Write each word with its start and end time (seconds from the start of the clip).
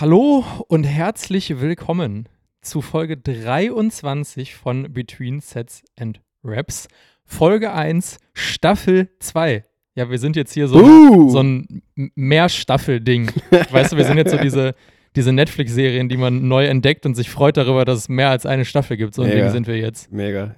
Hallo 0.00 0.44
und 0.68 0.84
herzlich 0.84 1.60
willkommen 1.60 2.28
zu 2.62 2.82
Folge 2.82 3.16
23 3.16 4.54
von 4.54 4.92
Between 4.92 5.40
Sets 5.40 5.82
and 5.98 6.22
Raps. 6.44 6.86
Folge 7.24 7.72
1, 7.72 8.18
Staffel 8.32 9.10
2. 9.18 9.67
Ja, 9.98 10.08
wir 10.08 10.18
sind 10.20 10.36
jetzt 10.36 10.52
hier 10.54 10.68
so, 10.68 10.78
Uh. 10.78 11.28
so 11.28 11.40
ein 11.40 11.82
Mehrstaffel-Ding. 12.14 13.32
weißt 13.72 13.92
du, 13.92 13.96
wir 13.96 14.04
sind 14.04 14.16
jetzt 14.16 14.30
so 14.30 14.36
diese, 14.36 14.76
diese 15.16 15.32
Netflix-Serien, 15.32 16.08
die 16.08 16.16
man 16.16 16.46
neu 16.46 16.66
entdeckt 16.66 17.04
und 17.04 17.16
sich 17.16 17.28
freut 17.28 17.56
darüber, 17.56 17.84
dass 17.84 17.98
es 17.98 18.08
mehr 18.08 18.30
als 18.30 18.46
eine 18.46 18.64
Staffel 18.64 18.96
gibt. 18.96 19.12
So 19.14 19.22
ein 19.22 19.28
Mega. 19.30 19.42
Ding 19.42 19.50
sind 19.50 19.66
wir 19.66 19.76
jetzt. 19.76 20.12
Mega. 20.12 20.54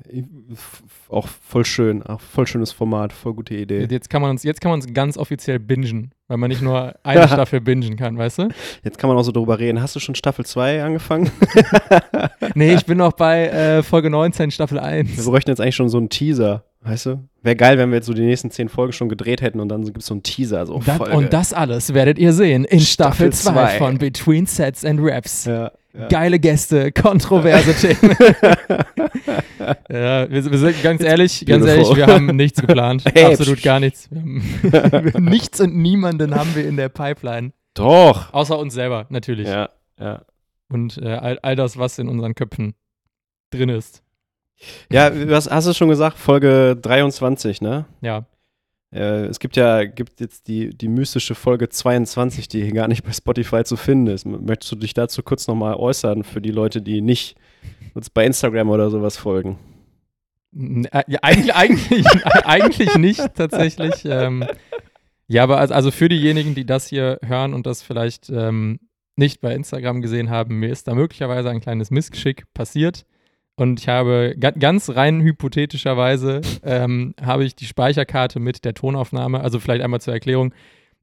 Auch 1.08 1.26
voll 1.26 1.64
schön, 1.64 2.02
auch 2.02 2.20
voll 2.20 2.46
schönes 2.46 2.70
Format, 2.70 3.14
voll 3.14 3.32
gute 3.32 3.54
Idee. 3.54 3.86
Jetzt 3.90 4.10
kann 4.10 4.20
man 4.20 4.30
uns, 4.32 4.42
jetzt 4.42 4.60
kann 4.60 4.72
man 4.72 4.80
uns 4.82 4.92
ganz 4.92 5.16
offiziell 5.16 5.58
bingen, 5.58 6.12
weil 6.28 6.36
man 6.36 6.50
nicht 6.50 6.60
nur 6.60 6.94
eine 7.02 7.26
Staffel 7.26 7.62
bingen 7.62 7.96
kann, 7.96 8.18
weißt 8.18 8.40
du? 8.40 8.48
Jetzt 8.84 8.98
kann 8.98 9.08
man 9.08 9.16
auch 9.16 9.22
so 9.22 9.32
drüber 9.32 9.58
reden. 9.58 9.80
Hast 9.80 9.96
du 9.96 10.00
schon 10.00 10.14
Staffel 10.14 10.44
2 10.44 10.84
angefangen? 10.84 11.30
Nee, 12.54 12.74
ich 12.74 12.84
bin 12.84 12.98
noch 12.98 13.12
bei 13.12 13.46
äh, 13.46 13.82
Folge 13.82 14.10
19, 14.10 14.50
Staffel 14.50 14.76
Wir 14.78 14.82
1. 14.82 15.24
bräuchten 15.24 15.50
jetzt 15.50 15.60
eigentlich 15.60 15.76
schon 15.76 15.88
so 15.88 15.98
einen 15.98 16.08
Teaser, 16.08 16.64
weißt 16.82 17.06
du? 17.06 17.28
Wäre 17.42 17.56
geil, 17.56 17.78
wenn 17.78 17.90
wir 17.90 17.96
jetzt 17.96 18.06
so 18.06 18.12
die 18.12 18.22
nächsten 18.22 18.50
zehn 18.50 18.68
Folgen 18.68 18.92
schon 18.92 19.08
gedreht 19.08 19.40
hätten 19.42 19.60
und 19.60 19.68
dann 19.68 19.84
gibt 19.84 19.98
es 19.98 20.06
so 20.06 20.14
einen 20.14 20.22
Teaser. 20.22 20.66
So 20.66 20.80
Das, 20.84 21.00
und 21.00 21.32
das 21.32 21.52
alles 21.52 21.94
werdet 21.94 22.18
ihr 22.18 22.32
sehen 22.32 22.64
in 22.64 22.80
Staffel 22.80 23.32
Staffel 23.32 23.32
2 23.32 23.52
zwei. 23.52 23.78
von 23.78 23.98
Between 23.98 24.46
Sets 24.46 24.84
and 24.84 25.00
Raps. 25.02 25.44
Ja, 25.46 25.72
ja. 25.92 26.08
Geile 26.08 26.38
Gäste, 26.38 26.92
kontroverse 26.92 27.74
Themen. 27.94 28.16
ja, 29.90 30.30
wir, 30.30 30.50
wir 30.50 30.58
sind 30.58 30.82
ganz 30.82 31.02
ehrlich, 31.02 31.44
ganz 31.46 31.66
ehrlich, 31.66 31.96
wir 31.96 32.06
haben 32.06 32.26
nichts 32.36 32.60
geplant. 32.60 33.04
Hey, 33.12 33.32
Absolut 33.32 33.62
gar 33.62 33.80
nichts. 33.80 34.08
Nichts 35.18 35.60
und 35.60 35.76
niemanden 35.76 36.34
haben 36.34 36.54
wir 36.54 36.66
in 36.66 36.76
der 36.76 36.88
Pipeline. 36.88 37.52
Doch. 37.74 38.32
Außer 38.32 38.58
uns 38.58 38.74
selber, 38.74 39.06
natürlich. 39.10 39.48
Ja, 39.48 39.70
ja. 39.98 40.22
Und 40.68 40.98
äh, 40.98 41.08
all, 41.08 41.38
all 41.40 41.56
das, 41.56 41.76
was 41.76 41.98
in 41.98 42.08
unseren 42.08 42.34
Köpfen 42.34 42.74
drin 43.50 43.68
ist. 43.68 44.02
Ja, 44.92 45.10
was 45.28 45.50
hast 45.50 45.66
du 45.68 45.72
schon 45.74 45.88
gesagt? 45.88 46.18
Folge 46.18 46.76
23, 46.80 47.60
ne? 47.60 47.86
Ja. 48.00 48.26
Äh, 48.92 49.26
es 49.26 49.38
gibt 49.38 49.56
ja 49.56 49.84
gibt 49.84 50.20
jetzt 50.20 50.48
die, 50.48 50.70
die 50.70 50.88
mystische 50.88 51.34
Folge 51.34 51.68
22, 51.68 52.48
die 52.48 52.62
hier 52.62 52.72
gar 52.72 52.88
nicht 52.88 53.04
bei 53.04 53.12
Spotify 53.12 53.64
zu 53.64 53.76
finden 53.76 54.08
ist. 54.08 54.26
Möchtest 54.26 54.72
du 54.72 54.76
dich 54.76 54.94
dazu 54.94 55.22
kurz 55.22 55.46
nochmal 55.46 55.74
äußern 55.74 56.24
für 56.24 56.40
die 56.40 56.50
Leute, 56.50 56.82
die 56.82 57.00
nicht 57.00 57.36
uns 57.94 58.10
bei 58.10 58.26
Instagram 58.26 58.68
oder 58.70 58.90
sowas 58.90 59.16
folgen? 59.16 59.58
Äh, 60.54 61.04
Ja, 61.06 61.20
eigentlich, 61.22 61.54
eigentlich, 61.54 62.06
eigentlich 62.44 62.94
nicht 62.96 63.34
tatsächlich. 63.34 64.04
Ähm, 64.04 64.44
ja, 65.28 65.44
aber 65.44 65.58
also, 65.58 65.74
also 65.74 65.90
für 65.92 66.08
diejenigen, 66.08 66.54
die 66.56 66.66
das 66.66 66.88
hier 66.88 67.18
hören 67.24 67.54
und 67.54 67.66
das 67.66 67.82
vielleicht 67.82 68.28
ähm, 68.30 68.80
nicht 69.14 69.40
bei 69.40 69.54
Instagram 69.54 70.02
gesehen 70.02 70.30
haben, 70.30 70.58
mir 70.58 70.70
ist 70.70 70.88
da 70.88 70.94
möglicherweise 70.94 71.50
ein 71.50 71.60
kleines 71.60 71.92
Missgeschick 71.92 72.52
passiert. 72.52 73.06
Und 73.60 73.78
ich 73.78 73.88
habe 73.88 74.36
ga 74.40 74.52
ganz 74.52 74.88
rein 74.88 75.20
hypothetischerweise 75.20 76.40
ähm, 76.64 77.14
habe 77.20 77.44
ich 77.44 77.54
die 77.54 77.66
Speicherkarte 77.66 78.40
mit 78.40 78.64
der 78.64 78.72
Tonaufnahme. 78.72 79.42
Also 79.42 79.60
vielleicht 79.60 79.84
einmal 79.84 80.00
zur 80.00 80.14
Erklärung. 80.14 80.54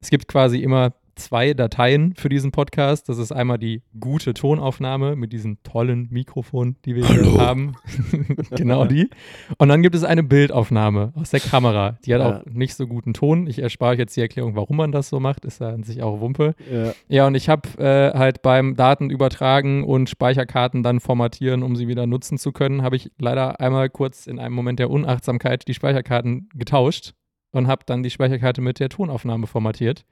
Es 0.02 0.10
gibt 0.10 0.28
quasi 0.28 0.58
immer 0.58 0.94
zwei 1.18 1.54
Dateien 1.54 2.14
für 2.16 2.30
diesen 2.30 2.52
Podcast. 2.52 3.10
Das 3.10 3.18
ist 3.18 3.32
einmal 3.32 3.58
die 3.58 3.82
gute 4.00 4.34
Tonaufnahme 4.34 5.16
mit 5.16 5.34
diesem 5.34 5.62
tollen 5.64 6.08
Mikrofon, 6.12 6.78
die 6.86 6.96
wir 6.96 7.08
hier 7.08 7.38
haben. 7.40 7.76
genau 8.52 8.86
die. 8.86 9.10
Und 9.58 9.70
dann 9.70 9.82
gibt 9.82 9.96
es 9.96 10.04
eine 10.04 10.24
Bildaufnahme 10.24 11.12
aus 11.16 11.32
der 11.32 11.40
Kamera. 11.40 11.98
Die 12.06 12.14
hat 12.14 12.22
Ja. 12.22 12.40
auch 12.42 12.46
nicht 12.46 12.76
so 12.76 12.88
guten 12.88 13.14
Ton. 13.14 13.48
Ich 13.48 13.60
erspare 13.60 13.94
euch 13.94 14.00
jetzt 14.00 14.16
die 14.16 14.22
Erklärung, 14.22 14.56
warum 14.56 14.78
man 14.78 14.92
das 14.92 15.10
so 15.10 15.20
macht. 15.20 15.46
Ist 15.46 15.60
ja 15.62 15.70
an 15.70 15.84
sich 15.84 16.02
auch 16.02 16.20
Wumpe. 16.22 16.56
Ja. 16.72 16.94
Ja, 17.08 17.28
und 17.28 17.36
ich 17.36 17.50
habe 17.50 17.68
äh, 17.80 18.18
halt 18.18 18.42
beim 18.42 18.76
Daten 18.76 19.10
übertragen 19.10 19.84
und 19.84 20.10
Speicherkarten 20.10 20.84
dann 20.84 21.00
formatieren, 21.00 21.64
um 21.64 21.76
sie 21.76 21.88
wieder 21.88 22.08
nutzen 22.08 22.38
zu 22.38 22.52
können, 22.52 22.82
habe 22.84 22.96
ich 22.96 23.12
leider 23.20 23.60
einmal 23.60 23.90
kurz 23.90 24.28
in 24.28 24.40
einem 24.40 24.54
Moment 24.56 24.80
der 24.80 24.90
Unachtsamkeit 24.90 25.68
die 25.68 25.74
Speicherkarten 25.74 26.50
getauscht 26.56 27.14
und 27.52 27.68
habe 27.68 27.84
dann 27.86 28.04
die 28.04 28.10
Speicherkarte 28.10 28.62
mit 28.62 28.80
der 28.80 28.90
Tonaufnahme 28.90 29.48
formatiert. 29.48 30.06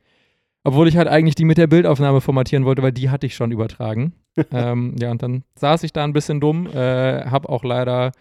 Obwohl 0.65 0.87
ich 0.87 0.97
halt 0.97 1.07
eigentlich 1.07 1.35
die 1.35 1.45
mit 1.45 1.59
der 1.59 1.67
Bildaufnahme 1.67 2.21
formatieren 2.21 2.65
wollte, 2.65 2.81
weil 2.81 2.91
die 2.91 3.11
hatte 3.11 3.27
ich 3.27 3.35
schon 3.35 3.51
übertragen. 3.51 4.13
ähm, 4.51 4.95
ja, 4.99 5.11
und 5.11 5.21
dann 5.21 5.43
saß 5.55 5.83
ich 5.83 5.93
da 5.93 6.03
ein 6.03 6.11
bisschen 6.11 6.39
dumm, 6.39 6.65
äh, 6.67 7.25
habe 7.25 7.49
auch 7.49 7.63
leider 7.63 8.11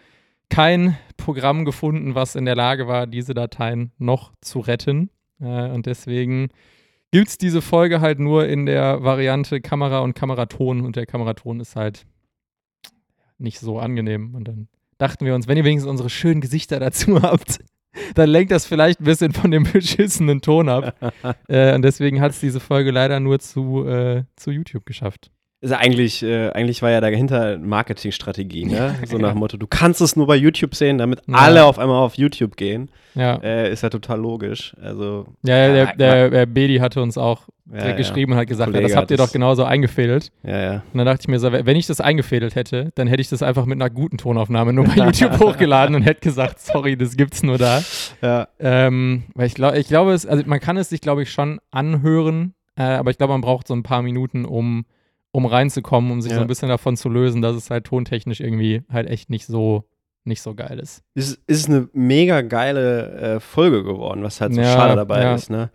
kein 0.49 0.95
Programm 1.17 1.65
gefunden, 1.65 2.13
was 2.13 2.35
in 2.35 2.45
der 2.45 2.55
Lage 2.55 2.87
war, 2.87 3.07
diese 3.07 3.33
Dateien 3.33 3.91
noch 3.97 4.31
zu 4.41 4.59
retten. 4.59 5.09
Äh, 5.41 5.71
und 5.71 5.87
deswegen 5.87 6.49
gibt 7.09 7.29
es 7.29 7.39
diese 7.39 7.63
Folge 7.63 7.99
halt 7.99 8.19
nur 8.19 8.47
in 8.47 8.67
der 8.67 9.03
Variante 9.03 9.59
Kamera 9.59 9.99
und 9.99 10.13
Kameraton 10.13 10.81
und 10.81 10.95
der 10.95 11.07
Kameraton 11.07 11.59
ist 11.59 11.75
halt 11.75 12.05
nicht 13.39 13.59
so 13.59 13.79
angenehm. 13.79 14.35
Und 14.35 14.47
dann 14.47 14.67
dachten 14.99 15.25
wir 15.25 15.33
uns, 15.33 15.47
wenn 15.47 15.57
ihr 15.57 15.65
wenigstens 15.65 15.89
unsere 15.89 16.11
schönen 16.11 16.41
Gesichter 16.41 16.79
dazu 16.79 17.23
habt, 17.23 17.57
dann 18.15 18.29
lenkt 18.29 18.51
das 18.51 18.65
vielleicht 18.65 19.01
ein 19.01 19.05
bisschen 19.05 19.33
von 19.33 19.51
dem 19.51 19.63
beschissenen 19.71 20.41
Ton 20.41 20.69
ab. 20.69 20.95
äh, 21.47 21.73
und 21.75 21.81
deswegen 21.81 22.21
hat 22.21 22.31
es 22.31 22.39
diese 22.39 22.59
Folge 22.59 22.91
leider 22.91 23.19
nur 23.19 23.39
zu, 23.39 23.87
äh, 23.87 24.23
zu 24.35 24.51
YouTube 24.51 24.85
geschafft. 24.85 25.31
Ist 25.65 25.71
ja 25.71 25.77
eigentlich, 25.77 26.21
äh, 26.23 26.49
eigentlich 26.51 26.81
war 26.81 26.91
ja 26.91 27.01
dahinter 27.01 27.57
Marketingstrategie, 27.57 28.65
ne? 28.65 28.95
So 29.05 29.17
nach 29.19 29.31
dem 29.31 29.39
Motto, 29.39 29.57
du 29.57 29.67
kannst 29.67 29.99
es 30.01 30.15
nur 30.15 30.27
bei 30.27 30.35
YouTube 30.35 30.75
sehen, 30.75 30.97
damit 30.97 31.21
Ja. 31.27 31.35
alle 31.35 31.65
auf 31.65 31.79
einmal 31.79 31.97
auf 32.03 32.15
YouTube 32.15 32.55
gehen. 32.55 32.89
Ja, 33.15 33.37
Äh, 33.41 33.71
ist 33.71 33.81
ja 33.81 33.89
total 33.89 34.19
logisch. 34.19 34.75
Also, 34.81 35.25
ja 35.43 35.67
der, 35.67 35.75
ja, 35.75 35.93
der, 35.93 36.29
der 36.29 36.45
Bedi 36.45 36.77
hatte 36.77 37.01
uns 37.01 37.17
auch 37.17 37.43
ja, 37.73 37.93
geschrieben 37.93 38.33
und 38.33 38.37
hat 38.37 38.47
gesagt, 38.47 38.69
Kollege 38.71 38.87
das 38.89 38.95
habt 38.95 39.09
ihr 39.09 39.17
hat 39.17 39.25
doch 39.27 39.31
genauso 39.33 39.63
eingefädelt. 39.63 40.31
Ja, 40.43 40.61
ja. 40.61 40.73
Und 40.93 40.97
dann 40.99 41.05
dachte 41.07 41.21
ich 41.21 41.27
mir 41.29 41.39
so, 41.39 41.51
wenn 41.51 41.75
ich 41.77 41.87
das 41.87 41.99
eingefädelt 41.99 42.53
hätte, 42.55 42.91
dann 42.95 43.07
hätte 43.07 43.21
ich 43.21 43.29
das 43.29 43.41
einfach 43.41 43.65
mit 43.65 43.81
einer 43.81 43.89
guten 43.89 44.17
Tonaufnahme 44.19 44.71
nur 44.73 44.85
bei 44.85 44.95
YouTube 45.05 45.39
hochgeladen 45.39 45.95
und 45.95 46.03
hätte 46.03 46.21
gesagt, 46.21 46.59
sorry, 46.59 46.95
das 46.95 47.15
gibt's 47.17 47.41
nur 47.41 47.57
da. 47.57 47.81
Ja, 48.21 48.47
Ähm, 48.59 49.23
weil 49.33 49.47
ich, 49.47 49.55
glaub, 49.55 49.73
ich 49.75 49.87
glaube, 49.87 50.11
es, 50.13 50.25
also 50.27 50.43
man 50.45 50.59
kann 50.59 50.77
es 50.77 50.89
sich, 50.89 51.01
glaube 51.01 51.23
ich, 51.23 51.31
schon 51.31 51.59
anhören, 51.71 52.53
äh, 52.77 52.83
aber 52.83 53.09
ich 53.09 53.17
glaube, 53.17 53.33
man 53.33 53.41
braucht 53.41 53.67
so 53.67 53.73
ein 53.73 53.83
paar 53.83 54.01
Minuten, 54.03 54.45
um, 54.45 54.85
um 55.35 55.45
reinzukommen, 55.45 56.11
um 56.11 56.21
sich 56.21 56.31
so 56.31 56.37
Ja. 56.37 56.41
ein 56.43 56.47
bisschen 56.47 56.69
davon 56.69 56.95
zu 56.95 57.09
lösen, 57.09 57.41
dass 57.41 57.55
es 57.57 57.69
halt 57.69 57.83
tontechnisch 57.85 58.39
irgendwie 58.39 58.83
halt 58.89 59.07
echt 59.09 59.29
nicht 59.29 59.45
so, 59.45 59.83
nicht 60.23 60.41
so 60.41 60.55
geil 60.55 60.79
ist. 60.79 61.03
ist, 61.13 61.39
ist 61.45 61.67
eine 61.67 61.89
mega 61.91 62.39
geile 62.41 63.11
äh, 63.35 63.39
Folge 63.41 63.83
geworden, 63.83 64.23
was 64.23 64.39
halt 64.39 64.53
so 64.53 64.61
Ja, 64.61 64.73
schade 64.73 64.95
dabei 64.95 65.21
ja. 65.23 65.35
ist, 65.35 65.49
ne? 65.49 65.69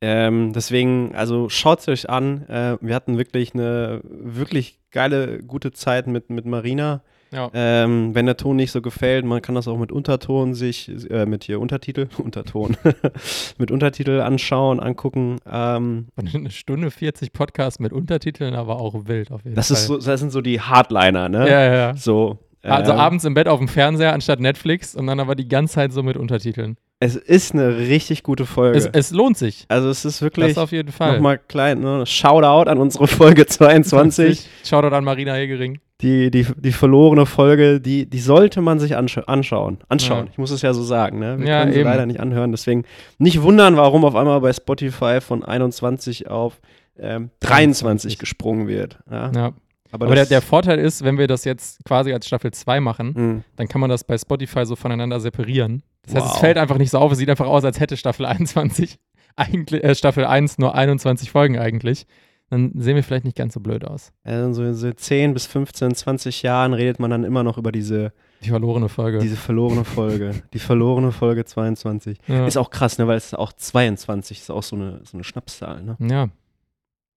Ähm, 0.00 0.52
deswegen, 0.54 1.14
also 1.14 1.48
schaut 1.48 1.80
es 1.80 1.88
euch 1.88 2.08
an. 2.08 2.46
Äh, 2.48 2.78
wir 2.80 2.94
hatten 2.94 3.18
wirklich 3.18 3.52
eine 3.52 4.00
wirklich 4.04 4.78
geile, 4.92 5.40
gute 5.42 5.72
Zeit 5.72 6.06
mit, 6.06 6.30
mit 6.30 6.46
Marina. 6.46 7.02
Ja. 7.32 7.50
Ähm, 7.54 8.14
wenn 8.14 8.26
der 8.26 8.36
Ton 8.36 8.56
nicht 8.56 8.72
so 8.72 8.82
gefällt, 8.82 9.24
man 9.24 9.40
kann 9.40 9.54
das 9.54 9.68
auch 9.68 9.78
mit 9.78 9.92
Unterton 9.92 10.54
sich, 10.54 10.90
äh, 11.10 11.26
mit 11.26 11.44
hier 11.44 11.60
Untertitel, 11.60 12.08
Unterton, 12.18 12.76
mit 13.58 13.70
Untertitel 13.70 14.20
anschauen, 14.20 14.80
angucken. 14.80 15.36
Ähm, 15.50 16.08
eine 16.16 16.50
Stunde 16.50 16.90
40 16.90 17.32
Podcast 17.32 17.80
mit 17.80 17.92
Untertiteln, 17.92 18.54
aber 18.54 18.80
auch 18.80 19.06
wild 19.06 19.30
auf 19.30 19.44
jeden 19.44 19.54
das, 19.56 19.68
Fall. 19.68 19.76
ist 19.76 19.86
so, 19.86 19.98
das 19.98 20.20
sind 20.20 20.30
so 20.30 20.40
die 20.40 20.60
Hardliner, 20.60 21.28
ne? 21.28 21.48
ja, 21.48 21.64
ja, 21.64 21.74
ja. 21.74 21.94
So. 21.96 22.38
Also 22.62 22.92
ähm, 22.92 22.98
abends 22.98 23.24
im 23.24 23.32
Bett 23.34 23.48
auf 23.48 23.58
dem 23.58 23.68
Fernseher 23.68 24.12
anstatt 24.12 24.38
Netflix 24.40 24.94
und 24.94 25.06
dann 25.06 25.18
aber 25.18 25.34
die 25.34 25.48
ganze 25.48 25.74
Zeit 25.74 25.92
so 25.92 26.02
mit 26.02 26.16
Untertiteln. 26.16 26.76
Es 27.02 27.16
ist 27.16 27.54
eine 27.54 27.78
richtig 27.78 28.22
gute 28.22 28.44
Folge. 28.44 28.76
Es, 28.76 28.86
es 28.86 29.10
lohnt 29.12 29.38
sich. 29.38 29.64
also 29.68 29.88
es 29.88 30.04
ist 30.04 30.16
Das 30.16 30.22
wirklich 30.22 30.58
auf 30.58 30.70
jeden 30.70 30.92
Fall. 30.92 31.14
nochmal 31.14 31.38
klein, 31.38 31.80
ne? 31.80 32.04
Shoutout 32.04 32.68
an 32.68 32.76
unsere 32.76 33.06
Folge 33.06 33.46
22. 33.46 34.46
Shoutout 34.64 34.94
an 34.94 35.04
Marina 35.04 35.32
Hegering. 35.32 35.80
Die, 36.02 36.30
die, 36.30 36.46
die 36.56 36.72
verlorene 36.72 37.26
Folge, 37.26 37.80
die, 37.80 38.08
die 38.08 38.20
sollte 38.20 38.60
man 38.60 38.78
sich 38.78 38.96
anscha 38.96 39.22
anschauen. 39.22 39.78
Anschauen. 39.88 40.26
Ja. 40.26 40.30
Ich 40.32 40.38
muss 40.38 40.50
es 40.50 40.62
ja 40.62 40.72
so 40.72 40.82
sagen, 40.82 41.18
ne? 41.18 41.38
Wir 41.38 41.46
Ja, 41.46 41.60
können 41.60 41.72
sie 41.72 41.80
eben. 41.80 41.88
leider 41.88 42.06
nicht 42.06 42.20
anhören. 42.20 42.50
Deswegen 42.52 42.84
nicht 43.18 43.42
wundern, 43.42 43.76
warum 43.76 44.04
auf 44.04 44.14
einmal 44.16 44.40
bei 44.40 44.52
Spotify 44.52 45.20
von 45.20 45.44
21 45.44 46.28
auf 46.28 46.60
ähm, 46.98 47.30
23 47.40 48.18
gesprungen 48.18 48.66
wird. 48.68 48.98
Ja? 49.10 49.30
Ja. 49.34 49.52
Aber, 49.92 50.06
Aber 50.06 50.14
der, 50.14 50.26
der 50.26 50.40
Vorteil 50.40 50.78
ist, 50.78 51.02
wenn 51.04 51.18
wir 51.18 51.26
das 51.26 51.44
jetzt 51.44 51.84
quasi 51.84 52.12
als 52.12 52.26
Staffel 52.26 52.52
2 52.52 52.78
machen, 52.80 53.12
Mh, 53.16 53.42
dann 53.56 53.66
kann 53.68 53.80
man 53.80 53.90
das 53.90 54.04
bei 54.04 54.16
Spotify 54.16 54.64
so 54.64 54.76
voneinander 54.76 55.18
separieren. 55.18 55.82
Das 56.06 56.14
heißt, 56.14 56.26
es 56.26 56.32
Wow. 56.34 56.40
fällt 56.40 56.58
einfach 56.58 56.78
nicht 56.78 56.90
so 56.90 56.98
auf. 56.98 57.10
Es 57.12 57.18
sieht 57.18 57.28
einfach 57.28 57.46
aus, 57.48 57.64
als 57.64 57.80
hätte 57.80 57.96
Staffel 57.96 58.24
21 58.24 58.98
eigentlich, 59.36 59.82
äh, 59.82 59.94
Staffel 59.94 60.24
1 60.24 60.58
nur 60.58 60.74
21 60.76 61.30
Folgen 61.30 61.58
eigentlich. 61.58 62.06
Dann 62.50 62.72
sehen 62.74 62.96
wir 62.96 63.02
vielleicht 63.04 63.24
nicht 63.24 63.36
ganz 63.36 63.54
so 63.54 63.60
blöd 63.60 63.84
aus. 63.84 64.12
Also 64.24 64.52
so 64.52 64.64
in 64.64 64.74
so 64.74 64.92
10 64.92 65.34
bis 65.34 65.46
15, 65.46 65.94
20 65.94 66.42
Jahren 66.42 66.74
redet 66.74 66.98
man 66.98 67.10
dann 67.10 67.24
immer 67.24 67.42
noch 67.42 67.58
über 67.58 67.72
diese, 67.72 68.12
Die 68.42 68.50
verlorene 68.50 68.88
Folge. 68.88 69.18
diese 69.18 69.36
verlorene 69.36 69.84
Folge. 69.84 70.32
die 70.52 70.58
verlorene 70.58 71.12
Folge 71.12 71.44
22. 71.44 72.18
ja. 72.26 72.46
Ist 72.46 72.56
auch 72.58 72.70
krass, 72.70 72.98
ne? 72.98 73.06
Weil 73.06 73.16
es 73.16 73.26
ist 73.26 73.34
auch 73.34 73.52
22 73.52 74.40
ist 74.40 74.50
auch 74.50 74.64
so 74.64 74.76
eine, 74.76 75.00
so 75.04 75.16
eine 75.16 75.24
Schnapszahl, 75.24 75.82
ne? 75.82 75.96
ja. 76.00 76.24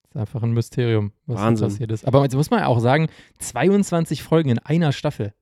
Ist 0.10 0.18
einfach 0.18 0.44
ein 0.44 0.52
Mysterium, 0.52 1.12
was 1.26 1.40
Wahnsinn. 1.40 1.68
passiert 1.70 1.92
ist. 1.92 2.06
Aber 2.06 2.22
jetzt 2.22 2.36
muss 2.36 2.52
man 2.52 2.60
ja 2.60 2.68
auch 2.68 2.80
sagen, 2.80 3.10
22 3.40 4.22
Folgen 4.22 4.50
in 4.50 4.60
einer 4.60 4.92
Staffel. 4.92 5.34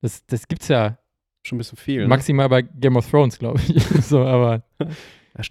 Das, 0.00 0.24
das 0.26 0.48
gibt's 0.48 0.68
ja 0.68 0.96
Schon 1.46 1.56
ein 1.56 1.58
bisschen 1.58 1.76
viel. 1.76 2.02
Ne? 2.02 2.08
maximal 2.08 2.48
bei 2.48 2.62
Game 2.62 2.96
of 2.96 3.08
Thrones, 3.10 3.38
glaube 3.38 3.60
ich. 3.60 3.84
so, 4.02 4.24
aber 4.24 4.62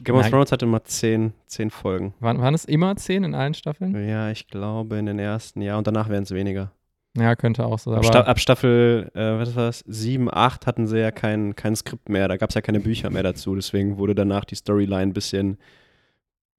Game 0.04 0.16
of. 0.16 0.30
Thrones 0.30 0.52
hatte 0.52 0.66
immer 0.66 0.84
10, 0.84 1.34
10 1.48 1.70
Folgen. 1.70 2.14
waren, 2.20 2.40
waren 2.40 2.54
es 2.54 2.66
immer 2.66 2.96
10 2.96 3.24
in 3.26 3.36
allen 3.36 3.54
Staffeln? 3.54 4.08
Ja, 4.08 4.30
ich 4.32 4.48
glaube 4.48 4.98
in 4.98 5.06
den 5.06 5.20
ersten, 5.20 5.62
ja, 5.62 5.78
und 5.78 5.88
danach 5.88 6.10
werden 6.10 6.24
es 6.24 6.32
weniger. 6.32 6.72
Ja, 7.18 7.36
könnte 7.36 7.66
auch 7.66 7.78
so. 7.78 7.94
Ab, 7.94 8.06
Sta 8.06 8.22
ab 8.22 8.40
Staffel, 8.40 9.12
äh, 9.14 9.20
was 9.38 9.56
war 9.56 9.66
das, 9.66 9.80
7, 9.86 10.30
8 10.34 10.66
hatten 10.66 10.88
sie 10.88 11.00
ja 11.00 11.12
kein, 11.12 11.56
kein 11.56 11.76
Skript 11.76 12.10
mehr, 12.10 12.28
da 12.28 12.38
gab 12.38 12.50
es 12.50 12.56
ja 12.56 12.62
keine 12.62 12.80
Bücher 12.80 13.10
mehr 13.12 13.24
dazu, 13.24 13.54
deswegen 13.56 13.98
wurde 13.98 14.16
danach 14.16 14.46
die 14.46 14.56
Storyline 14.56 15.02
ein 15.04 15.14
bisschen 15.14 15.58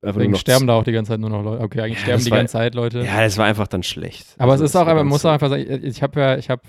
deswegen 0.03 0.35
sterben 0.37 0.67
da 0.67 0.75
auch 0.75 0.85
die 0.85 0.93
ganze 0.93 1.13
Zeit 1.13 1.21
nur 1.21 1.31
noch 1.31 1.43
Leute. 1.43 1.63
Okay, 1.65 1.81
eigentlich 1.81 1.99
Ja, 2.01 2.05
sterben 2.05 2.25
die 2.25 2.31
war- 2.31 2.39
ganze 2.39 2.53
Zeit 2.53 2.75
Leute. 2.75 3.01
Ja, 3.01 3.23
das 3.23 3.39
war 3.39 3.47
einfach 3.47 3.67
dann 3.67 3.83
schlecht. 3.83 4.35
Aber 4.39 4.53
Also 4.53 4.65
es 4.65 4.71
ist 4.71 4.77
auch, 4.77 4.83
aber 4.87 4.97
man 5.01 5.07
muss 5.09 5.25
auch 5.25 5.33
einfach 5.33 5.49
sagen, 5.49 5.65
ich 5.83 6.03
habe 6.03 6.21
ja, 6.21 6.37
ich 6.37 6.51
habe, 6.51 6.63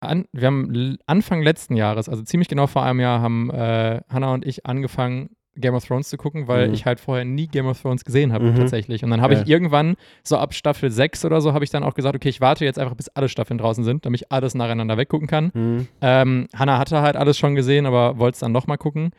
an, 0.00 0.26
wir 0.32 0.46
haben 0.46 0.96
Anfang 1.06 1.42
letzten 1.42 1.74
Jahres, 1.76 2.08
also 2.08 2.22
ziemlich 2.22 2.48
genau 2.48 2.66
vor 2.68 2.84
einem 2.84 3.00
Jahr, 3.00 3.20
haben 3.20 3.50
äh, 3.50 4.00
Hannah 4.08 4.32
und 4.32 4.46
ich 4.46 4.64
angefangen, 4.64 5.30
Game 5.56 5.74
of 5.74 5.84
Thrones 5.84 6.08
zu 6.08 6.16
gucken, 6.16 6.48
weil 6.48 6.68
Mhm. 6.68 6.74
ich 6.74 6.86
halt 6.86 6.98
vorher 7.00 7.24
nie 7.24 7.46
Game 7.46 7.66
of 7.66 7.80
Thrones 7.80 8.04
gesehen 8.04 8.32
habe, 8.32 8.46
Mhm. 8.52 8.56
tatsächlich. 8.56 9.04
Und 9.04 9.10
dann 9.10 9.20
habe 9.20 9.34
Ja. 9.34 9.42
ich 9.42 9.48
irgendwann, 9.48 9.96
so 10.22 10.38
ab 10.38 10.54
Staffel 10.54 10.90
6 10.90 11.24
oder 11.24 11.40
so, 11.40 11.52
habe 11.52 11.64
ich 11.64 11.70
dann 11.70 11.82
auch 11.84 11.94
gesagt, 11.94 12.16
okay, 12.16 12.28
ich 12.30 12.40
warte 12.40 12.64
jetzt 12.64 12.78
einfach, 12.78 12.94
bis 12.94 13.08
alle 13.10 13.28
Staffeln 13.28 13.58
draußen 13.58 13.84
sind, 13.84 14.06
damit 14.06 14.22
ich 14.22 14.32
alles 14.32 14.54
nacheinander 14.54 14.96
weggucken 14.96 15.28
kann. 15.28 15.50
Mhm. 15.52 15.88
Ähm, 16.00 16.48
Hannah 16.54 16.78
hatte 16.78 17.02
halt 17.02 17.16
alles 17.16 17.36
schon 17.38 17.54
gesehen, 17.54 17.84
aber 17.86 18.18
wollte 18.18 18.36
es 18.36 18.40
dann 18.40 18.52
nochmal 18.52 18.78
gucken. 18.78 19.10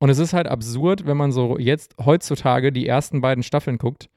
Und 0.00 0.10
es 0.10 0.18
ist 0.18 0.32
halt 0.32 0.46
absurd, 0.48 1.06
wenn 1.06 1.16
man 1.16 1.32
so 1.32 1.58
jetzt 1.58 1.94
heutzutage 2.04 2.72
die 2.72 2.86
ersten 2.86 3.20
beiden 3.20 3.42
Staffeln 3.42 3.78
guckt. 3.78 4.08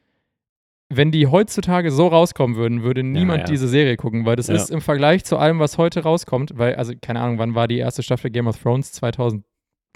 Wenn 0.94 1.10
die 1.12 1.28
heutzutage 1.28 1.90
so 1.90 2.08
rauskommen 2.08 2.58
würden, 2.58 2.84
würde 2.84 3.02
niemand 3.02 3.42
ja. 3.42 3.46
diese 3.46 3.68
Serie 3.70 3.96
gucken, 3.96 4.26
weil 4.26 4.36
das 4.36 4.48
Ja. 4.48 4.56
ist 4.56 4.70
im 4.70 4.82
Vergleich 4.82 5.24
zu 5.24 5.38
allem, 5.38 5.60
was 5.60 5.78
heute 5.78 6.02
rauskommt, 6.04 6.52
weil, 6.58 6.76
also 6.76 6.94
keine 7.02 7.22
Ahnung, 7.22 7.38
wann 7.38 7.56
war 7.56 7.68
die 7.70 7.78
erste 7.78 8.04
Staffel 8.04 8.30
Game 8.30 8.48
of 8.48 8.62
Thrones? 8.62 8.92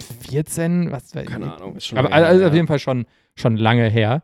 2014? 0.06 0.90
Was, 0.90 1.12
Keine 1.12 1.54
Ahnung, 1.54 1.76
ist 1.76 1.86
schon 1.86 1.98
aber 1.98 2.10
lange 2.10 2.26
also 2.26 2.40
her, 2.40 2.48
auf 2.48 2.54
jeden 2.54 2.66
Fall 2.66 2.78
schon, 2.78 3.06
schon 3.34 3.56
lange 3.56 3.88
her. 3.88 4.22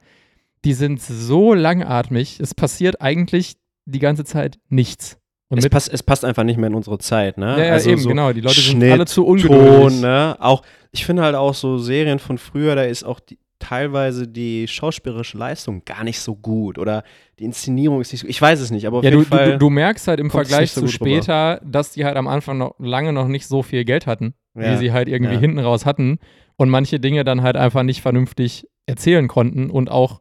Die 0.64 0.73
sind 0.75 1.00
so 1.00 1.55
langatmig, 1.55 2.38
es 2.40 2.55
passiert 2.55 3.00
eigentlich 3.00 3.56
die 3.84 3.99
ganze 3.99 4.25
Zeit 4.25 4.58
nichts. 4.69 5.19
Und 5.49 5.58
Es, 5.58 5.64
mit, 5.64 5.73
passt, 5.73 5.93
es 5.93 6.02
passt 6.02 6.25
einfach 6.25 6.44
nicht 6.44 6.56
mehr 6.56 6.69
in 6.69 6.75
unsere 6.75 6.99
Zeit, 6.99 7.37
ne? 7.37 7.58
ja, 7.58 7.64
ja, 7.67 7.73
also 7.73 7.90
eben, 7.90 8.00
so 8.00 8.08
genau. 8.08 8.32
Die 8.32 8.40
Leute 8.40 8.61
sind 8.61 8.76
Schnitt, 8.79 8.93
alle 8.93 9.06
zu 9.06 9.23
Ton, 9.23 9.32
ungeduldig. 9.32 10.00
ne? 10.00 10.37
Auch, 10.38 10.62
ich 10.93 11.05
finde 11.05 11.23
halt 11.23 11.34
auch 11.34 11.52
so 11.55 11.79
Serien 11.79 12.19
von 12.20 12.38
früher, 12.38 12.75
da 12.75 12.85
ist 12.85 13.05
auch 13.05 13.20
die, 13.20 13.38
teilweise 13.58 14.26
die 14.26 14.67
schauspielerische 14.67 15.37
Leistung 15.37 15.85
gar 15.85 16.05
nicht 16.05 16.20
so 16.20 16.35
gut 16.35 16.78
oder 16.78 17.05
die 17.38 17.44
Inszenierung 17.44 18.00
ist 18.00 18.12
nicht 18.12 18.23
so 18.23 18.26
Ich 18.28 18.40
weiß 18.40 18.61
es 18.61 18.70
nicht, 18.70 18.87
aber 18.87 18.99
auf 18.99 19.05
Ja, 19.05 19.11
jeden 19.11 19.23
du, 19.25 19.28
Fall. 19.28 19.52
du, 19.52 19.58
du 19.58 19.70
merkst 19.70 20.08
halt 20.08 20.20
im 20.20 20.31
Vergleich 20.31 20.73
so 20.73 20.81
zu 20.81 20.87
gut 20.87 20.94
rüber. 21.00 21.05
später, 21.23 21.61
dass 21.64 21.93
die 21.93 22.05
halt 22.05 22.17
am 22.17 22.28
Anfang 22.28 22.56
noch 22.58 22.75
lange 22.78 23.12
noch 23.12 23.28
nicht 23.28 23.46
so 23.46 23.62
viel 23.62 23.85
Geld 23.85 24.06
hatten, 24.06 24.35
wie 24.54 24.64
Ja, 24.64 24.76
sie 24.76 24.93
halt 24.93 25.08
irgendwie 25.08 25.34
ja. 25.34 25.40
hinten 25.40 25.58
raus 25.58 25.87
hatten 25.87 26.19
und 26.56 26.69
manche 26.69 27.00
Dinge 27.00 27.25
dann 27.25 27.43
halt 27.43 27.56
einfach 27.56 27.82
nicht 27.82 28.02
vernünftig 28.02 28.66
erzählen 28.87 29.28
konnten 29.28 29.70
und 29.70 29.90
auch 29.90 30.20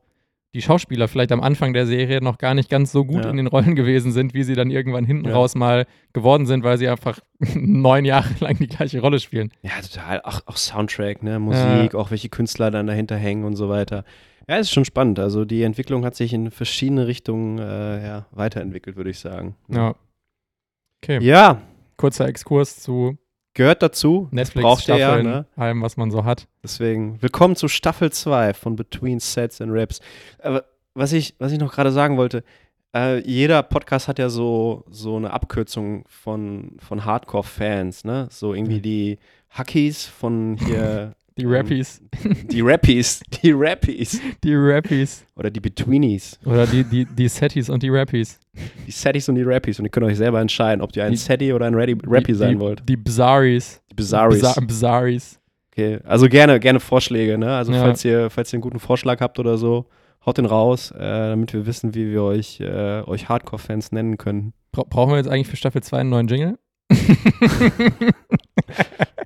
die 0.54 0.62
Schauspieler 0.62 1.07
vielleicht 1.07 1.31
am 1.31 1.39
Anfang 1.39 1.72
der 1.74 1.86
Serie 1.86 2.19
noch 2.22 2.38
gar 2.38 2.54
nicht 2.54 2.69
ganz 2.69 2.92
so 2.92 3.06
gut 3.06 3.24
Ja. 3.24 3.30
in 3.31 3.38
den 3.38 3.48
Rollen 3.48 3.74
gewesen 3.75 4.12
sind, 4.12 4.33
wie 4.33 4.44
sie 4.44 4.54
dann 4.56 4.69
irgendwann 4.69 5.06
hinten 5.06 5.30
Ja. 5.30 5.33
raus 5.36 5.56
mal 5.56 5.86
geworden 6.12 6.45
sind, 6.45 6.63
weil 6.66 6.78
sie 6.78 6.89
einfach 6.89 7.19
neun 7.56 8.04
Jahre 8.04 8.28
lang 8.42 8.57
die 8.57 8.68
gleiche 8.68 9.00
Rolle 9.00 9.19
spielen. 9.22 9.51
Ja, 9.62 9.72
total. 9.81 10.22
Auch, 10.24 10.42
auch 10.48 10.57
Soundtrack, 10.57 11.24
ne? 11.24 11.39
Musik, 11.39 11.95
auch 11.95 12.12
welche 12.12 12.28
Künstler 12.28 12.69
dann 12.69 12.86
dahinter 12.88 13.16
hängen 13.16 13.45
und 13.45 13.56
so 13.56 13.69
weiter. 13.69 14.04
Ja, 14.50 14.57
ist 14.57 14.72
schon 14.72 14.83
spannend. 14.83 15.19
Also 15.19 15.45
die 15.45 15.63
Entwicklung 15.63 16.04
hat 16.04 16.16
sich 16.16 16.33
in 16.33 16.51
verschiedene 16.51 17.07
Richtungen 17.07 17.57
äh, 17.60 18.06
ja, 18.06 18.25
weiterentwickelt, 18.31 18.98
würde 18.98 19.10
ich 19.12 19.19
sagen. 19.19 19.56
Ja. 19.69 19.95
Okay, 21.01 21.19
Ja, 21.24 21.62
kurzer 21.95 22.28
Exkurs 22.28 22.78
zu 22.81 23.18
gehört 23.53 23.81
dazu. 23.81 24.30
Das 24.31 24.51
braucht 24.51 24.88
ja, 24.88 24.95
Netflix-Staffeln, 24.95 25.25
ne? 25.25 25.45
allem, 25.56 25.81
was 25.81 25.98
man 25.98 26.12
so 26.12 26.24
hat. 26.24 26.48
Deswegen, 26.63 27.21
willkommen 27.21 27.56
zu 27.56 27.68
Staffel 27.68 28.12
2 28.12 28.53
von 28.53 28.75
Between 28.75 29.19
Sets 29.19 29.62
and 29.62 29.71
Raps. 29.74 30.00
Aber 30.42 30.65
was 30.94 31.13
ich, 31.13 31.36
was 31.39 31.51
ich 31.51 31.59
noch 31.59 31.74
gerade 31.74 31.92
sagen 31.92 32.18
wollte, 32.18 32.44
äh, 32.95 33.19
jeder 33.19 33.63
Podcast 33.63 34.07
hat 34.07 34.19
ja 34.19 34.30
so, 34.30 34.86
so 34.89 35.15
eine 35.15 35.31
Abkürzung 35.31 36.06
von, 36.07 36.77
von 36.80 37.06
Hardcore-Fans, 37.06 38.03
ne? 38.03 38.27
So 38.30 38.53
irgendwie 38.53 38.81
die 38.81 39.19
Hackies 39.50 40.06
von 40.06 40.57
hier, 40.57 41.15
Die 41.38 41.44
Ähm, 41.44 41.51
Rappies, 41.54 42.01
die 42.51 42.62
Rappies, 42.62 43.22
die 43.44 43.51
Rappies. 43.54 44.19
die 44.44 44.54
Rappies 44.54 45.25
Oder 45.36 45.50
die 45.50 45.62
Betweenies. 45.62 46.38
oder 46.45 46.68
die, 46.68 46.83
die, 46.83 47.06
die 47.06 47.28
Setties 47.30 47.69
und 47.69 47.81
die 47.83 47.89
Rappies. 47.89 48.38
Die 48.86 48.92
Setties 48.92 49.30
und 49.30 49.36
die 49.36 49.44
Rappies. 49.44 49.80
Und 49.80 49.86
ihr 49.86 49.92
könnt 49.92 50.06
euch 50.06 50.18
selber 50.18 50.42
entscheiden, 50.42 50.81
ob 50.81 50.94
ihr 50.95 51.06
ein 51.06 51.12
Die- 51.12 51.18
Setty 51.18 51.54
oder 51.54 51.68
ein 51.68 51.74
Ready, 51.75 51.98
Rappy 52.06 52.33
die, 52.33 52.38
sein 52.38 52.60
wollt. 52.60 52.83
Die 52.88 52.98
Bizarries. 52.98 53.81
Die 53.89 53.95
Bizarries. 53.95 54.42
Bizar 54.42 54.66
Bizarries. 54.66 55.39
Okay. 55.72 56.00
Also 56.04 56.28
gerne, 56.28 56.60
gerne 56.60 56.81
Vorschläge, 56.81 57.38
ne? 57.38 57.56
Also 57.56 57.72
Ja. 57.72 57.81
falls 57.81 58.04
ihr, 58.04 58.30
falls 58.30 58.51
ihr 58.51 58.57
einen 58.57 58.62
guten 58.63 58.80
Vorschlag 58.80 59.22
habt 59.22 59.39
oder 59.39 59.57
so, 59.57 59.86
haut 60.25 60.38
den 60.38 60.45
raus, 60.45 60.92
äh, 60.92 61.00
damit 61.00 61.54
wir 61.54 61.66
wissen, 61.66 61.95
wie 61.95 62.12
wir 62.12 62.24
euch, 62.24 62.60
äh, 62.60 63.01
euch 63.07 63.30
Hardcore-Fans 63.30 63.94
nennen 63.94 64.18
können. 64.18 64.51
Bra 64.74 64.83
brauchen 64.88 65.12
wir 65.12 65.18
jetzt 65.18 65.30
eigentlich 65.30 65.48
für 65.48 65.56
Staffel 65.56 65.81
2 65.81 66.00
einen 66.00 66.10
neuen 66.10 66.28
Jingle? 66.28 66.60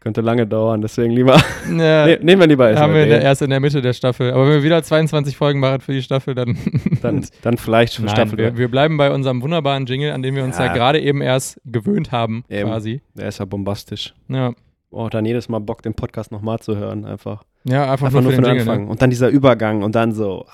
Könnte 0.00 0.22
lange 0.22 0.46
dauern, 0.46 0.80
deswegen 0.80 1.12
lieber. 1.12 1.36
ja, 1.68 2.06
ne, 2.06 2.18
nehmen 2.22 2.40
wir 2.40 2.46
lieber 2.48 2.70
erst 2.70 2.80
haben 2.80 2.94
wir 2.94 3.02
in 3.02 3.10
der, 3.10 3.20
erst 3.20 3.42
in 3.42 3.50
der 3.50 3.60
Mitte 3.60 3.82
der 3.82 3.92
Staffel. 3.92 4.32
Aber 4.32 4.46
wenn 4.46 4.54
wir 4.54 4.62
wieder 4.62 4.82
22 4.82 5.36
Folgen 5.36 5.60
machen 5.60 5.80
für 5.82 5.92
die 5.92 6.02
Staffel, 6.02 6.34
dann. 6.34 6.56
dann, 7.02 7.26
dann 7.42 7.58
vielleicht 7.58 7.94
für 7.94 8.02
Nein, 8.02 8.14
Staffel. 8.16 8.38
wir, 8.38 8.56
wir 8.56 8.70
bleiben 8.70 8.96
bei 8.96 9.10
unserem 9.12 9.42
wunderbaren 9.42 9.84
Jingle, 9.84 10.12
an 10.12 10.22
den 10.22 10.34
wir 10.34 10.42
uns 10.42 10.56
ja, 10.56 10.66
Ja. 10.66 10.72
gerade 10.72 11.00
eben 11.00 11.20
erst 11.20 11.60
gewöhnt 11.66 12.12
haben, 12.12 12.44
Eben. 12.48 12.68
quasi. 12.70 13.02
Der 13.14 13.28
ist 13.28 13.38
ja 13.38 13.44
bombastisch. 13.44 14.14
Ja, 14.28 14.52
Oh, 14.92 15.08
dann 15.08 15.24
jedes 15.24 15.48
Mal 15.48 15.60
Bock, 15.60 15.82
den 15.82 15.94
Podcast 15.94 16.32
nochmal 16.32 16.58
zu 16.58 16.76
hören, 16.76 17.04
einfach. 17.04 17.44
ja 17.64 17.92
einfach, 17.92 18.06
Einfach 18.06 18.22
nur 18.22 18.32
für 18.32 18.38
den, 18.40 18.44
Jingle. 18.46 18.60
Anfang. 18.62 18.84
Ne? 18.86 18.90
Und 18.90 19.00
dann 19.02 19.10
dieser 19.10 19.28
Übergang 19.28 19.82
und 19.84 19.94
dann 19.94 20.12
so, 20.12 20.46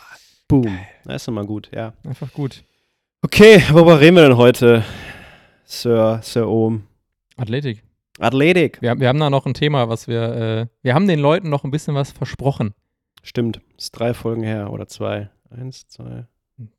boom. 0.48 0.76
Das 1.04 1.22
ist 1.22 1.28
immer 1.28 1.44
gut, 1.44 1.70
ja. 1.74 1.94
Einfach 2.06 2.30
gut. 2.34 2.62
Okay, 3.22 3.62
worüber 3.70 3.98
reden 4.00 4.16
wir 4.16 4.24
denn 4.28 4.36
heute, 4.36 4.84
Sir, 5.64 6.18
Sir 6.22 6.48
Ohm? 6.48 6.82
Athletik. 7.38 7.82
Athletik. 8.18 8.80
Wir, 8.80 8.98
wir 8.98 9.08
haben 9.08 9.20
da 9.20 9.30
noch 9.30 9.46
ein 9.46 9.54
Thema, 9.54 9.88
was 9.88 10.08
wir. 10.08 10.22
Äh, 10.22 10.66
wir 10.82 10.94
haben 10.94 11.06
den 11.08 11.18
Leuten 11.20 11.48
noch 11.50 11.64
ein 11.64 11.70
bisschen 11.70 11.94
was 11.94 12.12
versprochen. 12.12 12.74
Stimmt, 13.22 13.60
ist 13.76 13.90
drei 13.92 14.14
Folgen 14.14 14.42
her 14.42 14.70
oder 14.72 14.86
zwei. 14.86 15.28
Eins, 15.50 15.86
zwei. 15.88 16.26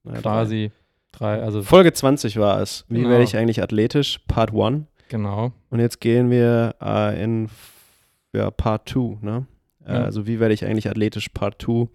na, 0.03 0.21
quasi. 0.21 0.71
Drei, 1.11 1.41
also 1.41 1.59
Drei. 1.59 1.67
Folge 1.67 1.93
20 1.93 2.37
war 2.37 2.61
es. 2.61 2.85
Wie 2.89 2.97
Genau. 2.97 3.09
werde 3.09 3.23
ich 3.23 3.35
eigentlich 3.37 3.61
athletisch? 3.61 4.19
Part 4.27 4.53
1. 4.53 4.83
genau. 5.09 5.51
Und 5.69 5.79
jetzt 5.79 5.99
gehen 6.01 6.29
wir 6.29 6.75
äh, 6.81 7.23
in 7.23 7.49
ja, 8.33 8.51
Part 8.51 8.89
2, 8.89 9.17
ne? 9.21 9.45
Äh, 9.85 9.93
Ja. 9.93 10.03
Also 10.03 10.27
wie 10.27 10.39
werde 10.39 10.53
ich 10.53 10.65
eigentlich 10.65 10.89
athletisch? 10.89 11.29
Part 11.29 11.61
2. 11.61 11.87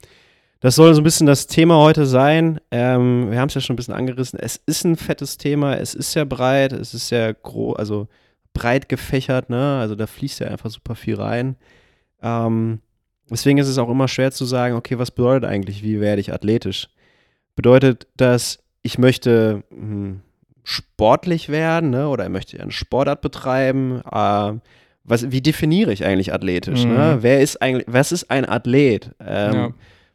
Das 0.61 0.77
soll 0.77 0.95
so 0.95 1.01
ein 1.01 1.05
bisschen 1.05 1.27
das 1.27 1.47
Thema 1.47 1.77
heute 1.79 2.07
sein. 2.07 2.61
Ähm, 2.71 3.31
wir 3.31 3.41
haben 3.41 3.49
es 3.49 3.55
ja 3.55 3.61
schon 3.61 3.75
ein 3.75 3.77
bisschen 3.77 3.95
angerissen. 3.95 4.39
Es 4.39 4.57
ist 4.67 4.85
ein 4.85 4.97
fettes 4.97 5.37
Thema, 5.37 5.77
es 5.77 5.95
ist 5.95 6.13
sehr 6.13 6.25
breit, 6.25 6.73
es 6.73 6.95
ist 6.95 7.09
sehr 7.09 7.35
groß, 7.35 7.77
also 7.77 8.09
breit 8.53 8.89
gefächert, 8.89 9.51
ne? 9.51 9.79
Also 9.79 9.95
da 9.95 10.07
fließt 10.07 10.41
ja 10.41 10.49
einfach 10.49 10.71
super 10.71 10.95
viel 10.95 11.17
rein. 11.17 11.57
Ähm, 12.23 12.81
deswegen 13.31 13.59
ist 13.59 13.69
es 13.69 13.79
auch 13.79 13.89
immer 13.89 14.09
schwer 14.09 14.31
zu 14.33 14.45
sagen, 14.45 14.77
okay, 14.77 14.99
was 14.99 15.11
bedeutet 15.11 15.49
eigentlich, 15.49 15.83
wie 15.83 16.01
werde 16.01 16.21
ich 16.21 16.33
athletisch? 16.33 16.89
Bedeutet 17.57 18.07
das, 18.17 18.63
ich 18.83 18.99
möchte 18.99 19.63
hm, 19.71 20.21
sportlich 20.65 21.49
werden, 21.49 21.91
ne? 21.91 22.09
Oder 22.09 22.25
ich 22.25 22.31
möchte 22.31 22.61
eine 22.61 22.73
Sportart 22.73 23.21
betreiben? 23.21 24.01
Äh, 24.11 24.53
was, 25.05 25.33
wie 25.33 25.41
definiere 25.41 25.93
ich 25.93 26.05
eigentlich 26.05 26.33
athletisch? 26.33 26.85
Ne? 26.85 27.17
Mhm. 27.17 27.23
Wer 27.23 27.41
ist 27.41 27.61
eigentlich, 27.61 27.87
was 27.89 28.13
ist 28.13 28.31
ein 28.31 28.49
Athlet? 28.49 29.11
Ähm, 29.21 29.55
Ja. 29.55 29.71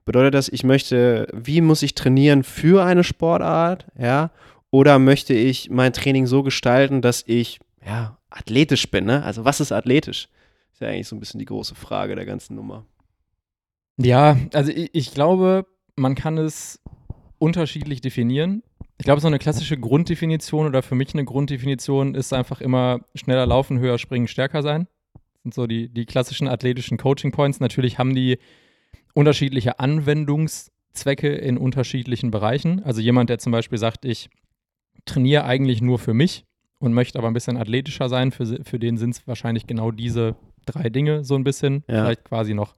Bedeutet 0.05 0.35
das, 0.35 0.47
ich 0.47 0.63
möchte, 0.63 1.27
wie 1.33 1.59
muss 1.59 1.83
ich 1.83 1.93
trainieren 1.93 2.43
für 2.43 2.85
eine 2.85 3.03
Sportart, 3.03 3.87
ja? 3.99 4.31
Oder 4.71 4.99
möchte 4.99 5.33
ich 5.33 5.69
mein 5.69 5.91
Training 5.91 6.27
so 6.27 6.43
gestalten, 6.43 7.01
dass 7.01 7.25
ich, 7.27 7.59
ja, 7.87 8.17
athletisch 8.29 8.91
bin, 8.91 9.05
ne? 9.05 9.23
Also 9.23 9.45
was 9.45 9.61
ist 9.61 9.71
athletisch? 9.71 10.27
Ist 10.73 10.81
ja 10.81 10.89
eigentlich 10.89 11.07
so 11.07 11.15
ein 11.15 11.19
bisschen 11.19 11.39
die 11.39 11.45
große 11.45 11.73
Frage 11.73 12.15
der 12.15 12.25
ganzen 12.25 12.55
Nummer. 12.55 12.85
Ja, 13.97 14.37
also 14.53 14.71
ich, 14.71 14.89
ich 14.93 15.13
glaube, 15.13 15.65
man 15.95 16.13
kann 16.13 16.37
es 16.37 16.81
unterschiedlich 17.39 18.01
definieren. 18.01 18.61
Ich 18.97 19.05
glaube, 19.05 19.21
so 19.21 19.27
eine 19.27 19.39
klassische 19.39 19.77
Grunddefinition 19.77 20.67
oder 20.67 20.83
für 20.83 20.95
mich 20.95 21.13
eine 21.13 21.23
Grunddefinition 21.23 22.13
ist 22.13 22.33
einfach 22.33 22.61
immer 22.61 22.99
schneller 23.15 23.45
laufen, 23.45 23.79
höher 23.79 23.97
springen, 23.97 24.27
stärker 24.27 24.61
sein. 24.61 24.87
Das 25.13 25.43
sind 25.43 25.53
so 25.53 25.65
die, 25.65 25.87
die 25.87 26.05
klassischen 26.05 26.47
athletischen 26.47 26.97
Coaching 26.97 27.31
Points. 27.31 27.59
Natürlich 27.59 27.97
haben 27.97 28.15
die 28.15 28.37
unterschiedliche 29.13 29.75
Zwecke 30.93 31.29
in 31.29 31.57
unterschiedlichen 31.57 32.31
Bereichen. 32.31 32.83
Also 32.83 33.01
jemand, 33.01 33.29
der 33.29 33.39
zum 33.39 33.51
Beispiel 33.51 33.77
sagt, 33.77 34.03
ich 34.03 34.29
trainiere 35.05 35.45
eigentlich 35.45 35.81
nur 35.81 35.99
für 35.99 36.13
mich 36.13 36.46
und 36.79 36.93
möchte 36.93 37.17
aber 37.17 37.27
ein 37.27 37.33
bisschen 37.33 37.57
athletischer 37.57 38.09
sein, 38.09 38.31
für, 38.31 38.63
für 38.63 38.79
den 38.79 38.97
sind 38.97 39.11
es 39.11 39.27
wahrscheinlich 39.27 39.67
genau 39.67 39.91
diese 39.91 40.35
drei 40.65 40.89
Dinge 40.89 41.23
so 41.23 41.35
ein 41.35 41.43
bisschen. 41.43 41.83
Ja. 41.87 42.03
Vielleicht 42.03 42.25
quasi 42.25 42.53
noch 42.53 42.75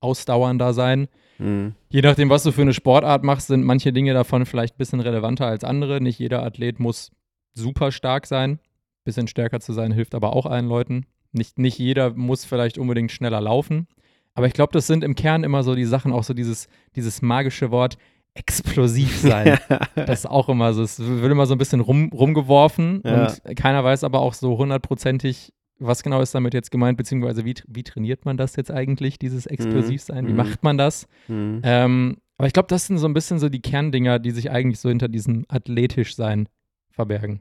ausdauernder 0.00 0.72
sein. 0.72 1.08
Mhm. 1.38 1.74
Je 1.88 2.02
nachdem, 2.02 2.30
was 2.30 2.42
du 2.42 2.52
für 2.52 2.62
eine 2.62 2.74
Sportart 2.74 3.24
machst, 3.24 3.48
sind 3.48 3.64
manche 3.64 3.92
Dinge 3.92 4.14
davon 4.14 4.46
vielleicht 4.46 4.74
ein 4.74 4.78
bisschen 4.78 5.00
relevanter 5.00 5.46
als 5.46 5.64
andere. 5.64 6.00
Nicht 6.00 6.18
jeder 6.18 6.42
Athlet 6.42 6.78
muss 6.78 7.10
super 7.54 7.92
stark 7.92 8.26
sein. 8.26 8.60
Bisschen 9.04 9.28
stärker 9.28 9.60
zu 9.60 9.72
sein 9.72 9.92
hilft 9.92 10.14
aber 10.14 10.34
auch 10.34 10.46
allen 10.46 10.68
Leuten. 10.68 11.06
Nicht, 11.32 11.58
nicht 11.58 11.78
jeder 11.78 12.10
muss 12.14 12.44
vielleicht 12.44 12.78
unbedingt 12.78 13.12
schneller 13.12 13.40
laufen. 13.40 13.88
Aber 14.34 14.46
ich 14.46 14.52
glaube, 14.52 14.72
das 14.72 14.86
sind 14.86 15.04
im 15.04 15.14
Kern 15.14 15.44
immer 15.44 15.62
so 15.62 15.74
die 15.74 15.84
Sachen, 15.84 16.12
auch 16.12 16.24
so 16.24 16.34
dieses, 16.34 16.68
dieses 16.96 17.22
magische 17.22 17.70
Wort 17.70 17.98
explosiv 18.34 19.16
sein. 19.18 19.58
das 19.94 20.20
ist 20.20 20.26
auch 20.26 20.48
immer 20.48 20.72
so, 20.74 20.82
es 20.82 20.98
wird 20.98 21.30
immer 21.30 21.46
so 21.46 21.54
ein 21.54 21.58
bisschen 21.58 21.80
rum, 21.80 22.10
rumgeworfen 22.12 23.00
Ja. 23.04 23.26
und 23.28 23.56
keiner 23.56 23.82
weiß 23.84 24.04
aber 24.04 24.20
auch 24.20 24.34
so 24.34 24.58
hundertprozentig, 24.58 25.52
was 25.78 26.02
genau 26.02 26.20
ist 26.20 26.34
damit 26.34 26.54
jetzt 26.54 26.70
gemeint, 26.70 26.96
beziehungsweise 26.98 27.44
wie, 27.44 27.54
wie 27.66 27.82
trainiert 27.82 28.24
man 28.24 28.36
das 28.36 28.56
jetzt 28.56 28.70
eigentlich, 28.70 29.18
dieses 29.18 29.46
Explosivsein? 29.46 30.26
Wie 30.26 30.30
Mhm. 30.30 30.36
macht 30.36 30.62
man 30.62 30.78
das? 30.78 31.06
Mhm. 31.28 31.60
Ähm, 31.64 32.16
aber 32.38 32.46
ich 32.46 32.52
glaube, 32.52 32.68
das 32.68 32.86
sind 32.86 32.98
so 32.98 33.06
ein 33.06 33.14
bisschen 33.14 33.38
so 33.38 33.48
die 33.48 33.60
Kerndinger, 33.62 34.18
die 34.18 34.30
sich 34.32 34.50
eigentlich 34.50 34.80
so 34.80 34.88
hinter 34.88 35.08
diesem 35.08 35.44
athletisch 35.48 36.16
sein 36.16 36.48
verbergen. 36.90 37.40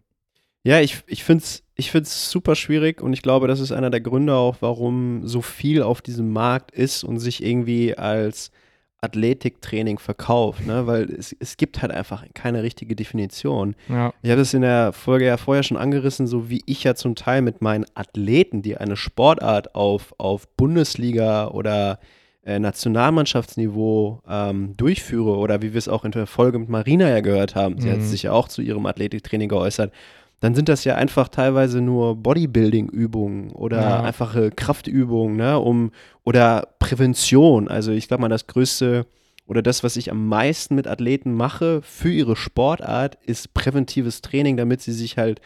Ja, 0.63 0.79
ich, 0.79 1.03
ich 1.07 1.23
finde 1.23 1.43
es 1.43 1.63
ich 1.75 1.89
find's 1.91 2.29
super 2.29 2.55
schwierig 2.55 3.01
und 3.01 3.13
ich 3.13 3.23
glaube, 3.23 3.47
das 3.47 3.59
ist 3.59 3.71
einer 3.71 3.89
der 3.89 3.99
Gründe 4.01 4.35
auch, 4.35 4.57
warum 4.59 5.27
so 5.27 5.41
viel 5.41 5.81
auf 5.81 6.01
diesem 6.03 6.31
Markt 6.31 6.69
ist 6.71 7.03
und 7.03 7.17
sich 7.19 7.43
irgendwie 7.43 7.97
als 7.97 8.51
Athletiktraining 9.03 9.99
verkauft, 9.99 10.65
ne? 10.65 10.87
weil 10.87 11.03
es, 11.11 11.35
es 11.39 11.57
gibt 11.57 11.81
halt 11.81 11.91
einfach 11.91 12.23
keine 12.33 12.63
richtige 12.63 12.95
Definition. 12.95 13.75
Ja. 13.89 14.13
Ich 14.21 14.29
habe 14.29 14.39
das 14.39 14.53
in 14.53 14.61
der 14.61 14.93
Folge 14.93 15.25
ja 15.25 15.37
vorher 15.37 15.63
schon 15.63 15.77
angerissen, 15.77 16.25
so 16.25 16.49
wie 16.49 16.61
ich 16.65 16.83
ja 16.83 16.95
zum 16.95 17.15
Teil 17.15 17.41
mit 17.41 17.61
meinen 17.61 17.85
Athleten, 17.95 18.61
die 18.61 18.77
eine 18.77 18.95
Sportart 18.95 19.75
auf, 19.75 20.13
auf 20.17 20.47
Bundesliga 20.55 21.47
oder 21.49 21.99
äh, 22.45 22.59
Nationalmannschaftsniveau 22.59 24.21
ähm, 24.27 24.75
durchführe 24.77 25.37
oder 25.37 25.61
wie 25.61 25.73
wir 25.73 25.77
es 25.77 25.87
auch 25.87 26.03
in 26.05 26.11
der 26.11 26.27
Folge 26.27 26.59
mit 26.59 26.69
Marina 26.69 27.09
ja 27.09 27.21
gehört 27.21 27.55
haben, 27.55 27.79
sie 27.79 27.89
hat 27.91 27.99
Mhm. 27.99 28.03
sich 28.03 28.23
ja 28.23 28.31
auch 28.33 28.47
zu 28.47 28.61
ihrem 28.61 28.85
Athletiktraining 28.85 29.49
geäußert, 29.49 29.91
dann 30.43 30.55
sind 30.55 30.67
das 30.67 30.83
ja 30.83 30.95
einfach 30.95 31.29
teilweise 31.29 31.79
nur 31.79 32.17
Bodybuilding-Übungen 32.17 33.51
oder 33.51 33.77
Ja. 33.81 34.01
einfache 34.01 34.51
Kraftübungen, 34.51 35.37
ne, 35.37 35.57
um 35.59 35.91
oder 36.23 36.67
Prävention. 36.79 37.67
Also 37.67 37.91
ich 37.91 38.07
glaube 38.07 38.21
mal, 38.21 38.29
das 38.29 38.47
größte 38.47 39.05
oder 39.47 39.61
das, 39.61 39.83
was 39.83 39.95
ich 39.95 40.11
am 40.11 40.27
meisten 40.27 40.75
mit 40.75 40.87
Athleten 40.87 41.33
mache 41.33 41.81
für 41.81 42.09
ihre 42.11 42.35
Sportart, 42.35 43.17
ist 43.25 43.53
präventives 43.53 44.21
Training, 44.21 44.57
damit 44.57 44.81
sie 44.81 44.91
sich 44.93 45.17
halt 45.17 45.39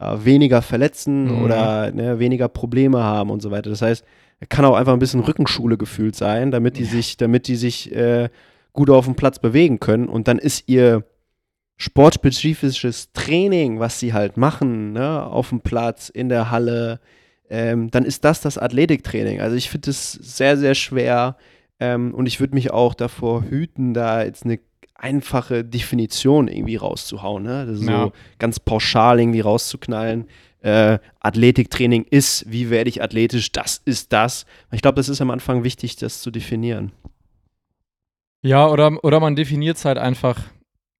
äh, 0.00 0.16
weniger 0.24 0.62
verletzen 0.62 1.26
Mhm. 1.28 1.42
oder 1.42 1.90
ne, 1.92 2.18
weniger 2.18 2.48
Probleme 2.48 3.02
haben 3.02 3.30
und 3.30 3.40
so 3.42 3.50
weiter. 3.50 3.70
Das 3.70 3.82
heißt, 3.82 4.04
kann 4.48 4.64
auch 4.64 4.74
einfach 4.74 4.92
ein 4.92 4.98
bisschen 4.98 5.20
Rückenschule 5.20 5.76
gefühlt 5.78 6.16
sein, 6.16 6.50
damit 6.50 6.76
die 6.76 6.84
sich, 6.84 7.16
damit 7.16 7.46
die 7.46 7.56
sich 7.56 7.94
äh, 7.94 8.28
gut 8.72 8.90
auf 8.90 9.04
dem 9.04 9.14
Platz 9.14 9.38
bewegen 9.38 9.78
können. 9.80 10.08
Und 10.08 10.28
dann 10.28 10.38
ist 10.38 10.64
ihr 10.68 11.04
sportspezifisches 11.82 13.12
Training, 13.12 13.80
was 13.80 13.98
sie 13.98 14.12
halt 14.12 14.36
machen, 14.36 14.92
ne, 14.92 15.24
auf 15.26 15.48
dem 15.48 15.60
Platz, 15.60 16.08
in 16.08 16.28
der 16.28 16.50
Halle, 16.50 17.00
ähm, 17.50 17.90
dann 17.90 18.04
ist 18.04 18.24
das 18.24 18.40
das 18.40 18.56
Athletiktraining. 18.56 19.40
Also 19.40 19.56
ich 19.56 19.68
finde 19.68 19.90
es 19.90 20.12
sehr, 20.12 20.56
sehr 20.56 20.74
schwer 20.76 21.36
ähm, 21.80 22.14
und 22.14 22.26
ich 22.26 22.38
würde 22.38 22.54
mich 22.54 22.70
auch 22.70 22.94
davor 22.94 23.42
hüten, 23.42 23.94
da 23.94 24.22
jetzt 24.22 24.44
eine 24.44 24.60
einfache 24.94 25.64
Definition 25.64 26.46
irgendwie 26.46 26.76
rauszuhauen, 26.76 27.42
ne? 27.42 27.66
Das 27.66 27.80
ist 27.80 27.88
Ja. 27.88 28.04
so 28.04 28.12
ganz 28.38 28.60
pauschal 28.60 29.18
irgendwie 29.18 29.40
rauszuknallen. 29.40 30.28
Äh, 30.60 31.00
Athletiktraining 31.18 32.06
ist, 32.08 32.44
wie 32.48 32.70
werde 32.70 32.90
ich 32.90 33.02
athletisch, 33.02 33.50
das 33.50 33.82
ist 33.84 34.12
das. 34.12 34.46
Ich 34.70 34.82
glaube, 34.82 34.94
das 34.94 35.08
ist 35.08 35.20
am 35.20 35.32
Anfang 35.32 35.64
wichtig, 35.64 35.96
das 35.96 36.22
zu 36.22 36.30
definieren. 36.30 36.92
Ja, 38.42 38.68
oder, 38.68 39.02
oder 39.02 39.18
man 39.18 39.34
definiert 39.34 39.76
es 39.78 39.84
halt 39.84 39.98
einfach 39.98 40.38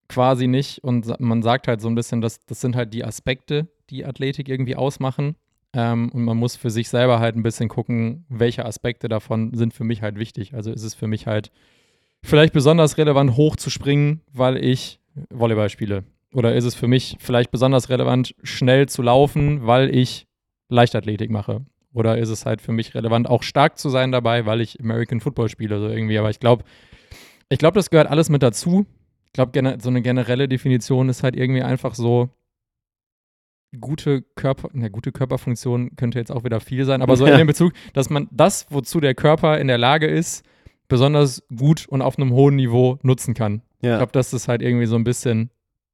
quasi 0.09 0.47
nicht 0.47 0.83
und 0.85 1.19
man 1.21 1.43
sagt 1.43 1.69
halt 1.69 1.81
so 1.81 1.89
ein 1.89 1.95
bisschen, 1.95 2.21
dass 2.21 2.45
das 2.45 2.61
sind 2.61 2.77
halt 2.77 2.93
die 2.93 3.05
Aspekte, 3.05 3.69
die 3.91 4.05
Athletik 4.05 4.49
irgendwie 4.49 4.77
ausmachen. 4.77 5.37
Ähm, 5.75 6.11
und 6.13 6.25
man 6.25 6.37
muss 6.37 6.57
für 6.57 6.71
sich 6.71 6.89
selber 6.89 7.19
halt 7.19 7.35
ein 7.35 7.43
bisschen 7.43 7.69
gucken, 7.69 8.27
welche 8.29 8.67
Aspekte 8.67 9.09
davon 9.09 9.55
sind 9.55 9.73
für 9.73 9.85
mich 9.85 10.03
halt 10.03 10.19
wichtig. 10.19 10.55
Also 10.55 10.71
ist 10.71 10.83
es 10.83 10.95
für 10.95 11.07
mich 11.07 11.27
halt 11.27 11.51
vielleicht 12.23 12.53
besonders 12.53 12.99
relevant, 12.99 13.37
hoch 13.37 13.57
zu 13.57 13.71
springen, 13.71 14.21
weil 14.33 14.63
ich 14.63 15.01
Volleyball 15.31 15.71
spiele. 15.71 16.05
Oder 16.35 16.55
ist 16.55 16.65
es 16.65 16.75
für 16.75 16.89
mich 16.89 17.17
vielleicht 17.21 17.51
besonders 17.51 17.89
relevant, 17.89 18.35
schnell 18.43 18.89
zu 18.89 19.03
laufen, 19.03 19.67
weil 19.67 19.95
ich 19.95 20.27
Leichtathletik 20.69 21.31
mache? 21.31 21.65
Oder 21.93 22.17
ist 22.17 22.31
es 22.31 22.47
halt 22.47 22.63
für 22.63 22.73
mich 22.73 22.95
relevant, 22.95 23.29
auch 23.29 23.43
stark 23.43 23.79
zu 23.79 23.91
sein 23.91 24.13
dabei, 24.13 24.47
weil 24.47 24.63
ich 24.63 24.81
American 24.81 25.21
Football 25.21 25.51
spiele, 25.51 25.79
so 25.79 25.89
irgendwie. 25.89 26.19
Aber 26.19 26.31
ich 26.31 26.41
glaube, 26.41 26.65
ich 27.51 27.59
glaube, 27.59 27.75
das 27.75 27.91
gehört 27.91 28.09
alles 28.09 28.31
mit 28.31 28.43
dazu. 28.43 28.87
Ich 29.33 29.35
glaube, 29.35 29.79
so 29.81 29.89
eine 29.89 30.03
generelle 30.03 30.47
Definition 30.47 31.09
ist 31.09 31.23
halt 31.23 31.37
irgendwie 31.37 31.63
einfach 31.63 31.95
so 31.95 32.29
gute 33.81 34.21
Körper, 34.21 34.69
na, 34.75 34.89
gute 34.89 35.13
Körperfunktion 35.13 35.97
könnte 35.97 36.19
jetzt 36.19 36.31
auch 36.31 36.45
wieder 36.45 36.61
viel 36.61 36.85
sein, 36.85 37.01
aber 37.01 37.17
so 37.17 37.25
in 37.25 37.33
Ja. 37.33 37.39
dem 37.39 37.47
Bezug, 37.47 37.73
dass 37.95 38.11
man 38.11 38.29
das, 38.31 38.67
wozu 38.69 39.01
der 39.01 39.15
Körper 39.15 39.59
in 39.59 39.69
der 39.69 39.79
Lage 39.79 40.07
ist, 40.07 40.45
besonders 40.89 41.43
gut 41.57 41.87
und 41.89 42.03
auf 42.03 42.19
einem 42.19 42.33
hohen 42.33 42.57
Niveau 42.57 42.99
nutzen 43.03 43.33
kann. 43.33 43.63
Ich 43.81 43.89
Ja. 43.89 43.97
glaube, 43.97 44.13
das 44.13 44.35
ist 44.35 44.49
halt 44.49 44.61
irgendwie 44.61 44.85
so 44.87 44.97
ein 44.97 45.05
bisschen 45.05 45.51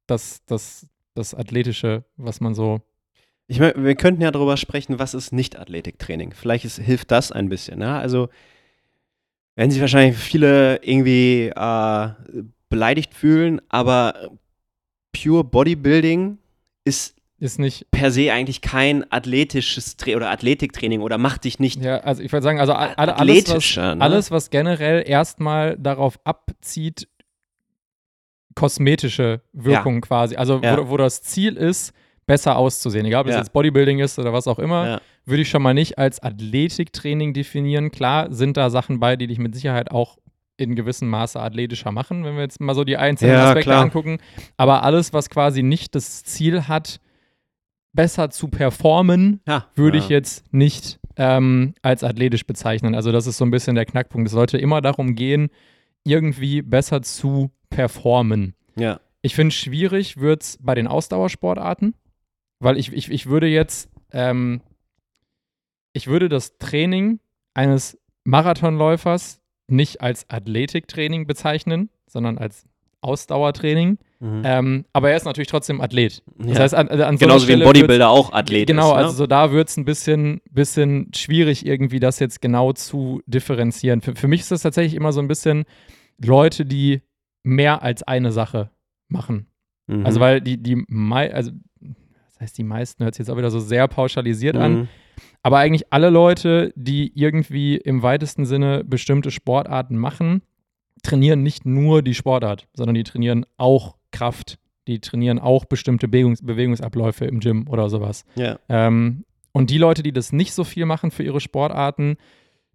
das, 0.07 0.43
das, 0.45 0.87
das 1.15 1.33
Athletische, 1.33 2.03
was 2.17 2.41
man 2.41 2.53
so. 2.53 2.81
Ich 3.47 3.59
mein, 3.61 3.71
wir 3.77 3.95
könnten 3.95 4.21
ja 4.21 4.31
darüber 4.31 4.57
sprechen, 4.57 4.99
was 4.99 5.13
ist 5.13 5.31
Nicht-Athletiktraining. 5.31 6.33
Vielleicht 6.33 6.65
ist, 6.65 6.77
hilft 6.79 7.09
das 7.11 7.31
ein 7.31 7.47
bisschen. 7.47 7.79
Ne? 7.79 7.93
Also 7.95 8.27
werden 9.55 9.71
sich 9.71 9.79
wahrscheinlich 9.79 10.17
viele 10.17 10.83
irgendwie 10.83 11.47
äh, 11.55 12.09
beleidigt 12.69 13.13
fühlen, 13.13 13.61
aber 13.69 14.29
Pure 15.11 15.43
Bodybuilding 15.43 16.37
ist 16.85 17.15
Ist 17.41 17.57
nicht, 17.57 17.89
per 17.91 18.11
se 18.11 18.31
eigentlich 18.33 18.59
kein 18.61 19.09
athletisches 19.11 19.95
Tra 19.97 20.15
oder 20.15 20.29
Athletiktraining 20.29 20.99
oder 21.01 21.17
macht 21.17 21.45
dich 21.45 21.57
nicht 21.59 21.81
ja, 21.81 21.99
also 21.99 22.21
ich 22.21 22.31
würde 22.33 22.43
sagen, 22.43 22.59
also 22.59 22.73
a- 22.73 22.93
alle, 22.97 23.15
alles, 23.17 23.47
was, 23.49 23.75
ne? 23.77 23.95
alles, 24.01 24.29
was 24.31 24.49
generell 24.49 25.03
erstmal 25.07 25.77
darauf 25.77 26.19
abzieht, 26.25 27.07
kosmetische 28.55 29.41
Wirkung 29.53 30.01
quasi. 30.01 30.35
Also 30.35 30.59
Ja. 30.61 30.77
wo, 30.77 30.89
wo 30.89 30.97
das 30.97 31.21
Ziel 31.23 31.55
ist, 31.55 31.93
besser 32.25 32.57
auszusehen. 32.57 33.05
Egal, 33.05 33.21
ob 33.21 33.27
es 33.27 33.33
Ja. 33.33 33.39
jetzt 33.39 33.53
Bodybuilding 33.53 33.99
ist 33.99 34.19
oder 34.19 34.33
was 34.33 34.47
auch 34.47 34.59
immer, 34.59 34.87
Ja. 34.87 35.01
würde 35.25 35.41
ich 35.41 35.49
schon 35.49 35.61
mal 35.61 35.73
nicht 35.73 35.97
als 35.97 36.21
Athletiktraining 36.21 37.33
definieren. 37.33 37.89
Klar 37.91 38.31
sind 38.33 38.57
da 38.57 38.69
Sachen 38.69 38.99
bei, 38.99 39.15
die 39.15 39.27
dich 39.27 39.39
mit 39.39 39.55
Sicherheit 39.55 39.91
auch 39.91 40.17
in 40.59 40.75
gewissem 40.75 41.09
Maße 41.09 41.39
athletischer 41.39 41.91
machen, 41.91 42.23
wenn 42.23 42.35
wir 42.35 42.41
jetzt 42.43 42.59
mal 42.59 42.75
so 42.75 42.83
die 42.83 42.97
einzelnen 42.97 43.33
Ja, 43.35 43.47
Aspekte 43.47 43.69
klar. 43.69 43.83
angucken. 43.83 44.17
Aber 44.57 44.83
alles, 44.83 45.13
was 45.13 45.29
quasi 45.29 45.63
nicht 45.63 45.95
das 45.95 46.23
Ziel 46.23 46.67
hat, 46.67 46.99
besser 47.93 48.29
zu 48.29 48.47
performen, 48.49 49.41
Ja. 49.47 49.67
würde 49.75 49.97
ja. 49.97 50.03
ich 50.03 50.09
jetzt 50.09 50.53
nicht 50.53 50.99
ähm, 51.17 51.73
als 51.81 52.03
athletisch 52.03 52.45
bezeichnen. 52.45 52.95
Also 52.95 53.11
das 53.11 53.27
ist 53.27 53.37
so 53.37 53.45
ein 53.45 53.51
bisschen 53.51 53.75
der 53.75 53.85
Knackpunkt. 53.85 54.27
Es 54.27 54.33
sollte 54.33 54.57
immer 54.57 54.81
darum 54.81 55.15
gehen, 55.15 55.49
irgendwie 56.05 56.61
besser 56.61 57.01
zu 57.01 57.51
performen. 57.69 58.53
Ja. 58.77 58.99
Ich 59.21 59.35
finde, 59.35 59.53
schwierig 59.53 60.17
wird 60.17 60.43
es 60.43 60.57
bei 60.61 60.75
den 60.75 60.87
Ausdauersportarten, 60.87 61.93
weil 62.59 62.77
ich, 62.77 62.93
ich, 62.93 63.11
ich 63.11 63.25
würde 63.25 63.47
jetzt, 63.47 63.89
ähm, 64.11 64.61
ich 65.93 66.07
würde 66.07 66.29
das 66.29 66.57
Training 66.57 67.19
eines 67.53 67.97
Marathonläufers 68.23 69.38
nicht 69.71 70.01
als 70.01 70.29
Athletiktraining 70.29 71.27
bezeichnen, 71.27 71.89
sondern 72.07 72.37
als 72.37 72.65
Ausdauertraining. 73.01 73.97
Mhm. 74.19 74.41
Ähm, 74.43 74.85
aber 74.93 75.11
er 75.11 75.17
ist 75.17 75.25
natürlich 75.25 75.47
trotzdem 75.47 75.79
Athlet. 75.81 76.21
Das 76.37 76.57
Ja. 76.57 76.63
heißt, 76.63 76.75
an, 76.75 76.89
an 76.89 77.17
so 77.17 77.25
Genauso 77.25 77.47
wie 77.47 77.53
ein 77.53 77.63
Bodybuilder 77.63 78.09
auch 78.09 78.33
Athlet 78.33 78.67
Genau, 78.67 78.89
ist. 78.89 78.97
Ne? 78.97 78.97
also 79.05 79.11
so 79.15 79.27
da 79.27 79.51
wird 79.51 79.69
es 79.69 79.77
ein 79.77 79.85
bisschen, 79.85 80.41
bisschen 80.51 81.11
schwierig, 81.15 81.65
irgendwie 81.65 81.99
das 82.01 82.19
jetzt 82.19 82.41
genau 82.41 82.73
zu 82.73 83.21
differenzieren. 83.25 84.01
Für, 84.01 84.15
für 84.15 84.27
mich 84.27 84.41
ist 84.41 84.51
das 84.51 84.61
tatsächlich 84.61 84.95
immer 84.95 85.13
so 85.13 85.21
ein 85.21 85.27
bisschen 85.29 85.63
Leute, 86.21 86.65
die 86.65 87.01
mehr 87.43 87.81
als 87.81 88.03
eine 88.03 88.31
Sache 88.33 88.69
machen. 89.07 89.47
Mhm. 89.87 90.05
Also, 90.05 90.19
weil 90.19 90.41
die, 90.41 90.61
die 90.61 90.83
also 91.33 91.51
das 92.33 92.41
heißt, 92.41 92.57
die 92.57 92.63
meisten 92.63 93.03
hört 93.03 93.15
sich 93.15 93.19
jetzt 93.25 93.29
auch 93.33 93.37
wieder 93.37 93.51
so 93.51 93.59
sehr 93.59 93.87
pauschalisiert 93.87 94.57
an, 94.57 94.73
Mhm. 94.73 94.87
Aber 95.41 95.57
eigentlich 95.57 95.91
alle 95.93 96.09
Leute, 96.09 96.73
die 96.75 97.11
irgendwie 97.15 97.77
im 97.77 98.01
weitesten 98.01 98.45
Sinne 98.45 98.83
bestimmte 98.83 99.31
Sportarten 99.31 99.97
machen, 99.97 100.41
trainieren 101.03 101.43
nicht 101.43 101.65
nur 101.65 102.01
die 102.01 102.13
Sportart, 102.13 102.67
sondern 102.73 102.95
die 102.95 103.03
trainieren 103.03 103.45
auch 103.57 103.95
Kraft. 104.11 104.59
Die 104.87 104.99
trainieren 104.99 105.39
auch 105.39 105.65
bestimmte 105.65 106.07
Bewegungs 106.07 106.41
Bewegungsabläufe 106.41 107.25
im 107.25 107.39
Gym 107.39 107.67
oder 107.69 107.89
sowas. 107.89 108.25
Ja. 108.35 108.59
Ähm, 108.69 109.23
und 109.51 109.69
die 109.69 109.77
Leute, 109.77 110.03
die 110.03 110.11
das 110.11 110.31
nicht 110.31 110.53
so 110.53 110.63
viel 110.63 110.85
machen 110.85 111.11
für 111.11 111.23
ihre 111.23 111.39
Sportarten, 111.39 112.17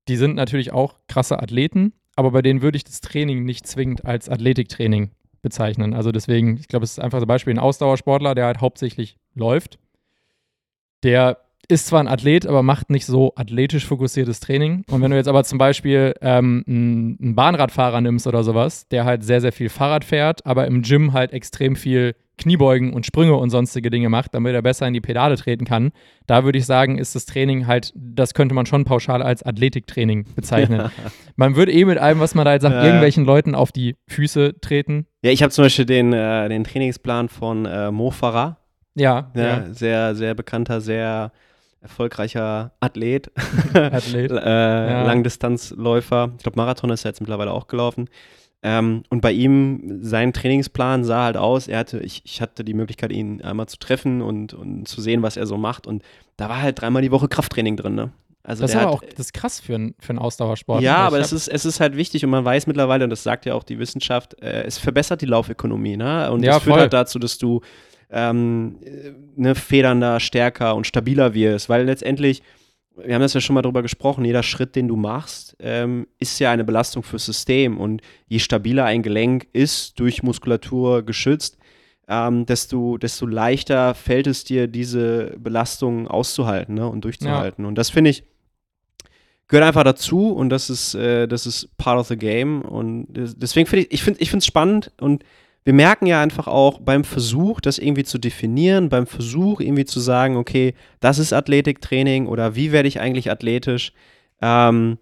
die 0.08 0.16
sind 0.16 0.34
natürlich 0.34 0.72
auch 0.72 0.96
krasse 1.08 1.42
Athleten, 1.42 1.92
aber 2.16 2.30
bei 2.30 2.42
denen 2.42 2.62
würde 2.62 2.76
ich 2.76 2.84
das 2.84 3.00
Training 3.00 3.44
nicht 3.44 3.66
zwingend 3.66 4.04
als 4.04 4.28
Athletiktraining 4.28 5.10
bezeichnen. 5.42 5.94
Also 5.94 6.12
deswegen, 6.12 6.56
ich 6.56 6.68
glaube, 6.68 6.84
es 6.84 6.92
ist 6.92 7.00
einfach 7.00 7.18
zum 7.18 7.28
Beispiel 7.28 7.54
ein 7.54 7.58
Ausdauersportler, 7.58 8.34
der 8.34 8.46
halt 8.46 8.60
hauptsächlich 8.60 9.18
läuft. 9.34 9.78
Der 11.02 11.43
ist 11.68 11.86
zwar 11.86 12.00
ein 12.00 12.08
Athlet, 12.08 12.46
aber 12.46 12.62
macht 12.62 12.90
nicht 12.90 13.06
so 13.06 13.32
athletisch 13.36 13.86
fokussiertes 13.86 14.40
Training. 14.40 14.84
Und 14.90 15.02
wenn 15.02 15.10
du 15.10 15.16
jetzt 15.16 15.28
aber 15.28 15.44
zum 15.44 15.58
Beispiel 15.58 16.14
ähm, 16.20 16.64
einen 16.66 17.34
Bahnradfahrer 17.34 18.00
nimmst 18.00 18.26
oder 18.26 18.44
sowas, 18.44 18.88
der 18.88 19.04
halt 19.04 19.24
sehr, 19.24 19.40
sehr 19.40 19.52
viel 19.52 19.68
Fahrrad 19.68 20.04
fährt, 20.04 20.44
aber 20.46 20.66
im 20.66 20.82
Gym 20.82 21.12
halt 21.12 21.32
extrem 21.32 21.76
viel 21.76 22.14
Kniebeugen 22.36 22.92
und 22.92 23.06
Sprünge 23.06 23.34
und 23.36 23.50
sonstige 23.50 23.90
Dinge 23.90 24.08
macht, 24.08 24.34
damit 24.34 24.54
er 24.54 24.62
besser 24.62 24.86
in 24.86 24.92
die 24.92 25.00
Pedale 25.00 25.36
treten 25.36 25.64
kann, 25.64 25.92
da 26.26 26.44
würde 26.44 26.58
ich 26.58 26.66
sagen, 26.66 26.98
ist 26.98 27.14
das 27.14 27.26
Training 27.26 27.66
halt, 27.66 27.92
das 27.94 28.34
könnte 28.34 28.54
man 28.54 28.66
schon 28.66 28.84
pauschal 28.84 29.22
als 29.22 29.44
Athletiktraining 29.44 30.26
bezeichnen. 30.34 30.90
man 31.36 31.54
würde 31.54 31.72
eh 31.72 31.84
mit 31.84 31.98
allem, 31.98 32.20
was 32.20 32.34
man 32.34 32.44
da 32.44 32.52
jetzt 32.52 32.62
sagt, 32.62 32.74
ja. 32.74 32.84
irgendwelchen 32.84 33.24
Leuten 33.24 33.54
auf 33.54 33.70
die 33.70 33.96
Füße 34.08 34.60
treten. 34.60 35.06
Ja, 35.22 35.30
ich 35.30 35.42
habe 35.42 35.52
zum 35.52 35.64
Beispiel 35.64 35.86
den, 35.86 36.12
äh, 36.12 36.48
den 36.48 36.64
Trainingsplan 36.64 37.28
von 37.28 37.66
äh, 37.66 37.90
Mo 37.90 38.10
Farah. 38.10 38.58
Ja, 38.96 39.30
ja, 39.34 39.42
ja. 39.42 39.72
Sehr, 39.72 40.14
sehr 40.14 40.34
bekannter, 40.34 40.80
sehr 40.80 41.32
erfolgreicher 41.84 42.72
Athlet, 42.80 43.30
Athlet. 43.74 44.30
äh, 44.32 44.34
ja. 44.34 45.02
Langdistanzläufer. 45.04 46.32
Ich 46.38 46.42
glaube, 46.42 46.56
Marathon 46.56 46.90
ist 46.90 47.04
er 47.04 47.10
jetzt 47.10 47.20
mittlerweile 47.20 47.52
auch 47.52 47.66
gelaufen. 47.66 48.08
Ähm, 48.62 49.02
und 49.10 49.20
bei 49.20 49.32
ihm, 49.32 49.98
sein 50.00 50.32
Trainingsplan 50.32 51.04
sah 51.04 51.24
halt 51.24 51.36
aus, 51.36 51.68
er 51.68 51.80
hatte, 51.80 52.00
ich, 52.00 52.22
ich 52.24 52.40
hatte 52.40 52.64
die 52.64 52.72
Möglichkeit, 52.72 53.12
ihn 53.12 53.42
einmal 53.42 53.66
zu 53.66 53.78
treffen 53.78 54.22
und, 54.22 54.54
und 54.54 54.88
zu 54.88 55.02
sehen, 55.02 55.22
was 55.22 55.36
er 55.36 55.46
so 55.46 55.58
macht. 55.58 55.86
Und 55.86 56.02
da 56.38 56.48
war 56.48 56.62
halt 56.62 56.80
dreimal 56.80 57.02
die 57.02 57.10
Woche 57.10 57.28
Krafttraining 57.28 57.76
drin, 57.76 57.94
ne? 57.94 58.12
Also 58.42 58.62
das 58.62 58.72
ist 58.72 58.76
aber 58.76 58.86
hat, 58.86 58.94
auch 58.94 59.02
das 59.02 59.26
ist 59.26 59.32
krass 59.32 59.60
für, 59.60 59.74
ein, 59.74 59.94
für 59.98 60.10
einen 60.10 60.18
Ausdauersport. 60.18 60.82
Ja, 60.82 60.96
aber 60.98 61.18
es 61.18 61.32
ist, 61.32 61.48
es 61.48 61.64
ist 61.64 61.80
halt 61.80 61.96
wichtig 61.96 62.24
und 62.24 62.30
man 62.30 62.44
weiß 62.44 62.66
mittlerweile, 62.66 63.04
und 63.04 63.10
das 63.10 63.22
sagt 63.22 63.46
ja 63.46 63.54
auch 63.54 63.62
die 63.62 63.78
Wissenschaft, 63.78 64.40
äh, 64.42 64.64
es 64.64 64.76
verbessert 64.76 65.22
die 65.22 65.26
Laufökonomie. 65.26 65.96
Ne? 65.96 66.30
Und 66.30 66.42
ja, 66.42 66.54
das 66.54 66.62
führt 66.62 66.76
halt 66.76 66.92
dazu, 66.92 67.18
dass 67.18 67.38
du 67.38 67.62
ähm, 68.14 68.78
ne, 69.34 69.54
federnder, 69.56 70.20
stärker 70.20 70.76
und 70.76 70.86
stabiler 70.86 71.34
wirst, 71.34 71.68
weil 71.68 71.84
letztendlich, 71.84 72.42
wir 72.96 73.12
haben 73.12 73.22
das 73.22 73.34
ja 73.34 73.40
schon 73.40 73.54
mal 73.54 73.62
drüber 73.62 73.82
gesprochen, 73.82 74.24
jeder 74.24 74.44
Schritt, 74.44 74.76
den 74.76 74.86
du 74.86 74.94
machst, 74.94 75.56
ähm, 75.58 76.06
ist 76.20 76.38
ja 76.38 76.52
eine 76.52 76.62
Belastung 76.62 77.02
fürs 77.02 77.26
System 77.26 77.78
und 77.78 78.02
je 78.28 78.38
stabiler 78.38 78.84
ein 78.84 79.02
Gelenk 79.02 79.48
ist, 79.52 79.98
durch 79.98 80.22
Muskulatur 80.22 81.04
geschützt, 81.04 81.58
ähm, 82.06 82.46
desto, 82.46 82.98
desto 82.98 83.26
leichter 83.26 83.94
fällt 83.94 84.28
es 84.28 84.44
dir, 84.44 84.68
diese 84.68 85.34
Belastung 85.38 86.06
auszuhalten 86.06 86.76
ne, 86.76 86.88
und 86.88 87.04
durchzuhalten. 87.04 87.64
Ja. 87.64 87.68
Und 87.68 87.74
das 87.76 87.90
finde 87.90 88.10
ich, 88.10 88.22
gehört 89.48 89.66
einfach 89.66 89.82
dazu 89.82 90.30
und 90.30 90.50
das 90.50 90.70
ist, 90.70 90.94
äh, 90.94 91.26
das 91.26 91.46
ist 91.46 91.76
part 91.78 91.98
of 91.98 92.06
the 92.06 92.16
game. 92.16 92.62
Und 92.62 93.08
deswegen 93.10 93.66
finde 93.66 93.86
ich, 93.86 93.92
ich 93.92 94.02
finde 94.02 94.38
es 94.38 94.46
spannend 94.46 94.92
und 95.00 95.24
wir 95.64 95.72
merken 95.72 96.06
ja 96.06 96.20
einfach 96.20 96.46
auch 96.46 96.80
beim 96.80 97.04
Versuch, 97.04 97.60
das 97.60 97.78
irgendwie 97.78 98.04
zu 98.04 98.18
definieren, 98.18 98.90
beim 98.90 99.06
Versuch 99.06 99.60
irgendwie 99.60 99.86
zu 99.86 99.98
sagen, 99.98 100.36
okay, 100.36 100.74
das 101.00 101.18
ist 101.18 101.32
Athletiktraining 101.32 102.26
oder 102.26 102.54
wie 102.54 102.70
werde 102.70 102.88
ich 102.88 103.00
eigentlich 103.00 103.30
athletisch, 103.30 103.92
ähm, 104.42 104.98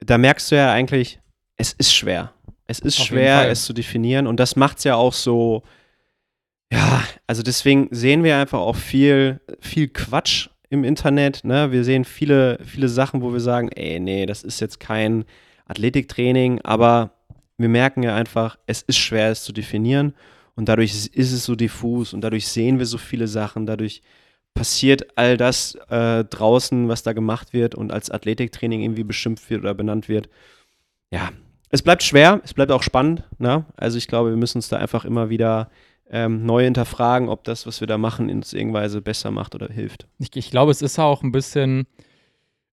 da 0.00 0.18
merkst 0.18 0.50
du 0.50 0.56
ja 0.56 0.72
eigentlich, 0.72 1.20
es 1.56 1.72
ist 1.74 1.94
schwer. 1.94 2.32
Es 2.66 2.78
ist 2.78 3.00
Auf 3.00 3.06
schwer, 3.06 3.50
es 3.50 3.64
zu 3.64 3.74
definieren 3.74 4.26
und 4.26 4.40
das 4.40 4.56
macht 4.56 4.78
es 4.78 4.84
ja 4.84 4.94
auch 4.94 5.12
so, 5.12 5.62
ja, 6.72 7.02
also 7.26 7.42
deswegen 7.42 7.88
sehen 7.90 8.24
wir 8.24 8.38
einfach 8.38 8.60
auch 8.60 8.76
viel, 8.76 9.40
viel 9.60 9.88
Quatsch 9.88 10.48
im 10.70 10.84
Internet. 10.84 11.44
Ne? 11.44 11.70
Wir 11.70 11.84
sehen 11.84 12.06
viele, 12.06 12.58
viele 12.64 12.88
Sachen, 12.88 13.20
wo 13.20 13.30
wir 13.34 13.40
sagen, 13.40 13.68
ey, 13.68 14.00
nee, 14.00 14.24
das 14.24 14.42
ist 14.42 14.58
jetzt 14.60 14.80
kein 14.80 15.26
Athletiktraining, 15.66 16.62
aber 16.62 17.10
wir 17.62 17.68
merken 17.68 18.02
ja 18.02 18.14
einfach, 18.14 18.58
es 18.66 18.82
ist 18.82 18.98
schwer, 18.98 19.30
es 19.30 19.44
zu 19.44 19.52
definieren 19.52 20.14
und 20.54 20.68
dadurch 20.68 21.08
ist 21.12 21.32
es 21.32 21.44
so 21.44 21.54
diffus 21.54 22.12
und 22.12 22.20
dadurch 22.20 22.48
sehen 22.48 22.78
wir 22.78 22.86
so 22.86 22.98
viele 22.98 23.26
Sachen, 23.26 23.66
dadurch 23.66 24.02
passiert 24.54 25.16
all 25.16 25.36
das 25.36 25.76
äh, 25.88 26.24
draußen, 26.24 26.88
was 26.88 27.02
da 27.02 27.12
gemacht 27.12 27.52
wird 27.52 27.74
und 27.74 27.90
als 27.90 28.10
Athletiktraining 28.10 28.82
irgendwie 28.82 29.04
beschimpft 29.04 29.48
wird 29.48 29.62
oder 29.62 29.74
benannt 29.74 30.08
wird. 30.08 30.28
Ja, 31.10 31.30
es 31.70 31.82
bleibt 31.82 32.02
schwer, 32.02 32.40
es 32.44 32.52
bleibt 32.52 32.70
auch 32.70 32.82
spannend. 32.82 33.24
Ne? 33.38 33.64
Also 33.76 33.96
ich 33.96 34.08
glaube, 34.08 34.30
wir 34.30 34.36
müssen 34.36 34.58
uns 34.58 34.68
da 34.68 34.76
einfach 34.76 35.06
immer 35.06 35.30
wieder 35.30 35.70
ähm, 36.10 36.44
neu 36.44 36.64
hinterfragen, 36.64 37.30
ob 37.30 37.44
das, 37.44 37.66
was 37.66 37.80
wir 37.80 37.86
da 37.86 37.96
machen, 37.96 38.28
uns 38.30 38.52
irgendweise 38.52 39.00
besser 39.00 39.30
macht 39.30 39.54
oder 39.54 39.68
hilft. 39.68 40.06
Ich, 40.18 40.36
ich 40.36 40.50
glaube, 40.50 40.70
es 40.70 40.82
ist 40.82 40.98
auch 40.98 41.22
ein 41.22 41.32
bisschen 41.32 41.86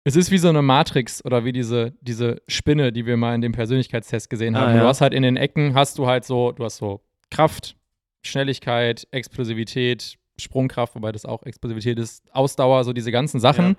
es 0.09 0.15
ist 0.15 0.31
wie 0.31 0.39
so 0.39 0.49
eine 0.49 0.63
Matrix 0.63 1.23
oder 1.23 1.45
wie 1.45 1.51
diese, 1.51 1.93
diese 2.01 2.41
Spinne, 2.47 2.91
die 2.91 3.05
wir 3.05 3.15
mal 3.15 3.35
in 3.35 3.41
dem 3.41 3.51
Persönlichkeitstest 3.51 4.27
gesehen 4.27 4.57
haben. 4.57 4.71
Ah, 4.71 4.75
ja. 4.75 4.81
Du 4.81 4.87
hast 4.87 5.01
halt 5.01 5.13
in 5.13 5.21
den 5.21 5.37
Ecken, 5.37 5.75
hast 5.75 5.99
du 5.99 6.07
halt 6.07 6.25
so, 6.25 6.51
du 6.51 6.63
hast 6.63 6.77
so 6.77 7.01
Kraft, 7.29 7.75
Schnelligkeit, 8.23 9.07
Explosivität, 9.11 10.17
Sprungkraft, 10.37 10.95
wobei 10.95 11.11
das 11.11 11.25
auch 11.25 11.43
Explosivität 11.43 11.99
ist, 11.99 12.23
Ausdauer, 12.33 12.85
so 12.85 12.91
diese 12.91 13.11
ganzen 13.11 13.39
Sachen. 13.39 13.75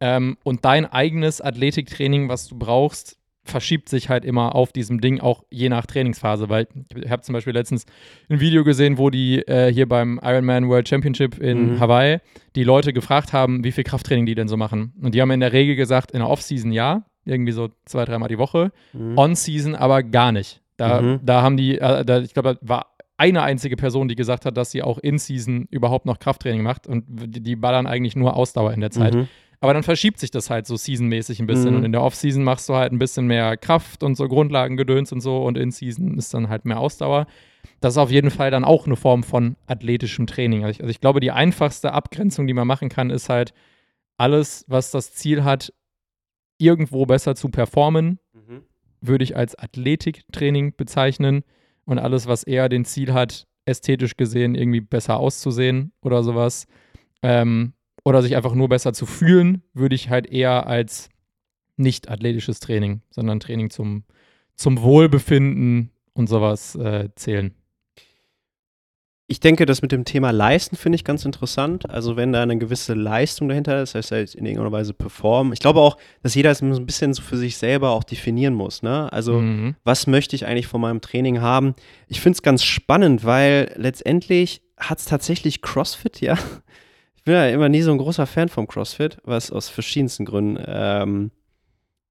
Ja. 0.00 0.16
Ähm, 0.16 0.36
und 0.42 0.64
dein 0.64 0.84
eigenes 0.84 1.40
Athletiktraining, 1.40 2.28
was 2.28 2.48
du 2.48 2.58
brauchst, 2.58 3.16
verschiebt 3.48 3.88
sich 3.88 4.08
halt 4.08 4.24
immer 4.24 4.54
auf 4.54 4.72
diesem 4.72 5.00
Ding, 5.00 5.20
auch 5.20 5.42
je 5.50 5.68
nach 5.68 5.86
Trainingsphase, 5.86 6.48
weil 6.48 6.68
ich 6.94 7.10
habe 7.10 7.22
zum 7.22 7.32
Beispiel 7.32 7.52
letztens 7.52 7.86
ein 8.28 8.40
Video 8.40 8.64
gesehen, 8.64 8.98
wo 8.98 9.10
die 9.10 9.38
äh, 9.46 9.72
hier 9.72 9.88
beim 9.88 10.20
Ironman 10.22 10.68
World 10.68 10.88
Championship 10.88 11.38
in 11.38 11.74
mhm. 11.74 11.80
Hawaii 11.80 12.18
die 12.56 12.64
Leute 12.64 12.92
gefragt 12.92 13.32
haben, 13.32 13.64
wie 13.64 13.72
viel 13.72 13.84
Krafttraining 13.84 14.26
die 14.26 14.34
denn 14.34 14.48
so 14.48 14.56
machen. 14.56 14.92
Und 15.02 15.14
die 15.14 15.20
haben 15.20 15.30
in 15.30 15.40
der 15.40 15.52
Regel 15.52 15.76
gesagt, 15.76 16.12
in 16.12 16.20
der 16.20 16.28
Off-Season 16.28 16.72
ja, 16.72 17.04
irgendwie 17.24 17.52
so 17.52 17.68
zwei, 17.84 18.04
dreimal 18.04 18.28
die 18.28 18.38
Woche, 18.38 18.72
mhm. 18.92 19.18
On-Season 19.18 19.74
aber 19.74 20.02
gar 20.02 20.32
nicht. 20.32 20.62
Da, 20.76 21.02
mhm. 21.02 21.20
da 21.22 21.42
haben 21.42 21.56
die, 21.56 21.78
äh, 21.78 22.04
da, 22.04 22.20
ich 22.20 22.34
glaube, 22.34 22.58
da 22.60 22.68
war 22.68 22.86
eine 23.16 23.42
einzige 23.42 23.76
Person, 23.76 24.06
die 24.06 24.14
gesagt 24.14 24.46
hat, 24.46 24.56
dass 24.56 24.70
sie 24.70 24.82
auch 24.82 24.98
in 24.98 25.18
Season 25.18 25.66
überhaupt 25.70 26.06
noch 26.06 26.20
Krafttraining 26.20 26.62
macht 26.62 26.86
und 26.86 27.04
die, 27.08 27.42
die 27.42 27.56
ballern 27.56 27.86
eigentlich 27.86 28.14
nur 28.14 28.36
Ausdauer 28.36 28.72
in 28.72 28.80
der 28.80 28.92
Zeit. 28.92 29.16
Aber 29.60 29.74
dann 29.74 29.82
verschiebt 29.82 30.20
sich 30.20 30.30
das 30.30 30.50
halt 30.50 30.66
so 30.66 30.76
seasonmäßig 30.76 31.40
ein 31.40 31.46
bisschen. 31.46 31.70
Mhm. 31.70 31.76
Und 31.76 31.84
in 31.84 31.92
der 31.92 32.02
Off-Season 32.02 32.44
machst 32.44 32.68
du 32.68 32.74
halt 32.74 32.92
ein 32.92 32.98
bisschen 32.98 33.26
mehr 33.26 33.56
Kraft 33.56 34.02
und 34.02 34.14
so 34.14 34.28
Grundlagengedöns 34.28 35.12
und 35.12 35.20
so. 35.20 35.42
Und 35.42 35.58
in 35.58 35.72
Season 35.72 36.16
ist 36.16 36.32
dann 36.32 36.48
halt 36.48 36.64
mehr 36.64 36.78
Ausdauer. 36.78 37.26
Das 37.80 37.94
ist 37.94 37.98
auf 37.98 38.10
jeden 38.10 38.30
Fall 38.30 38.50
dann 38.50 38.64
auch 38.64 38.86
eine 38.86 38.96
Form 38.96 39.22
von 39.22 39.56
athletischem 39.66 40.26
Training. 40.26 40.64
Also 40.64 40.70
ich, 40.70 40.80
also 40.80 40.90
ich 40.90 41.00
glaube, 41.00 41.20
die 41.20 41.32
einfachste 41.32 41.92
Abgrenzung, 41.92 42.46
die 42.46 42.54
man 42.54 42.68
machen 42.68 42.88
kann, 42.88 43.10
ist 43.10 43.28
halt 43.28 43.52
alles, 44.16 44.64
was 44.68 44.90
das 44.90 45.14
Ziel 45.14 45.42
hat, 45.42 45.72
irgendwo 46.58 47.06
besser 47.06 47.34
zu 47.34 47.48
performen, 47.48 48.20
mhm. 48.32 48.62
würde 49.00 49.24
ich 49.24 49.36
als 49.36 49.58
Athletiktraining 49.58 50.74
bezeichnen. 50.76 51.42
Und 51.84 51.98
alles, 51.98 52.26
was 52.26 52.44
eher 52.44 52.68
den 52.68 52.84
Ziel 52.84 53.12
hat, 53.12 53.46
ästhetisch 53.64 54.16
gesehen 54.16 54.54
irgendwie 54.54 54.80
besser 54.80 55.18
auszusehen 55.18 55.92
oder 56.02 56.22
sowas, 56.22 56.66
ähm, 57.22 57.72
oder 58.04 58.22
sich 58.22 58.36
einfach 58.36 58.54
nur 58.54 58.68
besser 58.68 58.92
zu 58.92 59.06
fühlen, 59.06 59.62
würde 59.74 59.94
ich 59.94 60.08
halt 60.10 60.26
eher 60.26 60.66
als 60.66 61.08
nicht 61.76 62.08
athletisches 62.08 62.60
Training, 62.60 63.02
sondern 63.10 63.40
Training 63.40 63.70
zum, 63.70 64.04
zum 64.56 64.82
Wohlbefinden 64.82 65.90
und 66.12 66.28
sowas 66.28 66.74
äh, 66.74 67.08
zählen. 67.14 67.54
Ich 69.30 69.40
denke, 69.40 69.66
das 69.66 69.82
mit 69.82 69.92
dem 69.92 70.06
Thema 70.06 70.30
Leisten 70.30 70.74
finde 70.74 70.96
ich 70.96 71.04
ganz 71.04 71.26
interessant. 71.26 71.88
Also 71.90 72.16
wenn 72.16 72.32
da 72.32 72.42
eine 72.42 72.56
gewisse 72.56 72.94
Leistung 72.94 73.50
dahinter 73.50 73.82
ist, 73.82 73.94
das 73.94 74.06
heißt 74.06 74.12
halt 74.12 74.34
in 74.34 74.46
irgendeiner 74.46 74.72
Weise 74.72 74.94
performen. 74.94 75.52
Ich 75.52 75.60
glaube 75.60 75.80
auch, 75.80 75.98
dass 76.22 76.34
jeder 76.34 76.50
es 76.50 76.62
ein 76.62 76.86
bisschen 76.86 77.12
so 77.12 77.20
für 77.20 77.36
sich 77.36 77.58
selber 77.58 77.90
auch 77.90 78.04
definieren 78.04 78.54
muss. 78.54 78.82
Ne? 78.82 79.12
Also 79.12 79.34
mhm. 79.40 79.76
was 79.84 80.06
möchte 80.06 80.34
ich 80.34 80.46
eigentlich 80.46 80.66
von 80.66 80.80
meinem 80.80 81.02
Training 81.02 81.42
haben? 81.42 81.74
Ich 82.06 82.22
finde 82.22 82.36
es 82.36 82.42
ganz 82.42 82.64
spannend, 82.64 83.22
weil 83.22 83.70
letztendlich 83.76 84.62
hat 84.78 84.98
es 84.98 85.04
tatsächlich 85.04 85.60
CrossFit 85.60 86.22
ja 86.22 86.38
bin 87.28 87.34
ja 87.34 87.46
immer 87.50 87.68
nie 87.68 87.82
so 87.82 87.92
ein 87.92 87.98
großer 87.98 88.26
Fan 88.26 88.48
vom 88.48 88.66
CrossFit, 88.66 89.18
was 89.22 89.52
aus 89.52 89.68
verschiedensten 89.68 90.24
Gründen 90.24 90.64
ähm, 90.66 91.30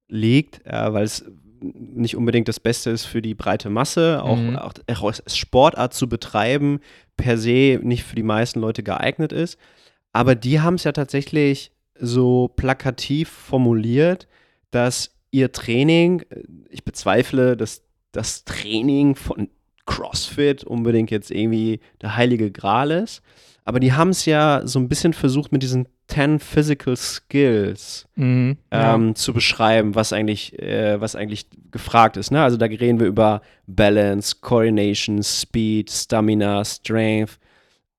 liegt, 0.07 0.63
äh, 0.63 0.93
weil 0.93 1.05
es 1.05 1.25
nicht 1.59 2.15
unbedingt 2.15 2.47
das 2.47 2.59
Beste 2.59 2.91
ist 2.91 3.05
für 3.05 3.23
die 3.23 3.33
breite 3.33 3.71
Masse, 3.71 4.21
auch, 4.21 4.37
mhm. 4.37 4.57
auch, 4.57 4.73
Sportart 5.25 5.95
zu 5.95 6.07
betreiben, 6.07 6.81
per 7.15 7.39
se 7.39 7.79
nicht 7.81 8.03
für 8.03 8.15
die 8.15 8.21
meisten 8.21 8.59
Leute 8.59 8.83
geeignet 8.83 9.31
ist. 9.31 9.57
Aber 10.13 10.35
die 10.35 10.61
haben 10.61 10.75
es 10.75 10.83
ja 10.83 10.91
tatsächlich 10.91 11.71
so 11.99 12.49
plakativ 12.55 13.27
formuliert, 13.27 14.27
dass 14.69 15.15
ihr 15.31 15.51
Training, 15.51 16.25
ich 16.69 16.83
bezweifle, 16.83 17.57
dass 17.57 17.81
das 18.11 18.43
Training 18.43 19.15
von 19.15 19.49
CrossFit 19.87 20.63
unbedingt 20.63 21.09
jetzt 21.09 21.31
irgendwie 21.31 21.79
der 22.03 22.15
heilige 22.15 22.51
Gral 22.51 22.91
ist, 22.91 23.23
aber 23.67 23.81
die 23.81 23.91
haben 23.91 24.11
es 24.11 24.25
ja 24.25 24.61
so 24.63 24.79
ein 24.79 24.87
bisschen 24.87 25.11
versucht 25.11 25.51
mit 25.51 25.61
diesen 25.61 25.89
10 26.07 26.39
Physical 26.39 26.95
Skills 26.95 28.07
mhm, 28.15 28.55
ähm, 28.71 29.07
ja. 29.09 29.13
zu 29.15 29.33
beschreiben, 29.33 29.93
was 29.93 30.13
eigentlich, 30.13 30.57
äh, 30.57 31.01
was 31.01 31.17
eigentlich 31.17 31.47
gefragt 31.69 32.15
ist. 32.15 32.31
Ne? 32.31 32.41
Also 32.41 32.55
da 32.55 32.65
reden 32.65 33.01
wir 33.01 33.07
über 33.07 33.41
Balance, 33.67 34.37
Coordination, 34.39 35.21
Speed, 35.21 35.91
Stamina, 35.91 36.63
Strength, 36.63 37.39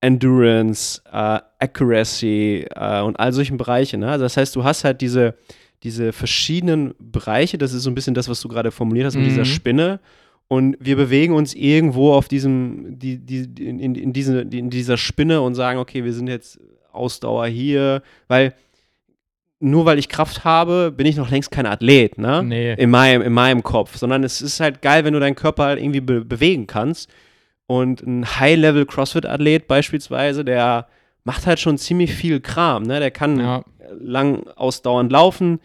Endurance, 0.00 1.02
äh, 1.12 1.40
Accuracy 1.58 2.66
äh, 2.74 3.02
und 3.02 3.20
all 3.20 3.34
solchen 3.34 3.58
Bereichen. 3.58 4.00
Ne? 4.00 4.08
Also 4.10 4.24
das 4.24 4.38
heißt, 4.38 4.56
du 4.56 4.64
hast 4.64 4.84
halt 4.84 5.02
diese, 5.02 5.34
diese 5.82 6.14
verschiedenen 6.14 6.94
Bereiche, 6.98 7.58
das 7.58 7.74
ist 7.74 7.82
so 7.82 7.90
ein 7.90 7.94
bisschen 7.94 8.14
das, 8.14 8.30
was 8.30 8.40
du 8.40 8.48
gerade 8.48 8.70
formuliert 8.70 9.04
hast 9.04 9.16
mit 9.16 9.24
Mhm. 9.24 9.28
dieser 9.28 9.44
Spinne. 9.44 10.00
Und 10.48 10.76
wir 10.80 10.96
bewegen 10.96 11.34
uns 11.34 11.54
irgendwo 11.54 12.14
auf 12.14 12.26
diesem, 12.26 12.98
die, 12.98 13.18
die, 13.18 13.44
in, 13.62 13.94
in, 13.94 14.12
diese, 14.14 14.40
in 14.40 14.70
dieser 14.70 14.96
Spinne 14.96 15.42
und 15.42 15.54
sagen, 15.54 15.78
okay, 15.78 16.04
wir 16.04 16.14
sind 16.14 16.26
jetzt 16.26 16.58
Ausdauer 16.90 17.46
hier, 17.46 18.02
weil 18.28 18.54
nur 19.60 19.84
weil 19.84 19.98
ich 19.98 20.08
Kraft 20.08 20.44
habe, 20.44 20.92
bin 20.92 21.06
ich 21.06 21.16
noch 21.16 21.30
längst 21.30 21.50
kein 21.50 21.66
Athlet, 21.66 22.16
ne? 22.16 22.42
Nee. 22.44 22.74
In 22.74 22.90
meinem, 22.90 23.22
in 23.22 23.32
meinem 23.32 23.62
Kopf, 23.62 23.96
sondern 23.96 24.24
es 24.24 24.40
ist 24.40 24.60
halt 24.60 24.82
geil, 24.82 25.04
wenn 25.04 25.12
du 25.12 25.20
deinen 25.20 25.34
Körper 25.34 25.64
halt 25.64 25.80
irgendwie 25.80 26.00
be 26.00 26.24
bewegen 26.24 26.66
kannst. 26.66 27.10
Und 27.66 28.00
ein 28.02 28.24
High-Level-CrossFit-Athlet 28.24 29.66
beispielsweise, 29.66 30.44
der 30.44 30.86
macht 31.24 31.46
halt 31.46 31.58
schon 31.58 31.76
ziemlich 31.76 32.14
viel 32.14 32.40
Kram, 32.40 32.84
ne? 32.84 33.00
Der 33.00 33.10
kann 33.10 33.38
Ja, 33.38 33.64
lang 34.00 34.46
ausdauernd 34.56 35.12
laufen, 35.12 35.60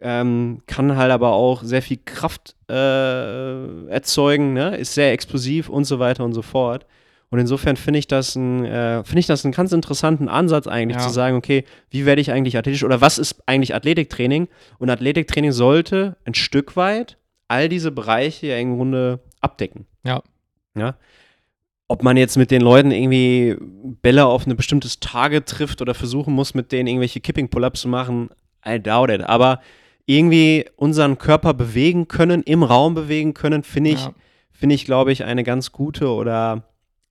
ähm, 0.00 0.60
kann 0.66 0.96
halt 0.96 1.10
aber 1.10 1.32
auch 1.32 1.62
sehr 1.62 1.82
viel 1.82 1.98
Kraft 2.04 2.54
äh, 2.70 3.86
erzeugen, 3.88 4.52
ne? 4.52 4.76
ist 4.76 4.94
sehr 4.94 5.12
explosiv 5.12 5.68
und 5.68 5.84
so 5.84 5.98
weiter 5.98 6.24
und 6.24 6.32
so 6.34 6.42
fort. 6.42 6.86
Und 7.30 7.38
insofern 7.38 7.76
finde 7.76 7.98
ich 7.98 8.06
das 8.06 8.36
ein, 8.36 8.64
äh, 8.64 9.04
finde 9.04 9.20
ich 9.20 9.26
das 9.26 9.44
einen 9.44 9.52
ganz 9.52 9.72
interessanten 9.72 10.28
Ansatz 10.28 10.66
eigentlich 10.66 10.96
Ja. 10.98 11.06
zu 11.06 11.12
sagen, 11.12 11.36
okay, 11.36 11.64
wie 11.90 12.06
werde 12.06 12.22
ich 12.22 12.32
eigentlich 12.32 12.56
athletisch 12.56 12.84
oder 12.84 13.00
was 13.02 13.18
ist 13.18 13.42
eigentlich 13.46 13.74
Athletiktraining? 13.74 14.48
Und 14.78 14.88
Athletiktraining 14.88 15.52
sollte 15.52 16.16
ein 16.24 16.34
Stück 16.34 16.76
weit 16.76 17.18
all 17.48 17.68
diese 17.68 17.90
Bereiche 17.90 18.46
ja 18.46 18.56
im 18.58 18.76
Grunde 18.76 19.20
abdecken. 19.40 19.86
Ja. 20.04 20.22
Ja. 20.76 20.96
Ob 21.86 22.02
man 22.02 22.16
jetzt 22.16 22.36
mit 22.36 22.50
den 22.50 22.62
Leuten 22.62 22.90
irgendwie 22.92 23.56
Bälle 24.02 24.26
auf 24.26 24.46
ein 24.46 24.56
bestimmtes 24.56 25.00
Target 25.00 25.46
trifft 25.46 25.82
oder 25.82 25.94
versuchen 25.94 26.34
muss, 26.34 26.54
mit 26.54 26.70
denen 26.72 26.86
irgendwelche 26.86 27.20
Kipping-Pull-Ups 27.20 27.82
zu 27.82 27.88
machen, 27.88 28.30
I 28.66 28.78
doubt 28.80 29.10
it. 29.10 29.22
Aber 29.22 29.60
irgendwie 30.08 30.64
unseren 30.76 31.18
Körper 31.18 31.52
bewegen 31.52 32.08
können, 32.08 32.42
im 32.42 32.62
Raum 32.62 32.94
bewegen 32.94 33.34
können, 33.34 33.62
finde 33.62 33.90
ich, 33.90 34.00
ja. 34.06 34.14
finde 34.50 34.74
ich, 34.74 34.86
glaube 34.86 35.12
ich, 35.12 35.24
eine 35.24 35.44
ganz 35.44 35.70
gute 35.70 36.08
oder 36.08 36.64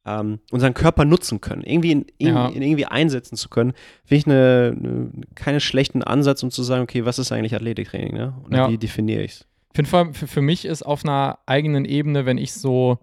ähm, 0.03 0.39
unseren 0.51 0.73
Körper 0.73 1.05
nutzen 1.05 1.39
können, 1.39 1.62
irgendwie, 1.63 1.91
in, 1.91 2.05
in, 2.17 2.27
Ja. 2.29 2.47
in 2.47 2.63
irgendwie 2.63 2.86
einsetzen 2.86 3.36
zu 3.38 3.49
können, 3.49 3.73
finde 4.03 4.15
ich 4.19 4.25
eine, 4.25 4.75
eine, 4.75 5.12
keinen 5.36 5.60
schlechten 5.60 6.01
Ansatz, 6.01 6.41
um 6.41 6.49
zu 6.49 6.63
sagen, 6.63 6.81
okay, 6.81 7.05
was 7.05 7.19
ist 7.19 7.31
eigentlich 7.31 7.53
Athletiktraining, 7.53 8.13
ne? 8.15 8.33
Und 8.43 8.55
Ja. 8.55 8.67
wie 8.67 8.79
definiere 8.79 9.21
ich 9.21 9.31
es? 9.31 9.47
Für, 9.86 10.12
für 10.13 10.41
mich 10.41 10.65
ist 10.65 10.81
auf 10.81 11.05
einer 11.05 11.38
eigenen 11.45 11.86
Ebene, 11.86 12.25
wenn 12.25 12.39
ich 12.39 12.53
so 12.53 12.97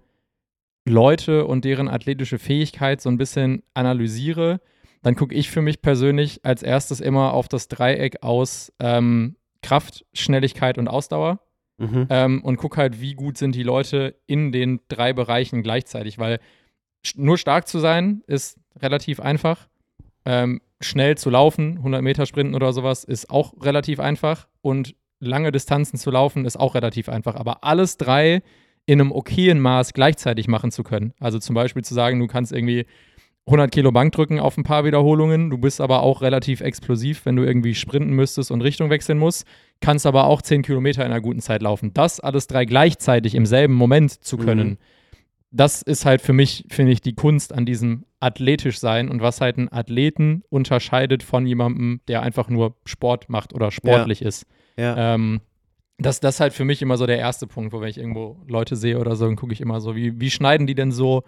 Leute 0.86 1.46
und 1.46 1.64
deren 1.64 1.88
athletische 1.88 2.40
Fähigkeit 2.40 3.00
so 3.00 3.10
ein 3.10 3.16
bisschen 3.16 3.62
analysiere, 3.74 4.60
dann 5.02 5.14
gucke 5.14 5.36
ich 5.36 5.50
für 5.50 5.62
mich 5.62 5.82
persönlich 5.82 6.40
als 6.44 6.64
erstes 6.64 7.00
immer 7.00 7.32
auf 7.32 7.46
das 7.46 7.68
Dreieck 7.68 8.22
aus 8.24 8.72
ähm, 8.80 9.36
Kraft, 9.64 10.04
Schnelligkeit 10.12 10.78
und 10.78 10.88
Ausdauer 10.88 11.40
Mhm. 11.76 12.06
ähm, 12.08 12.44
und 12.44 12.56
gucke 12.56 12.76
halt, 12.76 13.00
wie 13.00 13.14
gut 13.14 13.36
sind 13.36 13.54
die 13.54 13.64
Leute 13.64 14.14
in 14.26 14.52
den 14.52 14.80
drei 14.86 15.12
Bereichen 15.12 15.62
gleichzeitig, 15.62 16.18
weil 16.18 16.38
nur 17.16 17.36
stark 17.36 17.66
zu 17.66 17.80
sein 17.80 18.22
ist 18.26 18.58
relativ 18.80 19.18
einfach. 19.18 19.66
Ähm, 20.24 20.60
schnell 20.80 21.18
zu 21.18 21.30
laufen, 21.30 21.78
100 21.78 22.00
Meter 22.02 22.26
sprinten 22.26 22.54
oder 22.54 22.72
sowas, 22.72 23.04
ist 23.04 23.28
auch 23.28 23.54
relativ 23.60 23.98
einfach. 23.98 24.46
Und 24.62 24.94
lange 25.18 25.50
Distanzen 25.50 25.98
zu 25.98 26.10
laufen 26.10 26.44
ist 26.44 26.56
auch 26.56 26.74
relativ 26.74 27.08
einfach. 27.08 27.34
Aber 27.34 27.64
alles 27.64 27.96
drei 27.96 28.42
in 28.86 29.00
einem 29.00 29.12
okayen 29.12 29.60
Maß 29.60 29.94
gleichzeitig 29.94 30.46
machen 30.46 30.70
zu 30.70 30.82
können. 30.84 31.12
Also 31.18 31.38
zum 31.38 31.54
Beispiel 31.54 31.82
zu 31.82 31.94
sagen, 31.94 32.20
du 32.20 32.26
kannst 32.26 32.52
irgendwie 32.52 32.86
100 33.46 33.70
Kilo 33.70 33.92
Bank 33.92 34.12
drücken 34.12 34.40
auf 34.40 34.56
ein 34.56 34.64
paar 34.64 34.84
Wiederholungen, 34.84 35.50
du 35.50 35.58
bist 35.58 35.80
aber 35.80 36.02
auch 36.02 36.22
relativ 36.22 36.60
explosiv, 36.62 37.26
wenn 37.26 37.36
du 37.36 37.42
irgendwie 37.44 37.74
sprinten 37.74 38.14
müsstest 38.14 38.50
und 38.50 38.62
Richtung 38.62 38.88
wechseln 38.88 39.18
musst, 39.18 39.46
kannst 39.80 40.06
aber 40.06 40.24
auch 40.28 40.40
10 40.40 40.62
Kilometer 40.62 41.04
in 41.04 41.12
einer 41.12 41.20
guten 41.20 41.40
Zeit 41.40 41.60
laufen. 41.60 41.92
Das 41.92 42.20
alles 42.20 42.46
drei 42.46 42.64
gleichzeitig 42.64 43.34
im 43.34 43.44
selben 43.44 43.74
Moment 43.74 44.12
zu 44.12 44.38
können, 44.38 44.68
Mhm. 44.68 44.76
das 45.50 45.82
ist 45.82 46.06
halt 46.06 46.22
für 46.22 46.32
mich, 46.32 46.64
finde 46.70 46.92
ich, 46.92 47.02
die 47.02 47.14
Kunst 47.14 47.52
an 47.52 47.66
diesem 47.66 48.06
athletisch 48.18 48.78
sein 48.78 49.10
und 49.10 49.20
was 49.20 49.42
halt 49.42 49.58
einen 49.58 49.70
Athleten 49.70 50.42
unterscheidet 50.48 51.22
von 51.22 51.46
jemandem, 51.46 52.00
der 52.08 52.22
einfach 52.22 52.48
nur 52.48 52.76
Sport 52.86 53.28
macht 53.28 53.52
oder 53.52 53.70
sportlich 53.70 54.22
ist. 54.22 54.46
Ja. 54.78 55.14
Ähm, 55.14 55.42
das, 55.98 56.18
das 56.20 56.36
ist 56.36 56.40
halt 56.40 56.54
für 56.54 56.64
mich 56.64 56.80
immer 56.80 56.96
so 56.96 57.06
der 57.06 57.18
erste 57.18 57.46
Punkt, 57.46 57.72
wo 57.74 57.80
wenn 57.82 57.88
ich 57.88 57.98
irgendwo 57.98 58.38
Leute 58.48 58.74
sehe 58.74 58.98
oder 58.98 59.14
so, 59.16 59.26
dann 59.26 59.36
gucke 59.36 59.52
ich 59.52 59.60
immer 59.60 59.80
so, 59.82 59.94
wie, 59.94 60.18
wie 60.18 60.30
schneiden 60.30 60.66
die 60.66 60.74
denn 60.74 60.90
so 60.90 61.22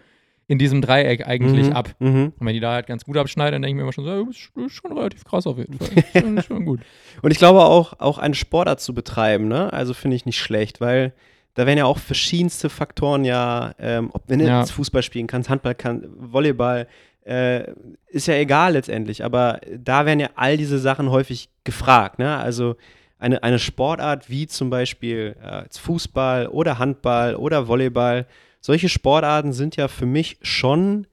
in 0.49 0.59
diesem 0.59 0.81
Dreieck 0.81 1.27
eigentlich 1.27 1.67
Mhm. 1.69 1.73
ab? 1.73 1.91
Mhm. 1.99 2.33
Und 2.39 2.47
wenn 2.47 2.55
die 2.55 2.61
da 2.61 2.73
halt 2.75 2.87
ganz 2.87 3.05
gut 3.05 3.17
abschneiden, 3.17 3.53
dann 3.53 3.63
denke 3.63 3.71
ich 3.73 3.77
mir 3.77 3.83
immer 3.83 3.93
schon 3.93 4.05
so, 4.05 4.11
ja, 4.11 4.23
das 4.23 4.37
ist, 4.67 4.73
schon 4.73 4.93
relativ 4.97 5.25
krass 5.25 5.47
auf 5.47 5.59
jeden 5.59 5.79
Fall. 5.79 5.89
Ist 6.15 6.21
schon, 6.21 6.37
ist 6.37 6.47
schon 6.47 6.65
gut. 6.65 6.81
Und 7.23 7.31
ich 7.33 7.39
glaube 7.39 7.61
auch, 7.65 7.95
auch 7.99 8.19
einen 8.19 8.35
Sportart 8.35 8.81
zu 8.81 8.95
betreiben, 8.95 9.49
ne? 9.49 9.73
Also 9.73 9.93
finde 9.95 10.17
ich 10.17 10.25
nicht 10.27 10.39
schlecht, 10.39 10.81
weil 10.81 11.13
da 11.55 11.67
werden 11.67 11.79
ja 11.79 11.87
auch 11.87 11.99
verschiedenste 11.99 12.69
Faktoren 12.69 13.25
ja, 13.25 13.73
ähm, 13.79 14.11
ob 14.13 14.25
wenn 14.29 14.39
du 14.41 14.47
Ja. 14.47 14.61
jetzt 14.61 14.71
Fußball 14.73 15.03
spielen 15.03 15.27
kannst, 15.27 15.49
Handball 15.49 15.75
kannst, 15.75 16.07
Volleyball, 16.17 16.87
äh, 17.25 17.73
ist 18.09 18.29
ja 18.29 18.35
egal 18.35 18.75
letztendlich, 18.75 19.25
aber 19.25 19.59
da 19.77 20.07
werden 20.07 20.21
ja 20.21 20.29
all 20.37 20.57
diese 20.57 20.79
Sachen 20.79 21.11
häufig 21.11 21.49
gefragt, 21.65 22.19
ne? 22.21 22.37
Also 22.37 22.77
eine, 23.19 23.43
eine 23.43 23.59
Sportart 23.59 24.29
wie 24.31 24.47
zum 24.47 24.69
Beispiel 24.71 25.35
äh, 25.43 25.63
Fußball 25.77 26.47
oder 26.49 26.79
Handball 26.79 27.35
oder 27.35 27.67
Volleyball, 27.67 28.27
solche 28.67 28.89
Sportarten 28.89 29.53
sind 29.53 29.77
ja 29.77 29.87
für 29.87 30.07
mich 30.07 30.39
schon 30.43 31.07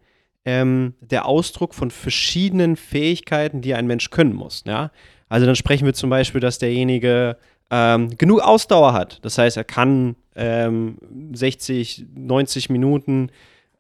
ähm, 0.44 0.96
der 1.02 1.28
Ausdruck 1.28 1.76
von 1.76 1.92
verschiedenen 1.92 2.76
Fähigkeiten, 2.76 3.62
die 3.62 3.76
ein 3.76 3.86
Mensch 3.86 4.10
können 4.10 4.34
muss. 4.34 4.64
Ja? 4.66 4.90
Also 5.30 5.46
dann 5.46 5.56
sprechen 5.56 5.86
wir 5.86 5.94
zum 5.94 6.10
Beispiel, 6.10 6.42
dass 6.42 6.58
derjenige 6.58 7.38
ähm, 7.70 8.18
genug 8.18 8.42
Ausdauer 8.42 8.94
hat. 8.94 9.20
Das 9.22 9.38
heißt, 9.38 9.56
er 9.56 9.66
kann 9.66 10.16
ähm, 10.36 10.98
60, 11.34 12.08
90 12.16 12.72
Minuten 12.72 13.30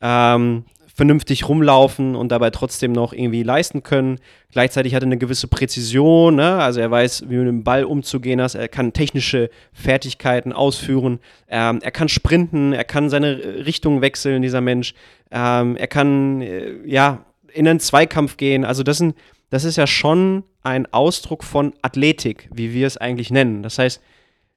ähm, 0.01 0.65
vernünftig 0.93 1.49
rumlaufen 1.49 2.15
und 2.15 2.31
dabei 2.31 2.51
trotzdem 2.51 2.91
noch 2.91 3.13
irgendwie 3.13 3.41
leisten 3.41 3.81
können. 3.81 4.19
Gleichzeitig 4.51 4.93
hat 4.93 5.01
er 5.01 5.07
eine 5.07 5.17
gewisse 5.17 5.47
Präzision, 5.47 6.35
ne? 6.35 6.57
also 6.57 6.79
er 6.79 6.91
weiß, 6.91 7.25
wie 7.29 7.37
mit 7.37 7.47
dem 7.47 7.63
Ball 7.63 7.83
umzugehen 7.83 8.39
ist, 8.39 8.53
er 8.53 8.67
kann 8.67 8.93
technische 8.93 9.49
Fertigkeiten 9.73 10.53
ausführen, 10.53 11.19
ähm, 11.49 11.79
er 11.81 11.91
kann 11.91 12.09
sprinten, 12.09 12.73
er 12.73 12.83
kann 12.83 13.09
seine 13.09 13.65
Richtung 13.65 14.01
wechseln, 14.01 14.43
dieser 14.43 14.61
Mensch, 14.61 14.93
ähm, 15.31 15.75
er 15.75 15.87
kann 15.87 16.41
äh, 16.41 16.75
ja 16.85 17.25
in 17.51 17.67
einen 17.67 17.79
Zweikampf 17.79 18.37
gehen. 18.37 18.63
Also 18.63 18.83
das, 18.83 18.99
sind, 18.99 19.15
das 19.49 19.63
ist 19.63 19.77
ja 19.77 19.87
schon 19.87 20.43
ein 20.61 20.91
Ausdruck 20.93 21.43
von 21.43 21.73
Athletik, 21.81 22.49
wie 22.53 22.73
wir 22.73 22.85
es 22.85 22.97
eigentlich 22.97 23.31
nennen. 23.31 23.63
Das 23.63 23.79
heißt, 23.79 24.01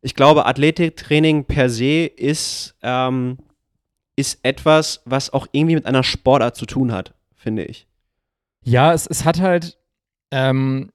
ich 0.03 0.14
glaube, 0.14 0.46
Athletiktraining 0.46 1.44
per 1.44 1.70
se 1.70 2.05
ist, 2.07 2.77
ähm, 2.83 3.38
ist 4.16 4.40
etwas, 4.42 5.02
was 5.05 5.33
auch 5.33 5.46
irgendwie 5.52 5.74
mit 5.74 5.87
einer 5.87 6.02
Sportart 6.02 6.57
zu 6.57 6.66
tun 6.66 6.92
hat, 6.92 7.14
finde 7.35 7.64
ich. 7.64 7.87
Ja, 8.64 8.92
es, 8.92 9.07
es 9.07 9.24
hat 9.24 9.40
halt, 9.40 9.79
ähm, 10.31 10.90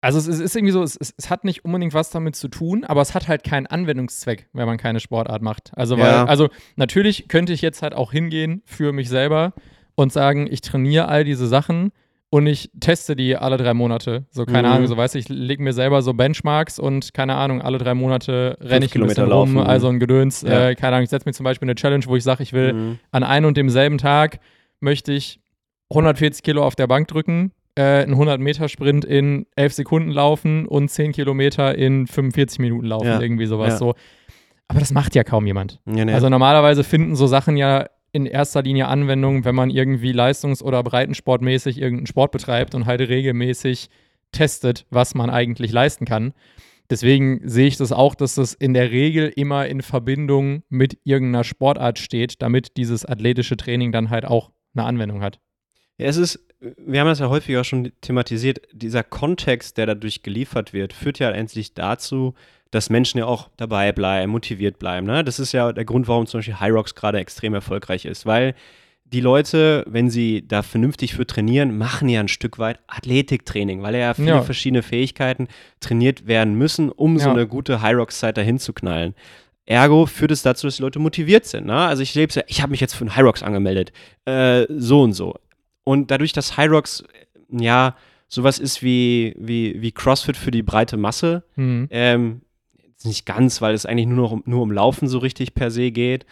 also 0.00 0.18
es, 0.18 0.26
es 0.26 0.40
ist 0.40 0.54
irgendwie 0.54 0.72
so, 0.72 0.82
es, 0.82 0.96
es, 0.96 1.30
hat 1.30 1.44
nicht 1.44 1.64
unbedingt 1.64 1.94
was 1.94 2.10
damit 2.10 2.36
zu 2.36 2.48
tun, 2.48 2.84
aber 2.84 3.00
es 3.00 3.14
hat 3.14 3.28
halt 3.28 3.44
keinen 3.44 3.66
Anwendungszweck, 3.66 4.48
wenn 4.52 4.66
man 4.66 4.76
keine 4.76 5.00
Sportart 5.00 5.40
macht. 5.40 5.72
Also, 5.74 5.96
weil, 5.98 6.12
Ja. 6.12 6.24
also 6.26 6.48
natürlich 6.76 7.28
könnte 7.28 7.52
ich 7.52 7.62
jetzt 7.62 7.82
halt 7.82 7.94
auch 7.94 8.12
hingehen 8.12 8.62
für 8.66 8.92
mich 8.92 9.08
selber 9.08 9.54
und 9.94 10.12
sagen, 10.12 10.46
ich 10.50 10.60
trainiere 10.60 11.08
all 11.08 11.24
diese 11.24 11.46
Sachen 11.46 11.92
und 12.36 12.46
ich 12.46 12.70
teste 12.80 13.16
die 13.16 13.36
alle 13.36 13.56
drei 13.56 13.74
Monate. 13.74 14.24
So, 14.30 14.44
keine 14.44 14.68
Mhm. 14.68 14.74
Ahnung, 14.74 14.86
so 14.88 14.96
weißt 14.96 15.14
du, 15.14 15.18
ich 15.18 15.28
lege 15.28 15.62
mir 15.62 15.72
selber 15.72 16.02
so 16.02 16.12
Benchmarks 16.14 16.78
und 16.78 17.14
keine 17.14 17.34
Ahnung, 17.34 17.62
alle 17.62 17.78
drei 17.78 17.94
Monate 17.94 18.56
renne 18.60 18.84
ich 18.84 18.90
ein 18.90 18.92
Kilometer 18.92 19.22
bisschen 19.24 19.32
rum, 19.38 19.54
laufen. 19.56 19.68
also 19.68 19.88
ein 19.88 19.98
Gedöns. 20.00 20.42
Ja. 20.42 20.68
Äh, 20.68 20.74
keine 20.74 20.96
Ahnung, 20.96 21.04
ich 21.04 21.10
setze 21.10 21.28
mir 21.28 21.32
zum 21.32 21.44
Beispiel 21.44 21.66
eine 21.66 21.74
Challenge, 21.74 22.04
wo 22.06 22.16
ich 22.16 22.24
sage, 22.24 22.42
ich 22.42 22.52
will 22.52 22.72
Mhm. 22.72 22.98
an 23.10 23.22
einem 23.24 23.46
und 23.46 23.56
demselben 23.56 23.98
Tag 23.98 24.38
möchte 24.80 25.12
ich 25.12 25.40
140 25.90 26.42
Kilo 26.42 26.64
auf 26.64 26.74
der 26.76 26.86
Bank 26.86 27.08
drücken, 27.08 27.52
äh, 27.76 27.82
einen 28.02 28.14
100-Meter-Sprint 28.16 29.04
in 29.04 29.46
11 29.56 29.72
Sekunden 29.74 30.10
laufen 30.10 30.66
und 30.66 30.90
10 30.90 31.12
Kilometer 31.12 31.74
in 31.76 32.06
45 32.06 32.58
Minuten 32.58 32.86
laufen, 32.86 33.06
Ja. 33.06 33.20
irgendwie 33.20 33.46
sowas 33.46 33.74
Ja. 33.74 33.76
so. 33.78 33.94
Aber 34.68 34.80
das 34.80 34.92
macht 34.92 35.14
ja 35.14 35.22
kaum 35.22 35.46
jemand. 35.46 35.80
Ja, 35.86 36.04
ne. 36.04 36.12
Also 36.14 36.28
normalerweise 36.28 36.82
finden 36.82 37.14
so 37.14 37.26
Sachen 37.28 37.56
ja 37.56 37.86
in 38.16 38.26
erster 38.26 38.62
Linie 38.62 38.88
Anwendung, 38.88 39.44
wenn 39.44 39.54
man 39.54 39.70
irgendwie 39.70 40.12
leistungs- 40.12 40.62
oder 40.62 40.82
breitensportmäßig 40.82 41.78
irgendeinen 41.78 42.06
Sport 42.06 42.32
betreibt 42.32 42.74
und 42.74 42.86
halt 42.86 43.00
regelmäßig 43.02 43.90
testet, 44.32 44.86
was 44.90 45.14
man 45.14 45.28
eigentlich 45.30 45.70
leisten 45.70 46.06
kann. 46.06 46.32
Deswegen 46.88 47.40
sehe 47.46 47.66
ich 47.66 47.76
das 47.76 47.92
auch, 47.92 48.14
dass 48.14 48.36
das 48.36 48.54
in 48.54 48.72
der 48.72 48.90
Regel 48.90 49.32
immer 49.34 49.66
in 49.66 49.82
Verbindung 49.82 50.62
mit 50.68 50.98
irgendeiner 51.04 51.44
Sportart 51.44 51.98
steht, 51.98 52.40
damit 52.40 52.76
dieses 52.76 53.04
athletische 53.04 53.56
Training 53.56 53.92
dann 53.92 54.08
halt 54.08 54.24
auch 54.24 54.50
eine 54.74 54.86
Anwendung 54.86 55.20
hat. 55.20 55.38
Ja, 55.98 56.06
es 56.06 56.16
ist, 56.16 56.46
wir 56.60 57.00
haben 57.00 57.08
das 57.08 57.18
ja 57.18 57.28
häufig 57.28 57.56
auch 57.58 57.64
schon 57.64 57.92
thematisiert, 58.00 58.60
dieser 58.72 59.02
Kontext, 59.02 59.76
der 59.78 59.86
dadurch 59.86 60.22
geliefert 60.22 60.72
wird, 60.72 60.92
führt 60.92 61.18
ja 61.18 61.30
endlich 61.30 61.74
dazu, 61.74 62.34
dass 62.76 62.90
Menschen 62.90 63.18
ja 63.18 63.24
auch 63.26 63.48
dabei 63.56 63.90
bleiben, 63.92 64.30
motiviert 64.30 64.78
bleiben. 64.78 65.06
Ne? 65.06 65.24
Das 65.24 65.38
ist 65.40 65.52
ja 65.52 65.72
der 65.72 65.84
Grund, 65.84 66.06
warum 66.08 66.26
zum 66.26 66.38
Beispiel 66.38 66.60
High 66.60 66.72
Rocks 66.72 66.94
gerade 66.94 67.18
extrem 67.18 67.54
erfolgreich 67.54 68.04
ist, 68.04 68.26
weil 68.26 68.54
die 69.04 69.20
Leute, 69.20 69.84
wenn 69.88 70.10
sie 70.10 70.46
da 70.46 70.62
vernünftig 70.62 71.14
für 71.14 71.26
trainieren, 71.26 71.78
machen 71.78 72.08
ja 72.08 72.18
ein 72.20 72.26
Stück 72.28 72.58
weit 72.58 72.80
Athletiktraining, 72.88 73.82
weil 73.82 73.94
ja 73.94 74.14
viele 74.14 74.28
Ja. 74.28 74.42
verschiedene 74.42 74.82
Fähigkeiten 74.82 75.46
trainiert 75.80 76.26
werden 76.26 76.54
müssen, 76.54 76.90
um 76.90 77.18
so 77.18 77.26
Ja. 77.28 77.32
eine 77.32 77.46
gute 77.46 77.82
High 77.82 77.96
Rocks 77.96 78.18
Zeit 78.18 78.36
dahin 78.36 78.58
zu 78.58 78.72
knallen. 78.72 79.14
Ergo 79.64 80.06
führt 80.06 80.30
es 80.32 80.42
dazu, 80.42 80.66
dass 80.66 80.76
die 80.76 80.82
Leute 80.82 80.98
motiviert 80.98 81.44
sind. 81.46 81.66
Ne? 81.66 81.76
Also 81.76 82.02
ich 82.02 82.14
lebe 82.14 82.32
ja, 82.34 82.42
ich 82.46 82.62
habe 82.62 82.70
mich 82.70 82.80
jetzt 82.80 82.94
für 82.94 83.02
einen 83.02 83.16
High 83.16 83.24
Rocks 83.24 83.42
angemeldet, 83.42 83.92
äh, 84.24 84.64
so 84.68 85.02
und 85.02 85.12
so. 85.12 85.34
Und 85.84 86.10
dadurch, 86.10 86.32
dass 86.32 86.56
High 86.56 86.70
Rocks 86.70 87.04
ja 87.50 87.96
sowas 88.28 88.58
ist 88.58 88.82
wie, 88.82 89.34
wie, 89.38 89.80
wie 89.80 89.92
CrossFit 89.92 90.36
für 90.36 90.50
die 90.50 90.62
breite 90.64 90.96
Masse, 90.96 91.44
Mhm. 91.54 91.86
ähm, 91.90 92.40
nicht 93.04 93.26
ganz, 93.26 93.60
weil 93.60 93.74
es 93.74 93.86
eigentlich 93.86 94.06
nur 94.06 94.16
noch 94.22 94.32
um, 94.32 94.42
nur 94.46 94.62
um 94.62 94.72
Laufen 94.72 95.08
so 95.08 95.18
richtig 95.18 95.54
per 95.54 95.70
se 95.70 95.90
geht 95.90 96.26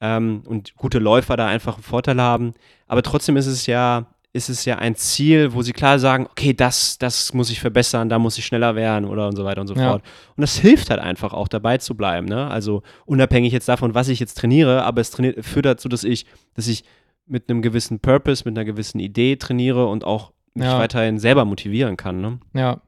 ähm, 0.00 0.42
und 0.46 0.74
gute 0.76 0.98
Läufer 0.98 1.36
da 1.36 1.46
einfach 1.46 1.74
einen 1.74 1.82
Vorteil 1.82 2.20
haben. 2.20 2.54
Aber 2.86 3.02
trotzdem 3.02 3.36
ist 3.36 3.46
es 3.46 3.66
ja, 3.66 4.06
ist 4.32 4.48
es 4.48 4.64
ja 4.64 4.76
ein 4.78 4.94
Ziel, 4.94 5.54
wo 5.54 5.62
sie 5.62 5.72
klar 5.72 5.98
sagen, 5.98 6.26
okay, 6.30 6.52
das, 6.54 6.98
das 6.98 7.34
muss 7.34 7.50
ich 7.50 7.58
verbessern, 7.60 8.08
da 8.08 8.18
muss 8.18 8.38
ich 8.38 8.46
schneller 8.46 8.76
werden 8.76 9.04
oder 9.06 9.26
und 9.28 9.34
so 9.36 9.44
weiter 9.44 9.60
und 9.60 9.66
so 9.66 9.74
Ja. 9.74 9.90
fort. 9.90 10.02
Und 10.36 10.42
das 10.42 10.56
hilft 10.56 10.90
halt 10.90 11.00
einfach 11.00 11.32
auch 11.32 11.48
dabei 11.48 11.78
zu 11.78 11.96
bleiben. 11.96 12.26
Ne? 12.28 12.46
Also 12.48 12.82
unabhängig 13.06 13.52
jetzt 13.52 13.68
davon, 13.68 13.94
was 13.94 14.08
ich 14.08 14.20
jetzt 14.20 14.34
trainiere, 14.38 14.84
aber 14.84 15.00
es 15.00 15.10
trainiert, 15.10 15.44
führt 15.44 15.66
dazu, 15.66 15.88
dass 15.88 16.04
ich, 16.04 16.26
dass 16.54 16.68
ich 16.68 16.84
mit 17.26 17.48
einem 17.50 17.60
gewissen 17.62 17.98
Purpose, 18.00 18.42
mit 18.44 18.56
einer 18.56 18.64
gewissen 18.64 19.00
Idee 19.00 19.36
trainiere 19.36 19.86
und 19.86 20.04
auch 20.04 20.32
mich 20.54 20.66
Ja. 20.66 20.78
weiterhin 20.78 21.18
selber 21.18 21.44
motivieren 21.44 21.96
kann. 21.96 22.20
Ne? 22.20 22.38
Ja. 22.54 22.80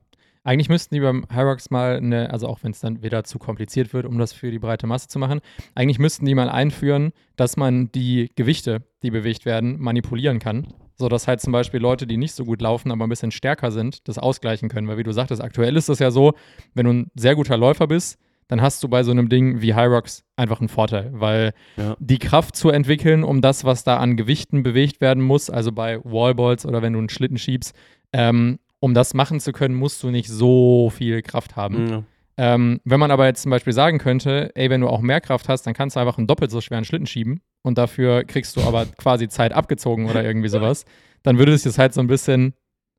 Eigentlich 0.44 0.68
müssten 0.68 0.94
die 0.94 1.00
beim 1.00 1.24
Hyrox 1.33 1.70
mal 1.70 1.96
eine, 1.98 2.31
also 2.31 2.48
auch 2.48 2.59
wenn 2.62 2.72
es 2.72 2.81
dann 2.81 3.02
wieder 3.02 3.22
zu 3.24 3.38
kompliziert 3.38 3.92
wird, 3.92 4.07
um 4.07 4.18
das 4.18 4.33
für 4.33 4.50
die 4.50 4.59
breite 4.59 4.87
Masse 4.88 5.07
zu 5.09 5.18
machen, 5.18 5.40
eigentlich 5.74 5.98
müssten 6.00 6.26
die 6.26 6.35
mal 6.35 6.48
einführen, 6.48 7.12
dass 7.37 7.57
man 7.57 7.92
die 7.92 8.31
Gewichte, 8.35 8.83
die 9.02 9.11
bewegt 9.11 9.44
werden, 9.46 9.81
manipulieren 9.81 10.40
kann. 10.40 10.66
So 10.96 11.09
dass 11.09 11.26
halt 11.28 11.40
zum 11.40 11.52
Beispiel 11.52 11.81
Leute, 11.81 12.07
die 12.07 12.16
nicht 12.16 12.35
so 12.35 12.44
gut 12.44 12.61
laufen, 12.61 12.90
aber 12.90 13.07
ein 13.07 13.09
bisschen 13.09 13.31
stärker 13.31 13.70
sind, 13.70 14.07
das 14.09 14.18
ausgleichen 14.18 14.68
können. 14.68 14.88
Weil 14.88 14.98
wie 14.98 15.02
du 15.05 15.12
sagtest, 15.12 15.42
aktuell 15.42 15.76
ist 15.76 15.88
das 15.88 16.00
ja 16.00 16.11
so, 16.11 16.35
wenn 16.74 16.87
du 16.87 16.92
ein 16.92 17.11
sehr 17.14 17.35
guter 17.35 17.57
Läufer 17.57 17.87
bist, 17.87 18.18
dann 18.48 18.61
hast 18.61 18.83
du 18.83 18.88
bei 18.88 19.02
so 19.02 19.12
einem 19.12 19.28
Ding 19.28 19.62
wie 19.62 19.74
Hyrox 19.74 20.24
einfach 20.37 20.61
einen 20.61 20.68
Vorteil, 20.68 21.11
weil 21.12 21.55
Ja. 21.76 21.96
die 22.00 22.18
Kraft 22.18 22.55
zu 22.57 22.68
entwickeln, 22.70 23.24
um 23.24 23.40
das, 23.40 23.64
was 23.64 23.85
da 23.85 23.96
an 23.96 24.16
Gewichten 24.16 24.62
bewegt 24.62 25.00
werden 25.00 25.22
muss, 25.22 25.48
also 25.48 25.72
bei 25.72 25.98
Wallballs 26.05 26.66
oder 26.66 26.83
wenn 26.83 26.92
du 26.92 26.98
einen 26.98 27.09
Schlitten 27.09 27.38
schiebst, 27.38 27.74
ähm, 28.12 28.59
um 28.83 28.95
das 28.95 29.14
machen 29.14 29.38
zu 29.38 29.53
können, 29.53 29.77
musst 29.77 30.03
du 30.03 30.11
nicht 30.11 30.29
so 30.29 30.90
viel 30.90 31.23
Kraft 31.23 31.55
haben. 31.55 31.88
Ja. 31.88 32.03
Ähm, 32.37 32.81
wenn 32.85 32.99
man 32.99 33.12
aber 33.12 33.27
jetzt 33.27 33.42
zum 33.42 33.51
Beispiel 33.51 33.73
sagen 33.73 33.99
könnte, 33.99 34.51
ey, 34.57 34.71
wenn 34.71 34.81
du 34.81 34.88
auch 34.88 35.01
mehr 35.03 35.21
Kraft 35.21 35.49
hast, 35.49 35.62
dann 35.62 35.73
kannst 35.73 35.95
du 35.95 36.01
einfach 36.01 36.18
einen 36.18 36.27
doppelt 36.27 36.51
so 36.51 36.61
schweren 36.61 36.85
Schlitten 36.85 37.07
schieben 37.07 37.42
und 37.62 37.79
dafür 37.79 38.25
kriegst 38.25 38.57
du 38.57 38.62
aber 38.62 38.87
quasi 38.99 39.29
Zeit 39.29 39.53
abgezogen 39.53 40.11
oder 40.11 40.25
irgendwie 40.25 40.49
sowas, 40.49 40.85
dann 41.23 41.38
würde 41.38 41.53
es 41.53 41.62
jetzt 41.62 41.79
halt 41.79 41.95
so 41.95 42.01
ein 42.01 42.09
bisschen, 42.09 42.55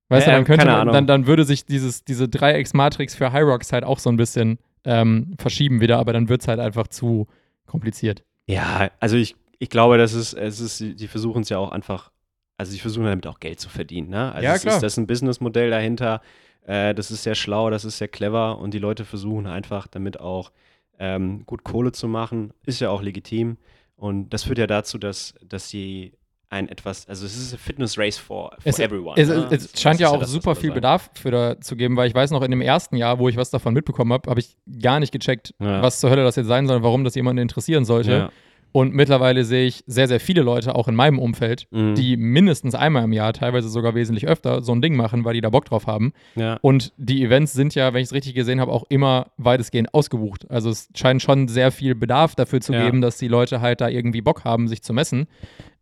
weißt 0.07 0.25
Ja, 0.25 0.33
du, 0.33 0.37
dann 0.37 0.45
könnte 0.45 0.65
man, 0.67 0.87
dann, 0.87 1.05
dann 1.05 1.27
würde 1.27 1.43
sich 1.43 1.65
dieses, 1.65 2.05
diese 2.05 2.29
Dreiecksmatrix 2.29 3.15
für 3.15 3.33
High 3.33 3.43
Rocks 3.43 3.73
halt 3.73 3.83
auch 3.83 3.99
so 3.99 4.09
ein 4.09 4.15
bisschen 4.15 4.59
ähm, 4.85 5.35
verschieben 5.37 5.81
wieder, 5.81 5.99
aber 5.99 6.13
dann 6.13 6.29
wird 6.29 6.43
es 6.43 6.47
halt 6.47 6.61
einfach 6.61 6.87
zu 6.87 7.27
kompliziert. 7.65 8.23
Ja, 8.47 8.89
also 9.01 9.17
ich, 9.17 9.35
ich 9.59 9.69
glaube, 9.69 9.97
das 9.97 10.13
ist, 10.13 10.33
es 10.33 10.61
ist, 10.61 10.79
die 10.79 11.07
versuchen 11.09 11.41
es 11.41 11.49
ja 11.49 11.57
auch 11.57 11.73
einfach, 11.73 12.12
also 12.57 12.71
sie 12.71 12.79
versuchen 12.79 13.05
damit 13.05 13.27
auch 13.27 13.39
Geld 13.39 13.59
zu 13.59 13.69
verdienen, 13.69 14.09
ne? 14.09 14.31
Also 14.31 14.43
Ja, 14.45 14.55
es 14.55 14.61
klar. 14.61 14.75
ist 14.75 14.83
das 14.83 14.93
ist 14.93 14.97
ein 14.97 15.07
Businessmodell 15.07 15.69
dahinter, 15.69 16.21
äh, 16.65 16.93
das 16.93 17.11
ist 17.11 17.23
sehr 17.23 17.35
schlau, 17.35 17.69
das 17.69 17.83
ist 17.85 17.97
sehr 17.97 18.07
clever 18.07 18.57
und 18.59 18.73
die 18.73 18.79
Leute 18.79 19.05
versuchen 19.05 19.47
einfach 19.47 19.87
damit 19.87 20.19
auch 20.19 20.51
ähm, 20.99 21.43
gut 21.45 21.63
Kohle 21.63 21.91
zu 21.91 22.07
machen, 22.07 22.53
ist 22.65 22.79
ja 22.79 22.89
auch 22.89 23.01
legitim 23.01 23.57
und 23.95 24.29
das 24.29 24.43
führt 24.43 24.59
ja 24.59 24.67
dazu, 24.67 24.97
dass, 24.97 25.33
dass 25.43 25.69
sie 25.69 26.13
ein 26.49 26.69
etwas, 26.69 27.07
also 27.09 27.25
es 27.25 27.35
ist 27.35 27.53
ein 27.53 27.57
Fitness 27.57 27.97
Race 27.97 28.17
for, 28.17 28.51
for 28.51 28.57
Es- 28.63 28.77
everyone. 28.77 29.19
Es, 29.19 29.27
ne? 29.27 29.47
es 29.49 29.71
Das- 29.71 29.81
scheint 29.81 29.95
das 29.95 30.01
ja 30.01 30.07
auch 30.09 30.13
das, 30.19 30.23
was 30.23 30.31
super 30.31 30.53
viel. 30.55 30.71
Bedarf 30.71 31.09
für 31.15 31.31
da 31.31 31.59
zu 31.59 31.75
geben, 31.75 31.97
weil 31.97 32.07
ich 32.07 32.13
weiß 32.13 32.29
noch, 32.29 32.43
in 32.43 32.51
dem 32.51 32.61
ersten 32.61 32.95
Jahr, 32.95 33.17
wo 33.17 33.27
ich 33.27 33.37
was 33.37 33.49
davon 33.49 33.73
mitbekommen 33.73 34.13
habe, 34.13 34.29
habe 34.29 34.39
ich 34.39 34.55
gar 34.79 34.99
nicht 34.99 35.11
gecheckt, 35.11 35.55
Ja. 35.59 35.81
was 35.81 35.99
zur 35.99 36.11
Hölle 36.11 36.23
das 36.23 36.35
jetzt 36.35 36.45
sein 36.45 36.67
soll, 36.67 36.83
warum 36.83 37.03
das 37.03 37.15
jemanden 37.15 37.41
interessieren 37.41 37.85
sollte. 37.85 38.11
Ja. 38.11 38.29
Und 38.73 38.93
mittlerweile 38.93 39.45
sehe 39.45 39.65
ich 39.67 39.83
sehr, 39.87 40.07
sehr 40.07 40.19
viele 40.19 40.41
Leute, 40.41 40.73
auch 40.75 40.87
in 40.87 40.95
meinem 40.95 41.19
Umfeld, 41.19 41.67
Mhm. 41.71 41.93
die 41.95 42.17
mindestens 42.17 42.73
einmal 42.75 43.03
im 43.05 43.13
Jahr, 43.13 43.31
teilweise 43.31 43.69
sogar 43.69 43.93
wesentlich 43.95 44.27
öfter, 44.27 44.61
so 44.63 44.73
ein 44.73 44.81
Ding 44.81 44.95
machen, 44.95 45.23
weil 45.23 45.35
die 45.35 45.41
da 45.41 45.49
Bock 45.51 45.65
drauf 45.65 45.85
haben. 45.87 46.11
ja. 46.35 46.57
Und 46.61 46.91
die 46.97 47.23
Events 47.23 47.53
sind 47.53 47.75
ja, 47.75 47.93
wenn 47.93 48.01
ich 48.01 48.07
es 48.07 48.13
richtig 48.13 48.33
gesehen 48.33 48.59
habe, 48.59 48.71
auch 48.71 48.83
immer 48.89 49.27
weitestgehend 49.37 49.93
ausgebucht. 49.93 50.49
Also 50.49 50.71
es 50.71 50.89
scheint 50.95 51.21
schon 51.21 51.47
sehr 51.47 51.71
viel 51.71 51.93
Bedarf 51.95 52.35
dafür 52.35 52.59
zu 52.61 52.73
Ja. 52.73 52.83
geben, 52.83 52.99
dass 53.01 53.17
die 53.17 53.27
Leute 53.27 53.61
halt 53.61 53.79
da 53.79 53.87
irgendwie 53.89 54.21
Bock 54.21 54.43
haben, 54.43 54.67
sich 54.67 54.81
zu 54.81 54.91
messen. 54.91 55.27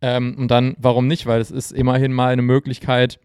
Ähm, 0.02 0.36
und 0.38 0.52
dann, 0.52 0.76
warum 0.78 1.08
nicht? 1.08 1.26
Weil 1.26 1.40
es 1.40 1.50
ist 1.50 1.72
immerhin 1.72 2.12
mal 2.12 2.34
eine 2.34 2.42
Möglichkeit, 2.42 3.20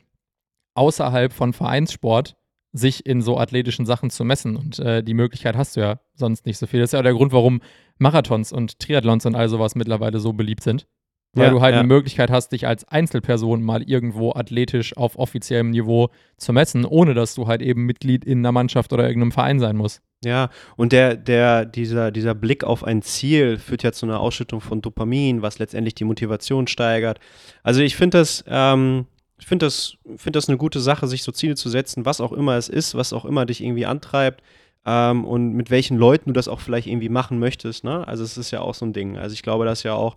außerhalb 0.75 1.33
von 1.33 1.53
Vereinssport 1.53 2.37
sich 2.77 3.07
in 3.07 3.23
so 3.23 3.39
athletischen 3.39 3.87
Sachen 3.87 4.11
zu 4.11 4.25
messen. 4.25 4.57
Und 4.57 4.79
äh, 4.79 5.03
die 5.03 5.15
Möglichkeit 5.15 5.57
hast 5.57 5.77
du 5.77 5.81
ja 5.81 6.01
sonst 6.15 6.47
nicht 6.47 6.59
so 6.59 6.67
viel. 6.67 6.81
Das 6.81 6.89
ist 6.89 6.93
ja 6.93 7.01
auch 7.01 7.05
der 7.05 7.15
Grund, 7.15 7.33
warum 7.33 7.61
Marathons 7.99 8.53
und 8.53 8.79
Triathlons 8.79 9.27
und 9.27 9.35
all 9.35 9.49
sowas 9.49 9.75
mittlerweile 9.75 10.21
so 10.21 10.33
beliebt 10.33 10.63
sind. 10.63 10.87
Weil 11.33 11.47
Ja, 11.47 11.51
du 11.51 11.61
halt 11.61 11.75
ja. 11.75 11.81
eine 11.81 11.89
Möglichkeit 11.89 12.31
hast, 12.31 12.53
dich 12.53 12.67
als 12.67 12.89
Einzelperson 12.89 13.63
mal 13.63 13.83
irgendwo 13.83 14.33
athletisch 14.33 14.97
auf 14.97 15.19
offiziellem 15.19 15.71
Niveau 15.71 16.09
zu 16.39 16.53
messen, 16.55 16.87
ohne 16.87 17.13
dass 17.13 17.35
du 17.35 17.47
halt 17.47 17.61
eben 17.61 17.85
Mitglied 17.85 18.25
in 18.25 18.39
einer 18.39 18.53
Mannschaft 18.53 18.93
oder 18.93 19.07
irgendeinem 19.07 19.33
Verein 19.33 19.61
sein 19.61 19.77
musst. 19.77 20.01
Ja, 20.25 20.49
und 20.77 20.93
der, 20.93 21.15
der, 21.15 21.67
dieser, 21.67 22.11
dieser 22.11 22.35
Blick 22.35 22.65
auf 22.65 22.85
ein 22.85 23.03
Ziel 23.03 23.59
führt 23.59 23.83
ja 23.83 23.93
zu 23.93 24.07
einer 24.07 24.21
Ausschüttung 24.21 24.63
von 24.63 24.81
Dopamin, 24.81 25.43
was 25.43 25.59
letztendlich 25.59 25.95
die 25.95 26.05
Motivation 26.05 26.69
steigert. 26.69 27.19
Also 27.63 27.83
ich 27.83 27.97
finde 27.97 28.19
das, 28.19 28.43
ähm, 28.49 29.07
ich 29.39 29.47
finde 29.47 29.67
das, 29.67 29.97
finde 30.17 30.39
das 30.39 30.49
eine 30.49 30.59
gute 30.59 30.81
Sache, 30.81 31.07
sich 31.07 31.23
so 31.23 31.33
Ziele 31.33 31.57
zu 31.57 31.69
setzen, 31.69 32.05
was 32.05 32.21
auch 32.21 32.33
immer 32.33 32.57
es 32.57 32.69
ist, 32.69 32.95
was 32.95 33.13
auch 33.13 33.25
immer 33.25 33.47
dich 33.47 33.63
irgendwie 33.63 33.87
antreibt 33.87 34.43
ähm, 34.87 35.25
und 35.25 35.53
mit 35.53 35.71
welchen 35.71 35.99
Leuten 35.99 36.31
du 36.31 36.33
das 36.33 36.49
auch 36.49 36.61
vielleicht 36.61 36.87
irgendwie 36.87 37.09
machen 37.09 37.39
möchtest. 37.39 37.85
Ne? 37.85 38.07
Also 38.07 38.25
es 38.25 38.39
ist 38.39 38.51
ja 38.51 38.61
auch 38.61 38.75
so 38.75 38.87
ein 38.87 38.93
Ding. 38.93 39.19
Also 39.19 39.35
ich 39.35 39.43
glaube, 39.43 39.65
dass 39.65 39.83
ja 39.83 39.95
auch 39.95 40.17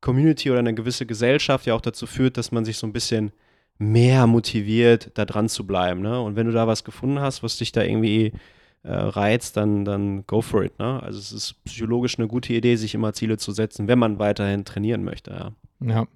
Community 0.00 0.50
oder 0.50 0.60
eine 0.60 0.74
gewisse 0.74 1.06
Gesellschaft 1.06 1.66
ja 1.66 1.74
auch 1.74 1.80
dazu 1.80 2.06
führt, 2.06 2.36
dass 2.36 2.50
man 2.50 2.64
sich 2.64 2.78
so 2.78 2.86
ein 2.86 2.92
bisschen 2.92 3.32
mehr 3.78 4.26
motiviert, 4.26 5.10
da 5.14 5.24
dran 5.24 5.48
zu 5.48 5.66
bleiben. 5.66 6.00
Ne? 6.00 6.20
Und 6.20 6.34
wenn 6.34 6.46
du 6.46 6.52
da 6.52 6.66
was 6.66 6.82
gefunden 6.84 7.20
hast, 7.20 7.42
was 7.42 7.58
dich 7.58 7.72
da 7.72 7.82
irgendwie 7.82 8.32
äh, 8.82 8.92
reizt, 8.92 9.56
dann, 9.56 9.84
dann 9.84 10.26
go 10.26 10.40
for 10.40 10.64
it. 10.64 10.78
Ne? 10.78 11.02
Also 11.02 11.18
es 11.18 11.32
ist 11.32 11.64
psychologisch 11.64 12.18
eine 12.18 12.26
gute 12.26 12.54
Idee, 12.54 12.76
sich 12.76 12.94
immer 12.94 13.12
Ziele 13.12 13.36
zu 13.36 13.52
setzen, 13.52 13.86
wenn 13.86 13.98
man 13.98 14.18
weiterhin 14.18 14.64
trainieren 14.64 15.04
möchte. 15.04 15.30
Ja. 15.30 15.52
Ja. 15.86 16.06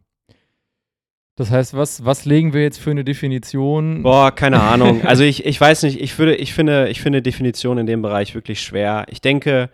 Das 1.40 1.50
heißt, 1.50 1.72
was, 1.74 2.04
was 2.04 2.26
legen 2.26 2.52
wir 2.52 2.60
jetzt 2.62 2.78
für 2.78 2.90
eine 2.90 3.02
Definition? 3.02 4.02
Boah, 4.02 4.30
keine 4.30 4.60
Ahnung. 4.60 5.06
Also 5.06 5.24
ich, 5.24 5.46
ich 5.46 5.58
weiß 5.58 5.84
nicht, 5.84 5.98
ich 5.98 6.18
würde, 6.18 6.34
ich 6.36 6.52
finde, 6.52 6.88
ich 6.90 7.00
finde 7.00 7.22
Definition 7.22 7.78
in 7.78 7.86
dem 7.86 8.02
Bereich 8.02 8.34
wirklich 8.34 8.60
schwer. 8.60 9.06
Ich 9.08 9.22
denke, 9.22 9.70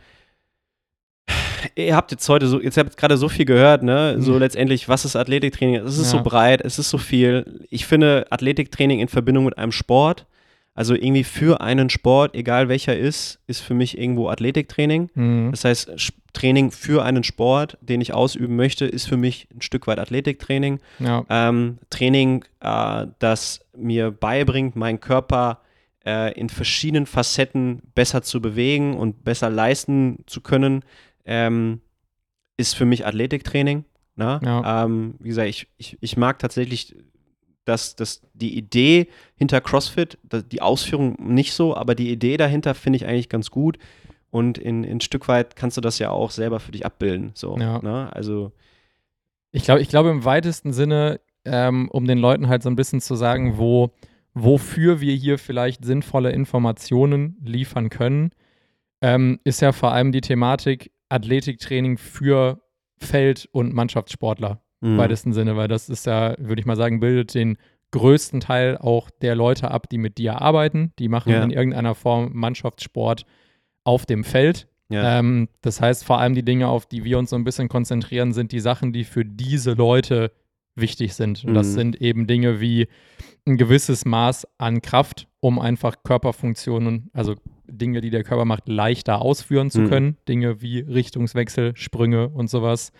ihr 1.74 1.96
habt 1.96 2.12
jetzt 2.12 2.28
heute 2.28 2.46
so, 2.46 2.60
jetzt 2.62 2.76
habt 2.78 2.96
gerade 2.96 3.16
so 3.16 3.28
viel 3.28 3.46
gehört, 3.46 3.82
ne? 3.82 4.14
So 4.20 4.34
Mhm. 4.34 4.38
letztendlich, 4.38 4.88
was 4.88 5.04
ist 5.04 5.16
Athletiktraining? 5.16 5.74
Es 5.84 5.98
ist 5.98 6.10
so 6.10 6.18
Ja. 6.18 6.22
breit, 6.22 6.60
es 6.64 6.78
ist 6.78 6.88
so 6.88 6.98
viel. 6.98 7.60
Ich 7.68 7.84
finde 7.84 8.26
Athletiktraining 8.30 9.00
in 9.00 9.08
Verbindung 9.08 9.44
mit 9.46 9.58
einem 9.58 9.72
Sport, 9.72 10.26
also 10.76 10.94
irgendwie 10.94 11.24
für 11.24 11.62
einen 11.62 11.88
Sport, 11.88 12.34
egal 12.34 12.68
welcher 12.68 12.96
ist, 12.96 13.40
ist 13.46 13.60
für 13.60 13.72
mich 13.72 13.96
irgendwo 13.98 14.28
Athletiktraining. 14.28 15.10
Mhm. 15.14 15.50
Das 15.50 15.64
heißt, 15.64 16.12
Training 16.34 16.70
für 16.70 17.02
einen 17.02 17.24
Sport, 17.24 17.78
den 17.80 18.02
ich 18.02 18.12
ausüben 18.12 18.56
möchte, 18.56 18.84
ist 18.84 19.08
für 19.08 19.16
mich 19.16 19.48
ein 19.54 19.62
Stück 19.62 19.86
weit 19.86 19.98
Athletiktraining. 19.98 20.80
Ja. 20.98 21.24
Ähm, 21.30 21.78
Training, 21.88 22.44
äh, 22.60 23.06
das 23.18 23.60
mir 23.74 24.10
beibringt, 24.10 24.76
meinen 24.76 25.00
Körper 25.00 25.62
äh, 26.04 26.38
in 26.38 26.50
verschiedenen 26.50 27.06
Facetten 27.06 27.80
besser 27.94 28.20
zu 28.20 28.42
bewegen 28.42 28.98
und 28.98 29.24
besser 29.24 29.48
leisten 29.48 30.24
zu 30.26 30.42
können, 30.42 30.84
ähm, 31.24 31.80
ist 32.58 32.76
für 32.76 32.84
mich 32.84 33.06
Athletiktraining. 33.06 33.86
Ne? 34.14 34.40
Ja. 34.44 34.84
Ähm, 34.84 35.14
wie 35.20 35.28
gesagt, 35.28 35.48
ich, 35.48 35.68
ich, 35.78 35.96
ich 36.02 36.18
mag 36.18 36.38
tatsächlich 36.38 36.94
dass, 37.66 37.96
dass 37.96 38.22
die 38.32 38.56
Idee 38.56 39.08
hinter 39.36 39.60
CrossFit, 39.60 40.18
die 40.50 40.62
Ausführung 40.62 41.16
nicht 41.18 41.52
so, 41.52 41.76
aber 41.76 41.94
die 41.94 42.10
Idee 42.10 42.36
dahinter 42.36 42.74
finde 42.74 42.96
ich 42.96 43.06
eigentlich 43.06 43.28
ganz 43.28 43.50
gut. 43.50 43.78
Und 44.30 44.58
in, 44.58 44.84
in 44.84 44.98
ein 44.98 45.00
Stück 45.00 45.28
weit 45.28 45.56
kannst 45.56 45.76
du 45.76 45.80
das 45.80 45.98
ja 45.98 46.10
auch 46.10 46.30
selber 46.30 46.60
für 46.60 46.72
dich 46.72 46.84
abbilden. 46.86 47.30
So, 47.34 47.56
Ja. 47.58 47.80
ne? 47.80 48.10
Also, 48.12 48.52
Ich 49.52 49.64
glaube, 49.64 49.80
ich 49.80 49.88
glaube 49.88 50.10
im 50.10 50.24
weitesten 50.24 50.72
Sinne, 50.72 51.20
ähm, 51.44 51.88
um 51.90 52.06
den 52.06 52.18
Leuten 52.18 52.48
halt 52.48 52.62
so 52.62 52.68
ein 52.68 52.76
bisschen 52.76 53.00
zu 53.00 53.14
sagen, 53.14 53.56
wo, 53.56 53.90
wofür 54.34 55.00
wir 55.00 55.14
hier 55.14 55.38
vielleicht 55.38 55.84
sinnvolle 55.84 56.30
Informationen 56.32 57.36
liefern 57.44 57.88
können, 57.88 58.30
ähm, 59.00 59.38
ist 59.44 59.60
ja 59.62 59.72
vor 59.72 59.92
allem 59.92 60.12
die 60.12 60.20
Thematik 60.20 60.90
Athletiktraining 61.08 61.96
für 61.98 62.60
Feld- 62.98 63.48
und 63.52 63.72
Mannschaftssportler 63.72 64.60
im 64.86 64.96
mh. 64.96 65.02
weitesten 65.02 65.32
Sinne, 65.32 65.56
weil 65.56 65.68
das 65.68 65.88
ist 65.88 66.06
ja, 66.06 66.34
würde 66.38 66.60
ich 66.60 66.66
mal 66.66 66.76
sagen, 66.76 67.00
bildet 67.00 67.34
den 67.34 67.56
größten 67.92 68.40
Teil 68.40 68.76
auch 68.78 69.10
der 69.10 69.34
Leute 69.34 69.70
ab, 69.70 69.88
die 69.88 69.98
mit 69.98 70.18
dir 70.18 70.40
arbeiten. 70.42 70.92
Die 70.98 71.08
machen 71.08 71.32
Ja. 71.32 71.42
in 71.42 71.50
irgendeiner 71.50 71.94
Form 71.94 72.30
Mannschaftssport 72.34 73.24
auf 73.84 74.06
dem 74.06 74.24
Feld. 74.24 74.66
ja. 74.88 75.18
Ähm, 75.18 75.48
das 75.62 75.80
heißt, 75.80 76.04
vor 76.04 76.18
allem 76.20 76.34
die 76.34 76.44
Dinge, 76.44 76.68
auf 76.68 76.86
die 76.86 77.04
wir 77.04 77.18
uns 77.18 77.30
so 77.30 77.36
ein 77.36 77.44
bisschen 77.44 77.68
konzentrieren, 77.68 78.32
sind 78.32 78.52
die 78.52 78.60
Sachen, 78.60 78.92
die 78.92 79.04
für 79.04 79.24
diese 79.24 79.72
Leute 79.72 80.30
wichtig 80.76 81.14
sind. 81.14 81.44
Und 81.44 81.54
das 81.54 81.68
Mhm. 81.68 81.72
sind 81.74 82.00
eben 82.02 82.26
Dinge 82.26 82.60
wie 82.60 82.86
ein 83.46 83.56
gewisses 83.56 84.04
Maß 84.04 84.46
an 84.58 84.82
Kraft, 84.82 85.26
um 85.40 85.58
einfach 85.58 86.02
Körperfunktionen, 86.04 87.10
also 87.12 87.34
Dinge, 87.68 88.00
die 88.00 88.10
der 88.10 88.22
Körper 88.24 88.44
macht, 88.44 88.68
leichter 88.68 89.22
ausführen 89.22 89.70
zu 89.70 89.80
Mhm. 89.82 89.88
können. 89.88 90.16
Dinge 90.28 90.60
wie 90.62 90.80
Richtungswechsel, 90.80 91.72
Sprünge 91.76 92.28
und 92.28 92.48
sowas. 92.50 92.92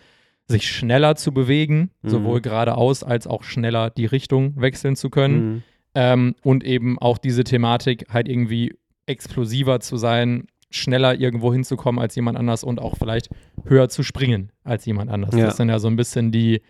Sich 0.48 0.68
schneller 0.68 1.16
zu 1.16 1.32
bewegen, 1.32 1.90
Mhm. 2.02 2.08
sowohl 2.08 2.40
geradeaus 2.40 3.02
als 3.02 3.26
auch 3.26 3.42
schneller 3.42 3.90
die 3.90 4.06
Richtung 4.06 4.54
wechseln 4.60 4.96
zu 4.96 5.10
können. 5.10 5.54
Mhm. 5.54 5.62
Ähm, 5.94 6.34
und 6.42 6.62
eben 6.64 6.98
auch 6.98 7.18
diese 7.18 7.42
Thematik, 7.44 8.06
halt 8.12 8.28
irgendwie 8.28 8.74
explosiver 9.06 9.80
zu 9.80 9.96
sein, 9.96 10.46
schneller 10.70 11.18
irgendwo 11.18 11.52
hinzukommen 11.52 12.00
als 12.00 12.14
jemand 12.16 12.36
anders 12.36 12.64
und 12.64 12.80
auch 12.80 12.96
vielleicht 12.96 13.30
höher 13.64 13.88
zu 13.88 14.02
springen 14.02 14.50
als 14.64 14.84
jemand 14.84 15.10
anders. 15.10 15.34
Ja. 15.34 15.46
Das 15.46 15.56
sind 15.56 15.68
ja 15.68 15.78
so 15.78 15.88
ein 15.88 15.96
bisschen 15.96 16.32
die, 16.32 16.60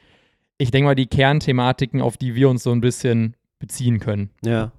ich 0.59 0.71
denke 0.71 0.87
mal, 0.87 0.95
die 0.95 1.07
Kernthematiken, 1.07 2.01
auf 2.01 2.17
die 2.17 2.35
wir 2.35 2.49
uns 2.49 2.63
so 2.63 2.73
ein 2.73 2.81
bisschen 2.81 3.35
beziehen 3.59 3.99
können. 3.99 4.31
Ja. 4.45 4.73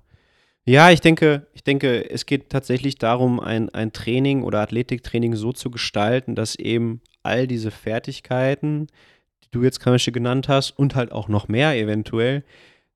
Ja, 0.66 0.92
ich 0.92 1.00
denke, 1.02 1.48
ich 1.54 1.64
denke, 1.64 2.10
es 2.10 2.26
geht 2.26 2.50
tatsächlich 2.50 2.96
darum, 2.98 3.40
ein, 3.40 3.70
ein 3.70 3.94
Training 3.94 4.44
oder 4.44 4.60
Athletiktraining 4.60 5.36
so 5.36 5.54
zu 5.54 5.72
gestalten, 5.72 6.36
dass 6.36 6.56
eben 6.56 7.02
all 7.24 7.48
diese 7.48 7.72
Fertigkeiten, 7.72 8.88
die 9.44 9.50
du 9.52 9.64
jetzt 9.64 9.80
zum 9.80 10.12
genannt 10.12 10.48
hast, 10.50 10.72
und 10.72 10.96
halt 10.96 11.12
auch 11.12 11.28
noch 11.28 11.48
mehr 11.48 11.76
eventuell, 11.78 12.44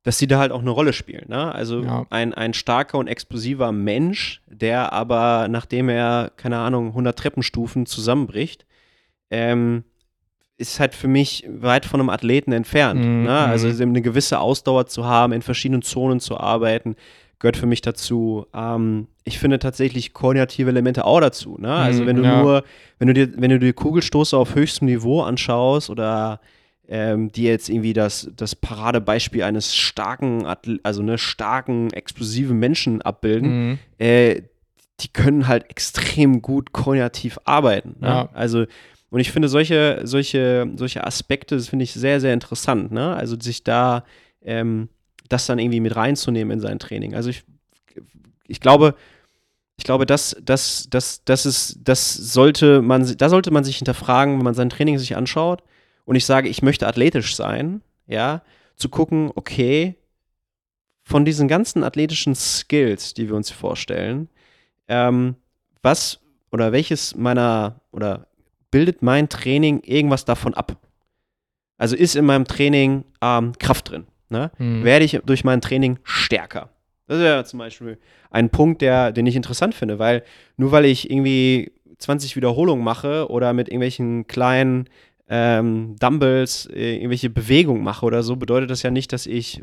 dass 0.03 0.17
sie 0.17 0.27
da 0.27 0.39
halt 0.39 0.51
auch 0.51 0.61
eine 0.61 0.71
Rolle 0.71 0.93
spielen. 0.93 1.25
Ne? 1.27 1.53
Also 1.53 1.83
Ja. 1.83 2.05
ein, 2.09 2.33
ein 2.33 2.53
starker 2.53 2.97
und 2.97 3.07
explosiver 3.07 3.71
Mensch, 3.71 4.41
der 4.47 4.93
aber, 4.93 5.47
nachdem 5.47 5.89
er, 5.89 6.31
keine 6.37 6.57
Ahnung, 6.57 6.87
100 6.87 7.17
Treppenstufen 7.17 7.85
zusammenbricht, 7.85 8.65
ähm, 9.29 9.83
ist 10.57 10.79
halt 10.79 10.93
für 10.95 11.07
mich 11.07 11.47
weit 11.49 11.85
von 11.85 11.99
einem 11.99 12.09
Athleten 12.09 12.51
entfernt. 12.51 13.03
Mhm, 13.03 13.23
Ne? 13.23 13.37
Also 13.37 13.67
mhm. 13.67 13.73
eine 13.89 14.01
gewisse 14.01 14.39
Ausdauer 14.39 14.87
zu 14.87 15.05
haben, 15.05 15.33
in 15.33 15.41
verschiedenen 15.41 15.81
Zonen 15.81 16.19
zu 16.19 16.37
arbeiten, 16.39 16.95
gehört 17.39 17.57
für 17.57 17.65
mich 17.65 17.81
dazu. 17.81 18.45
Ähm, 18.53 19.07
ich 19.23 19.37
finde 19.39 19.59
tatsächlich 19.59 20.13
koordinative 20.13 20.69
Elemente 20.69 21.05
auch 21.05 21.19
dazu. 21.21 21.57
Ne? 21.59 21.71
Also 21.73 22.03
Mhm, 22.03 22.07
wenn 22.07 22.15
du 22.17 22.23
ja. 22.23 22.41
nur, 22.41 22.63
wenn 22.99 23.07
du 23.07 23.13
dir, 23.13 23.29
wenn 23.39 23.51
du 23.51 23.59
dir 23.59 23.73
Kugelstoße 23.73 24.35
auf 24.35 24.55
höchstem 24.55 24.87
Niveau 24.87 25.21
anschaust 25.21 25.89
oder 25.89 26.41
ähm, 26.87 27.31
die 27.31 27.43
jetzt 27.43 27.69
irgendwie 27.69 27.93
das, 27.93 28.29
das 28.35 28.55
Paradebeispiel 28.55 29.43
eines 29.43 29.75
starken, 29.75 30.45
also 30.83 31.03
ne, 31.03 31.17
starken, 31.17 31.91
explosiven 31.93 32.57
Menschen 32.59 33.01
abbilden, 33.01 33.69
Mhm. 33.69 33.79
äh, 33.99 34.41
die 34.99 35.07
können 35.07 35.47
halt 35.47 35.69
extrem 35.69 36.41
gut 36.41 36.73
koordinativ 36.73 37.39
arbeiten. 37.45 37.95
Ne? 38.01 38.07
Ja. 38.07 38.29
Also, 38.33 38.65
und 39.09 39.19
ich 39.19 39.31
finde 39.31 39.47
solche, 39.47 40.01
solche, 40.03 40.69
solche 40.75 41.05
Aspekte, 41.05 41.55
das 41.55 41.69
finde 41.69 41.83
ich 41.83 41.93
sehr, 41.93 42.19
sehr 42.21 42.33
interessant, 42.33 42.91
ne? 42.91 43.15
Also 43.15 43.35
sich 43.39 43.63
da 43.63 44.03
ähm, 44.43 44.89
das 45.29 45.45
dann 45.47 45.59
irgendwie 45.59 45.79
mit 45.79 45.95
reinzunehmen 45.95 46.51
in 46.51 46.59
sein 46.59 46.77
Training. 46.79 47.13
Also 47.15 47.29
ich, 47.29 47.43
ich 48.47 48.59
glaube, 48.59 48.95
ich 49.81 49.83
glaube, 49.83 50.05
das, 50.05 50.35
das, 50.43 50.85
das, 50.91 51.23
das 51.25 51.47
ist, 51.47 51.79
das 51.83 52.13
sollte 52.13 52.83
man, 52.83 53.17
da 53.17 53.29
sollte 53.29 53.49
man 53.49 53.63
sich 53.63 53.77
hinterfragen, 53.77 54.37
wenn 54.37 54.43
man 54.43 54.53
sein 54.53 54.69
Training 54.69 54.99
sich 54.99 55.17
anschaut 55.17 55.63
und 56.05 56.15
ich 56.15 56.27
sage, 56.27 56.49
ich 56.49 56.61
möchte 56.61 56.85
athletisch 56.85 57.35
sein, 57.35 57.81
ja, 58.05 58.43
zu 58.75 58.89
gucken, 58.89 59.31
okay, 59.33 59.95
von 61.01 61.25
diesen 61.25 61.47
ganzen 61.47 61.83
athletischen 61.83 62.35
Skills, 62.35 63.15
die 63.15 63.27
wir 63.27 63.35
uns 63.35 63.49
vorstellen, 63.49 64.29
ähm, 64.87 65.35
was 65.81 66.19
oder 66.51 66.71
welches 66.71 67.15
meiner 67.15 67.81
oder 67.91 68.27
bildet 68.69 69.01
mein 69.01 69.29
Training 69.29 69.81
irgendwas 69.81 70.25
davon 70.25 70.53
ab? 70.53 70.77
Also 71.79 71.95
ist 71.95 72.15
in 72.15 72.25
meinem 72.25 72.45
Training 72.45 73.03
ähm, 73.19 73.53
Kraft 73.57 73.89
drin? 73.89 74.05
Ne? 74.29 74.51
Mhm. 74.59 74.83
Werde 74.83 75.05
ich 75.05 75.19
durch 75.25 75.43
mein 75.43 75.59
Training 75.59 75.97
stärker? 76.03 76.69
Das 77.11 77.19
ist 77.19 77.25
ja 77.25 77.43
zum 77.43 77.59
Beispiel 77.59 77.97
ein 78.29 78.49
Punkt, 78.49 78.81
der, 78.81 79.11
den 79.11 79.25
ich 79.25 79.35
interessant 79.35 79.75
finde, 79.75 79.99
weil 79.99 80.23
nur 80.55 80.71
weil 80.71 80.85
ich 80.85 81.09
irgendwie 81.11 81.73
20 81.97 82.37
Wiederholungen 82.37 82.83
mache 82.85 83.29
oder 83.29 83.51
mit 83.51 83.67
irgendwelchen 83.67 84.27
kleinen 84.27 84.87
ähm, 85.27 85.97
Dumbbells 85.99 86.67
äh, 86.73 86.95
irgendwelche 86.95 87.29
Bewegungen 87.29 87.83
mache 87.83 88.05
oder 88.05 88.23
so, 88.23 88.37
bedeutet 88.37 88.69
das 88.69 88.81
ja 88.81 88.91
nicht, 88.91 89.11
dass 89.11 89.25
ich, 89.27 89.61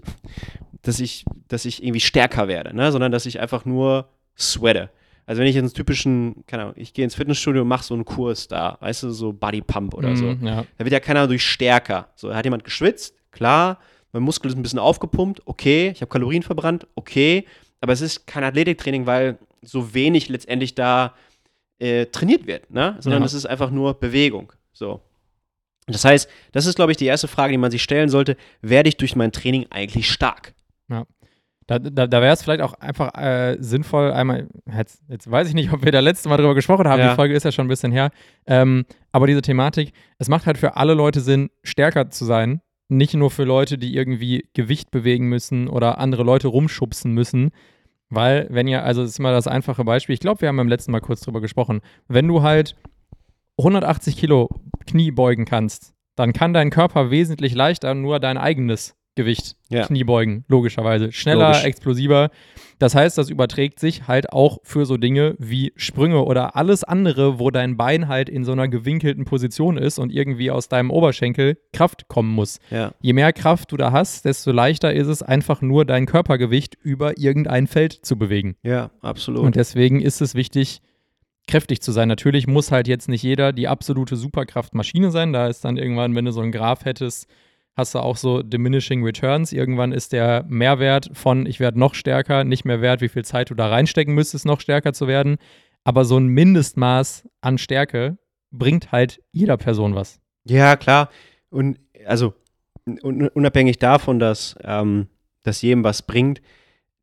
dass 0.83 1.01
ich, 1.01 1.25
dass 1.49 1.65
ich 1.65 1.83
irgendwie 1.83 2.01
stärker 2.01 2.49
werde, 2.49 2.77
ne? 2.77 2.93
sondern 2.93 3.13
dass 3.13 3.25
ich 3.25 3.41
einfach 3.41 3.65
nur 3.65 4.09
sweate. 4.39 4.91
Also 5.25 5.41
wenn 5.41 5.49
ich 5.49 5.55
jetzt 5.55 5.65
einen 5.65 5.73
typischen, 5.75 6.45
keine 6.47 6.65
Ahnung, 6.65 6.75
ich 6.77 6.93
gehe 6.93 7.05
ins 7.05 7.15
Fitnessstudio 7.15 7.63
und 7.63 7.69
mache 7.69 7.85
so 7.85 7.95
einen 7.95 8.05
Kurs 8.05 8.47
da, 8.49 8.77
weißt 8.81 9.05
du, 9.05 9.11
so 9.11 9.33
Body 9.33 9.63
Pump 9.63 9.95
oder 9.95 10.17
so, 10.17 10.27
Mhm, 10.27 10.47
ja. 10.47 10.65
da 10.77 10.85
wird 10.85 10.93
ja 10.93 11.01
keiner 11.01 11.27
durch 11.27 11.45
stärker. 11.45 12.09
So, 12.15 12.35
hat 12.35 12.45
jemand 12.45 12.65
geschwitzt, 12.65 13.15
klar, 13.31 13.79
mein 14.13 14.23
Muskel 14.23 14.51
ist 14.51 14.57
ein 14.57 14.63
bisschen 14.63 14.79
aufgepumpt, 14.79 15.43
okay, 15.47 15.91
ich 15.91 16.01
habe 16.01 16.09
Kalorien 16.11 16.43
verbrannt, 16.43 16.87
okay, 16.95 17.45
aber 17.81 17.93
es 17.93 18.01
ist 18.01 18.27
kein 18.27 18.45
Athletiktraining, 18.45 19.07
weil 19.07 19.39
so 19.63 19.95
wenig 19.95 20.29
letztendlich 20.29 20.75
da 20.75 21.15
äh, 21.79 22.07
trainiert 22.07 22.47
wird, 22.47 22.71
ne? 22.71 22.97
sondern 23.01 23.23
Ja. 23.23 23.27
es 23.27 23.35
ist 23.35 23.47
einfach 23.47 23.71
nur 23.71 23.95
Bewegung. 23.95 24.53
So. 24.73 25.01
Das 25.87 26.05
heißt, 26.05 26.29
das 26.53 26.67
ist, 26.67 26.75
glaube 26.77 26.93
ich, 26.93 26.99
die 26.99 27.07
erste 27.07 27.29
Frage, 27.29 27.53
die 27.53 27.59
man 27.59 27.71
sich 27.71 27.83
stellen 27.83 28.09
sollte: 28.09 28.37
Werde 28.61 28.89
ich 28.89 28.97
durch 28.99 29.17
mein 29.17 29.33
Training 29.33 29.67
eigentlich 29.71 30.11
stark? 30.11 30.55
Da, 31.71 31.79
da, 31.79 32.07
da 32.07 32.23
wäre 32.23 32.33
es 32.33 32.43
vielleicht 32.43 32.63
auch 32.63 32.73
einfach 32.81 33.13
äh, 33.15 33.59
sinnvoll, 33.61 34.11
einmal, 34.13 34.49
jetzt, 34.75 35.03
jetzt 35.07 35.31
weiß 35.31 35.49
ich 35.49 35.55
nicht, 35.55 35.71
ob 35.71 35.85
wir 35.85 35.93
da 35.93 36.01
letzte 36.01 36.31
Mal 36.31 36.39
drüber 36.39 36.55
gesprochen 36.55 36.89
haben, 36.89 36.99
Ja. 36.99 37.11
die 37.11 37.15
Folge 37.15 37.35
ist 37.35 37.43
ja 37.43 37.53
schon 37.53 37.67
ein 37.67 37.69
bisschen 37.69 37.93
her, 37.93 38.11
ähm, 38.47 38.87
aber 39.13 39.27
diese 39.27 39.43
Thematik, 39.43 39.93
es 40.19 40.29
macht 40.31 40.47
halt 40.47 40.57
für 40.57 40.77
alle 40.79 40.95
Leute 40.95 41.21
Sinn, 41.21 41.51
stärker 41.63 42.09
zu 42.09 42.25
sein, 42.25 42.63
nicht 42.89 43.15
nur 43.15 43.31
für 43.31 43.45
Leute, 43.45 43.79
die 43.79 43.95
irgendwie 43.95 44.49
Gewicht 44.55 44.91
bewegen 44.91 45.29
müssen 45.29 45.69
oder 45.69 45.99
andere 45.99 46.23
Leute 46.23 46.49
rumschubsen 46.49 47.13
müssen, 47.13 47.51
weil 48.11 48.47
wenn 48.51 48.67
ja, 48.67 48.83
also 48.83 49.03
das 49.03 49.11
ist 49.11 49.19
mal 49.19 49.33
das 49.33 49.47
einfache 49.47 49.85
Beispiel, 49.85 50.15
ich 50.15 50.21
glaube, 50.21 50.41
wir 50.41 50.49
haben 50.49 50.57
beim 50.57 50.69
letzten 50.69 50.93
Mal 50.93 51.01
kurz 51.01 51.21
drüber 51.21 51.41
gesprochen, 51.41 51.81
wenn 52.09 52.27
du 52.27 52.43
halt 52.43 52.75
180 53.59 54.17
Kilo 54.17 54.49
Knie 54.87 55.11
beugen 55.11 55.45
kannst, 55.45 55.95
dann 56.17 56.33
kann 56.33 56.55
dein 56.55 56.71
Körper 56.71 57.11
wesentlich 57.11 57.55
leichter 57.55 57.95
nur 57.95 58.19
dein 58.21 58.39
eigenes 58.39 58.98
Gewicht 59.19 59.57
Ja. 59.69 59.85
Knie 59.87 60.05
beugen, 60.05 60.45
logischerweise. 60.49 61.13
Schneller, 61.13 61.49
Logisch. 61.49 61.65
explosiver. 61.65 62.31
Das 62.79 62.95
heißt, 62.95 63.19
das 63.19 63.29
überträgt 63.29 63.81
sich 63.81 64.07
halt 64.07 64.33
auch 64.33 64.59
für 64.63 64.87
so 64.87 64.97
Dinge 64.97 65.35
wie 65.39 65.73
Sprünge 65.75 66.25
oder 66.25 66.55
alles 66.55 66.85
andere, 66.85 67.41
wo 67.41 67.51
dein 67.51 67.77
Bein 67.77 68.07
halt 68.07 68.29
in 68.29 68.45
so 68.45 68.53
einer 68.53 68.69
gewinkelten 68.69 69.25
Position 69.25 69.77
ist 69.77 69.99
und 69.99 70.13
irgendwie 70.13 70.53
aus 70.53 70.69
deinem 70.69 70.91
Oberschenkel 70.91 71.59
Kraft 71.73 72.07
kommen 72.07 72.33
muss. 72.33 72.61
Ja. 72.71 72.93
Je 73.01 73.13
mehr 73.13 73.33
Kraft 73.33 73.73
du 73.73 73.77
da 73.77 73.91
hast, 73.91 74.25
desto 74.25 74.53
leichter 74.53 74.95
ist 74.95 75.09
es 75.09 75.23
einfach 75.23 75.61
nur 75.61 75.85
dein 75.85 76.07
Körpergewicht 76.07 76.77
über 76.81 77.19
irgendein 77.19 77.67
Feld 77.67 77.93
zu 77.93 78.17
bewegen. 78.17 78.55
Ja, 78.63 78.93
absolut. 79.03 79.43
Und 79.43 79.57
deswegen 79.57 80.01
ist 80.01 80.21
es 80.21 80.37
wichtig, 80.37 80.81
kräftig 81.49 81.81
zu 81.83 81.91
sein. 81.91 82.07
Natürlich 82.07 82.47
muss 82.47 82.71
halt 82.71 82.87
jetzt 82.87 83.09
nicht 83.09 83.25
jeder 83.25 83.53
die 83.53 83.67
absolute 83.67 84.15
Superkraftmaschine 84.17 85.11
sein. 85.11 85.33
Da 85.33 85.49
ist 85.49 85.65
dann 85.65 85.77
irgendwann, 85.79 86.15
wenn 86.15 86.27
du 86.27 86.31
so 86.31 86.43
einen 86.43 86.53
Graph 86.53 86.85
hättest, 86.85 87.27
hast 87.79 87.95
du 87.95 88.01
auch 88.01 88.17
so 88.17 88.43
diminishing 88.43 89.05
returns. 89.05 89.53
Irgendwann 89.53 89.93
ist 89.93 90.13
der 90.13 90.45
Mehrwert 90.49 91.11
von 91.13 91.47
ich 91.47 91.61
werde 91.61 91.79
noch 91.79 91.95
stärker 91.95 92.43
nicht 92.43 92.65
mehr 92.65 92.81
wert, 92.81 93.01
wie 93.01 93.09
viel 93.09 93.25
Zeit 93.25 93.51
du 93.51 93.55
da 93.55 93.69
reinstecken 93.69 94.15
müsstest, 94.15 94.45
noch 94.45 94.61
stärker 94.61 94.93
zu 94.93 95.07
werden. 95.07 95.37
Aber 95.85 96.05
so 96.05 96.19
ein 96.19 96.27
Mindestmaß 96.27 97.29
an 97.41 97.57
Stärke 97.57 98.19
bringt 98.51 98.91
halt 98.91 99.23
jeder 99.31 99.57
Person 99.57 99.95
was. 99.95 100.21
Ja, 100.45 100.75
klar. 100.77 101.09
Und 101.51 101.79
also 102.05 102.35
un 103.03 103.29
unabhängig 103.29 103.79
davon, 103.79 104.19
dass 104.19 104.57
ähm, 104.65 105.07
das 105.45 105.63
jedem 105.63 105.85
was 105.85 106.03
bringt, 106.03 106.43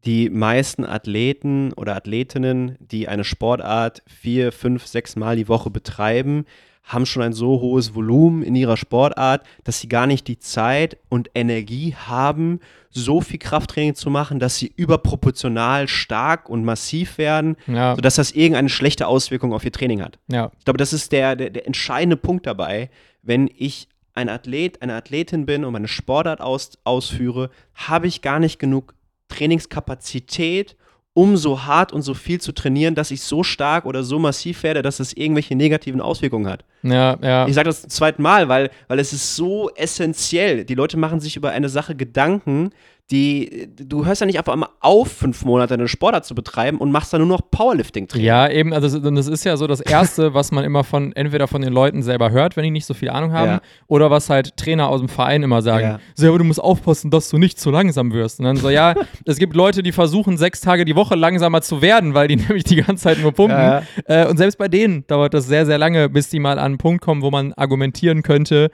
die 0.03 0.29
meisten 0.29 0.83
Athleten 0.83 1.71
oder 1.73 1.95
Athletinnen, 1.95 2.77
die 2.79 3.07
eine 3.07 3.23
Sportart 3.23 4.03
vier, 4.07 4.51
fünf, 4.51 4.85
sechs 4.85 5.15
Mal 5.15 5.37
die 5.37 5.47
Woche 5.47 5.69
betreiben, 5.69 6.45
haben 6.85 7.05
schon 7.05 7.23
ein 7.23 7.33
so 7.33 7.59
hohes 7.61 7.95
Volumen 7.95 8.43
in 8.43 8.55
ihrer 8.55 8.77
Sportart, 8.77 9.45
dass 9.63 9.79
sie 9.79 9.89
gar 9.89 10.07
nicht 10.07 10.27
die 10.27 10.37
Zeit 10.39 10.97
und 11.09 11.29
Energie 11.33 11.95
haben, 11.95 12.59
so 12.91 13.21
viel 13.21 13.39
Krafttraining 13.39 13.95
zu 13.95 14.09
machen, 14.09 14.39
dass 14.39 14.57
sie 14.57 14.71
überproportional 14.75 15.87
stark 15.87 16.49
und 16.49 16.63
massiv 16.63 17.17
werden, 17.17 17.57
Ja, 17.67 17.95
sodass 17.95 18.15
das 18.15 18.31
irgendeine 18.31 18.69
schlechte 18.69 19.07
Auswirkung 19.07 19.51
auf 19.53 19.65
ihr 19.65 19.71
Training 19.71 20.01
hat. 20.01 20.19
ja, 20.27 20.51
Ich 20.57 20.65
glaube, 20.65 20.77
das 20.77 20.93
ist 20.93 21.11
der, 21.11 21.35
der, 21.35 21.49
der 21.49 21.65
entscheidende 21.65 22.17
Punkt 22.17 22.45
dabei. 22.45 22.89
Wenn 23.21 23.49
ich 23.57 23.89
ein 24.13 24.29
Athlet, 24.29 24.81
eine 24.81 24.93
Athletin 24.93 25.45
bin 25.45 25.65
und 25.65 25.73
meine 25.73 25.87
Sportart 25.89 26.39
aus, 26.39 26.77
ausführe, 26.83 27.49
habe 27.73 28.07
ich 28.07 28.21
gar 28.21 28.39
nicht 28.39 28.59
genug 28.59 28.93
Trainingskapazität, 29.27 30.75
um 31.15 31.37
so 31.37 31.63
hart 31.63 31.93
und 31.93 32.01
so 32.01 32.13
viel 32.13 32.41
zu 32.41 32.51
trainieren, 32.51 32.93
dass 32.93 33.09
ich 33.09 33.21
so 33.21 33.41
stark 33.41 33.85
oder 33.85 34.03
so 34.03 34.19
massiv 34.19 34.63
werde, 34.63 34.81
dass 34.81 34.99
es 34.99 35.13
irgendwelche 35.13 35.55
negativen 35.55 36.01
Auswirkungen 36.01 36.47
hat. 36.47 36.65
ja, 36.83 37.17
ja. 37.21 37.47
Ich 37.47 37.55
sage 37.55 37.69
das 37.69 37.81
zum 37.81 37.89
zweiten 37.89 38.21
Mal, 38.21 38.49
weil, 38.49 38.69
weil 38.89 38.99
es 38.99 39.13
ist 39.13 39.35
so 39.35 39.69
essentiell. 39.75 40.65
Die 40.65 40.75
Leute 40.75 40.97
machen 40.97 41.21
sich 41.21 41.37
über 41.37 41.51
eine 41.51 41.69
Sache 41.69 41.95
Gedanken, 41.95 42.71
die, 43.11 43.67
du 43.75 44.03
hörst 44.03 44.21
ja 44.21 44.25
nicht 44.25 44.39
einfach 44.39 44.53
einmal 44.53 44.69
auf, 44.79 45.11
fünf 45.11 45.45
Monate 45.45 45.75
eine 45.75 45.87
Sportart 45.87 46.25
zu 46.25 46.33
betreiben 46.33 46.79
und 46.79 46.91
machst 46.91 47.13
dann 47.13 47.21
nur 47.21 47.27
noch 47.27 47.41
Powerlifting-Training. 47.51 48.25
Ja, 48.25 48.49
eben, 48.49 48.73
also 48.73 48.99
das 48.99 49.27
ist 49.27 49.43
ja 49.43 49.57
so 49.57 49.67
das 49.67 49.79
Erste, 49.79 50.33
was 50.33 50.51
man 50.51 50.63
immer 50.63 50.83
von, 50.83 51.13
entweder 51.13 51.47
von 51.47 51.61
den 51.61 51.71
Leuten 51.71 52.01
selber 52.01 52.31
hört, 52.31 52.57
wenn 52.57 52.63
die 52.63 52.71
nicht 52.71 52.87
so 52.87 52.95
viel 52.95 53.09
Ahnung 53.09 53.31
haben, 53.31 53.47
Ja. 53.51 53.61
oder 53.85 54.09
was 54.09 54.31
halt 54.31 54.57
Trainer 54.57 54.89
aus 54.89 55.01
dem 55.01 55.09
Verein 55.09 55.43
immer 55.43 55.61
sagen. 55.61 55.85
Ja. 55.85 55.99
So, 56.15 56.27
aber 56.29 56.39
du 56.39 56.45
musst 56.45 56.59
aufpassen, 56.59 57.11
dass 57.11 57.29
du 57.29 57.37
nicht 57.37 57.59
zu 57.59 57.69
langsam 57.69 58.11
wirst. 58.11 58.39
Und 58.39 58.45
dann 58.45 58.57
so, 58.57 58.71
ja, 58.71 58.95
es 59.25 59.37
gibt 59.37 59.55
Leute, 59.55 59.83
die 59.83 59.91
versuchen, 59.91 60.37
sechs 60.37 60.61
Tage 60.61 60.83
die 60.83 60.95
Woche 60.95 61.13
langsamer 61.13 61.61
zu 61.61 61.83
werden, 61.83 62.15
weil 62.15 62.27
die 62.27 62.35
nämlich 62.37 62.63
die 62.63 62.77
ganze 62.77 63.03
Zeit 63.03 63.19
nur 63.21 63.33
pumpen. 63.33 63.55
Ja, 63.59 63.83
Äh, 64.05 64.25
und 64.27 64.37
selbst 64.37 64.57
bei 64.57 64.67
denen 64.67 65.05
dauert 65.05 65.35
das 65.35 65.45
sehr, 65.47 65.67
sehr 65.67 65.77
lange, 65.77 66.09
bis 66.09 66.29
die 66.29 66.39
mal 66.39 66.53
an 66.53 66.65
einen 66.65 66.77
Punkt 66.79 67.03
kommen, 67.03 67.21
wo 67.21 67.29
man 67.29 67.53
argumentieren 67.53 68.23
könnte, 68.23 68.71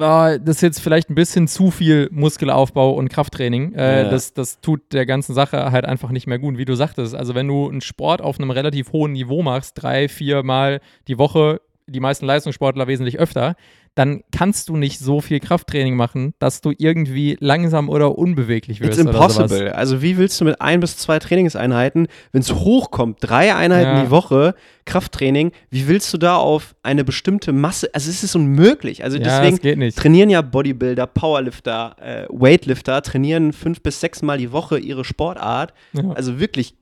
ah, 0.00 0.38
das 0.38 0.56
ist 0.56 0.62
jetzt 0.62 0.80
vielleicht 0.80 1.10
ein 1.10 1.14
bisschen 1.14 1.46
zu 1.48 1.70
viel 1.70 2.08
Muskelaufbau 2.10 2.92
und 2.92 3.08
Krafttraining. 3.08 3.74
Äh, 3.74 4.02
Ja. 4.04 4.08
das, 4.10 4.32
das 4.32 4.60
tut 4.60 4.92
der 4.92 5.06
ganzen 5.06 5.34
Sache 5.34 5.70
halt 5.72 5.84
einfach 5.84 6.10
nicht 6.10 6.26
mehr 6.26 6.38
gut, 6.38 6.58
wie 6.58 6.64
du 6.64 6.74
sagtest. 6.74 7.14
Also 7.14 7.34
wenn 7.34 7.46
du 7.48 7.68
einen 7.68 7.80
Sport 7.80 8.20
auf 8.22 8.38
einem 8.38 8.50
relativ 8.50 8.92
hohen 8.92 9.12
Niveau 9.12 9.42
machst, 9.42 9.80
drei, 9.80 10.08
vier 10.08 10.42
Mal 10.42 10.80
die 11.08 11.18
Woche, 11.18 11.60
die 11.86 12.00
meisten 12.00 12.26
Leistungssportler 12.26 12.86
wesentlich 12.86 13.18
öfter, 13.18 13.56
dann 13.96 14.22
kannst 14.30 14.68
du 14.68 14.76
nicht 14.76 14.98
so 15.00 15.20
viel 15.20 15.40
Krafttraining 15.40 15.96
machen, 15.96 16.32
dass 16.38 16.60
du 16.60 16.72
irgendwie 16.78 17.36
langsam 17.40 17.88
oder 17.88 18.16
unbeweglich 18.16 18.80
wirst. 18.80 18.98
It's 18.98 19.00
Oder 19.06 19.10
impossible. 19.10 19.72
Also 19.74 20.00
wie 20.00 20.16
willst 20.16 20.40
du 20.40 20.44
mit 20.44 20.60
ein 20.60 20.80
bis 20.80 20.96
zwei 20.96 21.18
Trainingseinheiten, 21.18 22.06
wenn 22.32 22.40
es 22.40 22.54
hochkommt, 22.54 23.18
drei 23.20 23.54
Einheiten 23.54 23.96
Ja. 23.96 24.04
die 24.04 24.10
Woche 24.10 24.54
Krafttraining, 24.86 25.52
wie 25.70 25.88
willst 25.88 26.12
du 26.14 26.18
da 26.18 26.36
auf 26.36 26.74
eine 26.82 27.04
bestimmte 27.04 27.52
Masse, 27.52 27.90
also 27.92 28.08
es 28.10 28.22
ist 28.22 28.34
unmöglich. 28.36 29.02
Also 29.04 29.18
Ja, 29.18 29.24
deswegen 29.24 29.56
das 29.56 29.60
geht 29.62 29.78
nicht. 29.78 29.98
trainieren 29.98 30.30
ja 30.30 30.40
Bodybuilder, 30.40 31.06
Powerlifter, 31.06 31.96
äh, 32.00 32.26
Weightlifter, 32.30 33.02
trainieren 33.02 33.52
fünf 33.52 33.82
bis 33.82 34.00
sechs 34.00 34.22
Mal 34.22 34.38
die 34.38 34.52
Woche 34.52 34.78
ihre 34.78 35.04
Sportart, 35.04 35.74
Ja. 35.92 36.10
also 36.12 36.38
wirklich 36.40 36.74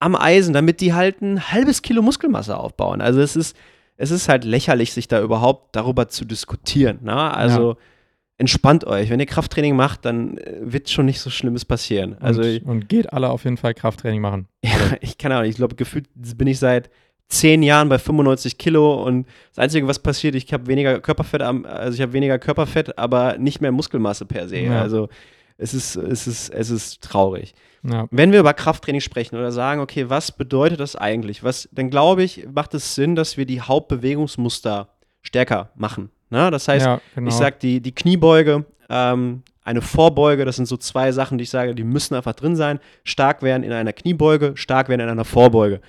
am 0.00 0.16
Eisen, 0.16 0.52
damit 0.52 0.80
die 0.80 0.92
halt 0.94 1.22
ein 1.22 1.50
halbes 1.52 1.80
Kilo 1.82 2.02
Muskelmasse 2.02 2.56
aufbauen. 2.56 3.00
Also 3.00 3.20
es 3.20 3.36
ist, 3.36 3.56
es 4.02 4.10
ist 4.10 4.28
halt 4.28 4.44
lächerlich, 4.44 4.92
sich 4.92 5.06
da 5.06 5.22
überhaupt 5.22 5.76
darüber 5.76 6.08
zu 6.08 6.24
diskutieren. 6.24 6.98
Ne? 7.02 7.14
Also 7.14 7.76
entspannt 8.36 8.84
euch. 8.84 9.10
Wenn 9.10 9.20
ihr 9.20 9.26
Krafttraining 9.26 9.76
macht, 9.76 10.04
dann 10.04 10.38
äh, 10.38 10.56
wird 10.60 10.90
schon 10.90 11.06
nicht 11.06 11.20
so 11.20 11.30
Schlimmes 11.30 11.64
passieren. 11.64 12.16
Also 12.18 12.42
und, 12.42 12.48
ich, 12.48 12.64
und 12.64 12.88
geht 12.88 13.12
alle 13.12 13.30
auf 13.30 13.44
jeden 13.44 13.58
Fall 13.58 13.74
Krafttraining 13.74 14.20
machen. 14.20 14.48
ja, 14.64 14.72
ich 15.00 15.18
kann 15.18 15.32
auch 15.32 15.42
nicht, 15.42 15.50
ich 15.50 15.56
glaube, 15.56 15.76
gefühlt 15.76 16.08
bin 16.14 16.48
ich 16.48 16.58
seit 16.58 16.90
zehn 17.28 17.62
Jahren 17.62 17.88
bei 17.88 17.98
95 17.98 18.58
Kilo 18.58 19.04
und 19.04 19.28
das 19.50 19.62
Einzige, 19.62 19.86
was 19.86 20.00
passiert, 20.00 20.34
ich 20.34 20.52
habe 20.52 20.66
weniger 20.66 20.98
Körperfett, 20.98 21.40
also 21.40 21.94
ich 21.94 22.02
habe 22.02 22.12
weniger 22.12 22.40
Körperfett, 22.40 22.98
aber 22.98 23.38
nicht 23.38 23.60
mehr 23.60 23.70
Muskelmasse 23.70 24.26
per 24.26 24.48
se. 24.48 24.58
Ja. 24.58 24.82
Also 24.82 25.10
es 25.58 25.74
ist, 25.74 25.94
es 25.94 26.26
ist, 26.26 26.50
es 26.50 26.70
ist 26.70 27.02
traurig. 27.02 27.54
Ja. 27.82 28.06
Wenn 28.10 28.32
wir 28.32 28.40
über 28.40 28.54
Krafttraining 28.54 29.00
sprechen 29.00 29.36
oder 29.36 29.50
sagen, 29.50 29.80
okay, 29.80 30.08
was 30.08 30.32
bedeutet 30.32 30.80
das 30.80 30.94
eigentlich? 30.94 31.42
Was, 31.42 31.68
dann 31.72 31.90
glaube 31.90 32.22
ich, 32.22 32.46
macht 32.52 32.74
es 32.74 32.94
Sinn, 32.94 33.16
dass 33.16 33.36
wir 33.36 33.46
die 33.46 33.60
Hauptbewegungsmuster 33.60 34.88
stärker 35.22 35.70
machen. 35.74 36.10
Ne? 36.30 36.50
Das 36.50 36.68
heißt, 36.68 36.86
ja, 36.86 37.00
genau. 37.14 37.28
ich 37.28 37.34
sage, 37.34 37.56
die, 37.60 37.80
die 37.80 37.94
Kniebeuge, 37.94 38.64
ähm, 38.88 39.42
eine 39.64 39.82
Vorbeuge, 39.82 40.44
das 40.44 40.56
sind 40.56 40.66
so 40.66 40.76
zwei 40.76 41.12
Sachen, 41.12 41.38
die 41.38 41.44
ich 41.44 41.50
sage, 41.50 41.74
die 41.74 41.84
müssen 41.84 42.14
einfach 42.14 42.34
drin 42.34 42.56
sein. 42.56 42.78
Stark 43.04 43.42
werden 43.42 43.62
in 43.62 43.72
einer 43.72 43.92
Kniebeuge, 43.92 44.52
stark 44.56 44.88
werden 44.88 45.00
in 45.00 45.08
einer 45.08 45.24
Vorbeuge. 45.24 45.80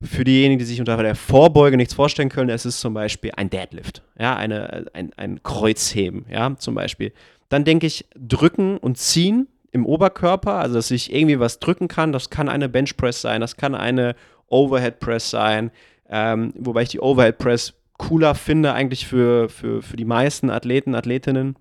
Für 0.00 0.24
diejenigen, 0.24 0.58
die 0.60 0.64
sich 0.64 0.80
unter 0.80 0.96
der 0.96 1.16
Vorbeuge 1.16 1.76
nichts 1.76 1.94
vorstellen 1.94 2.28
können, 2.28 2.50
es 2.50 2.64
ist 2.64 2.80
zum 2.80 2.94
Beispiel 2.94 3.32
ein 3.36 3.50
Deadlift, 3.50 4.02
ja, 4.18 4.36
eine, 4.36 4.86
ein, 4.92 5.12
ein 5.16 5.42
Kreuzheben, 5.42 6.26
ja, 6.30 6.54
zum 6.56 6.74
Beispiel. 6.74 7.12
Dann 7.48 7.64
denke 7.64 7.86
ich, 7.86 8.06
drücken 8.14 8.76
und 8.78 8.96
ziehen 8.96 9.48
im 9.78 9.86
Oberkörper, 9.86 10.54
also 10.54 10.74
dass 10.74 10.90
ich 10.90 11.12
irgendwie 11.12 11.40
was 11.40 11.58
drücken 11.58 11.88
kann. 11.88 12.12
Das 12.12 12.30
kann 12.30 12.48
eine 12.48 12.68
Bench 12.68 12.96
Press 12.96 13.20
sein, 13.20 13.40
das 13.40 13.56
kann 13.56 13.74
eine 13.74 14.14
Overhead 14.48 15.00
Press 15.00 15.30
sein, 15.30 15.70
ähm, 16.10 16.52
wobei 16.58 16.82
ich 16.82 16.88
die 16.90 17.00
Overhead 17.00 17.38
Press 17.38 17.74
cooler 17.98 18.34
finde 18.34 18.72
eigentlich 18.72 19.06
für, 19.06 19.48
für, 19.48 19.82
für 19.82 19.96
die 19.96 20.04
meisten 20.04 20.50
Athleten, 20.50 20.94
Athletinnen. 20.94 21.56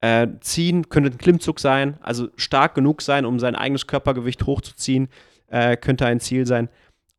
Äh, 0.00 0.28
ziehen 0.40 0.90
könnte 0.90 1.10
ein 1.10 1.18
Klimmzug 1.18 1.58
sein, 1.58 1.96
also 2.02 2.28
stark 2.36 2.74
genug 2.74 3.00
sein, 3.00 3.24
um 3.24 3.40
sein 3.40 3.54
eigenes 3.54 3.86
Körpergewicht 3.86 4.44
hochzuziehen, 4.44 5.08
äh, 5.48 5.76
könnte 5.76 6.04
ein 6.04 6.20
Ziel 6.20 6.46
sein. 6.46 6.68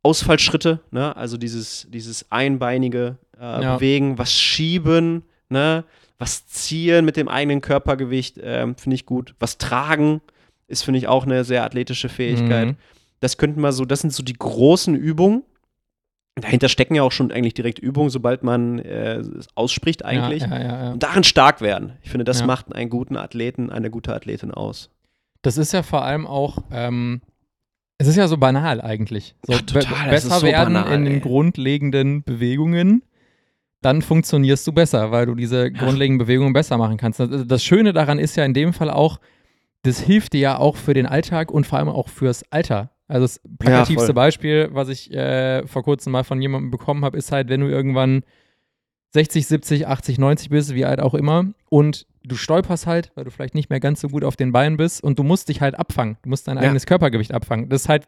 Ausfallschritte, 0.03 0.81
ne? 0.91 1.15
also 1.17 1.37
dieses, 1.37 1.87
dieses 1.89 2.31
einbeinige 2.31 3.17
äh, 3.39 3.63
Ja. 3.63 3.75
Bewegen, 3.75 4.17
was 4.19 4.31
schieben, 4.31 5.23
ne? 5.49 5.85
was 6.19 6.47
ziehen 6.47 7.03
mit 7.03 7.17
dem 7.17 7.27
eigenen 7.27 7.61
Körpergewicht, 7.61 8.39
ähm, 8.41 8.75
finde 8.75 8.95
ich 8.95 9.05
gut. 9.05 9.33
Was 9.39 9.57
tragen 9.57 10.21
ist, 10.67 10.83
finde 10.83 10.99
ich, 10.99 11.07
auch 11.07 11.25
eine 11.25 11.43
sehr 11.43 11.63
athletische 11.63 12.09
Fähigkeit. 12.09 12.69
Mhm. 12.69 12.75
Das 13.19 13.37
könnten 13.37 13.61
wir 13.61 13.71
so, 13.71 13.85
das 13.85 14.01
sind 14.01 14.13
so 14.13 14.23
die 14.23 14.33
großen 14.33 14.95
Übungen. 14.95 15.43
Dahinter 16.35 16.69
stecken 16.69 16.93
ja 16.93 17.01
auch 17.01 17.11
schon 17.11 17.31
eigentlich 17.31 17.55
direkt 17.55 17.79
Übungen, 17.79 18.11
sobald 18.11 18.43
man 18.43 18.77
äh, 18.79 19.17
es 19.17 19.47
ausspricht 19.55 20.05
eigentlich. 20.05 20.43
Ja, 20.43 20.59
ja, 20.59 20.83
ja. 20.83 20.91
Und 20.91 21.01
darin 21.01 21.23
stark 21.23 21.61
werden. 21.61 21.93
Ich 22.03 22.11
finde, 22.11 22.25
das 22.25 22.45
macht 22.45 22.75
einen 22.75 22.91
guten 22.91 23.17
Athleten, 23.17 23.71
eine 23.71 23.89
gute 23.89 24.13
Athletin 24.13 24.51
aus. 24.51 24.91
Das 25.41 25.57
ist 25.57 25.71
ja 25.71 25.81
vor 25.81 26.03
allem 26.03 26.27
auch, 26.27 26.59
ähm, 26.71 27.21
es 27.97 28.07
ist 28.07 28.17
ja 28.17 28.27
so 28.27 28.37
banal 28.37 28.81
eigentlich. 28.81 29.35
So, 29.47 29.53
Ja, 29.53 29.59
total, 29.59 30.09
besser 30.09 30.39
so 30.39 30.45
werden 30.45 30.75
banal, 30.75 30.93
in 30.93 31.05
den 31.05 31.21
grundlegenden 31.21 32.23
Bewegungen, 32.23 33.01
dann 33.81 34.01
funktionierst 34.01 34.65
du 34.67 34.73
besser, 34.73 35.11
weil 35.11 35.25
du 35.25 35.33
diese 35.33 35.71
grundlegenden 35.71 36.25
Bewegungen 36.25 36.53
besser 36.53 36.77
machen 36.77 36.97
kannst. 36.97 37.19
Das 37.19 37.63
Schöne 37.63 37.93
daran 37.93 38.19
ist 38.19 38.35
ja 38.35 38.45
in 38.45 38.53
dem 38.53 38.73
Fall 38.73 38.91
auch, 38.91 39.19
das 39.83 39.99
hilft 39.99 40.33
dir 40.33 40.39
ja 40.39 40.57
auch 40.57 40.75
für 40.75 40.93
den 40.93 41.05
Alltag 41.05 41.51
und 41.51 41.65
vor 41.65 41.79
allem 41.79 41.89
auch 41.89 42.09
fürs 42.09 42.43
Alter. 42.51 42.91
Also 43.07 43.23
das 43.25 43.41
plakativste 43.59 44.07
voll. 44.07 44.13
Beispiel, 44.13 44.69
was 44.73 44.89
ich 44.89 45.13
äh, 45.13 45.65
vor 45.65 45.83
kurzem 45.83 46.11
mal 46.11 46.23
von 46.23 46.41
jemandem 46.41 46.71
bekommen 46.71 47.05
habe, 47.05 47.17
ist 47.17 47.31
halt, 47.31 47.47
wenn 47.49 47.61
du 47.61 47.67
irgendwann 47.67 48.23
60, 49.13 49.47
70, 49.47 49.87
80, 49.87 50.17
90 50.19 50.49
bist, 50.49 50.73
wie 50.75 50.83
alt 50.85 50.99
auch 50.99 51.13
immer, 51.13 51.45
und 51.69 52.05
du 52.23 52.35
stolperst 52.35 52.85
halt, 52.87 53.11
weil 53.15 53.23
du 53.23 53.31
vielleicht 53.31 53.55
nicht 53.55 53.69
mehr 53.69 53.79
ganz 53.79 54.01
so 54.01 54.09
gut 54.09 54.25
auf 54.25 54.35
den 54.35 54.51
Beinen 54.51 54.75
bist 54.75 55.01
und 55.01 55.17
du 55.17 55.23
musst 55.23 55.47
dich 55.47 55.61
halt 55.61 55.79
abfangen. 55.79 56.17
Du 56.23 56.29
musst 56.29 56.47
dein 56.49 56.57
Ja. 56.57 56.63
eigenes 56.63 56.85
Körpergewicht 56.85 57.33
abfangen. 57.33 57.69
Das 57.69 57.83
ist 57.83 57.89
halt 57.89 58.03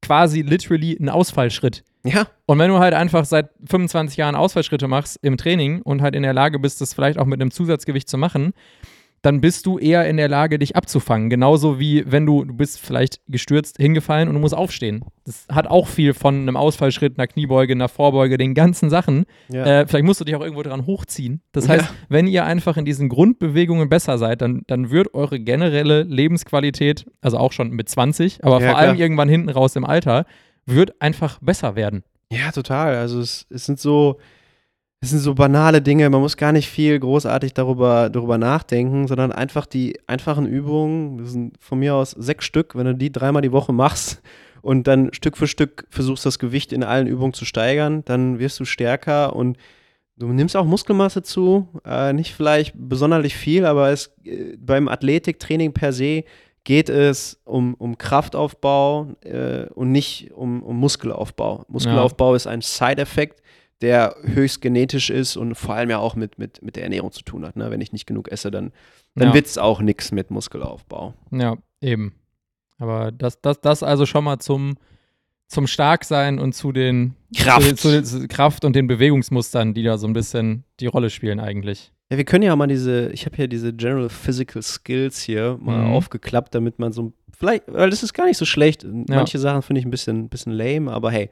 quasi 0.00 0.42
literally 0.42 0.96
ein 1.00 1.08
Ausfallschritt. 1.08 1.82
Ja, 2.06 2.26
Und 2.46 2.58
wenn 2.58 2.68
du 2.68 2.78
halt 2.78 2.92
einfach 2.94 3.24
seit 3.24 3.48
25 3.66 4.18
Jahren 4.18 4.34
Ausfallschritte 4.36 4.86
machst 4.86 5.18
im 5.22 5.38
Training 5.38 5.80
und 5.82 6.02
halt 6.02 6.14
in 6.14 6.22
der 6.22 6.34
Lage 6.34 6.58
bist, 6.58 6.80
das 6.82 6.92
vielleicht 6.94 7.18
auch 7.18 7.24
mit 7.24 7.40
einem 7.40 7.50
Zusatzgewicht 7.50 8.08
zu 8.08 8.18
machen, 8.18 8.52
dann 9.24 9.40
bist 9.40 9.64
du 9.66 9.78
eher 9.78 10.06
in 10.08 10.16
der 10.18 10.28
Lage, 10.28 10.58
dich 10.58 10.76
abzufangen. 10.76 11.30
Genauso 11.30 11.80
wie 11.80 12.04
wenn 12.06 12.26
du, 12.26 12.44
du 12.44 12.52
bist 12.54 12.78
vielleicht 12.80 13.20
gestürzt, 13.26 13.76
hingefallen 13.78 14.28
und 14.28 14.34
du 14.34 14.40
musst 14.40 14.54
aufstehen. 14.54 15.02
Das 15.24 15.46
hat 15.50 15.66
auch 15.66 15.88
viel 15.88 16.12
von 16.12 16.34
einem 16.42 16.56
Ausfallschritt, 16.56 17.18
einer 17.18 17.26
Kniebeuge, 17.26 17.72
einer 17.72 17.88
Vorbeuge, 17.88 18.36
den 18.36 18.52
ganzen 18.54 18.90
Sachen. 18.90 19.24
ja. 19.48 19.64
Äh, 19.80 19.86
vielleicht 19.86 20.04
musst 20.04 20.20
du 20.20 20.24
dich 20.24 20.36
auch 20.36 20.42
irgendwo 20.42 20.62
dran 20.62 20.84
hochziehen. 20.86 21.40
Das 21.52 21.68
heißt, 21.68 21.84
Ja. 21.86 21.90
wenn 22.10 22.26
ihr 22.26 22.44
einfach 22.44 22.76
in 22.76 22.84
diesen 22.84 23.08
Grundbewegungen 23.08 23.88
besser 23.88 24.18
seid, 24.18 24.42
dann, 24.42 24.62
dann 24.66 24.90
wird 24.90 25.14
eure 25.14 25.40
generelle 25.40 26.02
Lebensqualität, 26.02 27.06
also 27.22 27.38
auch 27.38 27.52
schon 27.52 27.70
mit 27.70 27.88
20, 27.88 28.44
aber 28.44 28.60
Ja, 28.60 28.68
vor 28.70 28.78
allem 28.78 28.94
klar. 28.96 29.00
irgendwann 29.04 29.28
hinten 29.28 29.48
raus 29.48 29.76
im 29.76 29.84
Alter, 29.84 30.26
wird 30.66 31.00
einfach 31.00 31.38
besser 31.40 31.76
werden. 31.76 32.04
ja, 32.30 32.50
total. 32.52 32.96
Also 32.96 33.20
es, 33.20 33.46
es 33.50 33.64
sind 33.66 33.78
so, 33.80 34.18
es 35.04 35.10
sind 35.10 35.20
so 35.20 35.34
banale 35.34 35.82
Dinge. 35.82 36.08
Man 36.08 36.22
muss 36.22 36.36
gar 36.36 36.52
nicht 36.52 36.68
viel 36.68 36.98
großartig 36.98 37.52
darüber, 37.52 38.08
darüber 38.08 38.38
nachdenken, 38.38 39.06
sondern 39.06 39.32
einfach 39.32 39.66
die 39.66 40.00
einfachen 40.06 40.46
Übungen, 40.46 41.18
das 41.18 41.32
sind 41.32 41.54
von 41.60 41.78
mir 41.78 41.94
aus 41.94 42.12
sechs 42.12 42.46
Stück, 42.46 42.74
wenn 42.74 42.86
du 42.86 42.94
die 42.94 43.12
dreimal 43.12 43.42
die 43.42 43.52
Woche 43.52 43.72
machst 43.72 44.22
und 44.62 44.86
dann 44.86 45.12
Stück 45.12 45.36
für 45.36 45.46
Stück 45.46 45.86
versuchst, 45.90 46.24
das 46.24 46.38
Gewicht 46.38 46.72
in 46.72 46.82
allen 46.82 47.06
Übungen 47.06 47.34
zu 47.34 47.44
steigern, 47.44 48.02
dann 48.06 48.38
wirst 48.38 48.58
du 48.58 48.64
stärker 48.64 49.36
und 49.36 49.58
Du 50.16 50.28
nimmst 50.28 50.56
auch 50.56 50.64
Muskelmasse 50.64 51.22
zu, 51.22 51.66
äh, 51.84 52.12
nicht 52.12 52.34
vielleicht 52.34 52.72
besonders 52.76 53.32
viel, 53.32 53.66
aber 53.66 53.90
es, 53.90 54.14
äh, 54.22 54.56
beim 54.56 54.86
Athletiktraining 54.86 55.72
per 55.72 55.92
se 55.92 56.22
geht 56.62 56.88
es 56.88 57.40
um, 57.44 57.74
um 57.74 57.98
Kraftaufbau 57.98 59.08
äh, 59.24 59.66
und 59.74 59.90
nicht 59.90 60.30
um, 60.32 60.62
um 60.62 60.78
Muskelaufbau. 60.78 61.64
Muskelaufbau 61.66 62.36
ist 62.36 62.46
ein 62.46 62.60
Side-Effekt, 62.60 63.42
der 63.82 64.16
höchst 64.22 64.60
genetisch 64.62 65.10
ist 65.10 65.36
und 65.36 65.54
vor 65.54 65.74
allem 65.74 65.90
ja 65.90 65.98
auch 65.98 66.14
mit, 66.16 66.38
mit, 66.38 66.62
mit 66.62 66.76
der 66.76 66.84
Ernährung 66.84 67.12
zu 67.12 67.22
tun 67.22 67.44
hat. 67.44 67.56
Ne? 67.56 67.70
Wenn 67.70 67.80
ich 67.80 67.92
nicht 67.92 68.06
genug 68.06 68.30
esse, 68.30 68.50
dann, 68.50 68.72
dann 69.14 69.28
Ja. 69.28 69.34
wird 69.34 69.46
es 69.46 69.58
auch 69.58 69.80
nichts 69.80 70.12
mit 70.12 70.30
Muskelaufbau. 70.30 71.14
Ja, 71.32 71.56
eben. 71.80 72.14
Aber 72.78 73.12
das, 73.12 73.40
das, 73.40 73.60
das 73.60 73.82
also 73.82 74.06
schon 74.06 74.24
mal 74.24 74.38
zum, 74.38 74.76
zum 75.48 75.66
Starksein 75.66 76.38
und 76.38 76.54
zu 76.54 76.72
den 76.72 77.14
Kraft. 77.36 77.76
Zu, 77.78 78.02
zu, 78.02 78.26
Kraft 78.28 78.64
und 78.64 78.74
den 78.74 78.86
Bewegungsmustern, 78.86 79.74
die 79.74 79.82
da 79.82 79.98
so 79.98 80.06
ein 80.06 80.12
bisschen 80.12 80.64
die 80.80 80.86
Rolle 80.86 81.10
spielen 81.10 81.38
eigentlich. 81.40 81.92
Ja, 82.10 82.16
wir 82.18 82.24
können 82.24 82.42
ja 82.44 82.54
mal 82.56 82.66
diese, 82.66 83.10
ich 83.12 83.26
habe 83.26 83.36
hier 83.36 83.48
diese 83.48 83.72
General 83.72 84.08
Physical 84.08 84.62
Skills 84.62 85.20
hier 85.20 85.58
mal 85.60 85.84
Mhm. 85.86 85.92
aufgeklappt, 85.94 86.54
damit 86.54 86.78
man 86.78 86.92
so, 86.92 87.12
vielleicht, 87.36 87.64
weil 87.66 87.90
das 87.90 88.02
ist 88.02 88.12
gar 88.14 88.26
nicht 88.26 88.36
so 88.38 88.44
schlecht. 88.44 88.86
Manche 89.08 89.38
Sachen 89.38 89.62
finde 89.62 89.80
ich 89.80 89.86
ein 89.86 89.90
bisschen, 89.90 90.28
bisschen 90.28 90.52
lame, 90.52 90.90
aber 90.92 91.10
hey. 91.10 91.28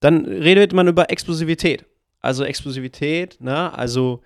Dann 0.00 0.24
redet 0.24 0.72
man 0.72 0.88
über 0.88 1.10
Explosivität. 1.10 1.84
Also 2.20 2.44
Explosivität, 2.44 3.40
ne? 3.40 3.72
Also 3.76 4.22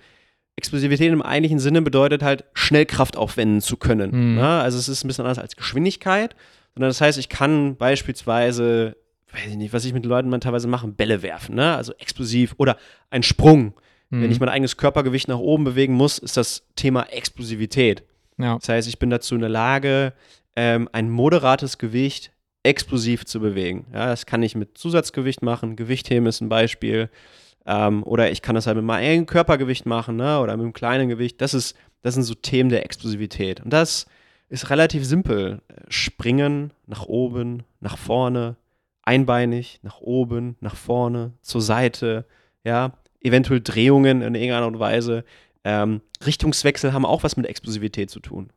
Explosivität 0.56 1.12
im 1.12 1.22
eigentlichen 1.22 1.58
Sinne 1.58 1.80
bedeutet 1.80 2.22
halt, 2.22 2.44
schnell 2.52 2.84
Kraft 2.84 3.16
aufwenden 3.16 3.60
zu 3.60 3.76
können. 3.76 4.10
Mhm. 4.10 4.34
Ne? 4.36 4.46
Also 4.46 4.78
es 4.78 4.88
ist 4.88 5.04
ein 5.04 5.08
bisschen 5.08 5.24
anders 5.24 5.38
als 5.38 5.56
Geschwindigkeit, 5.56 6.36
sondern 6.74 6.90
das 6.90 7.00
heißt, 7.00 7.18
ich 7.18 7.28
kann 7.28 7.76
beispielsweise, 7.76 8.96
weiß 9.32 9.46
ich 9.48 9.56
nicht, 9.56 9.72
was 9.72 9.84
ich 9.84 9.94
mit 9.94 10.04
Leuten 10.04 10.28
mal 10.28 10.38
teilweise 10.38 10.68
mache, 10.68 10.88
Bälle 10.88 11.22
werfen, 11.22 11.54
ne? 11.54 11.76
also 11.76 11.94
explosiv 11.98 12.54
oder 12.58 12.76
ein 13.08 13.22
Sprung. 13.22 13.74
Mhm. 14.10 14.22
Wenn 14.22 14.30
ich 14.30 14.40
mein 14.40 14.50
eigenes 14.50 14.76
Körpergewicht 14.76 15.28
nach 15.28 15.38
oben 15.38 15.64
bewegen 15.64 15.94
muss, 15.94 16.18
ist 16.18 16.36
das 16.36 16.66
Thema 16.76 17.04
Explosivität. 17.04 18.02
ja. 18.36 18.58
Das 18.58 18.68
heißt, 18.68 18.88
ich 18.88 18.98
bin 18.98 19.08
dazu 19.08 19.34
in 19.34 19.40
der 19.40 19.50
Lage, 19.50 20.12
ähm, 20.56 20.88
ein 20.92 21.08
moderates 21.08 21.78
Gewicht 21.78 22.32
explosiv 22.62 23.24
zu 23.24 23.40
bewegen. 23.40 23.86
Ja, 23.92 24.06
das 24.06 24.26
kann 24.26 24.42
ich 24.42 24.54
mit 24.54 24.76
Zusatzgewicht 24.76 25.42
machen. 25.42 25.76
Gewichtheben 25.76 26.26
ist 26.26 26.40
ein 26.40 26.48
Beispiel. 26.48 27.10
Ähm, 27.66 28.02
oder 28.04 28.30
ich 28.30 28.42
kann 28.42 28.54
das 28.54 28.66
halt 28.66 28.76
mit 28.76 28.84
meinem 28.84 29.04
eigenen 29.04 29.26
Körpergewicht 29.26 29.86
machen 29.86 30.16
ne? 30.16 30.40
oder 30.40 30.56
mit 30.56 30.64
einem 30.64 30.72
kleinen 30.72 31.08
Gewicht. 31.08 31.40
Das, 31.40 31.54
ist, 31.54 31.76
das 32.02 32.14
sind 32.14 32.24
so 32.24 32.34
Themen 32.34 32.70
der 32.70 32.84
Explosivität. 32.84 33.60
Und 33.60 33.72
das 33.72 34.06
ist 34.48 34.70
relativ 34.70 35.04
simpel. 35.04 35.62
Springen 35.88 36.72
nach 36.86 37.06
oben, 37.06 37.62
nach 37.80 37.96
vorne, 37.96 38.56
einbeinig, 39.02 39.80
nach 39.82 40.00
oben, 40.00 40.56
nach 40.60 40.76
vorne, 40.76 41.32
zur 41.42 41.62
Seite, 41.62 42.26
ja, 42.64 42.92
eventuell 43.20 43.60
Drehungen 43.60 44.22
in 44.22 44.34
irgendeiner 44.34 44.64
Art 44.64 44.74
und 44.74 44.80
Weise. 44.80 45.24
Ähm, 45.64 46.00
Richtungswechsel 46.24 46.92
haben 46.92 47.04
auch 47.04 47.22
was 47.22 47.36
mit 47.36 47.46
Explosivität 47.46 48.10
zu 48.10 48.20
tun. 48.20 48.50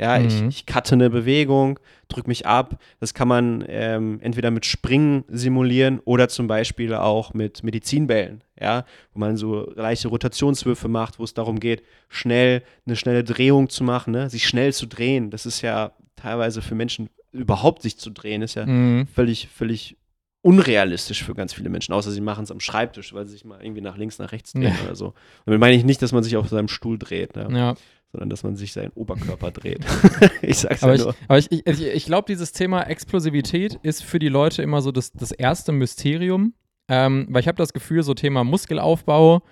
Ja, 0.00 0.18
Mhm. 0.18 0.24
ich, 0.26 0.42
ich 0.48 0.66
cutte 0.66 0.94
eine 0.94 1.10
Bewegung, 1.10 1.78
drücke 2.08 2.28
mich 2.28 2.46
ab. 2.46 2.80
Das 2.98 3.14
kann 3.14 3.28
man 3.28 3.64
ähm, 3.68 4.18
entweder 4.20 4.50
mit 4.50 4.66
Springen 4.66 5.24
simulieren 5.28 6.00
oder 6.04 6.28
zum 6.28 6.46
Beispiel 6.46 6.94
auch 6.94 7.34
mit 7.34 7.62
Medizinbällen, 7.62 8.42
ja, 8.60 8.84
wo 9.12 9.20
man 9.20 9.36
so 9.36 9.70
leichte 9.76 10.08
Rotationswürfe 10.08 10.88
macht, 10.88 11.18
wo 11.18 11.24
es 11.24 11.34
darum 11.34 11.60
geht, 11.60 11.82
schnell 12.08 12.62
eine 12.86 12.96
schnelle 12.96 13.22
Drehung 13.22 13.68
zu 13.68 13.84
machen, 13.84 14.12
ne? 14.12 14.28
sich 14.30 14.46
schnell 14.48 14.72
zu 14.72 14.86
drehen. 14.86 15.30
Das 15.30 15.46
ist 15.46 15.60
ja 15.62 15.92
teilweise 16.16 16.62
für 16.62 16.74
Menschen 16.74 17.08
überhaupt 17.30 17.82
sich 17.82 17.98
zu 17.98 18.10
drehen, 18.10 18.42
ist 18.42 18.54
ja 18.56 18.66
Mhm. 18.66 19.06
völlig, 19.06 19.48
völlig 19.48 19.96
unrealistisch 20.44 21.22
für 21.22 21.34
ganz 21.34 21.52
viele 21.54 21.68
Menschen, 21.70 21.92
außer 21.92 22.10
sie 22.10 22.20
machen 22.20 22.44
es 22.44 22.50
am 22.50 22.58
Schreibtisch, 22.60 23.14
weil 23.14 23.26
sie 23.26 23.32
sich 23.34 23.44
mal 23.44 23.62
irgendwie 23.62 23.80
nach 23.80 23.96
links, 23.96 24.18
nach 24.18 24.32
rechts 24.32 24.52
drehen 24.52 24.64
Ja. 24.64 24.84
oder 24.84 24.96
so. 24.96 25.14
Damit 25.46 25.60
meine 25.60 25.76
ich 25.76 25.84
nicht, 25.84 26.02
dass 26.02 26.12
man 26.12 26.24
sich 26.24 26.36
auf 26.36 26.48
seinem 26.48 26.68
Stuhl 26.68 26.98
dreht, 26.98 27.36
ne? 27.36 27.46
ja. 27.56 27.74
Sondern 28.12 28.28
dass 28.28 28.44
man 28.44 28.56
sich 28.56 28.72
seinen 28.72 28.92
Oberkörper 28.92 29.50
dreht. 29.50 29.84
ich 30.42 30.58
sag's 30.58 30.82
Aber 30.82 30.92
ja 30.92 30.98
ich, 30.98 31.04
nur. 31.04 31.14
aber 31.28 31.38
ich, 31.38 31.50
ich, 31.50 31.66
ich, 31.66 31.80
ich 31.80 32.04
glaube, 32.04 32.26
dieses 32.28 32.52
Thema 32.52 32.82
Explosivität 32.82 33.78
ist 33.82 34.04
für 34.04 34.18
die 34.18 34.28
Leute 34.28 34.62
immer 34.62 34.82
so 34.82 34.92
das, 34.92 35.12
das 35.12 35.32
erste 35.32 35.72
Mysterium. 35.72 36.54
Ähm, 36.88 37.26
weil 37.30 37.40
ich 37.40 37.48
habe 37.48 37.56
das 37.56 37.72
Gefühl, 37.72 38.02
so 38.02 38.12
Thema 38.12 38.44
Muskelaufbau 38.44 39.42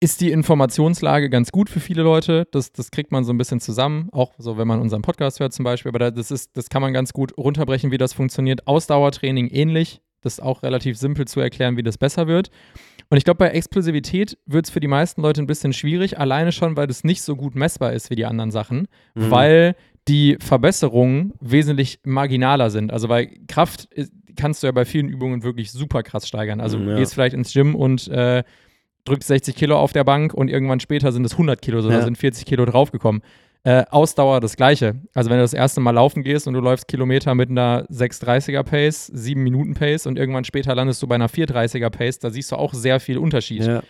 ist 0.00 0.20
die 0.20 0.30
Informationslage 0.30 1.28
ganz 1.28 1.50
gut 1.50 1.68
für 1.68 1.80
viele 1.80 2.02
Leute. 2.02 2.46
Das, 2.52 2.72
das 2.72 2.90
kriegt 2.90 3.10
man 3.10 3.24
so 3.24 3.32
ein 3.32 3.38
bisschen 3.38 3.60
zusammen, 3.60 4.08
auch 4.12 4.32
so, 4.38 4.56
wenn 4.56 4.68
man 4.68 4.80
unseren 4.80 5.02
Podcast 5.02 5.40
hört 5.40 5.52
zum 5.52 5.64
Beispiel. 5.64 5.90
Aber 5.90 5.98
da, 5.98 6.10
das, 6.10 6.30
ist, 6.30 6.56
das 6.56 6.70
kann 6.70 6.82
man 6.82 6.92
ganz 6.92 7.12
gut 7.12 7.36
runterbrechen, 7.36 7.90
wie 7.90 7.98
das 7.98 8.12
funktioniert. 8.12 8.66
Ausdauertraining 8.66 9.48
ähnlich. 9.48 10.00
Das 10.20 10.34
ist 10.34 10.40
auch 10.40 10.62
relativ 10.62 10.96
simpel 10.96 11.26
zu 11.26 11.40
erklären, 11.40 11.76
wie 11.76 11.82
das 11.82 11.98
besser 11.98 12.26
wird. 12.26 12.50
Und 13.10 13.16
ich 13.16 13.24
glaube, 13.24 13.38
bei 13.38 13.48
Explosivität 13.48 14.36
wird 14.46 14.66
es 14.66 14.70
für 14.70 14.80
die 14.80 14.88
meisten 14.88 15.22
Leute 15.22 15.40
ein 15.42 15.46
bisschen 15.46 15.72
schwierig, 15.72 16.18
alleine 16.18 16.52
schon, 16.52 16.76
weil 16.76 16.86
das 16.86 17.04
nicht 17.04 17.22
so 17.22 17.36
gut 17.36 17.54
messbar 17.54 17.92
ist 17.94 18.10
wie 18.10 18.16
die 18.16 18.26
anderen 18.26 18.50
Sachen, 18.50 18.86
Mhm. 19.14 19.30
weil 19.30 19.76
die 20.08 20.36
Verbesserungen 20.40 21.32
wesentlich 21.40 22.00
marginaler 22.04 22.70
sind. 22.70 22.92
Also 22.92 23.08
weil 23.08 23.30
Kraft 23.46 23.86
ist, 23.92 24.12
kannst 24.36 24.62
du 24.62 24.66
ja 24.66 24.72
bei 24.72 24.84
vielen 24.84 25.08
Übungen 25.08 25.42
wirklich 25.42 25.70
super 25.72 26.02
krass 26.02 26.28
steigern. 26.28 26.60
Also 26.60 26.78
Mhm, 26.78 26.84
du 26.84 26.90
ja. 26.92 26.96
gehst 26.98 27.14
vielleicht 27.14 27.34
ins 27.34 27.52
Gym 27.52 27.74
und 27.74 28.08
äh, 28.08 28.42
drückst 29.04 29.28
60 29.28 29.56
Kilo 29.56 29.78
auf 29.78 29.92
der 29.92 30.04
Bank 30.04 30.34
und 30.34 30.48
irgendwann 30.48 30.80
später 30.80 31.12
sind 31.12 31.24
es 31.24 31.32
100 31.38 31.62
Kilo, 31.62 31.80
sondern 31.80 32.00
Ja. 32.00 32.04
sind 32.04 32.18
40 32.18 32.44
Kilo 32.44 32.64
draufgekommen. 32.66 33.22
Äh, 33.64 33.84
Ausdauer 33.90 34.40
das 34.40 34.56
gleiche. 34.56 34.94
Also 35.14 35.30
wenn 35.30 35.36
du 35.38 35.42
das 35.42 35.52
erste 35.52 35.80
Mal 35.80 35.90
laufen 35.90 36.22
gehst 36.22 36.46
und 36.46 36.54
du 36.54 36.60
läufst 36.60 36.88
Kilometer 36.88 37.34
mit 37.34 37.50
einer 37.50 37.84
6,30er 37.90 38.62
Pace, 38.62 39.06
7 39.06 39.42
Minuten 39.42 39.74
Pace 39.74 40.06
und 40.06 40.18
irgendwann 40.18 40.44
später 40.44 40.74
landest 40.74 41.02
du 41.02 41.06
bei 41.06 41.16
einer 41.16 41.28
4,30er 41.28 41.90
Pace, 41.90 42.18
da 42.20 42.30
siehst 42.30 42.52
du 42.52 42.56
auch 42.56 42.72
sehr 42.72 43.00
viel 43.00 43.18
Unterschied. 43.18 43.64
Ja. 43.64 43.82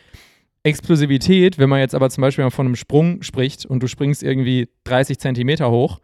Explosivität, 0.62 1.58
wenn 1.58 1.68
man 1.68 1.80
jetzt 1.80 1.94
aber 1.94 2.10
zum 2.10 2.22
Beispiel 2.22 2.44
mal 2.44 2.50
von 2.50 2.66
einem 2.66 2.76
Sprung 2.76 3.22
spricht 3.22 3.64
und 3.66 3.82
du 3.82 3.86
springst 3.86 4.22
irgendwie 4.22 4.68
30 4.84 5.18
Zentimeter 5.18 5.70
hoch, 5.70 6.00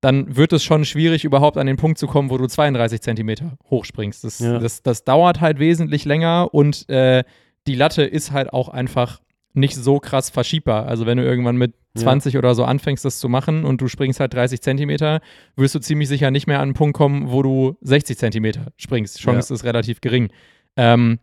dann 0.00 0.36
wird 0.36 0.52
es 0.52 0.62
schon 0.62 0.84
schwierig, 0.84 1.24
überhaupt 1.24 1.56
an 1.56 1.66
den 1.66 1.76
Punkt 1.76 1.98
zu 1.98 2.06
kommen, 2.06 2.30
wo 2.30 2.38
du 2.38 2.46
32 2.46 3.00
Zentimeter 3.00 3.56
hochspringst. 3.70 4.24
Das, 4.24 4.38
Ja. 4.38 4.58
das, 4.58 4.82
das 4.82 5.04
dauert 5.04 5.40
halt 5.40 5.58
wesentlich 5.58 6.04
länger 6.04 6.52
und 6.54 6.88
äh, 6.88 7.24
die 7.66 7.74
Latte 7.74 8.04
ist 8.04 8.30
halt 8.30 8.52
auch 8.52 8.68
einfach 8.68 9.20
nicht 9.56 9.74
so 9.74 9.98
krass 9.98 10.30
verschiebbar. 10.30 10.86
Also 10.86 11.06
wenn 11.06 11.18
du 11.18 11.24
irgendwann 11.24 11.56
mit 11.56 11.74
Ja. 11.96 12.02
20 12.02 12.36
oder 12.36 12.54
so 12.54 12.64
anfängst, 12.64 13.04
das 13.04 13.18
zu 13.18 13.28
machen 13.28 13.64
und 13.64 13.80
du 13.80 13.88
springst 13.88 14.20
halt 14.20 14.34
30 14.34 14.60
Zentimeter, 14.60 15.20
wirst 15.56 15.74
du 15.74 15.78
ziemlich 15.80 16.08
sicher 16.08 16.30
nicht 16.30 16.46
mehr 16.46 16.58
an 16.58 16.64
einen 16.64 16.74
Punkt 16.74 16.96
kommen, 16.96 17.30
wo 17.30 17.42
du 17.42 17.76
60 17.80 18.18
Zentimeter 18.18 18.72
springst. 18.76 19.18
Chance 19.18 19.54
ist 19.54 19.64
relativ 19.64 20.00
gering. 20.02 20.28
Ähm, 20.76 21.18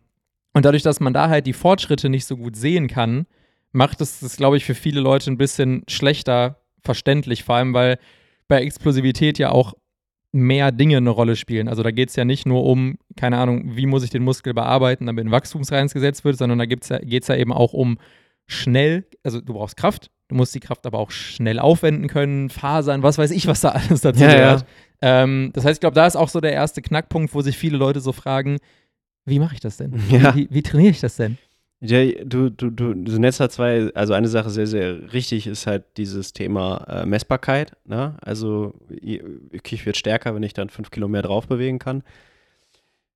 und 0.52 0.64
dadurch, 0.64 0.82
dass 0.82 0.98
man 1.00 1.12
da 1.12 1.28
halt 1.28 1.46
die 1.46 1.52
Fortschritte 1.52 2.08
nicht 2.08 2.24
so 2.26 2.36
gut 2.36 2.56
sehen 2.56 2.88
kann, 2.88 3.26
macht 3.72 4.00
es 4.00 4.20
das, 4.20 4.36
glaube 4.36 4.56
ich, 4.56 4.64
für 4.64 4.74
viele 4.74 5.00
Leute 5.00 5.30
ein 5.30 5.38
bisschen 5.38 5.84
schlechter 5.88 6.60
verständlich, 6.80 7.44
vor 7.44 7.56
allem 7.56 7.72
weil 7.72 7.98
bei 8.48 8.62
Explosivität 8.62 9.38
ja 9.38 9.50
auch 9.50 9.74
mehr 10.32 10.72
Dinge 10.72 10.96
eine 10.96 11.10
Rolle 11.10 11.36
spielen. 11.36 11.68
Also 11.68 11.84
da 11.84 11.92
geht 11.92 12.08
es 12.08 12.16
ja 12.16 12.24
nicht 12.24 12.46
nur 12.46 12.64
um, 12.64 12.98
keine 13.16 13.38
Ahnung, 13.38 13.76
wie 13.76 13.86
muss 13.86 14.02
ich 14.02 14.10
den 14.10 14.24
Muskel 14.24 14.52
bearbeiten, 14.54 15.06
damit 15.06 15.24
ein 15.24 15.30
Wachstumsreiz 15.30 15.94
gesetzt 15.94 16.24
wird, 16.24 16.36
sondern 16.36 16.58
da 16.58 16.64
ja, 16.64 16.98
geht 16.98 17.22
es 17.22 17.28
ja 17.28 17.36
eben 17.36 17.52
auch 17.52 17.72
um 17.72 17.98
schnell, 18.46 19.04
also 19.22 19.40
du 19.40 19.54
brauchst 19.54 19.76
Kraft, 19.76 20.10
du 20.28 20.34
musst 20.36 20.54
die 20.54 20.60
Kraft 20.60 20.86
aber 20.86 20.98
auch 20.98 21.10
schnell 21.10 21.58
aufwenden 21.58 22.08
können, 22.08 22.50
Fasern, 22.50 23.02
was 23.02 23.18
weiß 23.18 23.30
ich, 23.30 23.46
was 23.46 23.60
da 23.62 23.70
alles 23.70 24.00
dazu 24.02 24.22
Ja, 24.22 24.30
ja. 24.30 24.36
gehört. 24.36 24.66
Ähm, 25.02 25.50
das 25.54 25.64
heißt, 25.64 25.76
ich 25.76 25.80
glaube, 25.80 25.94
da 25.94 26.06
ist 26.06 26.16
auch 26.16 26.28
so 26.28 26.40
der 26.40 26.52
erste 26.52 26.80
Knackpunkt, 26.82 27.34
wo 27.34 27.42
sich 27.42 27.56
viele 27.58 27.76
Leute 27.76 28.00
so 28.00 28.12
fragen, 28.12 28.58
wie 29.26 29.38
mache 29.38 29.54
ich 29.54 29.60
das 29.60 29.76
denn? 29.76 29.94
Ja. 30.10 30.34
Wie, 30.34 30.48
wie 30.50 30.62
trainiere 30.62 30.90
ich 30.90 31.00
das 31.00 31.16
denn? 31.16 31.38
Jay, 31.80 32.22
du, 32.24 32.48
du, 32.50 32.70
du, 32.70 32.94
du 32.94 33.18
nennst 33.18 33.40
da 33.40 33.50
zwei, 33.50 33.90
also 33.94 34.14
eine 34.14 34.28
Sache 34.28 34.48
sehr, 34.48 34.66
sehr 34.66 35.12
richtig 35.12 35.46
ist 35.46 35.66
halt 35.66 35.84
dieses 35.98 36.32
Thema 36.32 36.84
äh, 36.88 37.04
Messbarkeit. 37.06 37.72
Ne? 37.84 38.16
Also 38.22 38.72
i- 38.90 39.20
ich 39.52 39.84
wird 39.84 39.96
stärker, 39.98 40.34
wenn 40.34 40.42
ich 40.42 40.54
dann 40.54 40.70
fünf 40.70 40.90
Kilo 40.90 41.08
mehr 41.08 41.20
drauf 41.22 41.46
bewegen 41.46 41.78
kann. 41.78 42.02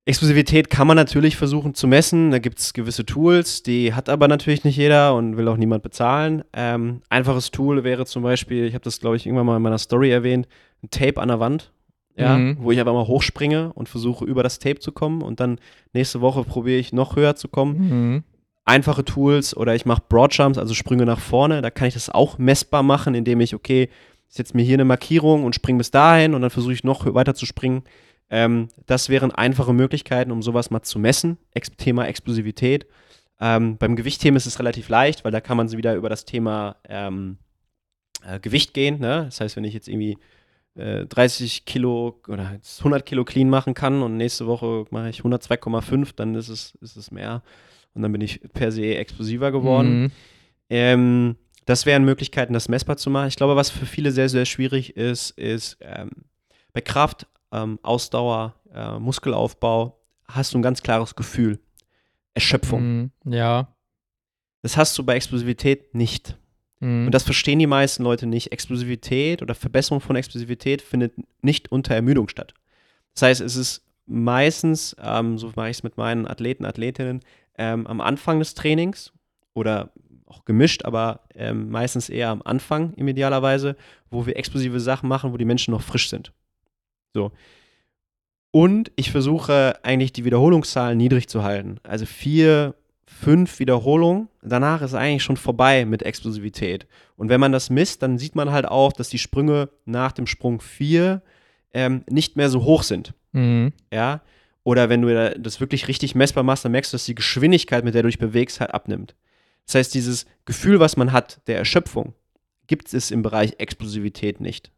Explosivität 0.05 0.69
kann 0.71 0.87
man 0.87 0.95
natürlich 0.95 1.37
versuchen 1.37 1.75
zu 1.75 1.87
messen. 1.87 2.31
Da 2.31 2.39
gibt 2.39 2.59
es 2.59 2.73
gewisse 2.73 3.05
Tools, 3.05 3.61
die 3.61 3.93
hat 3.93 4.09
aber 4.09 4.27
natürlich 4.27 4.63
nicht 4.63 4.75
jeder 4.77 5.13
und 5.15 5.37
will 5.37 5.47
auch 5.47 5.57
niemand 5.57 5.83
bezahlen. 5.83 6.43
Ähm, 6.53 7.01
einfaches 7.09 7.51
Tool 7.51 7.83
wäre 7.83 8.05
zum 8.05 8.23
Beispiel, 8.23 8.65
ich 8.65 8.73
habe 8.73 8.83
das, 8.83 8.99
glaube 8.99 9.17
ich, 9.17 9.25
irgendwann 9.27 9.45
mal 9.45 9.57
in 9.57 9.61
meiner 9.61 9.77
Story 9.77 10.09
erwähnt, 10.09 10.47
ein 10.83 10.89
Tape 10.89 11.21
an 11.21 11.27
der 11.27 11.39
Wand. 11.39 11.71
Ja, 12.15 12.37
Mhm. 12.37 12.57
wo 12.59 12.71
ich 12.71 12.79
einfach 12.79 12.91
mal 12.93 13.07
hochspringe 13.07 13.71
und 13.73 13.87
versuche, 13.87 14.25
über 14.25 14.43
das 14.43 14.59
Tape 14.59 14.79
zu 14.79 14.91
kommen 14.91 15.21
und 15.21 15.39
dann 15.39 15.57
nächste 15.93 16.19
Woche 16.19 16.43
probiere 16.43 16.77
ich 16.77 16.91
noch 16.91 17.15
höher 17.15 17.37
zu 17.37 17.47
kommen 17.47 17.77
Mhm. 17.89 18.23
einfache 18.65 19.05
Tools 19.05 19.55
oder 19.55 19.73
ich 19.73 19.85
mache 19.85 20.01
Broadjumps, 20.09 20.57
also 20.57 20.73
Sprünge 20.73 21.05
nach 21.05 21.19
vorne. 21.21 21.61
Da 21.61 21.69
kann 21.69 21.87
ich 21.87 21.93
das 21.93 22.09
auch 22.09 22.37
messbar 22.37 22.83
machen, 22.83 23.15
indem 23.15 23.39
ich, 23.39 23.55
okay, 23.55 23.87
setze 24.27 24.53
mir 24.57 24.63
hier 24.63 24.73
eine 24.73 24.83
Markierung 24.85 25.45
und 25.45 25.55
springe 25.55 25.77
bis 25.77 25.91
dahin 25.91 26.33
und 26.33 26.41
dann 26.41 26.49
versuche 26.49 26.73
ich 26.73 26.83
noch 26.83 27.05
weiter 27.13 27.35
zu 27.35 27.45
springen. 27.45 27.83
Ähm, 28.29 28.67
das 28.85 29.09
wären 29.09 29.31
einfache 29.31 29.73
Möglichkeiten, 29.73 30.31
um 30.31 30.41
sowas 30.41 30.69
mal 30.69 30.81
zu 30.83 30.99
messen. 30.99 31.37
Ex 31.53 31.71
Thema 31.71 32.07
Explosivität. 32.07 32.85
Ähm, 33.39 33.77
beim 33.77 33.95
Gewichtheben 33.95 34.35
ist 34.35 34.45
es 34.45 34.59
relativ 34.59 34.89
leicht, 34.89 35.23
weil 35.23 35.31
da 35.31 35.41
kann 35.41 35.57
man 35.57 35.71
wieder 35.71 35.95
über 35.95 36.09
das 36.09 36.25
Thema 36.25 36.75
ähm, 36.87 37.37
äh, 38.25 38.39
Gewicht 38.39 38.73
gehen. 38.73 38.99
Ne? 38.99 39.25
Das 39.25 39.39
heißt, 39.39 39.55
wenn 39.55 39.63
ich 39.63 39.73
jetzt 39.73 39.87
irgendwie 39.87 40.17
äh, 40.75 41.05
30 41.05 41.65
Kilo 41.65 42.19
oder 42.27 42.53
jetzt 42.53 42.79
100 42.79 43.05
Kilo 43.05 43.23
clean 43.23 43.49
machen 43.49 43.73
kann 43.73 44.01
und 44.01 44.17
nächste 44.17 44.45
Woche 44.45 44.85
mache 44.91 45.09
ich 45.09 45.21
102,5, 45.21 46.15
dann 46.15 46.35
ist 46.35 46.49
es, 46.49 46.75
ist 46.81 46.97
es 46.97 47.11
mehr. 47.11 47.43
Und 47.93 48.01
dann 48.01 48.11
bin 48.11 48.21
ich 48.21 48.41
per 48.53 48.71
se 48.71 48.95
explosiver 48.95 49.51
geworden. 49.51 50.03
Mhm. 50.03 50.11
Ähm, 50.69 51.35
das 51.65 51.85
wären 51.85 52.03
Möglichkeiten, 52.03 52.53
das 52.53 52.67
messbar 52.67 52.97
zu 52.97 53.09
machen. 53.09 53.27
Ich 53.27 53.35
glaube, 53.35 53.55
was 53.55 53.69
für 53.69 53.85
viele 53.85 54.11
sehr, 54.11 54.29
sehr 54.29 54.45
schwierig 54.45 54.97
ist, 54.97 55.31
ist 55.31 55.77
ähm, 55.81 56.09
bei 56.73 56.81
Kraft, 56.81 57.27
ähm, 57.51 57.79
Ausdauer, 57.83 58.55
äh, 58.73 58.99
Muskelaufbau 58.99 59.99
hast 60.27 60.53
du 60.53 60.59
ein 60.59 60.61
ganz 60.61 60.81
klares 60.83 61.15
Gefühl. 61.15 61.59
Erschöpfung. 62.33 62.81
Mhm. 62.81 63.11
Ja. 63.25 63.75
Das 64.61 64.77
hast 64.77 64.97
du 64.97 65.03
bei 65.03 65.15
Explosivität 65.15 65.95
nicht. 65.95 66.37
Mhm. 66.79 67.07
Und 67.07 67.11
das 67.11 67.23
verstehen 67.23 67.59
die 67.59 67.67
meisten 67.67 68.03
Leute 68.03 68.27
nicht. 68.27 68.51
Explosivität 68.51 69.41
oder 69.41 69.55
Verbesserung 69.55 70.01
von 70.01 70.15
Explosivität 70.15 70.81
findet 70.81 71.13
nicht 71.41 71.71
unter 71.71 71.95
Ermüdung 71.95 72.27
statt. 72.29 72.53
Das 73.13 73.23
heißt, 73.23 73.41
es 73.41 73.55
ist 73.55 73.85
meistens, 74.05 74.95
ähm, 75.01 75.37
so 75.37 75.51
mache 75.55 75.69
ich 75.69 75.77
es 75.77 75.83
mit 75.83 75.97
meinen 75.97 76.27
Athleten, 76.27 76.65
Athletinnen, 76.65 77.21
ähm, 77.57 77.87
am 77.87 78.01
Anfang 78.01 78.39
des 78.39 78.53
Trainings 78.53 79.11
oder 79.53 79.91
auch 80.25 80.45
gemischt, 80.45 80.85
aber 80.85 81.21
ähm, 81.35 81.69
meistens 81.69 82.09
eher 82.09 82.29
am 82.29 82.41
Anfang 82.43 82.93
im 82.93 83.07
idealerweise, 83.07 83.75
wo 84.09 84.25
wir 84.25 84.37
explosive 84.37 84.79
Sachen 84.79 85.09
machen, 85.09 85.33
wo 85.33 85.37
die 85.37 85.45
Menschen 85.45 85.71
noch 85.71 85.81
frisch 85.81 86.09
sind. 86.09 86.31
So. 87.13 87.31
Und 88.51 88.91
ich 88.95 89.11
versuche 89.11 89.79
eigentlich 89.83 90.11
die 90.11 90.25
Wiederholungszahlen 90.25 90.97
niedrig 90.97 91.27
zu 91.27 91.43
halten. 91.43 91.77
Also 91.83 92.05
vier, 92.05 92.75
fünf 93.05 93.59
Wiederholungen. 93.59 94.27
Danach 94.41 94.81
ist 94.81 94.93
eigentlich 94.93 95.23
schon 95.23 95.37
vorbei 95.37 95.85
mit 95.85 96.03
Explosivität. 96.03 96.87
Und 97.15 97.29
wenn 97.29 97.39
man 97.39 97.51
das 97.51 97.69
misst, 97.69 98.01
dann 98.01 98.17
sieht 98.17 98.35
man 98.35 98.51
halt 98.51 98.67
auch, 98.67 98.93
dass 98.93 99.09
die 99.09 99.19
Sprünge 99.19 99.69
nach 99.85 100.11
dem 100.11 100.25
Sprung 100.25 100.61
vier 100.61 101.21
ähm, 101.73 102.03
nicht 102.09 102.37
mehr 102.37 102.49
so 102.49 102.63
hoch 102.63 102.83
sind. 102.83 103.13
Mhm. 103.33 103.73
Ja. 103.93 104.21
Oder 104.63 104.89
wenn 104.89 105.01
du 105.01 105.39
das 105.39 105.59
wirklich 105.59 105.87
richtig 105.87 106.15
messbar 106.15 106.43
machst, 106.43 106.65
dann 106.65 106.71
merkst 106.71 106.91
du, 106.91 106.95
dass 106.95 107.05
die 107.05 107.15
Geschwindigkeit, 107.15 107.83
mit 107.83 107.93
der 107.93 108.03
du 108.03 108.07
dich 108.07 108.19
bewegst, 108.19 108.59
halt 108.59 108.73
abnimmt. 108.73 109.15
Das 109.65 109.75
heißt, 109.75 109.93
dieses 109.93 110.25
Gefühl, 110.45 110.79
was 110.79 110.97
man 110.97 111.11
hat, 111.11 111.41
der 111.47 111.57
Erschöpfung, 111.57 112.13
gibt 112.67 112.93
es 112.93 113.11
im 113.11 113.21
Bereich 113.21 113.55
Explosivität 113.59 114.41
nicht. 114.41 114.71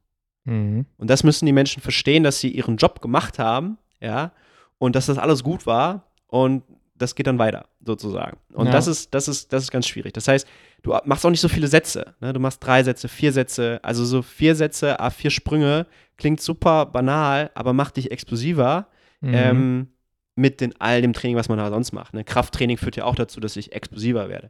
Mhm. 0.46 0.86
Und 0.98 1.10
das 1.10 1.24
müssen 1.24 1.46
die 1.46 1.54
Menschen 1.54 1.82
verstehen, 1.82 2.24
dass 2.24 2.40
sie 2.40 2.50
ihren 2.50 2.78
Job 2.78 3.02
gemacht 3.02 3.40
haben, 3.40 3.78
ja, 4.00 4.32
und 4.78 4.96
dass 4.96 5.06
das 5.06 5.18
alles 5.18 5.44
gut 5.44 5.66
war 5.66 6.08
und 6.28 6.64
das 6.96 7.16
geht 7.16 7.26
dann 7.28 7.40
weiter, 7.40 7.66
sozusagen. 7.84 8.38
Und 8.54 8.68
Ja. 8.68 8.72
das 8.74 8.88
ist, 8.88 9.14
das 9.14 9.28
ist, 9.28 9.52
das 9.54 9.64
ist 9.64 9.72
ganz 9.72 9.88
schwierig. 9.88 10.14
Das 10.14 10.28
heißt, 10.28 10.48
du 10.84 10.96
machst 11.06 11.26
auch 11.26 11.32
nicht 11.32 11.42
so 11.42 11.48
viele 11.50 11.68
Sätze. 11.68 12.14
Ne? 12.20 12.32
Du 12.34 12.40
machst 12.40 12.64
drei 12.64 12.84
Sätze, 12.84 13.08
vier 13.08 13.32
Sätze, 13.34 13.80
also 13.84 14.06
so 14.06 14.22
vier 14.22 14.56
Sätze, 14.56 15.00
a 15.00 15.10
vier 15.10 15.32
Sprünge, 15.32 15.88
klingt 16.18 16.42
super 16.42 16.86
banal, 16.86 17.50
aber 17.56 17.74
macht 17.74 17.98
dich 17.98 18.12
explosiver 18.12 18.88
Mhm. 19.22 19.34
ähm, 19.36 19.88
mit 20.36 20.62
den, 20.62 20.74
all 20.80 21.02
dem 21.04 21.14
Training, 21.14 21.38
was 21.38 21.50
man 21.50 21.58
da 21.60 21.70
sonst 21.70 21.92
macht. 21.92 22.14
Ne? 22.16 22.24
Krafttraining 22.24 22.78
führt 22.78 22.96
ja 22.96 23.04
auch 23.06 23.14
dazu, 23.16 23.40
dass 23.40 23.56
ich 23.56 23.72
explosiver 23.74 24.30
werde. 24.30 24.50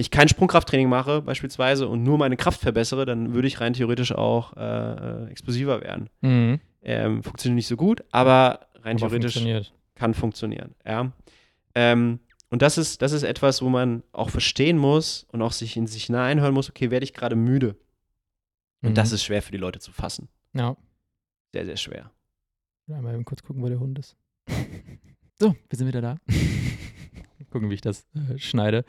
Wenn 0.00 0.04
ich 0.04 0.10
kein 0.10 0.28
Sprungkrafttraining 0.28 0.88
mache, 0.88 1.20
beispielsweise, 1.20 1.86
und 1.86 2.02
nur 2.02 2.16
meine 2.16 2.38
Kraft 2.38 2.62
verbessere, 2.62 3.04
dann 3.04 3.34
würde 3.34 3.46
ich 3.46 3.60
rein 3.60 3.74
theoretisch 3.74 4.12
auch 4.12 4.56
äh, 4.56 5.24
äh, 5.26 5.30
explosiver 5.30 5.82
werden. 5.82 6.08
Mhm. 6.22 6.58
Ähm, 6.80 7.22
funktioniert 7.22 7.56
nicht 7.56 7.66
so 7.66 7.76
gut, 7.76 8.02
aber 8.10 8.60
rein 8.76 8.96
Aber 8.96 9.10
theoretisch 9.10 9.72
kann 9.94 10.14
funktionieren. 10.14 10.74
Ja. 10.86 11.12
Ähm, 11.74 12.18
und 12.48 12.62
das 12.62 12.78
ist, 12.78 13.02
das 13.02 13.12
ist 13.12 13.24
etwas, 13.24 13.60
wo 13.60 13.68
man 13.68 14.02
auch 14.12 14.30
verstehen 14.30 14.78
muss 14.78 15.26
und 15.32 15.42
auch 15.42 15.52
sich 15.52 15.76
in 15.76 15.86
sich 15.86 16.04
hineinhören 16.04 16.54
muss, 16.54 16.70
okay, 16.70 16.90
werde 16.90 17.04
ich 17.04 17.12
gerade 17.12 17.36
müde? 17.36 17.76
Und 18.80 18.92
Mhm. 18.92 18.94
das 18.94 19.12
ist 19.12 19.22
schwer 19.22 19.42
für 19.42 19.52
die 19.52 19.58
Leute 19.58 19.80
zu 19.80 19.92
fassen. 19.92 20.30
Ja. 20.54 20.78
Sehr, 21.52 21.66
sehr 21.66 21.76
schwer. 21.76 22.10
Einmal 22.88 23.12
eben 23.12 23.26
kurz 23.26 23.42
gucken, 23.42 23.62
wo 23.62 23.68
der 23.68 23.78
Hund 23.80 23.98
ist. 23.98 24.16
So, 25.38 25.54
wir 25.68 25.76
sind 25.76 25.88
wieder 25.88 26.00
da. 26.00 26.16
gucken, 27.50 27.68
wie 27.70 27.74
ich 27.74 27.80
das 27.80 28.06
äh, 28.14 28.38
schneide. 28.38 28.84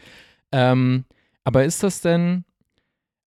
Ähm, 0.51 1.05
aber 1.43 1.65
ist 1.65 1.83
das 1.83 2.01
denn, 2.01 2.43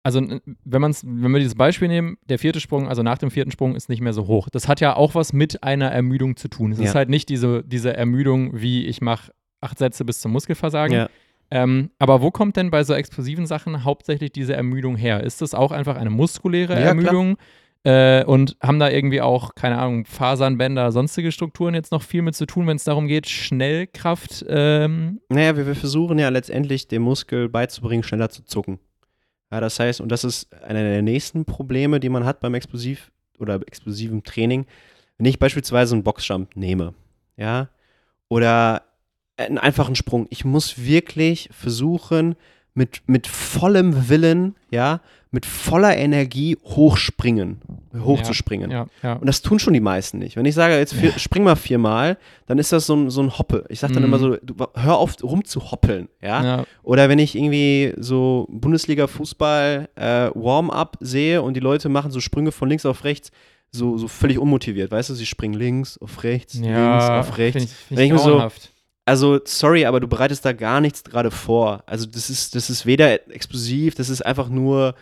also 0.03 0.21
wenn 0.21 0.81
man's, 0.81 1.03
wenn 1.05 1.31
wir 1.31 1.39
dieses 1.39 1.55
Beispiel 1.55 1.87
nehmen, 1.87 2.17
der 2.29 2.39
vierte 2.39 2.59
Sprung, 2.59 2.87
also 2.87 3.01
nach 3.03 3.17
dem 3.17 3.31
vierten 3.31 3.51
Sprung 3.51 3.75
ist 3.75 3.89
nicht 3.89 4.01
mehr 4.01 4.13
so 4.13 4.27
hoch. 4.27 4.49
Das 4.49 4.67
hat 4.67 4.79
ja 4.79 4.95
auch 4.95 5.15
was 5.15 5.33
mit 5.33 5.63
einer 5.63 5.91
Ermüdung 5.91 6.35
zu 6.35 6.47
tun. 6.47 6.71
Es 6.71 6.79
Ja. 6.79 6.85
ist 6.85 6.95
halt 6.95 7.09
nicht 7.09 7.29
diese, 7.29 7.63
diese 7.63 7.95
Ermüdung, 7.95 8.61
wie 8.61 8.85
ich 8.85 9.01
mache 9.01 9.31
acht 9.61 9.79
Sätze 9.79 10.05
bis 10.05 10.21
zum 10.21 10.31
Muskelversagen. 10.31 10.95
Ja. 10.95 11.09
Ähm, 11.51 11.91
aber 11.99 12.21
wo 12.21 12.31
kommt 12.31 12.55
denn 12.55 12.71
bei 12.71 12.83
so 12.83 12.93
explosiven 12.93 13.45
Sachen 13.45 13.83
hauptsächlich 13.83 14.31
diese 14.31 14.55
Ermüdung 14.55 14.95
her? 14.95 15.23
Ist 15.23 15.41
das 15.41 15.53
auch 15.53 15.71
einfach 15.71 15.95
eine 15.95 16.09
muskuläre 16.09 16.73
Ja, 16.73 16.93
klar. 16.93 17.35
Äh, 17.85 18.23
und 18.25 18.57
haben 18.63 18.79
da 18.79 18.89
irgendwie 18.89 19.21
auch, 19.21 19.53
keine 19.53 19.77
Ahnung, 19.77 20.05
Fasern, 20.05 20.57
Bänder, 20.57 20.91
sonstige 20.91 21.31
Strukturen 21.31 21.75
jetzt 21.75 21.91
noch 21.91 22.01
viel 22.01 22.23
mit 22.23 22.35
zu 22.35 22.47
tun, 22.47 22.65
wenn 22.65 22.77
es 22.77 22.83
darum 22.83 23.05
geht, 23.07 23.29
Schnellkraft? 23.29 24.43
Ähm, 24.49 25.21
Naja, 25.29 25.55
wir, 25.55 25.67
wir 25.67 25.75
versuchen 25.75 26.17
ja 26.17 26.29
letztendlich 26.29 26.87
dem 26.87 27.03
Muskel 27.03 27.47
beizubringen, 27.47 28.01
schneller 28.01 28.29
zu 28.29 28.43
zucken. 28.43 28.79
Ja, 29.51 29.59
das 29.61 29.79
heißt, 29.79 30.01
und 30.01 30.09
das 30.09 30.23
ist 30.23 30.51
einer 30.63 30.81
der 30.81 31.03
nächsten 31.03 31.45
Probleme, 31.45 31.99
die 31.99 32.09
man 32.09 32.25
hat 32.25 32.39
beim 32.39 32.55
Explosiv- 32.55 33.11
oder 33.37 33.61
explosiven 33.67 34.23
Training, 34.23 34.65
wenn 35.19 35.27
ich 35.27 35.37
beispielsweise 35.37 35.93
einen 35.93 36.03
Boxjump 36.03 36.55
nehme, 36.55 36.95
ja, 37.37 37.69
oder 38.29 38.81
einen 39.37 39.59
einfachen 39.59 39.95
Sprung. 39.95 40.25
Ich 40.31 40.43
muss 40.43 40.83
wirklich 40.83 41.49
versuchen, 41.51 42.35
mit, 42.73 43.03
mit 43.07 43.27
vollem 43.27 44.09
Willen, 44.09 44.55
ja, 44.71 45.01
mit 45.35 45.45
voller 45.45 45.95
Energie 45.97 46.57
hochspringen, 46.63 47.61
hochzuspringen. 48.03 48.71
ja, 48.71 48.87
ja. 49.03 49.13
Und 49.13 49.27
das 49.27 49.41
tun 49.41 49.59
schon 49.59 49.73
die 49.73 49.79
meisten 49.79 50.17
nicht. 50.17 50.35
Wenn 50.37 50.45
ich 50.45 50.55
sage, 50.55 50.77
jetzt 50.77 50.93
vier, 50.93 51.11
spring 51.19 51.43
mal 51.43 51.55
viermal, 51.55 52.17
dann 52.47 52.57
ist 52.57 52.71
das 52.71 52.85
so 52.87 52.95
ein, 52.95 53.09
so 53.09 53.21
ein 53.21 53.37
Hoppe. 53.37 53.65
Ich 53.69 53.79
sage 53.79 53.93
dann 53.93 54.03
Mhm. 54.03 54.07
immer 54.09 54.19
so, 54.19 54.37
du, 54.41 54.55
hör 54.75 54.97
auf 54.97 55.15
rumzuhoppeln, 55.21 56.07
ja? 56.21 56.43
ja. 56.43 56.63
Oder 56.83 57.09
wenn 57.09 57.19
ich 57.19 57.35
irgendwie 57.35 57.93
so 57.97 58.47
Bundesliga-Fußball 58.49 59.89
äh, 59.95 60.29
Warm-up 60.33 60.97
sehe 61.01 61.41
und 61.41 61.53
die 61.55 61.59
Leute 61.61 61.89
machen 61.89 62.11
so 62.11 62.19
Sprünge 62.19 62.51
von 62.51 62.69
links 62.69 62.85
auf 62.85 63.03
rechts, 63.03 63.31
so, 63.71 63.97
so 63.97 64.07
völlig 64.07 64.39
unmotiviert, 64.39 64.91
weißt 64.91 65.09
du, 65.09 65.13
sie 65.15 65.25
springen 65.25 65.53
links 65.55 65.97
auf 65.97 66.23
rechts, 66.23 66.53
links 66.55 66.69
Ja, 66.69 67.19
auf 67.19 67.37
rechts. 67.37 67.57
Find 67.63 67.71
ich, 67.71 67.97
find 68.07 68.13
ich 68.15 68.21
so-. 68.21 68.47
Also, 69.07 69.39
sorry, 69.45 69.85
aber 69.85 69.99
du 69.99 70.07
bereitest 70.07 70.45
da 70.45 70.51
gar 70.53 70.81
nichts 70.81 71.03
gerade 71.03 71.29
vor. 71.29 71.83
Also, 71.85 72.07
das 72.07 72.29
ist, 72.31 72.55
das 72.55 72.69
ist 72.71 72.85
weder 72.87 73.29
explosiv, 73.29 73.93
das 73.95 74.09
ist 74.09 74.25
einfach 74.25 74.49
nur, 74.49 74.95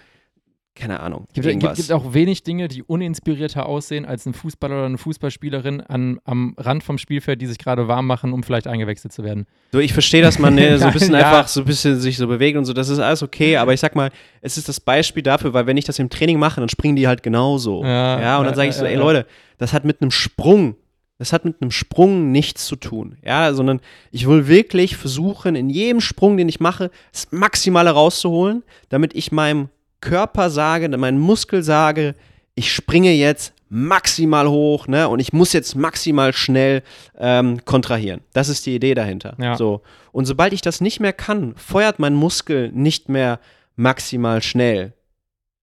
keine 0.76 1.01
Ahnung, 1.01 1.28
Es 1.36 1.43
gibt, 1.43 1.76
gibt, 1.76 1.91
auch 1.91 2.13
wenig 2.15 2.41
Dinge, 2.41 2.67
die 2.67 2.82
uninspirierter 2.82 3.67
aussehen 3.67 4.05
als 4.05 4.26
ein 4.26 4.34
Fußballer 4.34 4.76
oder 4.76 4.86
eine 4.88 4.97
Fußballspielerin 4.97 5.82
an, 5.82 6.19
am 6.26 6.55
Rand 6.57 6.84
vom 6.84 6.97
Spielfeld, 6.97 7.41
die 7.41 7.45
sich 7.45 7.59
gerade 7.59 7.88
warm 7.88 8.07
machen, 8.07 8.34
um 8.34 8.41
vielleicht 8.41 8.65
eingewechselt 8.65 9.13
zu 9.13 9.24
werden. 9.24 9.45
Du, 9.71 9.78
ich 9.80 9.93
verstehe, 9.93 10.24
dass 10.24 10.39
man 10.39 10.55
ne, 10.55 10.78
so 10.80 10.86
ein 10.88 10.93
bisschen 10.93 11.13
Ja. 11.13 11.30
einfach 11.30 11.47
so 11.47 11.59
ein 11.61 11.65
bisschen 11.67 11.99
sich 11.99 12.17
so 12.17 12.28
bewegt 12.28 12.57
und 12.57 12.65
so, 12.65 12.74
das 12.74 12.89
ist 12.89 12.97
alles 12.97 13.21
okay, 13.21 13.57
aber 13.57 13.74
ich 13.74 13.80
sag 13.80 13.95
mal, 13.95 14.09
es 14.41 14.57
ist 14.57 14.67
das 14.67 14.80
Beispiel 14.80 15.21
dafür, 15.21 15.53
weil 15.53 15.67
wenn 15.67 15.78
ich 15.78 15.86
das 15.86 15.99
im 15.99 16.09
Training 16.09 16.39
mache, 16.39 16.59
dann 16.59 16.69
springen 16.69 16.95
die 16.95 17.07
halt 17.07 17.21
genauso. 17.21 17.84
Ja, 17.84 18.19
Ja, 18.19 18.38
und 18.39 18.45
dann 18.45 18.55
sage 18.55 18.69
ich 18.69 18.76
so, 18.76 18.86
ey. 18.86 18.95
Leute, 18.95 19.28
das 19.59 19.74
hat 19.74 19.86
mit 19.86 20.01
einem 20.01 20.09
Sprung, 20.09 20.76
das 21.19 21.34
hat 21.34 21.45
mit 21.45 21.61
einem 21.61 21.69
Sprung 21.69 22.32
nichts 22.32 22.65
zu 22.65 22.76
tun. 22.78 23.17
Ja, 23.24 23.53
sondern 23.53 23.80
ich 24.09 24.28
will 24.28 24.47
wirklich 24.47 24.97
versuchen, 24.97 25.55
in 25.55 25.69
jedem 25.69 26.01
Sprung, 26.01 26.36
den 26.36 26.49
ich 26.49 26.59
mache, 26.59 26.89
das 27.11 27.28
Maximale 27.32 27.91
rauszuholen, 27.91 28.63
damit 28.89 29.13
ich 29.13 29.32
meinem 29.32 29.69
Körper 30.04 30.49
sage, 30.49 30.89
meinem 30.97 31.20
Muskel 31.20 31.64
sage, 31.64 32.14
ich 32.56 32.74
springe 32.74 33.14
jetzt 33.14 33.54
maximal 33.70 34.49
hoch, 34.49 34.88
ne? 34.88 35.08
Und 35.08 35.22
ich 35.22 35.32
muss 35.32 35.54
jetzt 35.54 35.76
maximal 35.76 36.34
schnell 36.34 36.84
ähm, 37.18 37.64
kontrahieren. 37.64 38.20
Das 38.34 38.49
ist 38.49 38.66
die 38.66 38.76
Idee 38.76 38.93
dahinter. 38.93 39.36
Ja. 39.39 39.56
So. 39.56 39.82
Und 40.12 40.26
sobald 40.26 40.51
ich 40.51 40.62
das 40.62 40.82
nicht 40.82 40.99
mehr 40.99 41.14
kann, 41.14 41.56
feuert 41.56 41.99
mein 41.99 42.14
Muskel 42.14 42.70
nicht 42.74 43.08
mehr 43.08 43.39
maximal 43.76 44.43
schnell. 44.43 44.93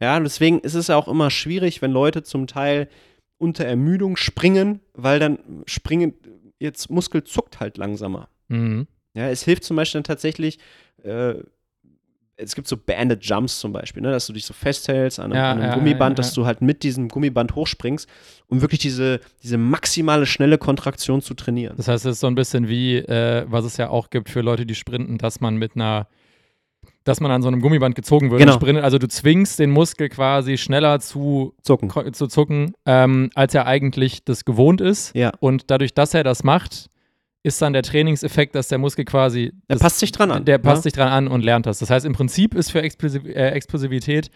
Ja, 0.00 0.18
deswegen 0.18 0.58
ist 0.60 0.74
es 0.74 0.88
auch 0.88 1.06
immer 1.06 1.30
schwierig, 1.30 1.82
wenn 1.82 1.92
Leute 1.92 2.22
zum 2.22 2.46
Teil 2.46 2.88
unter 3.38 3.66
Ermüdung 3.66 4.16
springen, 4.16 4.80
weil 4.94 5.18
dann 5.20 5.38
springen, 5.66 6.14
jetzt 6.58 6.90
Muskel 6.90 7.24
zuckt 7.24 7.60
halt 7.60 7.76
langsamer. 7.76 8.28
Mhm. 8.48 8.86
Ja, 9.14 9.28
es 9.28 9.44
hilft 9.44 9.64
zum 9.64 9.76
Beispiel 9.76 9.98
dann 9.98 10.04
tatsächlich, 10.04 10.58
äh, 11.04 11.34
es 12.42 12.54
gibt 12.54 12.66
so 12.68 12.76
Banded 12.76 13.24
Jumps 13.24 13.60
zum 13.60 13.72
Beispiel, 13.72 14.02
ne, 14.02 14.10
dass 14.10 14.26
du 14.26 14.32
dich 14.32 14.44
so 14.44 14.52
festhältst 14.54 15.18
an 15.20 15.26
einem, 15.32 15.34
Ja, 15.36 15.50
an 15.52 15.58
einem 15.60 15.68
ja, 15.70 15.74
Gummiband, 15.76 16.18
ja, 16.18 16.22
dass 16.22 16.32
du 16.34 16.46
halt 16.46 16.62
mit 16.62 16.82
diesem 16.82 17.08
Gummiband 17.08 17.54
hochspringst, 17.54 18.08
um 18.48 18.60
wirklich 18.60 18.80
diese, 18.80 19.20
diese 19.42 19.58
maximale 19.58 20.26
schnelle 20.26 20.58
Kontraktion 20.58 21.22
zu 21.22 21.34
trainieren. 21.34 21.74
Das 21.76 21.88
heißt, 21.88 22.06
es 22.06 22.12
ist 22.16 22.20
so 22.20 22.26
ein 22.26 22.34
bisschen 22.34 22.68
wie, 22.68 22.96
äh, 22.96 23.44
was 23.48 23.64
es 23.64 23.76
ja 23.76 23.88
auch 23.90 24.10
gibt 24.10 24.28
für 24.28 24.40
Leute, 24.40 24.66
die 24.66 24.74
sprinten, 24.74 25.18
dass 25.18 25.40
man 25.40 25.56
mit 25.56 25.74
einer, 25.76 26.06
dass 27.04 27.20
man 27.20 27.30
an 27.30 27.40
so 27.42 27.48
einem 27.48 27.62
Gummiband 27.62 27.94
gezogen 27.94 28.30
wird 28.30 28.40
Genau. 28.40 28.52
und 28.54 28.60
sprintet. 28.60 28.84
Also 28.84 28.98
du 28.98 29.08
zwingst 29.08 29.58
den 29.58 29.70
Muskel 29.70 30.08
quasi 30.10 30.58
schneller 30.58 31.00
zu, 31.00 31.54
Zucken. 31.62 31.90
zu 32.12 32.26
zucken, 32.26 32.72
ähm, 32.84 33.30
als 33.34 33.54
er 33.54 33.66
eigentlich 33.66 34.24
das 34.24 34.44
gewohnt 34.44 34.80
ist. 34.82 35.14
Ja. 35.16 35.32
Und 35.40 35.70
dadurch, 35.70 35.94
dass 35.94 36.12
er 36.12 36.24
das 36.24 36.44
macht, 36.44 36.89
ist 37.42 37.60
dann 37.62 37.72
der 37.72 37.82
Trainingseffekt, 37.82 38.54
dass 38.54 38.68
der 38.68 38.78
Muskel 38.78 39.04
quasi. 39.04 39.52
Der 39.68 39.76
das, 39.76 39.80
passt 39.80 39.98
sich 39.98 40.12
dran 40.12 40.30
an. 40.30 40.44
Der 40.44 40.58
passt 40.58 40.80
ja? 40.80 40.82
sich 40.84 40.92
dran 40.92 41.08
an 41.08 41.28
und 41.28 41.42
lernt 41.42 41.66
das. 41.66 41.78
Das 41.78 41.90
heißt, 41.90 42.04
im 42.04 42.12
Prinzip 42.12 42.54
ist 42.54 42.70
für 42.70 42.82
Explosiv 42.82 43.24
äh, 43.24 43.50
Explosivität 43.50 44.30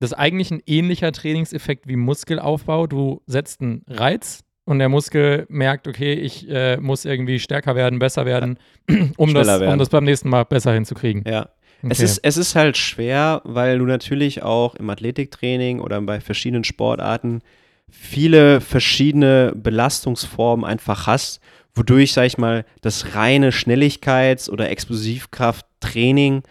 das 0.00 0.12
eigentlich 0.12 0.50
ein 0.50 0.60
ähnlicher 0.66 1.12
Trainingseffekt 1.12 1.86
wie 1.86 1.94
Muskelaufbau. 1.94 2.88
Du 2.88 3.22
setzt 3.26 3.60
einen 3.60 3.84
Reiz 3.86 4.42
und 4.64 4.80
der 4.80 4.88
Muskel 4.88 5.46
merkt, 5.48 5.86
okay, 5.86 6.14
ich 6.14 6.48
äh, 6.50 6.76
muss 6.78 7.04
irgendwie 7.04 7.38
stärker 7.38 7.76
werden, 7.76 8.00
besser 8.00 8.26
werden, 8.26 8.58
um 9.16 9.32
das, 9.32 9.46
Schneller 9.46 9.56
um 9.56 9.60
werden. 9.60 9.78
das 9.78 9.88
beim 9.90 10.04
nächsten 10.04 10.28
Mal 10.28 10.44
besser 10.44 10.72
hinzukriegen. 10.72 11.22
Ja. 11.26 11.50
Okay. 11.84 11.92
Es, 11.92 12.00
ist, 12.00 12.18
es 12.18 12.36
ist 12.36 12.54
halt 12.54 12.76
schwer, 12.76 13.42
weil 13.44 13.78
du 13.78 13.86
natürlich 13.86 14.42
auch 14.42 14.74
im 14.74 14.90
Athletiktraining 14.90 15.80
oder 15.80 16.00
bei 16.00 16.20
verschiedenen 16.20 16.64
Sportarten 16.64 17.40
viele 17.88 18.60
verschiedene 18.60 19.52
Belastungsformen 19.54 20.64
einfach 20.64 21.06
hast, 21.06 21.40
wodurch, 21.74 22.12
sag 22.12 22.26
ich 22.26 22.38
mal, 22.38 22.64
das 22.80 23.14
reine 23.14 23.50
Schnelligkeits- 23.50 24.50
oder 24.50 24.70
Explosivkrafttraining 24.70 26.42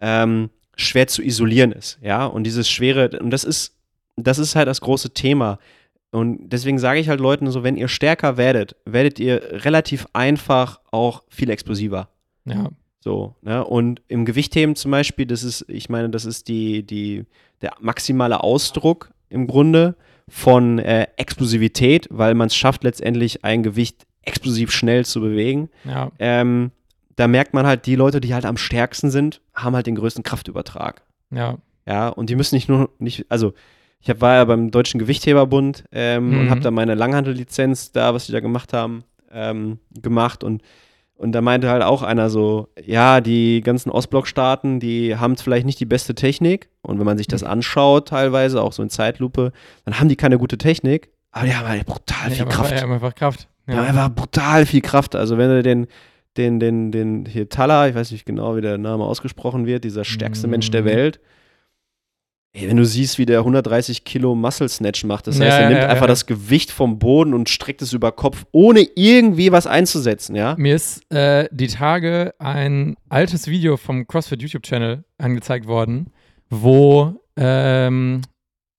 ähm, 0.00 0.50
schwer 0.76 1.06
zu 1.06 1.22
isolieren 1.22 1.72
ist. 1.72 1.98
Ja, 2.02 2.26
und 2.26 2.44
dieses 2.44 2.68
schwere, 2.68 3.10
und 3.20 3.30
das 3.30 3.44
ist, 3.44 3.76
das 4.16 4.38
ist 4.38 4.56
halt 4.56 4.68
das 4.68 4.80
große 4.80 5.10
Thema. 5.10 5.58
Und 6.12 6.48
deswegen 6.50 6.78
sage 6.78 7.00
ich 7.00 7.08
halt 7.08 7.20
Leuten 7.20 7.50
so, 7.50 7.62
wenn 7.62 7.76
ihr 7.76 7.88
stärker 7.88 8.36
werdet, 8.36 8.74
werdet 8.84 9.20
ihr 9.20 9.64
relativ 9.64 10.06
einfach 10.12 10.80
auch 10.90 11.22
viel 11.28 11.50
explosiver. 11.50 12.08
ja. 12.44 12.70
So, 13.02 13.34
ne? 13.40 13.64
Und 13.64 14.02
im 14.08 14.26
Gewichtheben 14.26 14.76
zum 14.76 14.90
Beispiel, 14.90 15.24
das 15.24 15.42
ist, 15.42 15.64
ich 15.68 15.88
meine, 15.88 16.10
das 16.10 16.26
ist 16.26 16.48
die, 16.48 16.82
die, 16.86 17.24
der 17.62 17.72
maximale 17.80 18.42
Ausdruck 18.42 19.10
im 19.30 19.46
Grunde 19.46 19.94
von 20.28 20.78
äh, 20.78 21.06
Explosivität, 21.16 22.08
weil 22.10 22.34
man 22.34 22.48
es 22.48 22.54
schafft, 22.54 22.84
letztendlich 22.84 23.42
ein 23.42 23.62
Gewicht 23.62 24.06
explosiv 24.30 24.70
schnell 24.70 25.04
zu 25.04 25.20
bewegen. 25.20 25.68
ja. 25.84 26.10
Ähm, 26.18 26.70
da 27.16 27.28
merkt 27.28 27.52
man 27.52 27.66
halt, 27.66 27.84
die 27.84 27.96
Leute, 27.96 28.18
die 28.22 28.32
halt 28.32 28.46
am 28.46 28.56
stärksten 28.56 29.10
sind, 29.10 29.42
haben 29.54 29.74
halt 29.76 29.86
den 29.86 29.94
größten 29.96 30.22
Kraftübertrag. 30.22 31.02
Ja. 31.30 31.58
Ja, 31.86 32.08
und 32.08 32.30
die 32.30 32.36
müssen 32.36 32.54
nicht 32.54 32.68
nur, 32.70 32.88
nicht, 32.98 33.26
also 33.28 33.52
ich 34.00 34.08
hab, 34.08 34.22
war 34.22 34.36
ja 34.36 34.44
beim 34.46 34.70
Deutschen 34.70 34.98
Gewichtheberbund 34.98 35.84
ähm, 35.92 36.30
Mhm. 36.30 36.40
und 36.40 36.50
habe 36.50 36.60
da 36.60 36.70
meine 36.70 36.94
Langhandellizenz 36.94 37.92
da, 37.92 38.14
was 38.14 38.24
die 38.26 38.32
da 38.32 38.40
gemacht 38.40 38.72
haben, 38.72 39.04
ähm, 39.30 39.78
gemacht 40.00 40.42
und 40.44 40.62
und 41.16 41.32
da 41.32 41.42
meinte 41.42 41.68
halt 41.68 41.82
auch 41.82 42.00
einer 42.02 42.30
so, 42.30 42.68
ja, 42.82 43.20
die 43.20 43.60
ganzen 43.60 43.90
Ostblockstaaten, 43.90 44.80
die 44.80 45.16
haben 45.18 45.36
vielleicht 45.36 45.66
nicht 45.66 45.78
die 45.78 45.84
beste 45.84 46.14
Technik. 46.14 46.70
Und 46.80 46.98
wenn 46.98 47.04
man 47.04 47.18
sich 47.18 47.26
das 47.26 47.42
anschaut, 47.42 48.08
teilweise, 48.08 48.62
auch 48.62 48.72
so 48.72 48.82
in 48.82 48.88
Zeitlupe, 48.88 49.52
dann 49.84 50.00
haben 50.00 50.08
die 50.08 50.16
keine 50.16 50.38
gute 50.38 50.56
Technik, 50.56 51.10
aber 51.30 51.44
die 51.44 51.54
haben 51.54 51.68
halt 51.68 51.84
brutal 51.84 52.30
viel 52.30 52.38
ja, 52.38 52.44
Kraft. 52.46 52.70
Ja, 52.72 52.88
einfach 52.90 53.14
Kraft. 53.14 53.48
Die 53.70 53.76
haben 53.76 53.84
Ja. 53.84 53.88
einfach 53.90 54.10
brutal 54.14 54.66
viel 54.66 54.80
Kraft. 54.80 55.14
Also 55.16 55.38
wenn 55.38 55.48
du 55.50 55.62
den, 55.62 55.86
den, 56.36 56.60
den, 56.60 56.92
den 56.92 57.26
hier 57.26 57.48
Tala, 57.48 57.88
ich 57.88 57.94
weiß 57.94 58.10
nicht 58.12 58.26
genau, 58.26 58.56
wie 58.56 58.60
der 58.60 58.78
Name 58.78 59.04
ausgesprochen 59.04 59.66
wird, 59.66 59.84
dieser 59.84 60.04
stärkste 60.04 60.46
Mensch 60.48 60.70
der 60.70 60.82
Mhm. 60.82 60.86
Welt. 60.86 61.20
Ey, 62.52 62.68
wenn 62.68 62.76
du 62.78 62.84
siehst, 62.84 63.18
wie 63.18 63.26
der 63.26 63.38
130 63.44 64.02
Kilo 64.04 64.34
Muscle 64.34 64.68
Snatch 64.68 65.04
macht, 65.04 65.28
das 65.28 65.36
heißt, 65.38 65.48
Ja, 65.50 65.58
er 65.58 65.68
nimmt 65.68 65.82
ja, 65.82 65.86
einfach 65.88 66.02
ja. 66.02 66.08
das 66.08 66.26
Gewicht 66.26 66.72
vom 66.72 66.98
Boden 66.98 67.32
und 67.32 67.48
streckt 67.48 67.80
es 67.80 67.92
über 67.92 68.10
Kopf, 68.10 68.44
ohne 68.50 68.80
irgendwie 68.96 69.52
was 69.52 69.68
einzusetzen, 69.68 70.34
ja? 70.34 70.56
Mir 70.58 70.74
ist 70.74 71.08
äh, 71.12 71.48
die 71.52 71.68
Tage 71.68 72.34
ein 72.40 72.96
altes 73.08 73.46
Video 73.46 73.76
vom 73.76 74.04
CrossFit 74.08 74.42
YouTube-Channel 74.42 75.04
angezeigt 75.18 75.68
worden, 75.68 76.08
wo, 76.48 77.14
ähm, 77.36 78.22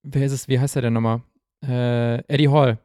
wer 0.02 0.26
ist 0.26 0.32
es, 0.32 0.48
wie 0.48 0.60
heißt 0.60 0.76
er 0.76 0.82
denn 0.82 0.92
nochmal? 0.92 1.22
Äh, 1.66 2.18
Eddie 2.28 2.50
Hall, 2.50 2.78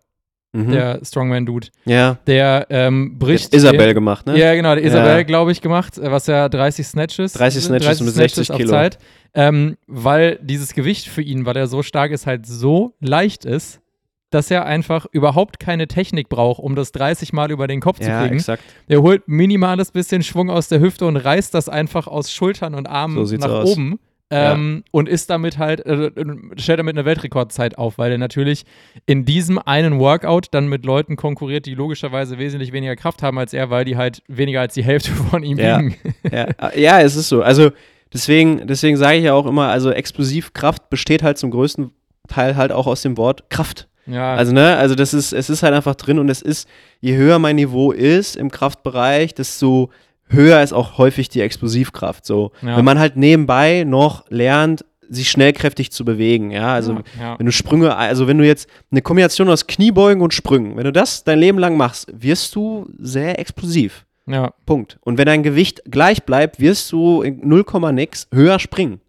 Mhm. 0.54 0.72
der 0.72 1.00
Strongman-Dude, 1.04 1.68
ja. 1.86 2.18
der 2.26 2.68
ähm, 2.70 3.20
bricht. 3.20 3.48
Hat 3.48 3.54
Isabel 3.54 3.94
gemacht, 3.94 4.26
ne? 4.26 4.38
Ja, 4.40 4.56
genau, 4.56 4.76
der 4.76 4.84
Isabel, 4.84 5.18
Ja. 5.18 5.24
glaube 5.24 5.52
ich, 5.52 5.62
gemacht, 5.62 5.98
äh, 5.98 6.10
was 6.12 6.28
ja 6.28 6.48
30 6.50 6.88
Snatches. 6.88 7.34
30 7.34 7.66
Snatches 7.66 8.02
mit 8.02 8.14
60 8.14 8.52
auf 8.52 8.58
Kilo. 8.58 8.70
Zeit. 8.70 8.98
Ähm, 9.34 9.78
weil 9.88 10.40
dieses 10.42 10.74
Gewicht 10.74 11.08
für 11.10 11.22
ihn, 11.22 11.46
weil 11.46 11.58
er 11.58 11.68
so 11.68 11.84
stark 11.84 12.12
ist, 12.12 12.26
halt 12.26 12.46
so 12.48 12.94
leicht 13.02 13.46
ist, 13.46 13.82
dass 14.30 14.50
er 14.52 14.66
einfach 14.66 15.06
überhaupt 15.12 15.60
keine 15.60 15.88
Technik 15.88 16.28
braucht, 16.28 16.60
um 16.62 16.76
das 16.76 16.92
30 16.92 17.34
Mal 17.34 17.52
über 17.52 17.68
den 17.68 17.80
Kopf 17.80 18.00
zu 18.00 18.10
Ja, 18.10 18.22
kriegen. 18.22 18.36
exakt. 18.36 18.64
Er 18.88 19.02
holt 19.02 19.28
minimales 19.28 19.92
bisschen 19.92 20.24
Schwung 20.24 20.50
aus 20.50 20.68
der 20.70 20.80
Hüfte 20.80 21.06
und 21.06 21.18
reißt 21.18 21.54
das 21.54 21.70
einfach 21.70 22.08
aus 22.08 22.32
Schultern 22.32 22.74
und 22.74 22.88
Armen 22.88 23.26
So 23.26 23.36
nach 23.36 23.50
aus. 23.50 23.72
oben. 23.74 24.00
Ähm, 24.30 24.84
Und 24.92 25.08
ist 25.08 25.30
damit 25.30 25.58
halt, 25.58 25.86
äh, 25.86 26.12
stellt 26.58 26.80
damit 26.80 26.96
eine 26.98 27.06
Weltrekordzeit 27.06 27.78
auf, 27.78 27.98
weil 27.98 28.12
er 28.12 28.18
natürlich 28.18 28.66
in 29.06 29.24
diesem 29.24 29.58
einen 29.58 30.00
Workout 30.00 30.48
dann 30.52 30.68
mit 30.68 30.86
Leuten 30.86 31.16
konkurriert, 31.16 31.66
die 31.66 31.76
logischerweise 31.76 32.38
wesentlich 32.38 32.74
weniger 32.74 32.96
Kraft 32.98 33.24
haben 33.24 33.40
als 33.40 33.54
er, 33.54 33.70
weil 33.70 33.86
die 33.86 33.96
halt 33.96 34.22
weniger 34.28 34.60
als 34.62 34.74
die 34.74 34.84
Hälfte 34.84 35.12
von 35.32 35.44
ihm 35.44 35.58
Ja. 35.58 35.80
wiegen. 35.80 35.96
ja, 36.30 36.44
äh, 36.44 36.82
ja, 36.82 37.00
es 37.02 37.16
ist 37.16 37.30
so. 37.30 37.42
Also 37.42 37.72
deswegen, 38.14 38.68
deswegen 38.68 38.98
sage 38.98 39.18
ich 39.18 39.24
ja 39.24 39.34
auch 39.34 39.46
immer, 39.46 39.70
also 39.70 39.92
Explosivkraft 39.92 40.90
besteht 40.90 41.24
halt 41.24 41.38
zum 41.38 41.52
größten 41.52 41.92
Teil 42.28 42.58
halt 42.58 42.74
auch 42.74 42.88
aus 42.88 43.02
dem 43.04 43.16
Wort 43.18 43.50
Kraft. 43.50 43.88
Ja, 44.08 44.36
Also, 44.36 44.54
ne, 44.54 44.78
also 44.78 44.96
das 44.96 45.14
ist, 45.14 45.34
es 45.34 45.50
ist 45.50 45.64
halt 45.64 45.74
einfach 45.74 45.96
drin 45.96 46.18
und 46.20 46.30
es 46.30 46.42
ist, 46.42 46.68
je 47.02 47.16
höher 47.18 47.40
mein 47.40 47.58
Niveau 47.58 47.92
ist 47.92 48.36
im 48.38 48.50
Kraftbereich, 48.52 49.34
desto 49.36 49.90
höher 50.30 50.62
ist 50.62 50.74
auch 50.74 50.98
häufig 50.98 51.30
die 51.30 51.42
Explosivkraft. 51.42 52.26
So, 52.26 52.52
Ja. 52.62 52.78
wenn 52.78 52.86
man 52.86 53.00
halt 53.00 53.16
nebenbei 53.18 53.84
noch 53.86 54.26
lernt, 54.30 54.84
sich 55.10 55.32
schnellkräftig 55.32 55.92
zu 55.92 56.04
bewegen, 56.04 56.52
ja, 56.52 56.74
also 56.74 56.94
ja, 56.94 57.02
ja. 57.20 57.40
wenn 57.40 57.46
du 57.46 57.52
Sprünge, 57.54 57.96
also 57.96 58.28
wenn 58.28 58.38
du 58.38 58.46
jetzt 58.46 58.68
eine 58.92 59.02
Kombination 59.02 59.48
aus 59.50 59.66
Kniebeugen 59.66 60.22
und 60.22 60.34
Sprüngen, 60.34 60.76
wenn 60.76 60.84
du 60.84 60.92
das 60.92 61.24
dein 61.24 61.40
Leben 61.40 61.60
lang 61.60 61.78
machst, 61.78 62.08
wirst 62.14 62.54
du 62.56 62.90
sehr 63.00 63.40
explosiv. 63.40 64.06
ja. 64.26 64.52
Punkt. 64.66 64.98
Und 65.02 65.18
wenn 65.18 65.26
dein 65.26 65.44
Gewicht 65.44 65.82
gleich 65.90 66.24
bleibt, 66.24 66.60
wirst 66.60 66.92
du 66.92 67.22
in 67.22 67.40
0, 67.48 67.64
nix 67.94 68.28
höher 68.34 68.60
springen. 68.60 69.00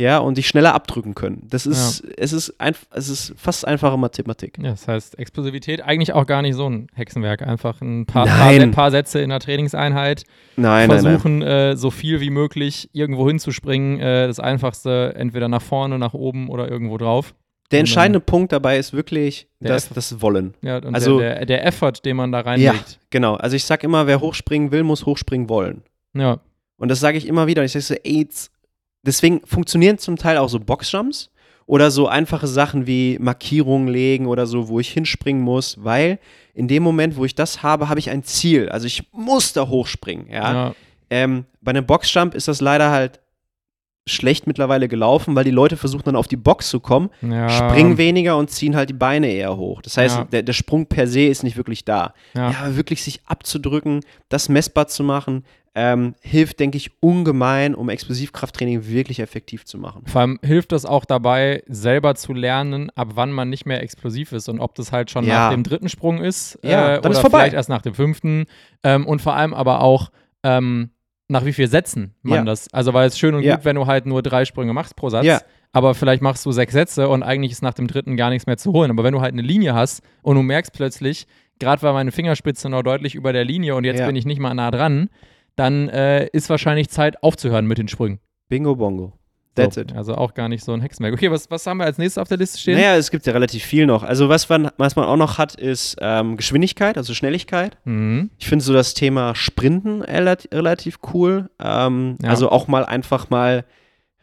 Ja, 0.00 0.18
und 0.18 0.38
dich 0.38 0.48
schneller 0.48 0.74
abdrücken 0.74 1.14
können. 1.14 1.46
Das 1.48 1.66
ist, 1.66 2.02
es 2.16 2.32
ist 2.32 2.60
einfach, 2.60 2.84
es 2.90 3.08
ist 3.08 3.32
fast 3.36 3.64
einfache 3.64 3.96
Mathematik. 3.96 4.58
Ja, 4.58 4.70
das 4.70 4.88
heißt, 4.88 5.16
Explosivität 5.20 5.82
eigentlich 5.82 6.12
auch 6.12 6.26
gar 6.26 6.42
nicht 6.42 6.56
so 6.56 6.68
ein 6.68 6.88
Hexenwerk. 6.94 7.42
Einfach 7.42 7.80
ein 7.80 8.04
paar, 8.04 8.26
Nein. 8.26 8.58
paar, 8.72 8.84
paar 8.86 8.90
Sätze 8.90 9.20
in 9.20 9.30
der 9.30 9.38
Trainingseinheit. 9.38 10.24
Nein, 10.56 10.88
nein, 10.88 10.88
nein. 10.88 11.00
versuchen, 11.00 11.42
Äh, 11.42 11.76
so 11.76 11.92
viel 11.92 12.20
wie 12.20 12.30
möglich 12.30 12.90
irgendwo 12.92 13.28
hinzuspringen. 13.28 14.00
Äh, 14.00 14.26
das 14.26 14.40
Einfachste 14.40 15.14
entweder 15.16 15.46
nach 15.46 15.62
vorne, 15.62 15.96
nach 15.98 16.12
oben 16.14 16.48
oder 16.48 16.68
irgendwo 16.68 16.98
drauf. 16.98 17.32
Der 17.70 17.78
entscheidende 17.80 18.20
Punkt 18.20 18.50
dabei 18.52 18.78
ist 18.78 18.92
wirklich 18.94 19.48
das, 19.60 19.88
das 19.88 20.20
Wollen. 20.20 20.54
Ja, 20.60 20.78
und 20.78 20.94
Also- 20.94 21.20
der, 21.20 21.36
der, 21.36 21.46
der 21.46 21.66
Effort, 21.66 21.92
den 22.04 22.16
man 22.16 22.32
da 22.32 22.38
Ja, 22.40 22.44
reinlegt. 22.44 22.98
genau. 23.10 23.34
Also 23.34 23.54
ich 23.54 23.64
sag 23.64 23.84
immer, 23.84 24.06
wer 24.08 24.20
hochspringen 24.20 24.72
will, 24.72 24.82
muss 24.82 25.06
hochspringen 25.06 25.48
wollen. 25.48 25.82
Ja. 26.14 26.40
Und 26.78 26.88
das 26.90 26.98
sage 27.00 27.16
ich 27.16 27.26
immer 27.28 27.46
wieder. 27.46 27.62
Und 27.62 27.66
ich 27.66 27.72
sage 27.72 27.84
so, 27.84 27.94
ey, 27.94 28.18
jetzt- 28.22 28.50
deswegen 29.06 29.40
funktionieren 29.44 29.98
zum 29.98 30.16
Teil 30.16 30.38
auch 30.38 30.48
so 30.48 30.60
Boxjumps 30.60 31.30
oder 31.66 31.90
so 31.90 32.08
einfache 32.08 32.46
Sachen 32.46 32.86
wie 32.86 33.18
Markierungen 33.20 33.88
legen 33.88 34.26
oder 34.26 34.46
so, 34.46 34.68
wo 34.68 34.80
ich 34.80 34.90
hinspringen 34.92 35.42
muss, 35.42 35.82
weil 35.82 36.18
in 36.52 36.68
dem 36.68 36.82
Moment, 36.82 37.16
wo 37.16 37.24
ich 37.24 37.34
das 37.34 37.62
habe, 37.62 37.88
habe 37.88 38.00
ich 38.00 38.10
ein 38.10 38.22
Ziel. 38.22 38.68
Also 38.68 38.86
ich 38.86 39.04
muss 39.12 39.52
da 39.52 39.68
hochspringen. 39.68 40.28
Ja. 40.30 40.52
ja. 40.52 40.74
Ähm, 41.10 41.46
bei 41.60 41.70
einem 41.70 41.86
Boxjump 41.86 42.34
ist 42.34 42.48
das 42.48 42.60
leider 42.60 42.90
halt 42.90 43.20
schlecht 44.06 44.46
mittlerweile 44.46 44.86
gelaufen, 44.88 45.34
weil 45.34 45.44
die 45.44 45.50
Leute 45.50 45.76
versuchen 45.78 46.02
dann 46.04 46.16
auf 46.16 46.28
die 46.28 46.36
Box 46.36 46.68
zu 46.68 46.78
kommen, 46.80 47.08
ja. 47.22 47.48
springen 47.48 47.96
weniger 47.96 48.36
und 48.36 48.50
ziehen 48.50 48.76
halt 48.76 48.90
die 48.90 48.94
Beine 48.94 49.28
eher 49.28 49.56
hoch. 49.56 49.80
Das 49.80 49.96
heißt, 49.96 50.18
Ja. 50.18 50.24
der, 50.24 50.42
der 50.42 50.52
Sprung 50.52 50.86
per 50.86 51.06
se 51.06 51.22
ist 51.26 51.42
nicht 51.42 51.56
wirklich 51.56 51.84
da. 51.84 52.12
Ja. 52.34 52.50
Ja, 52.50 52.58
aber 52.64 52.76
wirklich 52.76 53.02
sich 53.02 53.20
abzudrücken, 53.26 54.00
das 54.28 54.48
messbar 54.50 54.88
zu 54.88 55.04
machen, 55.04 55.44
ähm, 55.76 56.14
hilft, 56.20 56.60
denke 56.60 56.76
ich, 56.76 56.92
ungemein, 57.00 57.74
um 57.74 57.88
Explosivkrafttraining 57.88 58.86
wirklich 58.86 59.18
effektiv 59.20 59.64
zu 59.64 59.76
machen. 59.78 60.02
Vor 60.06 60.20
allem 60.20 60.38
hilft 60.42 60.70
das 60.70 60.84
auch 60.84 61.04
dabei, 61.04 61.62
selber 61.66 62.14
zu 62.14 62.32
lernen, 62.32 62.90
ab 62.94 63.08
wann 63.14 63.32
man 63.32 63.48
nicht 63.50 63.66
mehr 63.66 63.82
explosiv 63.82 64.32
ist 64.32 64.48
und 64.48 64.60
ob 64.60 64.74
das 64.76 64.92
halt 64.92 65.10
schon 65.10 65.26
nach 65.26 65.50
dem 65.50 65.64
dritten 65.64 65.88
Sprung 65.88 66.22
ist 66.22 66.58
Ja, 66.62 66.90
äh, 66.96 66.98
ist 67.00 67.06
oder 67.06 67.20
vorbei. 67.20 67.38
vielleicht 67.38 67.54
erst 67.54 67.68
nach 67.70 67.82
dem 67.82 67.94
fünften 67.94 68.44
ähm, 68.84 69.04
und 69.06 69.20
vor 69.22 69.34
allem 69.34 69.52
aber 69.54 69.80
auch 69.80 70.10
ähm, 70.44 70.90
nach 71.28 71.44
wie 71.44 71.52
viel 71.52 71.68
Sätzen 71.68 72.14
man 72.22 72.38
Ja. 72.38 72.44
das. 72.44 72.72
Also 72.72 72.92
weil 72.92 73.06
es 73.08 73.18
schön 73.18 73.34
und 73.34 73.42
Ja. 73.42 73.56
gut, 73.56 73.64
wenn 73.64 73.76
du 73.76 73.86
halt 73.86 74.06
nur 74.06 74.22
drei 74.22 74.44
Sprünge 74.44 74.72
machst 74.72 74.94
pro 74.96 75.08
Satz, 75.08 75.24
Ja. 75.24 75.40
aber 75.72 75.94
vielleicht 75.94 76.22
machst 76.22 76.44
du 76.46 76.52
sechs 76.52 76.72
Sätze 76.72 77.08
und 77.08 77.22
eigentlich 77.22 77.52
ist 77.52 77.62
nach 77.62 77.74
dem 77.74 77.86
dritten 77.86 78.16
gar 78.16 78.30
nichts 78.30 78.46
mehr 78.46 78.56
zu 78.58 78.72
holen. 78.72 78.90
Aber 78.90 79.04
wenn 79.04 79.12
du 79.12 79.20
halt 79.20 79.32
eine 79.32 79.42
Linie 79.42 79.74
hast 79.74 80.02
und 80.22 80.36
du 80.36 80.42
merkst 80.42 80.72
plötzlich, 80.72 81.26
gerade 81.58 81.80
war 81.82 81.92
meine 81.92 82.12
Fingerspitze 82.12 82.68
noch 82.68 82.82
deutlich 82.82 83.14
über 83.14 83.32
der 83.32 83.44
Linie 83.44 83.74
und 83.74 83.84
jetzt 83.84 84.04
bin 84.04 84.16
ich 84.16 84.26
nicht 84.26 84.38
mal 84.40 84.54
nah 84.54 84.70
dran, 84.70 85.08
dann 85.56 85.88
äh, 85.88 86.26
ist 86.32 86.50
wahrscheinlich 86.50 86.88
Zeit 86.90 87.22
aufzuhören 87.22 87.66
mit 87.66 87.78
den 87.78 87.88
Sprüngen. 87.88 88.18
Bingo 88.48 88.74
Bongo. 88.76 89.12
That's 89.54 89.74
so, 89.76 89.80
it. 89.82 89.94
Also 89.94 90.14
auch 90.16 90.34
gar 90.34 90.48
nicht 90.48 90.64
so 90.64 90.72
ein 90.72 90.80
Hexenwerk. 90.80 91.14
Okay, 91.14 91.30
was, 91.30 91.50
was 91.50 91.66
haben 91.66 91.78
wir 91.78 91.84
als 91.84 91.98
nächstes 91.98 92.18
auf 92.20 92.28
der 92.28 92.38
Liste 92.38 92.58
stehen? 92.58 92.76
Naja, 92.76 92.96
es 92.96 93.10
gibt 93.10 93.24
ja 93.26 93.32
relativ 93.32 93.62
viel 93.64 93.86
noch. 93.86 94.02
Also 94.02 94.28
was 94.28 94.48
man, 94.48 94.70
was 94.78 94.96
man 94.96 95.04
auch 95.06 95.16
noch 95.16 95.38
hat, 95.38 95.54
ist 95.54 95.96
ähm, 96.00 96.36
Geschwindigkeit, 96.36 96.96
also 96.96 97.14
Schnelligkeit. 97.14 97.76
Mhm. 97.84 98.30
Ich 98.38 98.48
finde 98.48 98.64
so 98.64 98.72
das 98.72 98.94
Thema 98.94 99.34
Sprinten 99.34 100.02
relativ, 100.02 100.98
cool. 101.12 101.50
Ähm, 101.60 102.16
Ja. 102.22 102.30
Also 102.30 102.50
auch 102.50 102.66
mal 102.68 102.84
einfach 102.84 103.30
mal, 103.30 103.64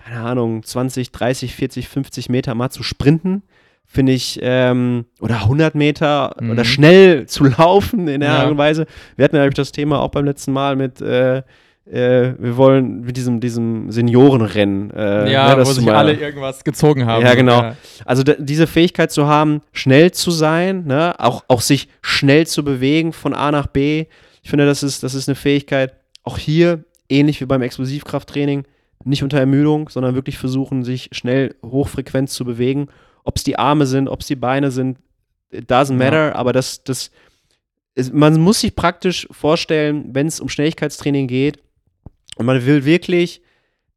keine 0.04 0.20
Ahnung, 0.22 0.64
20, 0.64 1.12
30, 1.12 1.56
40, 1.56 1.88
50 1.88 2.30
Meter 2.30 2.54
mal 2.56 2.70
zu 2.70 2.84
sprinten. 2.84 3.44
Finde 3.86 4.14
ich, 4.14 4.40
ähm, 4.42 5.04
oder 5.20 5.42
100 5.42 5.76
Meter 5.76 6.36
Mhm. 6.40 6.52
oder 6.52 6.64
schnell 6.64 7.26
zu 7.28 7.44
laufen 7.46 8.08
in 8.08 8.22
der 8.22 8.30
Ja. 8.32 8.38
Art 8.40 8.52
und 8.52 8.58
Weise. 8.58 8.86
Wir 9.18 9.26
hatten 9.26 9.36
ja 9.36 9.50
das 9.50 9.72
Thema 9.74 10.00
auch 10.00 10.10
beim 10.12 10.24
letzten 10.26 10.54
Mal 10.54 10.76
mit, 10.78 11.02
äh, 11.02 11.44
äh, 11.92 12.34
wir 12.40 12.56
wollen 12.58 13.02
mit 13.02 13.18
diesem, 13.18 13.40
diesem 13.42 13.92
Seniorenrennen. 13.92 14.92
Äh, 14.92 15.32
ja, 15.32 15.56
ne, 15.56 15.66
wo 15.66 15.72
sich 15.72 15.86
mal- 15.86 15.96
alle 15.96 16.14
irgendwas 16.14 16.64
gezogen 16.64 17.06
haben. 17.06 17.24
Ja, 17.26 17.36
genau. 17.36 17.62
Ja. 17.62 17.76
also 18.06 18.24
diese 18.24 18.66
Fähigkeit 18.68 19.12
zu 19.12 19.28
haben, 19.28 19.62
schnell 19.74 20.12
zu 20.12 20.32
sein, 20.32 20.86
ne? 20.86 21.16
auch, 21.20 21.44
auch 21.48 21.62
sich 21.62 21.90
schnell 22.02 22.48
zu 22.48 22.64
bewegen 22.64 23.12
von 23.14 23.34
A 23.34 23.52
nach 23.52 23.68
B. 23.68 24.06
Ich 24.42 24.50
finde, 24.50 24.66
das 24.66 24.84
ist, 24.84 25.04
das 25.04 25.14
ist 25.14 25.28
eine 25.28 25.36
Fähigkeit, 25.36 25.94
auch 26.24 26.38
hier, 26.38 26.84
ähnlich 27.10 27.42
wie 27.42 27.46
beim 27.46 27.62
Explosivkrafttraining, 27.62 28.64
nicht 29.04 29.24
unter 29.24 29.40
Ermüdung, 29.40 29.90
sondern 29.90 30.16
wirklich 30.16 30.38
versuchen, 30.38 30.84
sich 30.84 31.10
schnell 31.12 31.56
hochfrequent 31.66 32.30
zu 32.30 32.46
bewegen. 32.46 32.88
Ob 33.24 33.36
es 33.36 33.44
die 33.44 33.58
Arme 33.60 33.86
sind, 33.86 34.08
ob 34.08 34.22
es 34.22 34.28
die 34.28 34.36
Beine 34.36 34.72
sind, 34.72 34.98
it 35.52 35.70
doesn't 35.70 35.92
Ja. 36.00 36.06
matter, 36.06 36.36
aber 36.36 36.54
das, 36.54 36.84
das 36.86 37.12
ist, 37.96 38.14
man 38.14 38.40
muss 38.40 38.62
sich 38.62 38.76
praktisch 38.76 39.28
vorstellen, 39.32 40.06
wenn 40.14 40.28
es 40.28 40.40
um 40.40 40.48
Schnelligkeitstraining 40.48 41.28
geht 41.28 41.60
und 42.42 42.46
man 42.48 42.66
will 42.66 42.84
wirklich 42.86 43.42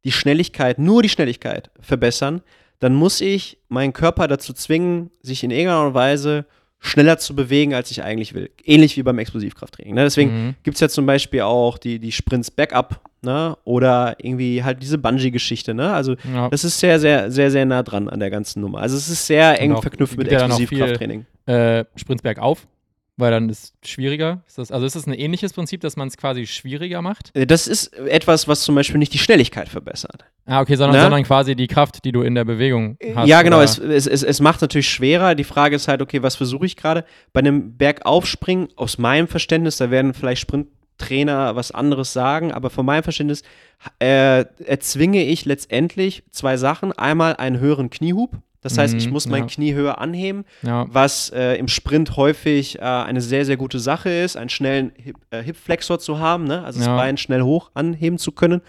die 0.05 0.11
Schnelligkeit, 0.11 0.79
nur 0.79 1.01
die 1.03 1.09
Schnelligkeit 1.09 1.69
verbessern, 1.81 2.41
dann 2.79 2.93
muss 2.93 3.19
ich 3.21 3.57
meinen 3.69 3.91
Körper 3.93 4.27
dazu 4.27 4.53
zwingen, 4.53 5.09
sich 5.21 5.43
in 5.43 5.51
irgendeiner 5.51 5.93
Weise 5.93 6.45
schneller 6.79 7.17
zu 7.17 7.35
bewegen, 7.35 7.73
als 7.73 7.89
ich 7.89 8.03
eigentlich 8.03 8.35
will. 8.35 8.51
Ähnlich 8.63 8.95
wie 8.97 9.01
beim 9.03 9.17
Explosivkrafttraining. 9.17 9.95
Ne? 9.95 10.03
Deswegen 10.03 10.31
Mhm. 10.49 10.55
gibt 10.61 10.75
es 10.75 10.81
ja 10.81 10.89
zum 10.89 11.07
Beispiel 11.07 11.41
auch 11.41 11.79
die, 11.79 11.97
die 11.97 12.11
Sprints 12.11 12.51
Backup 12.51 13.01
ne? 13.23 13.57
oder 13.63 14.15
irgendwie 14.19 14.63
halt 14.63 14.83
diese 14.83 14.99
Bungee-Geschichte. 14.99 15.73
Ne? 15.73 15.91
Also 15.91 16.15
Ja. 16.31 16.49
das 16.49 16.63
ist 16.63 16.79
sehr, 16.79 16.99
sehr, 16.99 17.31
sehr, 17.31 17.49
sehr 17.49 17.65
nah 17.65 17.81
dran 17.81 18.07
an 18.07 18.19
der 18.19 18.29
ganzen 18.29 18.61
Nummer. 18.61 18.79
Also 18.81 18.97
es 18.97 19.09
ist 19.09 19.25
sehr 19.25 19.59
eng 19.59 19.71
auch- 19.71 19.81
verknüpft 19.81 20.15
mit 20.17 20.27
Explosivkrafttraining. 20.31 21.25
Äh, 21.47 21.85
Sprints 21.95 22.21
bergauf. 22.21 22.67
Weil 23.17 23.31
dann 23.31 23.47
ist 23.47 23.73
es 23.81 23.89
schwieriger. 23.89 24.43
Ist 24.45 24.57
das, 24.57 24.71
also 24.71 24.85
ist 24.85 24.95
das 24.97 25.07
ein 25.07 25.13
ähnliches 25.13 25.53
Prinzip, 25.53 25.79
dass 25.81 25.95
man 25.95 26.09
es 26.09 26.17
quasi 26.17 26.45
schwieriger 26.47 27.01
macht? 27.01 27.31
Äh, 27.33 27.47
Das 27.47 27.65
ist 27.65 27.93
etwas, 27.93 28.47
was 28.49 28.61
zum 28.63 28.75
Beispiel 28.75 28.97
nicht 28.97 29.13
die 29.13 29.19
Schnelligkeit 29.19 29.69
verbessert. 29.69 30.25
Ah, 30.45 30.59
okay, 30.59 30.75
sondern, 30.75 30.97
Ne? 30.97 31.03
sondern 31.03 31.23
quasi 31.23 31.55
die 31.55 31.67
Kraft, 31.67 32.03
die 32.03 32.11
du 32.11 32.23
in 32.23 32.35
der 32.35 32.43
Bewegung 32.43 32.97
hast. 33.15 33.27
ja, 33.27 33.41
genau. 33.41 33.61
Es, 33.61 33.77
es, 33.77 34.05
es, 34.05 34.21
es 34.21 34.41
macht 34.41 34.59
natürlich 34.61 34.89
schwerer. 34.89 35.33
Die 35.33 35.45
Frage 35.45 35.77
ist 35.77 35.87
halt, 35.87 36.01
okay, 36.01 36.21
was 36.23 36.35
versuche 36.35 36.65
ich 36.65 36.75
gerade? 36.75 37.05
Bei 37.31 37.39
einem 37.39 37.77
Bergaufspringen, 37.77 38.67
aus 38.75 38.97
meinem 38.97 39.27
Verständnis, 39.29 39.77
da 39.77 39.89
werden 39.91 40.13
vielleicht 40.13 40.41
Sprinttrainer 40.41 41.55
was 41.55 41.71
anderes 41.71 42.11
sagen, 42.13 42.51
aber 42.51 42.69
von 42.69 42.85
meinem 42.85 43.03
Verständnis 43.03 43.43
äh, 43.99 44.45
erzwinge 44.65 45.23
ich 45.23 45.45
letztendlich 45.45 46.23
zwei 46.31 46.57
Sachen. 46.57 46.91
Einmal 46.91 47.37
einen 47.37 47.59
höheren 47.59 47.89
Kniehub. 47.89 48.31
Das 48.65 48.77
heißt, 48.79 48.95
ich 48.95 49.05
Mhm, 49.07 49.13
muss 49.13 49.27
mein 49.27 49.43
ja. 49.43 49.47
Knie 49.47 49.73
höher 49.75 49.99
anheben, 49.99 50.43
ja. 50.63 50.85
was 50.89 51.29
äh, 51.29 51.53
im 51.55 51.67
Sprint 51.67 52.17
häufig 52.17 52.79
äh, 52.79 52.81
eine 52.81 53.21
sehr, 53.21 53.45
sehr 53.45 53.57
gute 53.57 53.77
Sache 53.79 54.09
ist, 54.09 54.35
einen 54.37 54.49
schnellen 54.49 54.91
Hip, 54.95 55.17
äh, 55.29 55.43
Hip-Flexor 55.43 55.99
zu 55.99 56.17
haben, 56.19 56.45
ne? 56.45 56.63
also 56.63 56.79
das 56.79 56.87
Ja. 56.87 56.95
Bein 56.97 57.17
schnell 57.17 57.43
hoch 57.43 57.69
anheben 57.75 58.17
zu 58.17 58.31
können. 58.31 58.61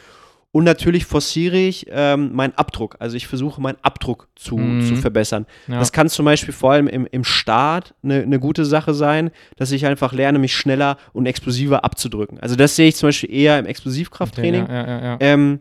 Und 0.52 0.64
natürlich 0.64 1.04
forciere 1.04 1.56
ich 1.56 1.86
ähm, 1.90 2.34
meinen 2.34 2.54
Abdruck. 2.56 2.96
Also 2.98 3.16
ich 3.16 3.26
versuche 3.26 3.60
meinen 3.60 3.76
Abdruck 3.82 4.28
zu, 4.36 4.56
Mhm. 4.56 4.80
zu 4.82 4.96
verbessern. 4.96 5.44
Das 5.66 5.92
kann 5.92 6.08
zum 6.08 6.24
Beispiel 6.24 6.54
vor 6.54 6.72
allem 6.72 6.88
im, 6.88 7.06
im 7.10 7.24
Start 7.24 7.94
eine 8.02 8.22
eine 8.22 8.38
gute 8.38 8.64
Sache 8.64 8.94
sein, 8.94 9.30
dass 9.56 9.70
ich 9.72 9.84
einfach 9.86 10.12
lerne, 10.14 10.38
mich 10.38 10.54
schneller 10.56 10.96
und 11.12 11.26
explosiver 11.26 11.84
abzudrücken. 11.84 12.38
Also 12.40 12.54
das 12.56 12.74
sehe 12.76 12.88
ich 12.88 12.96
zum 12.96 13.08
Beispiel 13.08 13.30
eher 13.34 13.58
im 13.58 13.66
Explosivkrafttraining. 13.66 14.62
Okay, 14.62 14.72
ja, 14.74 14.86
ja, 14.86 14.98
ja, 14.98 15.04
ja. 15.12 15.16
Ähm, 15.20 15.60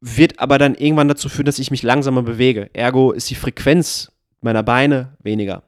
wird 0.00 0.38
aber 0.38 0.58
dann 0.58 0.74
irgendwann 0.74 1.08
dazu 1.08 1.28
führen, 1.28 1.46
dass 1.46 1.58
ich 1.58 1.70
mich 1.70 1.82
langsamer 1.82 2.22
bewege. 2.22 2.70
Ergo 2.72 3.12
ist 3.12 3.28
die 3.30 3.34
Frequenz 3.34 4.10
meiner 4.40 4.62
Beine 4.62 5.16
weniger. 5.22 5.62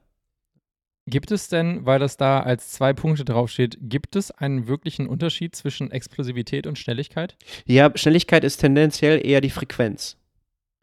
Gibt 1.07 1.33
es 1.33 1.49
denn, 1.49 1.85
weil 1.85 1.99
das 1.99 2.16
da 2.16 2.41
als 2.41 2.70
zwei 2.70 2.93
Punkte 2.93 3.24
draufsteht, 3.24 3.76
gibt 3.80 4.14
es 4.14 4.30
einen 4.30 4.68
wirklichen 4.68 5.09
Unterschied 5.09 5.57
zwischen 5.57 5.91
Explosivität 5.91 6.66
und 6.66 6.78
Schnelligkeit? 6.78 7.37
Ja, 7.66 7.91
Schnelligkeit 7.95 8.45
ist 8.45 8.59
tendenziell 8.59 9.24
eher 9.26 9.41
die 9.41 9.51
Frequenz. 9.51 10.16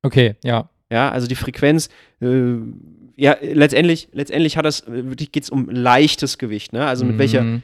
Okay, 0.04 0.36
ja. 0.44 0.70
Ja, 0.92 1.10
also 1.10 1.28
die 1.28 1.36
Frequenz, 1.36 1.90
äh, 2.22 2.56
ja, 3.16 3.38
letztendlich, 3.42 4.10
letztendlich 4.12 4.58
hat 4.58 4.66
das, 4.66 4.82
äh, 4.82 5.06
wirklich 5.10 5.32
geht 5.32 5.44
es 5.44 5.50
um 5.50 5.70
leichtes 5.70 6.38
Gewicht, 6.38 6.74
ne? 6.74 6.86
Also 6.86 7.06
mit 7.06 7.18
welcher, 7.18 7.44
Mhm. 7.44 7.64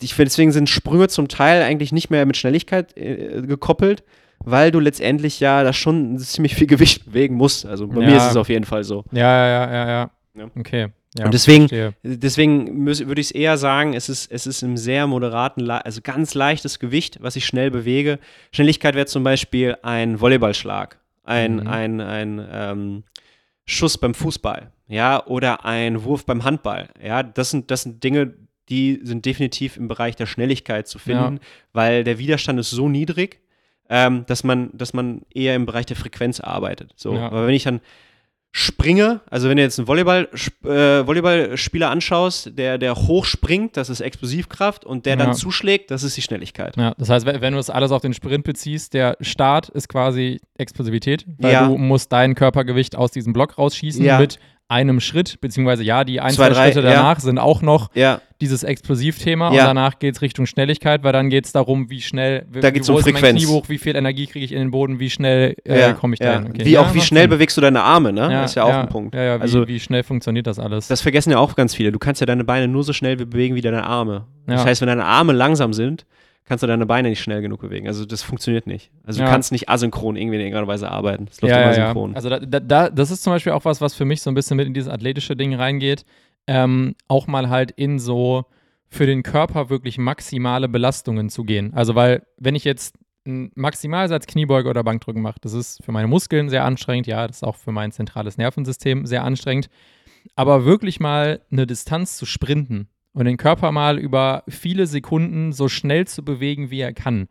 ich 0.00 0.14
finde, 0.14 0.28
deswegen 0.30 0.52
sind 0.52 0.68
Sprünge 0.70 1.08
zum 1.08 1.28
Teil 1.28 1.62
eigentlich 1.62 1.92
nicht 1.92 2.08
mehr 2.08 2.24
mit 2.24 2.36
Schnelligkeit 2.36 2.96
äh, 2.96 3.42
gekoppelt, 3.42 4.02
weil 4.44 4.70
du 4.70 4.80
letztendlich 4.80 5.40
ja 5.40 5.62
da 5.62 5.72
schon 5.72 6.18
ziemlich 6.18 6.54
viel 6.54 6.66
Gewicht 6.66 7.04
bewegen 7.06 7.34
musst. 7.36 7.66
Also 7.66 7.86
bei 7.88 8.00
Ja. 8.02 8.08
mir 8.08 8.16
ist 8.16 8.30
es 8.30 8.36
auf 8.36 8.48
jeden 8.48 8.64
Fall 8.64 8.84
so. 8.84 9.04
Ja, 9.12 9.20
ja, 9.20 9.48
ja, 9.48 9.72
ja, 9.74 9.88
ja. 9.88 10.10
Ja. 10.34 10.50
Okay. 10.58 10.88
Ja, 11.18 11.24
Und 11.24 11.34
deswegen- 11.34 11.68
verstehe. 11.68 11.94
Deswegen 12.02 12.86
würde 12.86 13.20
ich 13.20 13.28
es 13.28 13.30
eher 13.32 13.56
sagen, 13.56 13.94
es 13.94 14.08
ist, 14.08 14.30
es 14.30 14.46
ist 14.46 14.62
im 14.62 14.76
sehr 14.76 15.06
moderaten, 15.06 15.68
also 15.70 16.00
ganz 16.02 16.34
leichtes 16.34 16.78
Gewicht, 16.78 17.18
was 17.22 17.34
ich 17.34 17.46
schnell 17.46 17.70
bewege. 17.70 18.18
Schnelligkeit 18.52 18.94
wäre 18.94 19.06
zum 19.06 19.24
Beispiel 19.24 19.76
ein 19.82 20.20
Volleyballschlag, 20.20 20.98
ein, 21.24 21.56
Mhm. 21.56 21.66
ein, 21.66 22.00
ein 22.00 22.46
ähm, 22.52 23.02
Schuss 23.64 23.98
beim 23.98 24.14
Fußball, 24.14 24.70
ja, 24.86 25.24
oder 25.26 25.64
ein 25.64 26.04
Wurf 26.04 26.24
beim 26.26 26.44
Handball. 26.44 26.88
Ja, 27.02 27.22
das 27.22 27.50
sind, 27.50 27.70
das 27.70 27.82
sind 27.82 28.04
Dinge, 28.04 28.34
die 28.68 29.00
sind 29.02 29.24
definitiv 29.24 29.76
im 29.78 29.88
Bereich 29.88 30.14
der 30.14 30.26
Schnelligkeit 30.26 30.86
zu 30.88 30.98
finden, 30.98 31.40
weil 31.72 32.04
der 32.04 32.18
Widerstand 32.18 32.60
ist 32.60 32.70
so 32.70 32.88
niedrig, 32.88 33.40
ähm, 33.88 34.24
dass, 34.26 34.44
man, 34.44 34.70
dass 34.72 34.92
man 34.92 35.22
eher 35.32 35.54
im 35.56 35.66
Bereich 35.66 35.86
der 35.86 35.96
Frequenz 35.96 36.40
arbeitet. 36.40 36.92
So. 36.96 37.14
Ja. 37.14 37.26
Aber 37.26 37.46
wenn 37.46 37.54
ich 37.54 37.64
dann 37.64 37.80
springe, 38.50 39.20
also 39.30 39.48
wenn 39.48 39.56
du 39.58 39.62
jetzt 39.62 39.78
einen 39.78 39.86
Volleyball, 39.88 40.28
äh, 40.64 41.06
Volleyballspieler 41.06 41.90
anschaust, 41.90 42.58
der, 42.58 42.78
der 42.78 42.94
hoch 42.96 43.24
springt, 43.26 43.76
das 43.76 43.90
ist 43.90 44.00
Explosivkraft 44.00 44.84
und 44.84 45.04
der 45.06 45.16
Ja. 45.18 45.24
dann 45.26 45.34
zuschlägt, 45.34 45.90
das 45.90 46.02
ist 46.02 46.16
die 46.16 46.22
Schnelligkeit. 46.22 46.76
Ja, 46.76 46.94
das 46.96 47.10
heißt, 47.10 47.26
wenn 47.26 47.52
du 47.52 47.58
das 47.58 47.68
alles 47.70 47.92
auf 47.92 48.00
den 48.00 48.14
Sprint 48.14 48.44
beziehst, 48.44 48.94
der 48.94 49.16
Start 49.20 49.68
ist 49.68 49.88
quasi 49.88 50.40
Explosivität, 50.56 51.26
weil 51.38 51.52
Ja. 51.52 51.66
du 51.68 51.76
musst 51.76 52.10
dein 52.10 52.34
Körpergewicht 52.34 52.96
aus 52.96 53.10
diesem 53.10 53.32
Block 53.34 53.58
rausschießen 53.58 54.04
mit 54.18 54.38
einem 54.68 55.00
Schritt, 55.00 55.40
beziehungsweise 55.40 55.82
ja, 55.82 56.04
die 56.04 56.20
ein, 56.20 56.30
Zwei, 56.32 56.48
zwei, 56.48 56.54
drei, 56.54 56.72
Schritte 56.72 56.86
ja. 56.86 56.94
danach 56.94 57.20
sind 57.20 57.38
auch 57.38 57.62
noch 57.62 57.88
Ja, 57.94 58.20
dieses 58.40 58.62
Explosivthema 58.62 59.46
Ja. 59.54 59.62
und 59.62 59.66
danach 59.68 59.98
geht 59.98 60.14
es 60.16 60.22
Richtung 60.22 60.44
Schnelligkeit, 60.46 61.02
weil 61.02 61.12
dann 61.12 61.30
geht 61.30 61.46
es 61.46 61.52
darum, 61.52 61.88
wie 61.90 62.02
schnell, 62.02 62.46
wie, 62.50 62.60
Da 62.60 62.70
geht's 62.70 62.88
wo 62.88 62.92
um 62.92 62.98
ist 62.98 63.10
mein. 63.10 63.34
Knie 63.36 63.46
hoch, 63.46 63.68
wie 63.68 63.78
viel 63.78 63.96
Energie 63.96 64.26
kriege 64.26 64.44
ich 64.44 64.52
in 64.52 64.58
den 64.58 64.70
Boden, 64.70 65.00
wie 65.00 65.08
schnell 65.08 65.56
äh, 65.64 65.80
ja, 65.80 65.92
komme 65.94 66.14
ich 66.14 66.20
ja. 66.20 66.34
dahin. 66.34 66.48
Okay. 66.50 66.64
Wie 66.66 66.70
Ja, 66.72 66.82
auch, 66.82 66.94
wie 66.94 67.00
schnell 67.00 67.28
bewegst 67.28 67.56
du 67.56 67.60
deine 67.62 67.82
Arme, 67.82 68.12
ne? 68.12 68.28
das 68.28 68.50
ist 68.50 68.54
ja 68.56 68.64
auch 68.64 68.74
ein 68.74 68.88
Punkt. 68.88 69.14
Ja, 69.14 69.22
ja, 69.22 69.38
wie, 69.38 69.42
also, 69.42 69.66
wie 69.66 69.80
schnell 69.80 70.02
funktioniert 70.02 70.46
das 70.46 70.58
alles? 70.58 70.86
das 70.88 71.00
vergessen 71.00 71.30
ja 71.30 71.38
auch 71.38 71.56
ganz 71.56 71.74
viele. 71.74 71.90
Du 71.90 71.98
kannst 71.98 72.20
ja 72.20 72.26
deine 72.26 72.44
Beine 72.44 72.68
nur 72.68 72.84
so 72.84 72.92
schnell 72.92 73.16
bewegen 73.16 73.54
wie 73.54 73.62
deine 73.62 73.84
Arme. 73.84 74.26
Das 74.46 74.60
Ja. 74.60 74.66
heißt, 74.66 74.80
wenn 74.82 74.88
deine 74.88 75.04
Arme 75.06 75.32
langsam 75.32 75.72
sind, 75.72 76.04
kannst 76.48 76.62
du 76.62 76.66
deine 76.66 76.86
Beine 76.86 77.10
nicht 77.10 77.20
schnell 77.20 77.42
genug 77.42 77.60
bewegen. 77.60 77.86
Also 77.86 78.06
das 78.06 78.22
funktioniert 78.22 78.66
nicht. 78.66 78.90
Also 79.04 79.20
Ja. 79.20 79.26
du 79.26 79.32
kannst 79.32 79.52
nicht 79.52 79.68
asynchron 79.68 80.16
irgendwie 80.16 80.36
in 80.36 80.40
irgendeiner 80.40 80.66
Weise 80.66 80.90
arbeiten. 80.90 81.26
Das 81.26 81.40
läuft 81.40 81.54
ja, 81.54 81.62
immer 81.62 81.74
synchron. 81.74 82.16
Also 82.16 82.30
da, 82.30 82.38
da, 82.40 82.60
da, 82.60 82.90
das 82.90 83.10
ist 83.10 83.22
zum 83.22 83.32
Beispiel 83.32 83.52
auch 83.52 83.64
was, 83.64 83.80
was 83.80 83.94
für 83.94 84.04
mich 84.04 84.22
so 84.22 84.30
ein 84.30 84.34
bisschen 84.34 84.56
mit 84.56 84.66
in 84.66 84.74
dieses 84.74 84.90
athletische 84.90 85.36
Ding 85.36 85.54
reingeht. 85.54 86.04
Ähm, 86.46 86.94
auch 87.06 87.26
mal 87.26 87.50
halt 87.50 87.70
in 87.72 87.98
so 87.98 88.46
für 88.88 89.04
den 89.04 89.22
Körper 89.22 89.68
wirklich 89.68 89.98
maximale 89.98 90.68
Belastungen 90.68 91.28
zu 91.28 91.44
gehen. 91.44 91.74
Also 91.74 91.94
weil, 91.94 92.22
wenn 92.38 92.54
ich 92.54 92.64
jetzt 92.64 92.96
einen 93.26 93.52
Maximalsatz 93.54 94.26
Kniebeuge 94.26 94.70
oder 94.70 94.82
Bankdrücken 94.82 95.20
mache, 95.20 95.38
das 95.42 95.52
ist 95.52 95.84
für 95.84 95.92
meine 95.92 96.08
Muskeln 96.08 96.48
sehr 96.48 96.64
anstrengend, 96.64 97.06
ja, 97.06 97.26
das 97.26 97.38
ist 97.38 97.42
auch 97.42 97.56
für 97.56 97.72
mein 97.72 97.92
zentrales 97.92 98.38
Nervensystem 98.38 99.04
sehr 99.04 99.24
anstrengend. 99.24 99.68
Aber 100.34 100.64
wirklich 100.64 100.98
mal 101.00 101.42
eine 101.52 101.66
Distanz 101.66 102.16
zu 102.16 102.24
sprinten 102.24 102.88
und 103.12 103.24
den 103.24 103.36
Körper 103.36 103.72
mal 103.72 103.98
über 103.98 104.44
viele 104.48 104.86
Sekunden 104.86 105.52
so 105.52 105.68
schnell 105.68 106.06
zu 106.06 106.24
bewegen, 106.24 106.70
wie 106.70 106.80
er 106.80 106.92
kann. 106.92 107.28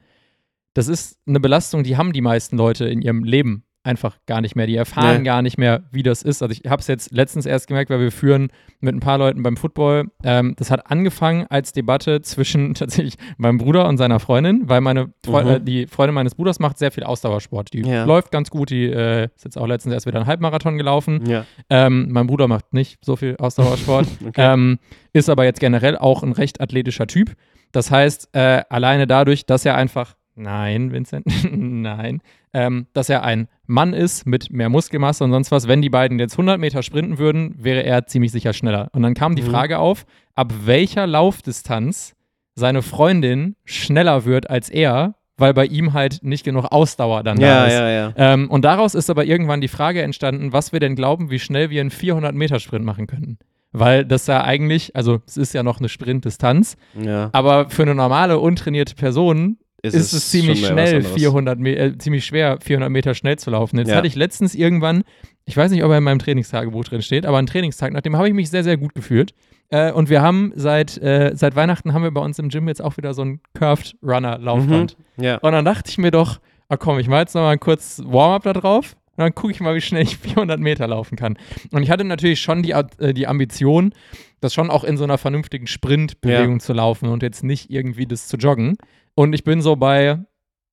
Das 0.74 0.88
ist 0.88 1.20
eine 1.28 1.40
Belastung, 1.40 1.84
die 1.84 1.98
haben 1.98 2.14
die 2.14 2.22
meisten 2.22 2.58
Leute 2.58 2.86
in 2.86 3.02
ihrem 3.02 3.24
Leben 3.24 3.64
einfach 3.84 4.18
gar 4.26 4.42
nicht 4.42 4.56
mehr. 4.58 4.68
Die 4.68 4.76
erfahren 4.76 5.20
Nee. 5.20 5.24
gar 5.24 5.42
nicht 5.42 5.58
mehr, 5.58 5.84
wie 5.92 6.04
das 6.04 6.22
ist. 6.22 6.42
Also 6.42 6.52
ich 6.52 6.70
habe 6.70 6.82
es 6.82 6.88
jetzt 6.88 7.12
letztens 7.12 7.46
erst 7.46 7.68
gemerkt, 7.68 7.90
weil 7.90 8.02
wir 8.02 8.12
führen 8.12 8.50
mit 8.82 8.94
ein 8.94 9.00
paar 9.00 9.18
Leuten 9.18 9.44
beim 9.44 9.56
Football. 9.56 10.10
Ähm, 10.24 10.56
das 10.58 10.72
hat 10.72 10.92
angefangen 10.92 11.46
als 11.50 11.72
Debatte 11.72 12.22
zwischen 12.22 12.74
tatsächlich 12.74 13.16
meinem 13.38 13.58
Bruder 13.58 13.88
und 13.88 13.98
seiner 13.98 14.20
Freundin, 14.20 14.68
weil 14.68 14.82
meine 14.82 15.14
Freu 15.26 15.44
Mhm. 15.44 15.50
äh, 15.50 15.60
die 15.62 15.88
Freundin 15.88 16.16
meines 16.16 16.36
Bruders 16.36 16.60
macht 16.60 16.78
sehr 16.78 16.92
viel 16.92 17.04
Ausdauersport. 17.06 17.72
Die 17.74 17.82
Ja. 17.82 18.04
läuft 18.04 18.32
ganz 18.32 18.50
gut, 18.50 18.70
die 18.72 18.86
äh, 18.88 19.30
ist 19.36 19.46
jetzt 19.46 19.58
auch 19.58 19.68
letztens 19.68 19.94
erst 19.94 20.06
wieder 20.06 20.18
einen 20.20 20.28
Halbmarathon 20.28 20.78
gelaufen. 20.78 21.24
ja. 21.26 21.46
Ähm, 21.70 22.08
mein 22.12 22.28
Bruder 22.28 22.48
macht 22.50 22.74
nicht 22.74 22.98
so 23.06 23.16
viel 23.16 23.38
Ausdauersport, 23.38 24.06
Okay. 24.28 24.54
ähm, 24.54 24.80
ist 25.14 25.30
aber 25.30 25.46
jetzt 25.46 25.60
generell 25.62 25.98
auch 25.98 26.24
ein 26.24 26.34
recht 26.34 26.60
athletischer 26.60 27.08
Typ. 27.08 27.36
Das 27.72 27.90
heißt, 27.90 28.30
äh, 28.34 28.64
alleine 28.70 29.08
dadurch, 29.08 29.46
dass 29.46 29.66
er 29.66 29.76
einfach, 29.76 30.16
nein, 30.36 30.92
Vincent, 30.92 31.26
nein, 31.52 32.22
ähm, 32.54 32.88
dass 32.94 33.10
er 33.10 33.24
ein 33.24 33.48
Mann 33.68 33.94
ist 33.94 34.26
mit 34.26 34.52
mehr 34.52 34.70
Muskelmasse 34.70 35.24
und 35.24 35.32
sonst 35.32 35.52
was, 35.52 35.68
wenn 35.68 35.82
die 35.82 35.90
beiden 35.90 36.20
jetzt 36.20 36.34
100 36.34 36.60
Meter 36.60 36.82
sprinten 36.84 37.18
würden, 37.18 37.54
wäre 37.58 37.84
er 37.84 38.08
ziemlich 38.08 38.32
sicher 38.32 38.54
schneller. 38.54 38.90
Und 38.94 39.04
dann 39.04 39.14
kam 39.14 39.36
die 39.36 39.42
Mhm. 39.44 39.52
Frage 39.52 39.80
auf, 39.80 40.06
ab 40.36 40.54
welcher 40.66 41.06
Laufdistanz 41.08 42.14
seine 42.56 42.82
Freundin 42.82 43.56
schneller 43.66 44.26
wird 44.26 44.50
als 44.50 44.70
er, 44.70 45.16
weil 45.38 45.54
bei 45.54 45.66
ihm 45.66 45.94
halt 45.94 46.24
nicht 46.24 46.44
genug 46.44 46.66
Ausdauer 46.72 47.22
dann 47.24 47.40
da 47.40 47.46
ja, 47.46 47.66
ist. 47.66 47.74
ja, 47.74 47.90
ja. 47.90 48.14
Ähm, 48.16 48.50
und 48.50 48.66
daraus 48.66 48.96
ist 48.96 49.10
aber 49.10 49.26
irgendwann 49.26 49.62
die 49.62 49.68
Frage 49.68 50.02
entstanden, 50.02 50.54
was 50.54 50.74
wir 50.74 50.80
denn 50.80 50.96
glauben, 50.96 51.30
wie 51.30 51.38
schnell 51.38 51.70
wir 51.70 51.82
einen 51.82 51.92
400-Meter-Sprint 51.92 52.84
machen 52.84 53.06
können. 53.06 53.38
Weil 53.74 54.06
das 54.06 54.26
ja 54.26 54.44
eigentlich, 54.44 54.96
also 54.96 55.20
es 55.28 55.38
ist 55.38 55.54
ja 55.54 55.62
noch 55.62 55.80
eine 55.80 55.90
Sprintdistanz, 55.90 56.78
ja. 57.00 57.30
aber 57.34 57.70
für 57.70 57.84
eine 57.84 57.94
normale, 57.94 58.40
untrainierte 58.40 58.96
Person 58.96 59.58
ist, 59.84 60.14
es 60.14 60.30
ziemlich 60.32 60.66
schnell, 60.66 60.96
anderes. 60.98 61.14
400 61.16 61.60
Me 61.60 61.76
äh, 61.76 61.98
ziemlich 61.98 62.26
schwer, 62.26 62.58
400 62.62 62.90
Meter 62.90 63.14
schnell 63.14 63.38
zu 63.38 63.50
laufen. 63.52 63.78
Jetzt 63.78 63.90
Ja. 63.90 63.96
hatte 63.98 64.08
ich 64.08 64.16
letztens 64.16 64.56
irgendwann, 64.56 65.04
ich 65.46 65.56
weiß 65.56 65.72
nicht, 65.72 65.84
ob 65.84 65.92
er 65.92 66.00
in 66.00 66.04
meinem 66.04 66.20
Trainingstagebuch 66.20 66.84
drin 66.86 67.02
steht, 67.02 67.26
aber 67.26 67.38
ein 67.38 67.46
Trainingstag, 67.48 67.94
nach 67.94 68.02
dem 68.02 68.18
habe 68.18 68.28
ich 68.28 68.34
mich 68.34 68.50
sehr, 68.50 68.64
sehr 68.64 68.78
gut 68.78 68.96
gefühlt. 68.96 69.34
Äh, 69.70 69.92
und 69.92 70.10
wir 70.10 70.22
haben 70.22 70.52
seit, 70.56 70.98
äh, 70.98 71.32
seit 71.36 71.56
Weihnachten 71.56 71.94
haben 71.94 72.04
wir 72.04 72.12
bei 72.12 72.22
uns 72.22 72.40
im 72.40 72.50
Gym 72.50 72.68
jetzt 72.68 72.82
auch 72.82 72.98
wieder 72.98 73.14
so 73.14 73.24
ein 73.24 73.40
Curved 73.54 73.96
Runner 74.02 74.38
Laufband. 74.40 74.98
Mhm. 75.18 75.24
Ja. 75.24 75.38
Und 75.38 75.52
dann 75.52 75.64
dachte 75.66 75.90
ich 75.90 75.98
mir 75.98 76.12
doch, 76.12 76.40
ah 76.70 76.78
komm, 76.78 77.00
ich 77.00 77.08
mache 77.08 77.22
jetzt 77.22 77.36
nochmal 77.36 77.58
kurz 77.58 78.02
Warm-up 78.06 78.44
da 78.44 78.54
drauf 78.54 78.97
und 79.18 79.24
dann 79.24 79.36
gucke 79.36 79.52
ich 79.52 79.60
mal, 79.60 79.76
wie 79.76 79.82
schnell 79.82 80.04
ich 80.04 80.18
400 80.20 80.60
Meter 80.60 80.88
laufen 80.88 81.16
kann. 81.18 81.38
Und 81.72 81.84
ich 81.84 81.90
hatte 81.90 82.04
natürlich 82.04 82.40
schon 82.40 82.64
die, 82.64 82.72
äh, 82.72 83.14
die 83.14 83.28
Ambition, 83.28 83.94
das 84.40 84.54
schon 84.54 84.70
auch 84.70 84.84
in 84.84 84.96
so 84.98 85.04
einer 85.04 85.18
vernünftigen 85.18 85.68
Sprintbewegung 85.68 86.60
zu 86.60 86.74
laufen 86.74 87.10
und 87.10 87.24
jetzt 87.24 87.44
nicht 87.44 87.70
irgendwie 87.70 88.06
das 88.06 88.28
zu 88.28 88.38
joggen. 88.38 88.78
Und 89.16 89.34
ich 89.34 89.44
bin 89.44 89.62
so 89.62 89.76
bei 89.76 90.20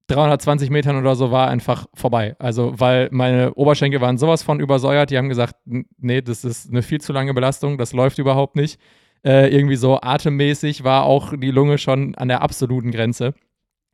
320 0.09 0.69
Metern 0.69 0.97
oder 0.97 1.17
so 1.17 1.31
war 1.31 1.49
einfach 1.49 1.87
vorbei. 1.95 2.37
Also, 2.39 2.75
weil 2.79 3.09
meine 3.11 3.55
Oberschenkel 3.55 4.01
waren 4.03 4.19
sowas 4.19 4.43
von 4.43 4.61
übersäuert. 4.61 5.11
Die 5.11 5.17
haben 5.17 5.31
gesagt, 5.31 5.55
"N- 5.67 5.87
nee, 5.97 6.21
das 6.21 6.45
ist 6.45 6.69
eine 6.71 6.83
viel 6.83 7.01
zu 7.01 7.13
lange 7.15 7.33
Belastung, 7.33 7.79
das 7.79 7.95
läuft 7.95 8.19
überhaupt 8.19 8.55
nicht. 8.57 8.79
Äh, 9.25 9.49
irgendwie 9.49 9.77
so 9.77 9.99
atemmäßig 10.03 10.85
war 10.85 11.05
auch 11.05 11.33
die 11.35 11.51
Lunge 11.51 11.79
schon 11.79 12.15
an 12.17 12.29
der 12.29 12.43
absoluten 12.43 12.91
Grenze. 12.91 13.33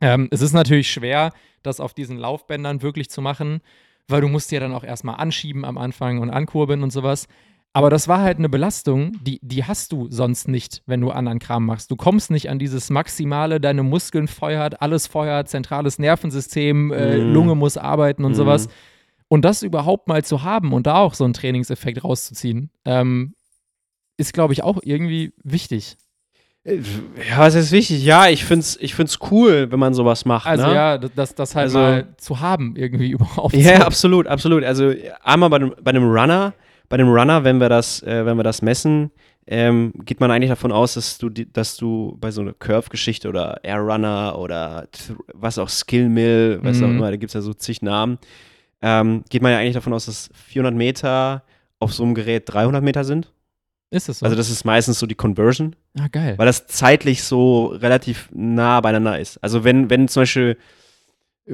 Ähm, 0.01 0.27
es 0.33 0.41
ist 0.41 0.53
natürlich 0.53 0.91
schwer, 0.91 1.31
das 1.63 1.79
auf 1.79 1.95
diesen 1.95 2.17
Laufbändern 2.19 2.83
wirklich 2.83 3.09
zu 3.11 3.23
machen, 3.23 3.61
weil 4.11 4.21
du 4.21 4.29
musst 4.29 4.51
ja 4.53 4.61
dann 4.61 4.75
auch 4.75 4.85
erstmal 4.85 5.17
anschieben 5.17 5.65
am 5.65 5.79
Anfang 5.79 6.19
und 6.19 6.31
ankurbeln 6.31 6.83
und 6.83 6.91
sowas. 6.91 7.27
Aber 7.73 7.89
das 7.89 8.09
war 8.09 8.21
halt 8.21 8.39
eine 8.39 8.49
Belastung, 8.49 9.13
die, 9.23 9.39
die 9.43 9.65
hast 9.65 9.93
du 9.93 10.11
sonst 10.11 10.49
nicht, 10.49 10.83
wenn 10.87 11.01
du 11.01 11.11
anderen 11.13 11.39
Kram 11.39 11.67
machst. 11.67 11.91
Du 11.93 11.97
kommst 11.97 12.31
nicht 12.33 12.51
an 12.51 12.59
dieses 12.59 12.91
Maximale, 12.91 13.61
deine 13.61 13.85
Muskeln 13.85 14.27
feuert, 14.27 14.83
alles 14.83 15.07
feuert, 15.07 15.49
zentrales 15.49 15.99
Nervensystem, 16.01 16.93
äh, 16.93 17.19
Mhm. 17.19 17.33
Lunge 17.33 17.55
muss 17.55 17.77
arbeiten 17.77 18.25
und 18.25 18.33
Mhm. 18.33 18.37
sowas. 18.37 18.69
Und 19.29 19.45
das 19.45 19.63
überhaupt 19.63 20.09
mal 20.09 20.25
zu 20.25 20.43
haben 20.43 20.73
und 20.73 20.89
da 20.89 20.97
auch 20.97 21.15
so 21.15 21.23
einen 21.23 21.33
Trainingseffekt 21.33 22.03
rauszuziehen, 22.03 22.71
ähm, 22.85 23.35
ist, 24.17 24.33
glaube 24.33 24.53
ich, 24.53 24.65
auch 24.65 24.81
irgendwie 24.83 25.33
wichtig. 25.45 25.97
Ja, 26.65 27.47
es 27.47 27.55
ist 27.55 27.73
wichtig. 27.73 28.05
Ja, 28.05 28.29
ich 28.29 28.45
find's, 28.45 28.77
ich 28.81 28.95
find's 28.95 29.19
cool, 29.31 29.71
wenn 29.71 29.79
man 29.79 29.95
sowas 29.95 30.25
macht. 30.27 30.47
Also 30.47 30.67
ne? 30.67 30.75
ja, 30.75 30.99
das- 30.99 31.35
das, 31.35 31.55
halt 31.57 31.65
Also- 31.67 31.79
mal 31.79 32.09
zu 32.19 32.41
haben, 32.41 32.75
irgendwie 32.77 33.11
überhaupt. 33.13 33.55
Ja, 33.55 33.79
so. 33.79 33.83
absolut, 33.85 34.27
absolut. 34.27 34.65
Also 34.65 34.93
einmal 35.23 35.49
bei 35.49 35.59
dem, 35.59 35.75
bei 35.83 35.93
dem 35.93 36.05
Runner, 36.05 36.53
bei 36.91 36.97
dem 36.99 37.09
Runner, 37.09 37.45
wenn 37.45 37.59
wir 37.61 37.69
das, 37.71 38.03
äh, 38.03 38.27
wenn 38.27 38.37
wir 38.37 38.43
das 38.43 38.61
messen, 38.61 39.11
ähm, 39.47 39.93
geht 40.05 40.21
man 40.21 40.31
eigentlich 40.31 40.51
davon 40.51 40.71
aus, 40.71 40.95
dass 40.95 41.17
du, 41.19 41.31
dass 41.31 41.77
du 41.79 42.17
bei 42.21 42.31
so 42.31 42.43
einer 42.43 42.53
Curve-Geschichte 42.53 43.29
oder 43.29 43.59
Air 43.65 43.79
Runner 43.81 44.37
oder 44.39 44.87
was 45.33 45.59
auch 45.59 45.69
Skill 45.71 46.09
Mill, 46.11 46.59
was 46.63 46.83
auch 46.83 46.87
Mhm. 46.89 46.97
immer, 46.99 47.11
da 47.11 47.17
gibt 47.17 47.31
es 47.31 47.35
ja 47.35 47.41
so 47.41 47.55
zig 47.55 47.81
Namen, 47.81 48.19
ähm, 48.83 49.25
geht 49.31 49.41
man 49.43 49.53
ja 49.53 49.59
eigentlich 49.59 49.75
davon 49.75 49.93
aus, 49.95 50.07
dass 50.07 50.29
400 50.35 50.75
Meter 50.75 51.43
auf 51.81 51.93
so 51.95 52.03
einem 52.05 52.15
Gerät 52.15 52.45
300 52.47 52.85
Meter 52.85 53.03
sind. 53.05 53.33
Ist 53.91 54.09
es 54.09 54.21
so? 54.21 54.25
Also 54.27 54.37
das 54.37 54.51
ist 54.51 54.65
meistens 54.65 54.99
so 54.99 55.07
die 55.07 55.15
Conversion. 55.17 55.75
ah, 55.99 56.07
geil. 56.09 56.35
weil 56.39 56.47
das 56.47 56.67
zeitlich 56.67 57.25
so 57.25 57.67
relativ 57.67 58.29
nah 58.33 58.81
beieinander 58.81 59.19
ist. 59.19 59.43
Also 59.43 59.65
wenn, 59.65 59.91
wenn 59.91 60.07
zum 60.09 60.23
Beispiel 60.23 60.57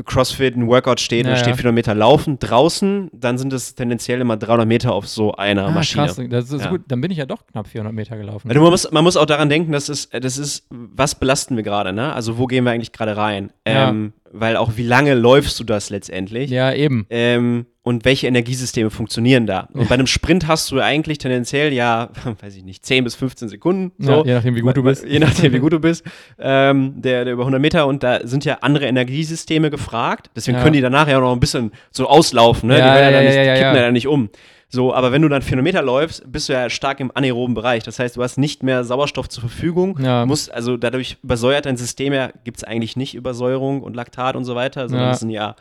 CrossFit 0.05 0.55
ein 0.57 0.67
Workout 0.67 1.01
steht 1.01 1.25
und 1.25 1.31
Ja, 1.31 1.35
es 1.37 1.41
steht 1.41 1.53
ja. 1.53 1.57
400 1.57 1.75
Meter 1.75 1.95
laufen 1.95 2.39
draußen, 2.39 3.09
dann 3.15 3.39
sind 3.39 3.53
es 3.55 3.75
tendenziell 3.75 4.21
immer 4.21 4.37
300 4.37 4.67
Meter 4.69 4.93
auf 4.93 5.09
so 5.09 5.35
einer 5.37 5.67
ah, 5.67 5.71
Maschine. 5.71 6.05
krass. 6.07 6.21
Das 6.29 6.51
ist 6.51 6.65
Ja. 6.65 6.71
gut. 6.71 6.83
Dann 6.89 7.01
bin 7.01 7.11
ich 7.11 7.17
ja 7.19 7.25
doch 7.25 7.47
knapp 7.47 7.67
400 7.69 7.95
Meter 7.95 8.17
gelaufen. 8.19 8.49
Also 8.51 8.61
man, 8.61 8.71
muss, 8.71 8.91
man 8.91 9.05
muss 9.05 9.17
auch 9.17 9.25
daran 9.25 9.49
denken, 9.49 9.73
dass 9.73 9.89
es, 9.89 10.11
das 10.11 10.37
ist, 10.37 10.67
was 10.71 11.15
belasten 11.15 11.57
wir 11.57 11.63
gerade, 11.63 11.95
ne? 11.95 12.13
Also 12.13 12.37
wo 12.37 12.47
gehen 12.47 12.65
wir 12.65 12.73
eigentlich 12.73 12.93
gerade 12.93 13.17
rein? 13.17 13.51
Ja. 13.67 13.89
Ähm, 13.89 14.13
weil 14.41 14.57
auch 14.57 14.73
wie 14.77 14.87
lange 14.87 15.15
läufst 15.15 15.59
du 15.61 15.65
das 15.65 15.91
letztendlich? 15.91 16.51
ja, 16.51 16.73
eben. 16.73 17.07
Ähm, 17.11 17.67
und 17.83 18.05
welche 18.05 18.27
Energiesysteme 18.27 18.91
funktionieren 18.91 19.47
da? 19.47 19.69
Und 19.73 19.89
bei 19.89 19.95
einem 19.95 20.09
Sprint 20.09 20.49
hast 20.49 20.73
du 20.73 20.81
eigentlich 20.81 21.19
tendenziell 21.19 21.73
ja, 21.73 22.11
weiß 22.43 22.57
ich 22.57 22.65
nicht, 22.65 22.85
10 22.85 23.05
bis 23.05 23.15
15 23.15 23.49
Sekunden. 23.49 23.93
So. 24.05 24.11
Ja, 24.11 24.25
je 24.25 24.35
nachdem, 24.35 24.57
wie 24.57 24.61
gut 24.63 24.77
du 24.77 24.83
bist. 24.83 25.05
Je 25.07 25.21
nachdem, 25.21 25.53
wie 25.53 25.61
gut 25.61 25.73
du 25.73 25.79
bist. 25.79 26.05
Ähm, 26.37 26.95
der, 27.01 27.25
der 27.25 27.35
über 27.35 27.43
100 27.43 27.61
Meter 27.63 27.87
und 27.87 28.03
da 28.03 28.27
sind 28.27 28.45
ja 28.45 28.59
andere 28.63 28.87
Energiesysteme 28.87 29.71
gefragt. 29.71 30.31
Deswegen 30.35 30.57
Ja. 30.57 30.65
können 30.65 30.73
die 30.73 30.81
danach 30.81 31.07
ja 31.07 31.19
auch 31.19 31.23
noch 31.23 31.33
ein 31.33 31.39
bisschen 31.39 31.71
so 31.93 32.09
auslaufen. 32.09 32.69
Ne? 32.71 32.79
Ja, 32.79 32.93
die 32.93 33.01
werden 33.01 33.15
ja, 33.15 33.21
ja, 33.21 33.53
nicht, 33.53 33.63
kippen 33.63 33.77
ja. 33.77 33.93
nicht 33.93 34.09
um. 34.09 34.31
So, 34.69 34.93
aber 34.93 35.13
wenn 35.13 35.23
du 35.23 35.29
dann 35.29 35.43
400 35.43 35.63
Meter 35.63 35.83
läufst, 35.83 36.31
bist 36.31 36.49
du 36.49 36.53
ja 36.53 36.69
stark 36.69 36.99
im 37.01 37.13
anaeroben 37.15 37.55
Bereich. 37.55 37.85
Das 37.85 37.99
heißt, 37.99 38.17
du 38.17 38.23
hast 38.23 38.37
nicht 38.37 38.63
mehr 38.65 38.83
Sauerstoff 38.85 39.29
zur 39.29 39.43
Verfügung. 39.43 39.99
Ja. 40.03 40.27
Musst, 40.27 40.53
also 40.53 40.77
dadurch 40.77 41.19
übersäuert 41.23 41.67
dein 41.67 41.77
System 41.77 42.13
ja, 42.13 42.31
gibt 42.45 42.57
es 42.59 42.65
eigentlich 42.65 42.97
nicht 42.97 43.15
Übersäuerung 43.15 43.83
und 43.83 43.95
Laktat 43.95 44.35
und 44.35 44.45
so 44.45 44.55
weiter, 44.57 44.89
sondern 44.89 45.09
Ja. 45.09 45.13
es 45.13 45.21
sind 45.21 45.31
ja 45.31 45.55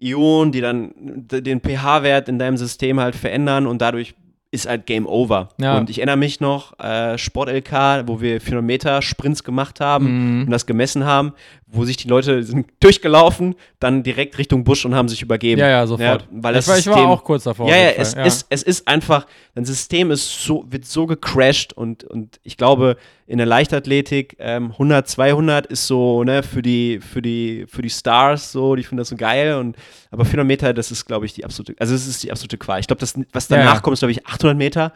Ionen, 0.00 0.52
die 0.52 0.60
dann 0.60 0.92
den 0.96 1.60
pH-Wert 1.60 2.28
in 2.28 2.38
deinem 2.38 2.56
System 2.56 3.00
halt 3.00 3.14
verändern 3.16 3.66
und 3.66 3.80
dadurch 3.80 4.14
ist 4.50 4.68
halt 4.68 4.86
Game 4.86 5.06
Over. 5.06 5.48
Ja. 5.58 5.78
Und 5.78 5.90
ich 5.90 5.98
erinnere 5.98 6.16
mich 6.16 6.40
noch, 6.40 6.78
äh, 6.78 7.18
Sport-LK, 7.18 8.04
wo 8.06 8.20
wir 8.20 8.40
400 8.40 8.64
Meter 8.64 9.02
Sprints 9.02 9.42
gemacht 9.42 9.80
haben 9.80 10.04
Mhm. 10.40 10.44
und 10.44 10.50
das 10.50 10.66
gemessen 10.66 11.04
haben, 11.04 11.32
wo 11.74 11.84
sich 11.84 11.96
die 11.96 12.08
Leute 12.08 12.42
sind 12.42 12.66
durchgelaufen, 12.80 13.54
dann 13.80 14.02
direkt 14.02 14.38
Richtung 14.38 14.64
Busch 14.64 14.84
und 14.84 14.94
haben 14.94 15.08
sich 15.08 15.22
übergeben. 15.22 15.60
Ja, 15.60 15.68
ja, 15.68 15.86
sofort. 15.86 16.26
weil 16.30 16.54
ich, 16.54 16.58
das 16.58 16.68
war, 16.68 16.78
ich 16.78 16.86
war 16.86 16.94
System- 16.94 17.10
auch 17.10 17.24
kurz 17.24 17.44
davor. 17.44 17.68
ja, 17.68 17.76
ja, 17.76 17.90
es, 17.96 18.14
Fall. 18.14 18.26
Ist, 18.26 18.46
es 18.50 18.62
ist 18.62 18.86
einfach, 18.88 19.26
dein 19.54 19.64
System 19.64 20.10
ist 20.10 20.42
so, 20.44 20.64
wird 20.68 20.84
so 20.86 21.06
gecrashed 21.06 21.72
und, 21.72 22.04
und 22.04 22.40
ich 22.42 22.56
glaube, 22.56 22.96
in 23.26 23.38
der 23.38 23.46
Leichtathletik 23.46 24.36
ähm, 24.38 24.70
100, 24.72 25.08
200 25.08 25.66
ist 25.66 25.86
so, 25.86 26.24
ne, 26.24 26.42
für 26.42 26.62
die, 26.62 27.00
für 27.00 27.22
die, 27.22 27.64
für 27.68 27.82
die 27.82 27.90
Stars 27.90 28.52
so, 28.52 28.74
die 28.76 28.82
finden 28.82 28.98
das 28.98 29.08
so 29.08 29.16
geil 29.16 29.54
und, 29.54 29.76
aber 30.10 30.24
400 30.24 30.46
Meter, 30.46 30.74
das 30.74 30.90
ist, 30.90 31.04
glaube 31.06 31.26
ich, 31.26 31.32
die 31.32 31.44
absolute, 31.44 31.74
also 31.78 31.94
es 31.94 32.06
ist 32.06 32.22
die 32.22 32.30
absolute 32.30 32.58
Qual. 32.58 32.80
Ich 32.80 32.86
glaube, 32.86 33.00
das, 33.00 33.14
was 33.32 33.48
Ja, 33.48 33.56
danach 33.58 33.74
ja. 33.74 33.80
kommt, 33.80 33.94
ist, 33.94 34.00
glaube 34.00 34.12
ich, 34.12 34.26
800 34.26 34.56
Meter. 34.56 34.92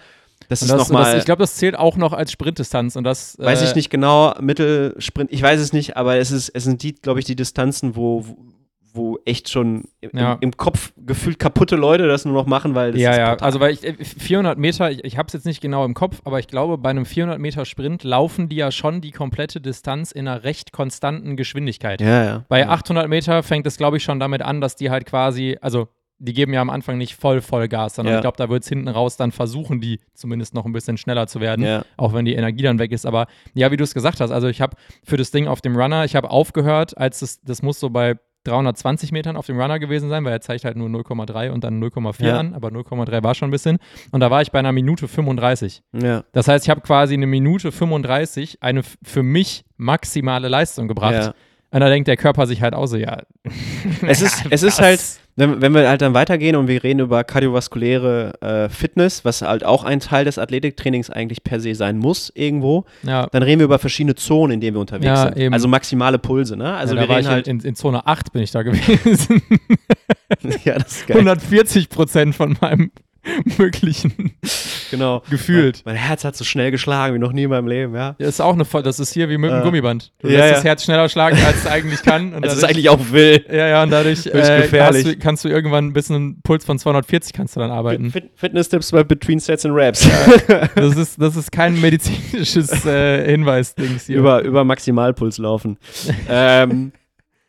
Das 0.48 0.62
Und 0.62 0.68
ist 0.68 0.74
nochmal, 0.76 1.18
ich 1.18 1.24
glaube, 1.24 1.40
das 1.42 1.56
zählt 1.56 1.76
auch 1.76 1.96
noch 1.96 2.12
als 2.12 2.32
Sprintdistanz 2.32 2.96
und 2.96 3.04
das 3.04 3.36
weiß 3.38 3.60
äh, 3.60 3.64
ich 3.66 3.74
nicht 3.74 3.90
genau, 3.90 4.34
Mittelsprint, 4.40 5.30
ich 5.32 5.42
weiß 5.42 5.60
es 5.60 5.72
nicht, 5.72 5.96
aber 5.96 6.16
es 6.16 6.30
ist, 6.30 6.48
es 6.50 6.64
sind 6.64 6.82
die, 6.82 6.94
glaube 6.94 7.18
ich, 7.20 7.26
die 7.26 7.36
Distanzen, 7.36 7.96
wo, 7.96 8.24
wo, 8.26 8.36
wo 8.94 9.18
echt 9.26 9.50
schon 9.50 9.84
im, 10.00 10.10
Ja. 10.14 10.38
im 10.40 10.56
Kopf 10.56 10.92
gefühlt 10.96 11.38
kaputte 11.38 11.76
Leute 11.76 12.06
das 12.08 12.24
nur 12.24 12.32
noch 12.34 12.46
machen, 12.46 12.74
weil 12.74 12.92
das 12.92 13.00
Ja, 13.00 13.10
ist 13.10 13.18
ja, 13.18 13.34
also 13.36 13.60
weil 13.60 13.72
ich, 13.72 13.84
äh, 13.84 13.92
400 14.02 14.56
Meter, 14.58 14.90
ich, 14.90 15.04
ich 15.04 15.18
habe 15.18 15.26
es 15.26 15.34
jetzt 15.34 15.44
nicht 15.44 15.60
genau 15.60 15.84
im 15.84 15.92
Kopf, 15.92 16.20
aber 16.24 16.38
ich 16.38 16.46
glaube, 16.48 16.78
bei 16.78 16.88
einem 16.90 17.04
400 17.04 17.38
Meter 17.38 17.66
Sprint 17.66 18.02
laufen 18.02 18.48
die 18.48 18.56
ja 18.56 18.70
schon 18.70 19.02
die 19.02 19.10
komplette 19.10 19.60
Distanz 19.60 20.12
in 20.12 20.26
einer 20.26 20.44
recht 20.44 20.72
konstanten 20.72 21.36
Geschwindigkeit. 21.36 22.00
ja, 22.00 22.24
ja. 22.24 22.44
Bei 22.48 22.60
ja. 22.60 22.68
800 22.70 23.06
Meter 23.08 23.42
fängt 23.42 23.66
es, 23.66 23.76
glaube 23.76 23.98
ich, 23.98 24.02
schon 24.02 24.18
damit 24.18 24.40
an, 24.40 24.62
dass 24.62 24.76
die 24.76 24.90
halt 24.90 25.04
quasi, 25.04 25.58
also 25.60 25.88
die 26.18 26.32
geben 26.32 26.52
ja 26.52 26.60
am 26.60 26.70
Anfang 26.70 26.98
nicht 26.98 27.14
voll 27.14 27.40
Vollgas, 27.40 27.94
sondern 27.94 28.12
Ja. 28.14 28.18
ich 28.18 28.22
glaube, 28.22 28.36
da 28.36 28.48
wird 28.48 28.62
es 28.64 28.68
hinten 28.68 28.88
raus 28.88 29.16
dann 29.16 29.30
versuchen, 29.32 29.80
die 29.80 30.00
zumindest 30.14 30.52
noch 30.54 30.64
ein 30.66 30.72
bisschen 30.72 30.96
schneller 30.96 31.26
zu 31.28 31.40
werden, 31.40 31.64
Ja. 31.64 31.84
auch 31.96 32.12
wenn 32.12 32.24
die 32.24 32.34
Energie 32.34 32.62
dann 32.62 32.78
weg 32.78 32.90
ist. 32.92 33.06
Aber 33.06 33.26
ja, 33.54 33.70
wie 33.70 33.76
du 33.76 33.84
es 33.84 33.94
gesagt 33.94 34.20
hast, 34.20 34.30
also 34.30 34.48
ich 34.48 34.60
habe 34.60 34.76
für 35.04 35.16
das 35.16 35.30
Ding 35.30 35.46
auf 35.46 35.60
dem 35.60 35.76
Runner, 35.76 36.04
ich 36.04 36.16
habe 36.16 36.30
aufgehört, 36.30 36.96
als 36.98 37.22
es, 37.22 37.40
das 37.42 37.62
muss 37.62 37.78
so 37.80 37.90
bei 37.90 38.16
320 38.44 39.12
Metern 39.12 39.36
auf 39.36 39.46
dem 39.46 39.60
Runner 39.60 39.78
gewesen 39.78 40.08
sein, 40.08 40.24
weil 40.24 40.32
er 40.32 40.40
zeigt 40.40 40.64
halt 40.64 40.76
nur 40.76 40.88
0,3 40.88 41.50
und 41.50 41.64
dann 41.64 41.78
0,4 41.82 42.26
Ja. 42.26 42.38
an, 42.38 42.54
aber 42.54 42.70
0,3 42.70 43.22
war 43.22 43.34
schon 43.34 43.48
ein 43.48 43.50
bisschen. 43.50 43.78
Und 44.10 44.20
da 44.20 44.30
war 44.30 44.40
ich 44.42 44.50
bei 44.52 44.58
einer 44.58 44.72
Minute 44.72 45.06
35. 45.06 45.82
Ja. 45.92 46.24
Das 46.32 46.48
heißt, 46.48 46.64
ich 46.64 46.70
habe 46.70 46.80
quasi 46.80 47.14
eine 47.14 47.26
Minute 47.26 47.72
35 47.72 48.58
eine 48.62 48.82
für 49.02 49.22
mich 49.22 49.64
maximale 49.76 50.48
Leistung 50.48 50.88
gebracht. 50.88 51.12
Ja. 51.14 51.34
Und 51.70 51.80
da 51.80 51.88
denkt 51.90 52.08
der 52.08 52.16
Körper 52.16 52.46
sich 52.46 52.62
halt 52.62 52.74
auch 52.74 52.86
so, 52.86 52.96
ja. 52.96 53.18
Es 54.06 54.22
ist, 54.22 54.44
es 54.50 54.62
ist 54.62 54.80
halt, 54.80 55.00
wenn, 55.38 55.72
wir 55.74 55.88
halt 55.88 56.02
dann 56.02 56.14
weitergehen 56.14 56.56
und 56.56 56.66
wir 56.68 56.82
reden 56.82 57.00
über 57.00 57.22
kardiovaskuläre 57.24 58.32
äh, 58.40 58.68
Fitness, 58.68 59.24
was 59.24 59.42
halt 59.42 59.64
auch 59.64 59.84
ein 59.84 60.00
Teil 60.00 60.24
des 60.24 60.38
Athletiktrainings 60.38 61.10
eigentlich 61.10 61.42
per 61.44 61.60
se 61.60 61.74
sein 61.74 61.98
muss, 61.98 62.32
irgendwo, 62.34 62.84
Ja, 63.02 63.26
dann 63.30 63.42
reden 63.42 63.60
wir 63.60 63.64
über 63.66 63.78
verschiedene 63.78 64.14
Zonen, 64.16 64.54
in 64.54 64.60
denen 64.60 64.76
wir 64.76 64.80
unterwegs 64.80 65.06
Ja, 65.06 65.22
sind. 65.28 65.36
eben. 65.36 65.54
Also 65.54 65.68
maximale 65.68 66.18
Pulse, 66.18 66.56
ne? 66.56 66.74
Also 66.74 66.94
ja, 66.94 67.02
wir 67.08 67.16
reden 67.16 67.28
halt. 67.28 67.46
in, 67.48 67.60
in, 67.60 67.66
in 67.66 67.74
Zone 67.74 68.06
8 68.06 68.32
bin 68.32 68.42
ich 68.42 68.50
da 68.50 68.62
gewesen. 68.62 69.42
ja, 70.64 70.74
das 70.78 70.92
ist 70.98 71.06
geil. 71.06 71.18
140 71.18 71.88
Prozent 71.88 72.34
von 72.34 72.56
meinem 72.60 72.90
möglichen 73.58 74.32
Genau. 74.90 75.22
gefühlt. 75.30 75.82
Mein, 75.84 75.94
mein 75.94 76.02
Herz 76.04 76.24
hat 76.24 76.36
so 76.36 76.44
schnell 76.44 76.70
geschlagen 76.70 77.14
wie 77.14 77.18
noch 77.18 77.32
nie 77.32 77.42
in 77.44 77.50
meinem 77.50 77.66
Leben, 77.68 77.94
ja. 77.94 78.16
Ja, 78.18 78.26
ist 78.28 78.40
auch 78.40 78.54
eine 78.54 78.64
Voll, 78.64 78.82
das 78.82 78.98
ist 79.00 79.12
hier 79.12 79.28
wie 79.28 79.36
mit 79.38 79.50
einem 79.50 79.60
Äh, 79.60 79.64
Gummiband. 79.64 80.12
Du 80.20 80.28
ja, 80.28 80.38
lässt 80.38 80.48
ja. 80.48 80.54
das 80.54 80.64
Herz 80.64 80.84
schneller 80.84 81.08
schlagen, 81.08 81.36
als 81.44 81.56
es 81.58 81.66
eigentlich 81.66 82.02
kann. 82.02 82.32
Und 82.34 82.44
Es 82.44 82.54
ist 82.54 82.62
dadurch- 82.62 82.76
eigentlich 82.76 82.88
auch 82.88 83.12
will. 83.12 83.44
ja, 83.50 83.68
ja, 83.68 83.82
und 83.82 83.90
dadurch 83.90 84.26
äh, 84.26 85.02
du, 85.02 85.16
kannst 85.18 85.44
du 85.44 85.48
irgendwann 85.48 85.92
bis 85.92 86.10
einen 86.10 86.40
Puls 86.42 86.64
von 86.64 86.78
240 86.78 87.32
kannst 87.32 87.56
du 87.56 87.60
dann 87.60 87.70
arbeiten. 87.70 88.10
Fit 88.10 88.30
Fitness-Tipps 88.34 88.92
bei 88.92 89.04
Between 89.04 89.38
Sets 89.40 89.64
and 89.66 89.74
Raps. 89.76 90.08
Das 90.74 90.96
ist, 90.96 91.20
das 91.20 91.36
ist 91.36 91.52
kein 91.52 91.80
medizinisches 91.80 92.84
äh, 92.86 93.26
Hinweis-Dings 93.30 94.06
hier. 94.06 94.16
über, 94.18 94.42
über 94.42 94.64
Maximalpuls 94.64 95.38
laufen. 95.38 95.76
ähm, 96.28 96.92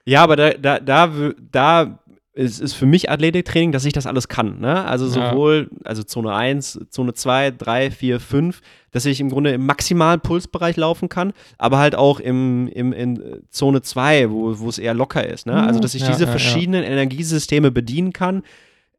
ja, 0.05 0.23
aber 0.23 0.35
da, 0.35 0.51
da, 0.53 0.79
da, 0.79 1.11
da 1.51 1.98
ist, 2.33 2.59
ist 2.61 2.73
für 2.73 2.85
mich 2.85 3.09
Athletiktraining, 3.09 3.71
dass 3.71 3.85
ich 3.85 3.93
das 3.93 4.05
alles 4.05 4.27
kann. 4.27 4.59
Ne? 4.59 4.85
Also 4.85 5.07
Ja. 5.07 5.31
sowohl, 5.31 5.69
also 5.83 6.03
Zone 6.03 6.33
1, 6.33 6.79
Zone 6.89 7.13
2, 7.13 7.51
3, 7.51 7.91
4, 7.91 8.19
5, 8.19 8.61
dass 8.91 9.05
ich 9.05 9.19
im 9.19 9.29
Grunde 9.29 9.51
im 9.51 9.65
maximalen 9.65 10.21
Pulsbereich 10.21 10.77
laufen 10.77 11.09
kann, 11.09 11.33
aber 11.57 11.79
halt 11.79 11.95
auch 11.95 12.19
im, 12.19 12.67
im, 12.67 12.93
in 12.93 13.41
Zone 13.49 13.81
2, 13.81 14.29
wo, 14.29 14.59
wo 14.59 14.69
es 14.69 14.77
eher 14.79 14.93
locker 14.93 15.27
ist. 15.27 15.47
Ne? 15.47 15.53
Also, 15.61 15.79
dass 15.79 15.95
ich 15.95 16.01
Ja, 16.03 16.07
diese 16.09 16.21
ja, 16.23 16.27
ja. 16.27 16.31
verschiedenen 16.31 16.83
Energiesysteme 16.83 17.71
bedienen 17.71 18.13
kann. 18.13 18.43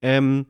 Ähm, 0.03 0.47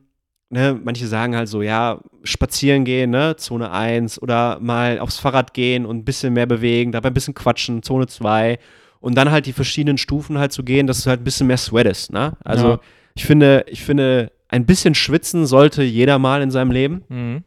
ne, 0.49 0.77
manche 0.83 1.07
sagen 1.07 1.35
halt 1.35 1.49
so, 1.49 1.61
ja, 1.61 1.99
spazieren 2.23 2.83
gehen, 2.83 3.11
ne, 3.11 3.35
Zone 3.37 3.71
1 3.71 4.21
oder 4.21 4.59
mal 4.59 4.99
aufs 4.99 5.17
Fahrrad 5.19 5.53
gehen 5.53 5.85
und 5.85 5.97
ein 5.97 6.05
bisschen 6.05 6.33
mehr 6.33 6.45
bewegen, 6.45 6.91
dabei 6.91 7.09
ein 7.09 7.13
bisschen 7.13 7.33
quatschen, 7.35 7.83
Zone 7.83 8.07
2 8.07 8.57
und 9.01 9.15
dann 9.15 9.31
halt 9.31 9.45
die 9.45 9.53
verschiedenen 9.53 9.97
Stufen 9.97 10.37
halt 10.37 10.53
zu 10.53 10.63
gehen, 10.63 10.87
dass 10.87 11.03
du 11.03 11.09
halt 11.09 11.19
ein 11.21 11.23
bisschen 11.25 11.47
mehr 11.47 11.57
sweatest, 11.57 12.13
ne? 12.13 12.37
Also 12.43 12.69
Ja. 12.69 12.79
ich 13.15 13.25
finde, 13.25 13.65
ich 13.67 13.83
finde, 13.83 14.31
ein 14.47 14.65
bisschen 14.65 14.95
schwitzen 14.95 15.45
sollte 15.45 15.83
jeder 15.83 16.19
mal 16.19 16.41
in 16.41 16.51
seinem 16.51 16.71
Leben. 16.71 17.03
Mhm. 17.09 17.43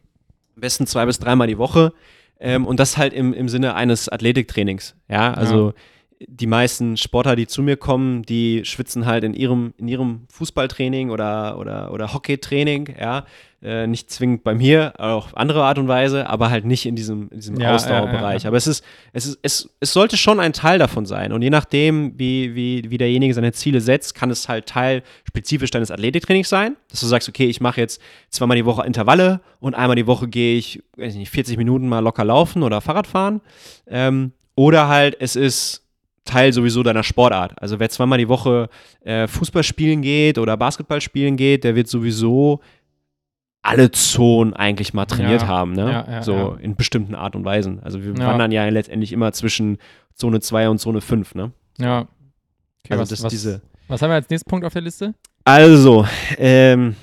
Am 0.55 0.61
besten 0.61 0.85
zwei 0.87 1.05
bis 1.05 1.17
dreimal 1.19 1.47
die 1.47 1.57
Woche. 1.57 1.93
Ähm, 2.39 2.65
und 2.65 2.79
das 2.79 2.97
halt 2.97 3.13
im, 3.13 3.33
im 3.33 3.47
Sinne 3.49 3.75
eines 3.75 4.09
Athletiktrainings. 4.09 4.95
Ja, 5.09 5.33
also 5.33 5.73
die 6.27 6.47
meisten 6.47 6.97
Sportler, 6.97 7.35
die 7.35 7.47
zu 7.47 7.61
mir 7.61 7.77
kommen, 7.77 8.23
die 8.23 8.63
schwitzen 8.65 9.05
halt 9.05 9.23
in 9.23 9.33
ihrem, 9.33 9.73
in 9.77 9.87
ihrem 9.87 10.21
Fußballtraining 10.31 11.09
oder, 11.11 11.57
oder, 11.59 11.91
oder 11.93 12.13
Hockeytraining, 12.13 12.95
ja. 12.99 13.25
Äh, 13.65 13.87
nicht 13.87 14.11
zwingend 14.11 14.43
bei 14.43 14.53
mir, 14.53 14.93
auch 14.99 15.25
auf 15.25 15.37
andere 15.37 15.63
Art 15.63 15.79
und 15.79 15.87
Weise, 15.87 16.29
aber 16.29 16.51
halt 16.51 16.65
nicht 16.65 16.85
in 16.85 16.95
diesem, 16.95 17.29
in 17.31 17.37
diesem 17.39 17.59
Ja, 17.59 17.73
Ausdauerbereich. 17.73 18.43
ja, 18.43 18.45
ja. 18.45 18.49
Aber 18.49 18.57
es 18.57 18.67
ist, 18.67 18.83
es 19.11 19.25
ist, 19.25 19.39
es, 19.41 19.69
es 19.79 19.91
sollte 19.91 20.17
schon 20.17 20.39
ein 20.39 20.53
Teil 20.53 20.77
davon 20.77 21.07
sein. 21.07 21.33
Und 21.33 21.41
je 21.41 21.49
nachdem, 21.49 22.13
wie, 22.19 22.53
wie, 22.53 22.83
wie 22.91 22.97
derjenige 22.99 23.33
seine 23.33 23.53
Ziele 23.53 23.81
setzt, 23.81 24.13
kann 24.13 24.29
es 24.29 24.47
halt 24.47 24.67
Teil 24.67 25.01
spezifisch 25.27 25.71
deines 25.71 25.89
Athletiktrainings 25.89 26.47
sein. 26.47 26.75
Dass 26.91 26.99
du 26.99 27.07
sagst, 27.07 27.27
okay, 27.27 27.47
ich 27.47 27.59
mache 27.59 27.81
jetzt 27.81 27.99
zweimal 28.29 28.55
die 28.55 28.65
Woche 28.65 28.85
Intervalle 28.85 29.41
und 29.59 29.73
einmal 29.73 29.95
die 29.95 30.05
Woche 30.05 30.27
gehe 30.27 30.57
ich, 30.59 30.83
weiß 30.97 31.13
ich 31.13 31.19
nicht, 31.19 31.31
40 31.31 31.57
Minuten 31.57 31.87
mal 31.89 32.01
locker 32.01 32.23
laufen 32.23 32.61
oder 32.61 32.81
Fahrrad 32.81 33.07
fahren. 33.07 33.41
Ähm, 33.87 34.31
oder 34.53 34.87
halt, 34.89 35.17
es 35.19 35.35
ist 35.35 35.81
Teil 36.23 36.51
sowieso 36.53 36.81
deiner 36.81 37.03
Sportart. 37.03 37.53
Also 37.61 37.79
wer 37.79 37.89
zweimal 37.89 38.17
die 38.17 38.27
Woche 38.27 38.67
äh, 39.03 39.27
Fußball 39.27 39.63
spielen 39.63 40.01
geht 40.01 40.37
oder 40.39 40.57
Basketball 40.57 40.99
spielen 40.99 41.35
geht, 41.37 41.63
der 41.63 41.75
wird 41.75 41.87
sowieso 41.87 42.61
alle 43.65 43.91
Zonen 43.91 44.53
eigentlich 44.53 44.93
mal 44.93 45.05
trainiert 45.05 45.41
Ja, 45.41 45.47
haben, 45.47 45.73
ne? 45.73 45.91
ja, 45.91 46.07
ja, 46.11 46.21
so 46.23 46.55
in 46.61 46.75
bestimmten 46.75 47.15
Art 47.15 47.35
und 47.35 47.45
Weisen. 47.45 47.79
Also 47.81 48.03
wir 48.03 48.15
wandern 48.17 48.51
ja 48.51 48.67
letztendlich 48.69 49.11
immer 49.11 49.31
zwischen 49.33 49.77
Zone 50.13 50.39
2 50.39 50.69
und 50.69 50.77
Zone 50.79 51.01
5, 51.01 51.33
ne? 51.35 51.51
Ja. 51.79 52.01
Okay, 52.01 52.07
Also 52.91 53.01
was, 53.01 53.09
das 53.09 53.23
was, 53.23 53.29
diese 53.31 53.61
was 53.87 54.01
haben 54.01 54.09
wir 54.11 54.15
als 54.15 54.29
nächsten 54.29 54.49
Punkt 54.49 54.65
auf 54.65 54.73
der 54.73 54.81
Liste? 54.83 55.13
Also, 55.43 56.05
ähm, 56.37 56.95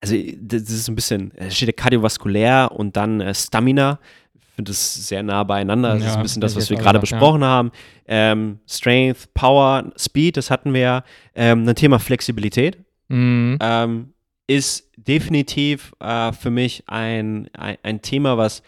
also 0.00 0.16
das 0.40 0.62
ist 0.62 0.88
ein 0.88 0.94
bisschen, 0.94 1.32
es 1.36 1.56
steht 1.56 1.68
ja 1.68 1.72
kardiovaskulär 1.72 2.70
und 2.72 2.96
dann 2.96 3.20
äh, 3.20 3.34
Stamina. 3.34 3.98
Ich 4.34 4.44
finde 4.56 4.70
das 4.70 5.08
sehr 5.08 5.22
nah 5.24 5.42
beieinander. 5.42 5.94
Das 5.94 6.02
ist 6.02 6.06
Ja, 6.10 6.14
ein 6.16 6.22
bisschen 6.22 6.40
das, 6.42 6.54
was 6.54 6.70
wir 6.70 6.76
gerade 6.76 7.00
gesagt, 7.00 7.12
ja. 7.12 7.18
besprochen 7.18 7.42
haben. 7.44 7.70
Ähm, 8.06 8.58
Strength, 8.68 9.34
Power, 9.34 9.92
Speed, 9.98 10.36
das 10.36 10.50
hatten 10.50 10.72
wir 10.74 10.80
ja. 10.80 11.04
Ähm, 11.34 11.68
ein 11.68 11.74
Thema 11.74 11.98
Flexibilität 11.98 12.78
Mhm. 13.08 13.58
ähm, 13.60 14.12
ist 14.46 14.83
definitiv 15.06 15.92
äh, 16.00 16.32
für 16.32 16.50
mich 16.50 16.84
ein, 16.86 17.48
ein, 17.54 17.76
ein 17.82 18.02
Thema, 18.02 18.36
was 18.38 18.62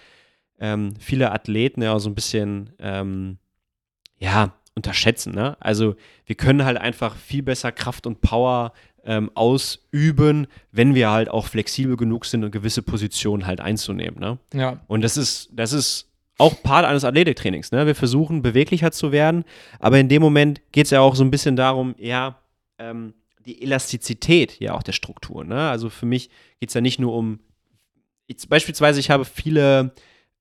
ähm, 0.59 0.95
viele 0.99 1.33
Athleten 1.33 1.83
ja 1.83 1.93
auch 1.93 1.99
so 1.99 2.09
ein 2.09 2.15
bisschen 2.15 2.71
ähm, 2.79 3.39
ja, 4.19 4.55
unterschätzen. 4.75 5.35
Ne? 5.35 5.57
Also 5.61 5.97
wir 6.25 6.37
können 6.37 6.65
halt 6.65 6.79
einfach 6.79 7.17
viel 7.17 7.43
besser 7.43 7.73
Kraft 7.73 8.07
und 8.07 8.21
Power 8.21 8.73
ähm, 9.05 9.31
ausüben, 9.35 10.47
wenn 10.73 10.95
wir 10.95 11.11
halt 11.11 11.29
auch 11.29 11.47
flexibel 11.47 11.97
genug 11.97 12.25
sind, 12.25 12.45
und 12.45 12.51
gewisse 12.51 12.83
Positionen 12.83 13.47
halt 13.47 13.61
einzunehmen. 13.61 14.19
Ne? 14.19 14.39
Ja. 14.53 14.81
Und 14.89 15.03
das 15.03 15.17
ist, 15.17 15.51
das 15.53 15.73
ist 15.73 16.09
auch 16.39 16.63
Part 16.63 16.85
eines 16.85 17.05
Athletiktrainings. 17.05 17.73
Ne? 17.73 17.87
Wir 17.87 17.95
versuchen, 17.95 18.43
beweglicher 18.43 18.93
zu 18.93 19.13
werden, 19.13 19.45
aber 19.79 19.99
in 19.99 20.09
dem 20.09 20.23
Moment 20.23 20.61
geht 20.73 20.87
es 20.87 20.91
ja 20.91 21.01
auch 21.01 21.15
so 21.15 21.25
ein 21.25 21.31
bisschen 21.31 21.57
darum, 21.57 21.95
ja, 21.99 22.39
ähm, 22.79 23.15
die 23.47 23.63
Elastizität 23.63 24.59
ja 24.61 24.75
auch 24.75 24.83
der 24.83 24.93
Struktur. 24.93 25.45
Ne? 25.45 25.69
Also 25.71 25.89
für 25.89 26.07
mich 26.07 26.31
geht 26.61 26.71
es 26.71 26.75
ja 26.75 26.81
nicht 26.81 26.99
nur 26.99 27.15
um, 27.15 27.41
jetzt 28.27 28.49
beispielsweise, 28.49 29.01
ich 29.01 29.11
habe 29.11 29.25
viele 29.25 29.93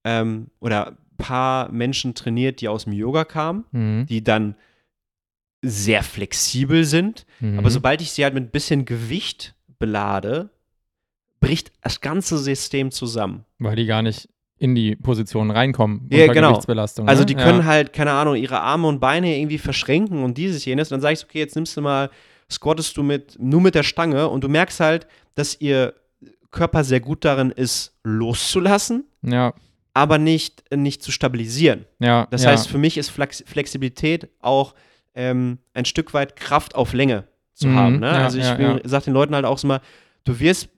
ähm, 0.03 0.47
oder 0.60 0.89
ein 0.91 0.97
paar 1.18 1.72
Menschen 1.72 2.16
trainiert, 2.16 2.62
die 2.62 2.68
aus 2.68 2.86
dem 2.86 2.93
Yoga 2.93 3.24
kamen, 3.26 3.66
Mhm. 3.72 4.06
die 4.08 4.24
dann 4.24 4.56
sehr 5.62 6.03
flexibel 6.03 6.84
sind, 6.86 7.26
Mhm. 7.39 7.60
aber 7.60 7.70
sobald 7.70 8.01
ich 8.01 8.12
sie 8.12 8.24
halt 8.24 8.34
mit 8.34 8.43
ein 8.43 8.51
bisschen 8.51 8.86
Gewicht 8.86 9.56
belade, 9.80 10.49
bricht 11.39 11.72
das 11.82 12.01
ganze 12.01 12.38
System 12.38 12.91
zusammen. 12.91 13.45
Weil 13.60 13.76
die 13.76 13.86
gar 13.86 14.01
nicht 14.01 14.30
in 14.58 14.74
die 14.74 14.95
Position 14.95 15.51
reinkommen. 15.51 16.08
Ja, 16.12 16.32
genau. 16.32 16.56
Also 16.56 17.03
ne? 17.03 17.26
die 17.26 17.34
ja. 17.34 17.43
können 17.43 17.66
halt, 17.66 17.93
keine 17.93 18.12
Ahnung, 18.12 18.36
ihre 18.36 18.62
Arme 18.62 18.88
und 18.88 18.99
Beine 18.99 19.38
irgendwie 19.38 19.58
verschränken 19.58 20.24
und 20.24 20.38
dieses, 20.38 20.64
jenes. 20.64 20.91
Und 20.91 20.95
dann 20.95 21.01
sage 21.01 21.14
ich, 21.16 21.24
okay, 21.24 21.39
jetzt 21.39 21.56
nimmst 21.56 21.76
du 21.76 21.82
mal, 21.82 22.10
squattest 22.51 22.95
du 22.97 23.03
mit, 23.03 23.37
nur 23.39 23.61
mit 23.61 23.75
der 23.75 23.83
Stange 23.83 24.27
und 24.29 24.43
du 24.43 24.49
merkst 24.49 24.79
halt, 24.79 25.07
dass 25.35 25.59
ihr 25.59 25.93
Körper 26.51 26.83
sehr 26.83 26.99
gut 27.01 27.25
darin 27.25 27.51
ist, 27.51 27.93
loszulassen, 28.03 29.05
Ja, 29.21 29.53
aber 29.93 30.17
nicht, 30.17 30.63
nicht 30.73 31.01
zu 31.03 31.11
stabilisieren. 31.11 31.85
ja. 31.99 32.27
Das 32.31 32.43
ja. 32.43 32.51
heißt, 32.51 32.67
für 32.67 32.77
mich 32.77 32.97
ist 32.97 33.09
Flex 33.09 33.43
Flexibilität 33.47 34.29
auch 34.41 34.73
ähm, 35.15 35.59
ein 35.73 35.85
Stück 35.85 36.13
weit 36.13 36.35
Kraft 36.35 36.75
auf 36.75 36.93
Länge 36.93 37.25
zu 37.53 37.67
Mhm, 37.67 37.75
haben. 37.75 37.99
Ne? 37.99 38.07
ja, 38.07 38.23
also 38.25 38.37
ich 38.37 38.43
ja, 38.45 38.57
will- 38.57 38.81
ja. 38.83 38.89
sag 38.89 39.03
den 39.05 39.13
Leuten 39.13 39.33
halt 39.35 39.45
auch 39.45 39.57
so 39.57 39.67
mal, 39.67 39.79
du 40.25 40.39
wirst 40.39 40.69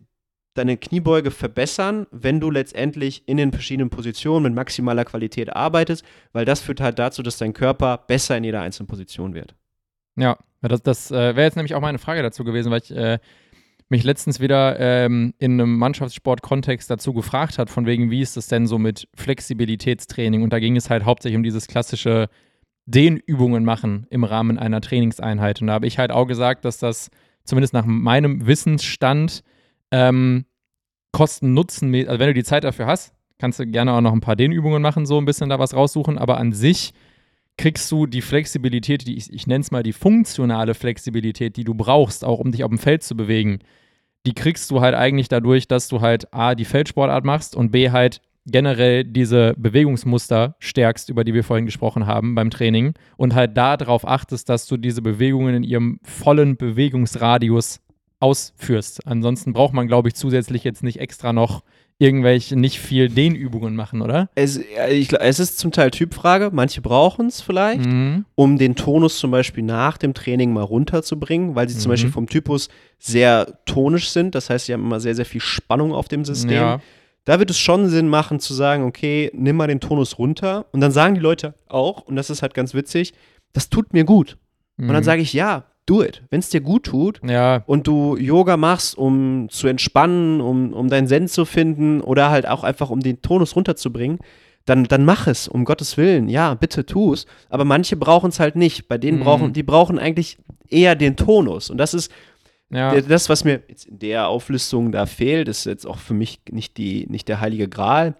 deine 0.53 0.77
Kniebeuge 0.77 1.29
verbessern, 1.31 2.07
wenn 2.11 2.39
du 2.39 2.49
letztendlich 2.49 3.23
in 3.27 3.37
den 3.37 3.51
verschiedenen 3.51 3.89
Positionen 3.91 4.43
mit 4.43 4.53
maximaler 4.55 5.05
Qualität 5.05 5.55
arbeitest, 5.55 6.03
weil 6.33 6.45
das 6.45 6.61
führt 6.61 6.81
halt 6.81 6.97
dazu, 6.97 7.21
dass 7.21 7.37
dein 7.37 7.53
Körper 7.53 7.97
besser 8.07 8.37
in 8.37 8.43
jeder 8.43 8.61
einzelnen 8.61 8.87
Position 8.87 9.33
wird. 9.35 9.53
Ja, 10.15 10.37
das, 10.67 10.81
das 10.81 11.11
äh, 11.11 11.35
wäre 11.35 11.43
jetzt 11.43 11.55
nämlich 11.55 11.75
auch 11.75 11.81
meine 11.81 11.99
Frage 11.99 12.21
dazu 12.21 12.43
gewesen, 12.43 12.71
weil 12.71 12.81
ich 12.81 12.91
äh, 12.91 13.19
mich 13.89 14.03
letztens 14.03 14.39
wieder 14.39 14.79
ähm, 14.79 15.33
in 15.39 15.53
einem 15.53 15.77
Mannschaftssport-Kontext 15.77 16.89
dazu 16.89 17.13
gefragt 17.13 17.57
hat, 17.57 17.69
von 17.69 17.85
wegen, 17.85 18.11
wie 18.11 18.21
ist 18.21 18.35
das 18.35 18.47
denn 18.47 18.67
so 18.67 18.77
mit 18.77 19.07
Flexibilitätstraining? 19.15 20.43
Und 20.43 20.51
da 20.51 20.59
ging 20.59 20.75
es 20.75 20.89
halt 20.89 21.05
hauptsächlich 21.05 21.37
um 21.37 21.43
dieses 21.43 21.67
klassische 21.67 22.27
Dehnübungen 22.85 23.63
machen 23.63 24.05
im 24.09 24.23
Rahmen 24.23 24.57
einer 24.57 24.81
Trainingseinheit. 24.81 25.61
Und 25.61 25.67
da 25.67 25.73
habe 25.73 25.87
ich 25.87 25.99
halt 25.99 26.11
auch 26.11 26.25
gesagt, 26.25 26.65
dass 26.65 26.79
das 26.79 27.09
zumindest 27.43 27.73
nach 27.73 27.85
meinem 27.85 28.45
Wissensstand 28.45 29.43
ähm, 29.91 30.45
Kosten-Nutzen, 31.13 31.93
also 31.95 32.19
wenn 32.19 32.27
du 32.27 32.33
die 32.33 32.43
Zeit 32.43 32.63
dafür 32.63 32.87
hast, 32.87 33.13
kannst 33.39 33.59
du 33.59 33.65
gerne 33.65 33.93
auch 33.93 34.01
noch 34.01 34.13
ein 34.13 34.21
paar 34.21 34.35
Dehnübungen 34.35 34.81
machen, 34.81 35.05
so 35.05 35.17
ein 35.17 35.25
bisschen 35.25 35.49
da 35.49 35.59
was 35.59 35.73
raussuchen, 35.73 36.17
aber 36.17 36.37
an 36.37 36.51
sich 36.53 36.93
kriegst 37.57 37.91
du 37.91 38.05
die 38.05 38.21
Flexibilität, 38.21 39.07
die 39.07 39.17
ich, 39.17 39.33
ich 39.33 39.47
nenne 39.47 39.61
es 39.61 39.71
mal 39.71 39.83
die 39.83 39.93
funktionale 39.93 40.73
Flexibilität, 40.73 41.57
die 41.57 41.63
du 41.63 41.73
brauchst, 41.73 42.23
auch 42.23 42.39
um 42.39 42.51
dich 42.51 42.63
auf 42.63 42.69
dem 42.69 42.77
Feld 42.77 43.03
zu 43.03 43.15
bewegen, 43.15 43.59
die 44.25 44.33
kriegst 44.33 44.69
du 44.71 44.81
halt 44.81 44.93
eigentlich 44.93 45.29
dadurch, 45.29 45.67
dass 45.67 45.87
du 45.87 46.01
halt 46.01 46.33
A, 46.33 46.53
die 46.53 46.65
Feldsportart 46.65 47.25
machst 47.25 47.55
und 47.55 47.71
B, 47.71 47.89
halt 47.91 48.21
generell 48.45 49.03
diese 49.03 49.53
Bewegungsmuster 49.57 50.55
stärkst, 50.59 51.09
über 51.09 51.23
die 51.23 51.33
wir 51.33 51.43
vorhin 51.43 51.65
gesprochen 51.65 52.05
haben 52.05 52.33
beim 52.33 52.49
Training 52.49 52.93
und 53.17 53.35
halt 53.35 53.57
darauf 53.57 54.07
achtest, 54.07 54.49
dass 54.49 54.67
du 54.67 54.77
diese 54.77 55.01
Bewegungen 55.01 55.55
in 55.55 55.63
ihrem 55.63 55.99
vollen 56.03 56.55
Bewegungsradius 56.55 57.81
ausführst. 58.19 59.05
Ansonsten 59.05 59.53
braucht 59.53 59.73
man, 59.73 59.87
glaube 59.87 60.09
ich, 60.09 60.15
zusätzlich 60.15 60.63
jetzt 60.63 60.83
nicht 60.83 60.99
extra 60.99 61.33
noch 61.33 61.63
irgendwelche 61.99 62.55
nicht 62.55 62.79
viel 62.79 63.09
Dehnübungen 63.09 63.75
machen, 63.75 64.01
oder? 64.01 64.29
Es, 64.35 64.57
ja, 64.75 64.87
ich, 64.87 65.11
es 65.13 65.39
ist 65.39 65.57
zum 65.57 65.71
Teil 65.71 65.89
Typfrage, 65.91 66.51
manche 66.53 66.81
brauchen 66.81 67.27
es 67.27 67.41
vielleicht, 67.41 67.85
Mhm. 67.85 68.25
um 68.35 68.57
den 68.57 68.75
Tonus 68.75 69.17
zum 69.17 69.31
Beispiel 69.31 69.63
nach 69.63 69.97
dem 69.97 70.13
Training 70.13 70.53
mal 70.53 70.61
runterzubringen, 70.63 71.55
weil 71.55 71.67
sie 71.69 71.77
zum 71.77 71.89
Mhm. 71.89 71.93
Beispiel 71.93 72.11
vom 72.11 72.27
Typus 72.29 72.69
sehr 72.99 73.59
tonisch 73.65 74.09
sind, 74.09 74.35
das 74.35 74.49
heißt, 74.49 74.67
sie 74.67 74.73
haben 74.73 74.83
immer 74.83 74.99
sehr, 74.99 75.15
sehr 75.15 75.25
viel 75.25 75.41
Spannung 75.41 75.93
auf 75.93 76.07
dem 76.07 76.23
System. 76.23 76.57
Ja. 76.57 76.79
Da 77.25 77.39
wird 77.39 77.49
es 77.49 77.57
schon 77.59 77.89
Sinn 77.89 78.07
machen 78.07 78.39
zu 78.39 78.53
sagen, 78.53 78.83
okay, 78.83 79.31
nimm 79.33 79.57
mal 79.57 79.67
den 79.67 79.79
Tonus 79.81 80.17
runter. 80.17 80.65
Und 80.71 80.79
dann 80.81 80.91
sagen 80.91 81.15
die 81.15 81.19
Leute 81.19 81.55
auch, 81.67 82.01
und 82.03 82.15
das 82.15 82.29
ist 82.29 82.41
halt 82.41 82.53
ganz 82.53 82.73
witzig, 82.73 83.13
das 83.53 83.69
tut 83.69 83.91
mir 83.91 84.05
gut. 84.05 84.37
Und 84.77 84.87
dann 84.87 84.97
Mhm. 84.97 85.03
sage 85.03 85.21
ich, 85.23 85.33
ja, 85.33 85.65
do 85.87 86.03
it. 86.03 86.21
Wenn 86.29 86.39
es 86.39 86.49
dir 86.49 86.61
gut 86.61 86.83
tut 86.85 87.19
Ja, 87.27 87.63
und 87.65 87.87
du 87.87 88.15
Yoga 88.17 88.55
machst, 88.57 88.95
um 88.97 89.47
zu 89.49 89.67
entspannen, 89.67 90.39
um, 90.41 90.73
um 90.73 90.89
deinen 90.89 91.07
Zen 91.07 91.27
zu 91.27 91.45
finden 91.45 92.01
oder 92.01 92.29
halt 92.29 92.47
auch 92.47 92.63
einfach, 92.63 92.89
um 92.91 92.99
den 92.99 93.21
Tonus 93.23 93.55
runterzubringen, 93.55 94.19
dann, 94.65 94.83
dann 94.83 95.05
mach 95.05 95.27
es, 95.27 95.47
um 95.47 95.63
Gottes 95.65 95.95
Willen. 95.97 96.27
Ja, 96.29 96.53
bitte 96.53 96.85
tu 96.85 97.13
es. 97.13 97.25
Aber 97.49 97.63
manche 97.65 97.95
brauchen 97.95 98.29
es 98.29 98.39
halt 98.39 98.55
nicht. 98.57 98.87
Bei 98.89 98.97
denen 98.97 99.19
Mhm. 99.19 99.23
brauchen, 99.23 99.53
die 99.53 99.63
brauchen 99.63 99.97
eigentlich 99.97 100.37
eher 100.69 100.95
den 100.95 101.15
Tonus. 101.15 101.69
Und 101.69 101.77
das 101.77 101.93
ist 101.93 102.11
ja. 102.69 102.99
Das, 102.99 103.29
was 103.29 103.45
mir 103.45 103.61
jetzt 103.69 103.85
in 103.85 103.99
der 103.99 104.27
Auflistung 104.27 104.91
da 104.91 105.05
fehlt, 105.05 105.47
ist 105.47 105.65
jetzt 105.65 105.87
auch 105.87 105.99
für 105.99 106.13
mich 106.13 106.41
nicht, 106.51 106.75
die, 106.75 107.07
nicht 107.09 107.29
der 107.29 107.39
heilige 107.39 107.69
Gral. 107.69 108.15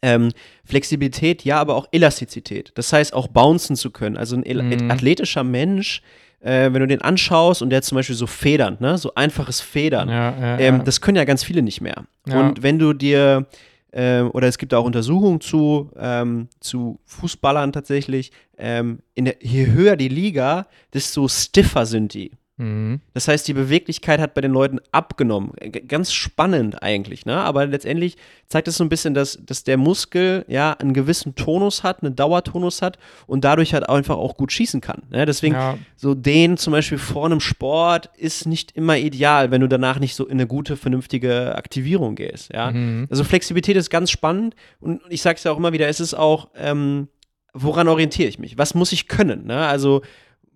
Ähm, 0.00 0.30
Flexibilität, 0.64 1.44
ja, 1.44 1.60
aber 1.60 1.74
auch 1.76 1.86
Elastizität. 1.92 2.72
Das 2.74 2.90
heißt, 2.92 3.12
auch 3.12 3.28
bouncen 3.28 3.76
zu 3.76 3.90
können. 3.90 4.16
Also 4.16 4.34
ein 4.36 4.44
Mhm. 4.84 4.90
athletischer 4.90 5.44
Mensch, 5.44 6.00
äh, 6.46 6.72
wenn 6.72 6.80
du 6.80 6.86
den 6.86 7.02
anschaust 7.02 7.60
und 7.60 7.70
der 7.70 7.78
hat 7.78 7.84
zum 7.84 7.96
Beispiel 7.96 8.14
so 8.14 8.28
Federn, 8.28 8.76
ne? 8.78 8.96
so 8.98 9.12
einfaches 9.14 9.60
Federn, 9.60 10.08
ja, 10.08 10.30
ja, 10.30 10.58
ähm, 10.58 10.76
ja. 10.76 10.82
das 10.84 11.00
können 11.00 11.16
ja 11.16 11.24
ganz 11.24 11.42
viele 11.42 11.60
nicht 11.60 11.80
mehr. 11.80 12.04
Und 12.28 12.62
wenn 12.62 12.78
du 12.78 12.92
dir, 12.92 13.46
ähm, 13.92 14.30
oder 14.32 14.46
es 14.46 14.56
gibt 14.58 14.72
auch 14.72 14.84
Untersuchungen 14.84 15.40
zu, 15.40 15.90
ähm, 15.96 16.48
zu 16.60 17.00
Fußballern 17.06 17.72
tatsächlich, 17.72 18.30
ähm, 18.58 19.00
der, 19.18 19.36
je 19.40 19.66
höher 19.66 19.96
die 19.96 20.08
Liga, 20.08 20.66
desto 20.94 21.26
stiffer 21.28 21.84
sind 21.84 22.14
die. 22.14 22.30
Mhm. 22.58 23.00
Das 23.12 23.28
heißt, 23.28 23.46
die 23.46 23.52
Beweglichkeit 23.52 24.18
hat 24.18 24.32
bei 24.32 24.40
den 24.40 24.52
Leuten 24.52 24.78
abgenommen. 24.90 25.52
G 25.60 25.80
ganz 25.80 26.12
spannend 26.12 26.82
eigentlich, 26.82 27.26
ne? 27.26 27.36
Aber 27.36 27.66
letztendlich 27.66 28.16
zeigt 28.46 28.66
es 28.68 28.76
so 28.76 28.84
ein 28.84 28.88
bisschen, 28.88 29.12
dass, 29.12 29.38
dass 29.44 29.64
der 29.64 29.76
Muskel 29.76 30.44
ja 30.48 30.72
einen 30.72 30.94
gewissen 30.94 31.34
Tonus 31.34 31.82
hat, 31.82 32.02
einen 32.02 32.16
Dauertonus 32.16 32.80
hat 32.80 32.98
und 33.26 33.44
dadurch 33.44 33.74
halt 33.74 33.88
einfach 33.88 34.16
auch 34.16 34.36
gut 34.36 34.52
schießen 34.52 34.80
kann. 34.80 35.02
Ne? 35.10 35.26
Deswegen, 35.26 35.54
ja. 35.54 35.76
so 35.96 36.14
den 36.14 36.56
zum 36.56 36.72
Beispiel 36.72 36.98
vor 36.98 37.26
einem 37.26 37.40
Sport 37.40 38.10
ist 38.16 38.46
nicht 38.46 38.72
immer 38.72 38.96
ideal, 38.96 39.50
wenn 39.50 39.60
du 39.60 39.68
danach 39.68 39.98
nicht 39.98 40.14
so 40.14 40.24
in 40.24 40.32
eine 40.32 40.46
gute, 40.46 40.76
vernünftige 40.76 41.54
Aktivierung 41.56 42.14
gehst. 42.14 42.52
Ja? 42.54 42.70
Mhm. 42.70 43.06
Also 43.10 43.24
Flexibilität 43.24 43.76
ist 43.76 43.90
ganz 43.90 44.10
spannend 44.10 44.54
und 44.80 45.02
ich 45.10 45.20
sage 45.20 45.36
es 45.36 45.44
ja 45.44 45.52
auch 45.52 45.58
immer 45.58 45.72
wieder, 45.72 45.88
es 45.88 46.00
ist 46.00 46.14
auch 46.14 46.48
ähm, 46.54 47.08
woran 47.52 47.88
orientiere 47.88 48.28
ich 48.28 48.38
mich? 48.38 48.58
Was 48.58 48.74
muss 48.74 48.92
ich 48.92 49.08
können? 49.08 49.46
Ne? 49.46 49.66
Also 49.66 50.02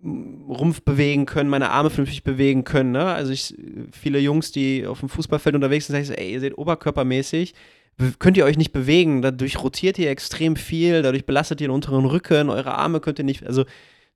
Rumpf 0.03 0.81
bewegen 0.81 1.25
können, 1.25 1.49
meine 1.49 1.69
Arme 1.69 1.89
vernünftig 1.89 2.23
bewegen 2.23 2.63
können. 2.63 2.91
Ne? 2.91 3.05
Also 3.05 3.31
ich, 3.31 3.55
viele 3.91 4.19
Jungs, 4.19 4.51
die 4.51 4.85
auf 4.87 4.99
dem 4.99 5.09
Fußballfeld 5.09 5.55
unterwegs 5.55 5.87
sind, 5.87 5.93
sagen 5.93 6.05
so, 6.05 6.13
ey, 6.13 6.33
ihr 6.33 6.39
seht 6.39 6.57
oberkörpermäßig, 6.57 7.53
könnt 8.17 8.37
ihr 8.37 8.45
euch 8.45 8.57
nicht 8.57 8.71
bewegen, 8.71 9.21
dadurch 9.21 9.61
rotiert 9.61 9.99
ihr 9.99 10.09
extrem 10.09 10.55
viel, 10.55 11.03
dadurch 11.03 11.25
belastet 11.25 11.61
ihr 11.61 11.67
den 11.67 11.73
unteren 11.73 12.05
Rücken, 12.05 12.49
eure 12.49 12.73
Arme 12.73 12.99
könnt 12.99 13.19
ihr 13.19 13.25
nicht, 13.25 13.45
also 13.45 13.65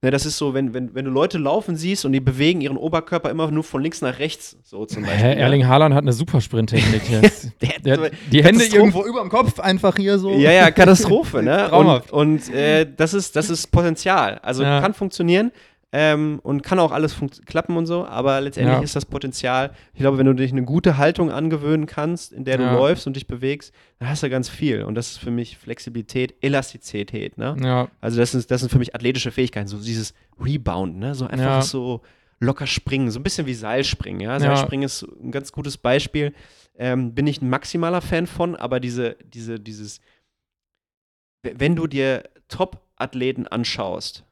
Ne, 0.02 0.10
das 0.10 0.26
ist 0.26 0.36
so, 0.36 0.52
wenn, 0.52 0.74
wenn, 0.74 0.94
wenn 0.94 1.06
du 1.06 1.10
Leute 1.10 1.38
laufen 1.38 1.74
siehst 1.74 2.04
und 2.04 2.12
die 2.12 2.20
bewegen 2.20 2.60
ihren 2.60 2.76
Oberkörper 2.76 3.30
immer 3.30 3.50
nur 3.50 3.64
von 3.64 3.82
links 3.82 4.02
nach 4.02 4.18
rechts, 4.18 4.58
so 4.62 4.84
zum 4.84 5.04
Beispiel. 5.04 5.20
Hä, 5.20 5.34
Erling 5.36 5.66
Haaland 5.66 5.94
hat 5.94 6.02
eine 6.02 6.12
super 6.12 6.42
Sprinttechnik 6.42 7.08
jetzt. 7.10 7.50
der, 7.62 7.96
der, 7.96 8.10
die 8.30 8.44
Hände 8.44 8.66
irgendwo 8.66 9.04
über 9.06 9.20
dem 9.20 9.30
Kopf 9.30 9.58
einfach 9.58 9.96
hier 9.96 10.18
so. 10.18 10.32
Ja, 10.32 10.52
ja, 10.52 10.70
Katastrophe, 10.70 11.42
ne? 11.42 11.70
Und, 11.72 12.12
und 12.12 12.54
äh, 12.54 12.86
das, 12.94 13.14
ist, 13.14 13.36
das 13.36 13.48
ist 13.48 13.68
Potenzial. 13.68 14.38
Also 14.42 14.62
ja. 14.62 14.80
kann 14.82 14.92
funktionieren. 14.92 15.50
Ähm, 15.98 16.40
und 16.42 16.62
kann 16.62 16.78
auch 16.78 16.92
alles 16.92 17.16
klappen 17.46 17.74
und 17.78 17.86
so, 17.86 18.04
aber 18.04 18.42
letztendlich 18.42 18.76
ja. 18.76 18.82
ist 18.82 18.94
das 18.94 19.06
Potenzial, 19.06 19.70
ich 19.94 20.00
glaube, 20.00 20.18
wenn 20.18 20.26
du 20.26 20.34
dich 20.34 20.52
eine 20.52 20.62
gute 20.62 20.98
Haltung 20.98 21.30
angewöhnen 21.30 21.86
kannst, 21.86 22.34
in 22.34 22.44
der 22.44 22.58
du 22.58 22.64
ja. 22.64 22.74
läufst 22.74 23.06
und 23.06 23.16
dich 23.16 23.26
bewegst, 23.26 23.72
dann 23.98 24.10
hast 24.10 24.22
du 24.22 24.28
ganz 24.28 24.50
viel. 24.50 24.82
Und 24.82 24.94
das 24.94 25.12
ist 25.12 25.16
für 25.16 25.30
mich 25.30 25.56
Flexibilität, 25.56 26.34
Elastizität. 26.42 27.38
Ne? 27.38 27.56
Ja. 27.62 27.88
Also 28.02 28.18
das, 28.18 28.34
ist, 28.34 28.50
das 28.50 28.60
sind 28.60 28.68
für 28.68 28.78
mich 28.78 28.94
athletische 28.94 29.30
Fähigkeiten, 29.30 29.68
so 29.68 29.78
dieses 29.78 30.12
Rebound, 30.38 30.98
ne? 30.98 31.14
so 31.14 31.28
einfach 31.28 31.62
so 31.62 32.02
locker 32.40 32.66
springen, 32.66 33.10
so 33.10 33.18
ein 33.18 33.22
bisschen 33.22 33.46
wie 33.46 33.54
Seilspringen. 33.54 34.20
Ja? 34.20 34.38
Seilspringen 34.38 34.84
ist 34.84 35.02
ein 35.22 35.30
ganz 35.30 35.50
gutes 35.50 35.78
Beispiel. 35.78 36.34
Ähm, 36.76 37.14
bin 37.14 37.26
ich 37.26 37.40
ein 37.40 37.48
maximaler 37.48 38.02
Fan 38.02 38.26
von, 38.26 38.54
aber 38.54 38.80
diese, 38.80 39.16
diese, 39.24 39.58
dieses, 39.58 40.02
wenn 41.42 41.74
du 41.74 41.86
dir 41.86 42.24
Top-Athleten 42.48 43.46
anschaust, 43.46 44.25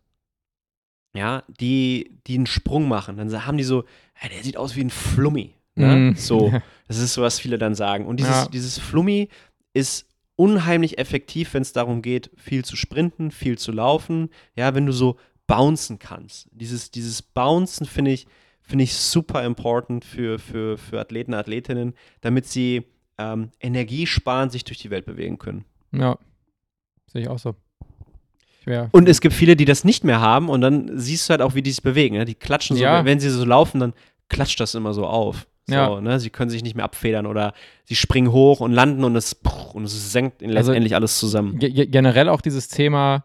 ja, 1.15 1.45
die, 1.61 2.19
die 2.27 2.35
einen 2.35 2.47
Sprung 2.47 2.89
machen, 2.89 3.17
dann 3.17 3.47
haben 3.47 3.57
die 3.57 3.65
so, 3.65 3.85
ja, 4.23 4.29
der 4.29 4.43
sieht 4.43 4.57
aus 4.57 4.77
wie 4.77 4.83
ein 4.83 4.91
Flummi. 4.91 5.55
Ne? 5.77 6.13
Mm. 6.13 6.17
So, 6.17 6.53
das 6.89 6.99
ist 6.99 7.15
so, 7.15 7.23
was 7.23 7.39
viele 7.39 7.59
dann 7.59 7.75
sagen. 7.75 8.07
Und 8.07 8.19
dieses, 8.19 8.35
ja. 8.35 8.49
dieses 8.49 8.79
Flummi 8.79 9.29
ist 9.73 10.07
unheimlich 10.37 10.99
effektiv, 10.99 11.55
wenn 11.55 11.63
es 11.63 11.73
darum 11.73 12.03
geht, 12.03 12.31
viel 12.37 12.65
zu 12.65 12.77
sprinten, 12.77 13.31
viel 13.31 13.59
zu 13.59 13.73
laufen. 13.73 14.31
Ja, 14.57 14.75
wenn 14.75 14.87
du 14.87 14.93
so 14.93 15.17
bouncen 15.47 15.99
kannst. 15.99 16.49
Dieses, 16.53 16.91
dieses 16.91 17.23
Bouncen 17.23 17.87
finde 17.87 18.13
ich, 18.13 18.27
finde 18.63 18.85
ich 18.85 18.95
super 18.95 19.45
important 19.45 20.05
für, 20.05 20.39
für, 20.39 20.79
für 20.79 21.01
Athleten, 21.01 21.35
Athletinnen, 21.35 21.95
damit 22.23 22.47
sie 22.47 22.85
ähm, 23.19 23.51
energiesparend 23.61 24.51
sich 24.51 24.65
durch 24.65 24.79
die 24.79 24.91
Welt 24.91 25.07
bewegen 25.07 25.39
können. 25.39 25.65
Ja, 25.93 26.19
sehe 27.07 27.23
ich 27.23 27.29
auch 27.29 27.39
so. 27.39 27.55
Schwer. 28.65 28.89
Und 28.93 29.09
es 29.09 29.21
gibt 29.21 29.35
viele, 29.35 29.57
die 29.57 29.67
das 29.67 29.85
nicht 29.85 30.05
mehr 30.05 30.21
haben 30.21 30.49
und 30.49 30.63
dann 30.63 30.91
siehst 30.99 31.29
du 31.29 31.33
halt 31.33 31.43
auch, 31.43 31.55
wie 31.55 31.63
die 31.63 31.71
sich 31.71 31.83
bewegen. 31.83 32.17
Ne? 32.17 32.25
Die 32.25 32.35
klatschen 32.35 32.77
so, 32.77 32.83
ja. 32.83 33.05
wenn 33.05 33.21
sie 33.21 33.29
so 33.29 33.45
laufen, 33.45 33.79
dann 33.79 33.93
klatscht 34.29 34.59
das 34.59 34.75
immer 34.75 34.95
so 34.95 35.07
auf. 35.07 35.47
So, 35.67 35.75
ja. 35.75 36.01
ne? 36.01 36.19
Sie 36.19 36.31
können 36.31 36.51
sich 36.51 36.63
nicht 36.63 36.75
mehr 36.75 36.85
abfedern 36.85 37.27
oder 37.27 37.53
sie 37.85 37.95
springen 37.95 38.33
hoch 38.33 38.61
und 38.61 38.73
landen 38.73 39.05
und 39.05 39.17
es, 39.17 39.37
und 39.75 39.85
es 39.85 40.13
senkt 40.13 40.43
also 40.43 40.55
letztendlich 40.55 40.95
alles 40.95 41.19
zusammen. 41.19 41.59
Generell 41.59 42.29
auch 42.31 42.41
dieses 42.41 42.69
Thema 42.69 43.25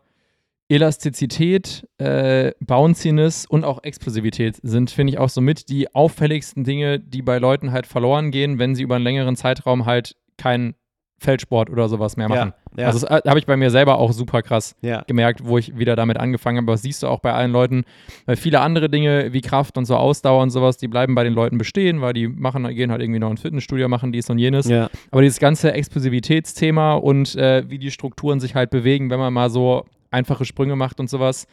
Elastizität, 0.70 1.88
äh, 1.98 2.52
Bounciness 2.60 3.46
und 3.46 3.64
auch 3.64 3.84
Explosivität 3.84 4.58
sind, 4.62 4.92
finde 4.92 5.14
ich, 5.14 5.20
auch 5.20 5.30
so 5.30 5.42
mit 5.42 5.70
die 5.70 5.96
auffälligsten 5.96 6.64
Dinge, 6.64 7.00
die 7.00 7.22
bei 7.22 7.40
Leuten 7.40 7.72
halt 7.72 7.88
verloren 7.88 8.30
gehen, 8.30 8.60
wenn 8.60 8.76
sie 8.76 8.84
über 8.84 8.96
einen 8.96 9.04
längeren 9.04 9.36
Zeitraum 9.36 9.86
halt 9.86 10.16
keinen 10.38 10.76
Feldsport 11.20 11.70
oder 11.70 11.90
sowas 11.90 12.18
mehr 12.18 12.30
machen. 12.30 12.54
Ja, 12.76 12.82
ja. 12.82 12.88
Also 12.88 13.06
das 13.06 13.24
äh, 13.24 13.30
habe 13.30 13.40
ich 13.40 13.46
bei 13.46 13.58
mir 13.58 13.70
selber 13.70 13.98
auch 13.98 14.12
super 14.12 14.42
krass 14.42 14.76
ja. 14.82 15.04
gemerkt, 15.08 15.46
wo 15.46 15.58
ich 15.58 15.78
wieder 15.78 15.96
damit 15.96 16.18
angefangen 16.18 16.58
habe. 16.58 16.66
Aber 16.66 16.74
das 16.74 16.82
siehst 16.82 17.04
du 17.04 17.08
auch 17.08 17.20
bei 17.20 17.34
allen 17.34 17.52
Leuten, 17.52 17.84
weil 18.26 18.36
viele 18.36 18.62
andere 18.62 18.90
Dinge 18.90 19.34
wie 19.34 19.42
Kraft 19.42 19.78
und 19.78 19.86
so 19.86 19.96
Ausdauer 19.96 20.42
und 20.42 20.50
sowas, 20.50 20.78
die 20.78 20.88
bleiben 20.88 21.16
bei 21.16 21.24
den 21.24 21.34
Leuten 21.34 21.58
bestehen, 21.58 22.02
weil 22.02 22.14
die 22.14 22.28
machen, 22.28 22.68
gehen 22.76 22.92
halt 22.92 23.02
irgendwie 23.02 23.20
noch 23.20 23.32
ins 23.32 23.42
Fitnessstudio, 23.42 23.88
machen 23.88 24.12
dies 24.12 24.30
und 24.30 24.40
jenes. 24.40 24.70
Aber 25.12 25.22
dieses 25.22 25.40
ganze 25.40 25.74
Explosivitätsthema 25.74 26.94
und 26.94 27.36
äh, 27.36 27.70
wie 27.70 27.80
die 27.80 27.92
Strukturen 27.92 28.40
sich 28.40 28.56
halt 28.56 28.70
bewegen, 28.70 29.10
wenn 29.10 29.20
man 29.20 29.34
mal 29.34 29.50
so 29.50 29.86
einfache 30.12 30.46
Sprünge 30.46 30.76
macht 30.76 31.00
und 31.00 31.10
sowas, 31.10 31.48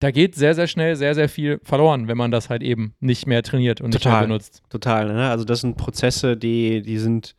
da 0.00 0.10
geht 0.10 0.34
sehr, 0.34 0.54
sehr 0.54 0.66
schnell 0.66 0.96
sehr, 0.96 1.14
sehr 1.14 1.28
viel 1.28 1.60
verloren, 1.62 2.08
wenn 2.08 2.16
man 2.16 2.30
das 2.30 2.50
halt 2.50 2.62
eben 2.62 2.94
nicht 3.00 3.26
mehr 3.26 3.42
trainiert 3.42 3.80
und 3.80 3.90
total, 3.92 4.12
nicht 4.12 4.20
mehr 4.20 4.26
benutzt. 4.28 4.62
Total, 4.70 5.12
ne? 5.12 5.28
Also 5.28 5.44
das 5.44 5.60
sind 5.60 5.76
Prozesse, 5.76 6.36
die, 6.36 6.82
die 6.82 6.98
sind 6.98 7.34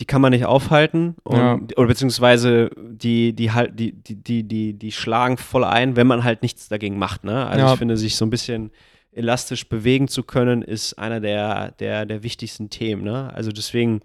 die 0.00 0.06
kann 0.06 0.22
man 0.22 0.32
nicht 0.32 0.46
aufhalten 0.46 1.14
und, 1.24 1.36
ja. 1.36 1.60
oder 1.76 1.86
beziehungsweise 1.88 2.70
die, 2.78 3.34
die 3.34 3.52
halt, 3.52 3.78
die, 3.78 3.92
die, 3.92 4.16
die, 4.16 4.42
die, 4.44 4.72
die 4.72 4.92
schlagen 4.92 5.36
voll 5.36 5.62
ein, 5.62 5.94
wenn 5.94 6.06
man 6.06 6.24
halt 6.24 6.40
nichts 6.42 6.68
dagegen 6.68 6.98
macht. 6.98 7.22
Ne? 7.22 7.46
Also 7.46 7.66
ja. 7.66 7.72
ich 7.72 7.78
finde, 7.78 7.98
sich 7.98 8.16
so 8.16 8.24
ein 8.24 8.30
bisschen 8.30 8.70
elastisch 9.12 9.68
bewegen 9.68 10.08
zu 10.08 10.22
können, 10.22 10.62
ist 10.62 10.94
einer 10.94 11.20
der, 11.20 11.72
der, 11.72 12.06
der 12.06 12.22
wichtigsten 12.22 12.70
Themen. 12.70 13.02
Ne? 13.04 13.30
Also 13.34 13.52
deswegen 13.52 14.00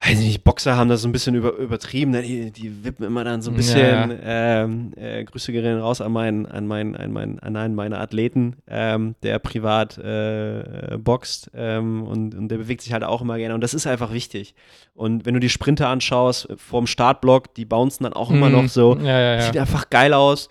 weiß 0.00 0.18
nicht, 0.18 0.44
Boxer 0.44 0.76
haben 0.76 0.88
das 0.88 1.02
so 1.02 1.08
ein 1.08 1.12
bisschen 1.12 1.34
über, 1.34 1.56
übertrieben, 1.56 2.10
ne? 2.10 2.22
die, 2.22 2.50
die 2.50 2.84
wippen 2.84 3.04
immer 3.04 3.24
dann 3.24 3.40
so 3.42 3.50
ein 3.50 3.56
bisschen, 3.56 4.10
ja. 4.10 4.62
ähm, 4.62 4.92
äh, 4.96 5.24
Grüße 5.24 5.50
gehen 5.52 5.78
raus 5.78 6.00
an 6.00 6.12
meinen, 6.12 6.46
an 6.46 6.66
meinen, 6.66 6.94
an 6.94 7.12
meinen, 7.12 7.38
an 7.38 7.56
einen 7.56 7.74
meiner 7.74 8.00
Athleten, 8.00 8.56
ähm, 8.68 9.14
der 9.22 9.38
privat 9.38 9.96
äh, 9.98 10.98
boxt 10.98 11.50
ähm, 11.54 12.02
und, 12.02 12.34
und 12.34 12.48
der 12.48 12.58
bewegt 12.58 12.82
sich 12.82 12.92
halt 12.92 13.02
auch 13.02 13.22
immer 13.22 13.38
gerne 13.38 13.54
und 13.54 13.62
das 13.62 13.72
ist 13.72 13.86
einfach 13.86 14.12
wichtig. 14.12 14.54
Und 14.94 15.24
wenn 15.24 15.34
du 15.34 15.40
die 15.40 15.48
Sprinter 15.48 15.88
anschaust, 15.88 16.48
vorm 16.56 16.86
Startblock, 16.86 17.54
die 17.54 17.64
bouncen 17.64 18.04
dann 18.04 18.12
auch 18.12 18.30
immer 18.30 18.48
mhm. 18.48 18.54
noch 18.54 18.68
so, 18.68 18.96
ja, 18.96 19.36
ja, 19.36 19.40
sieht 19.40 19.56
einfach 19.56 19.88
geil 19.90 20.12
aus 20.12 20.48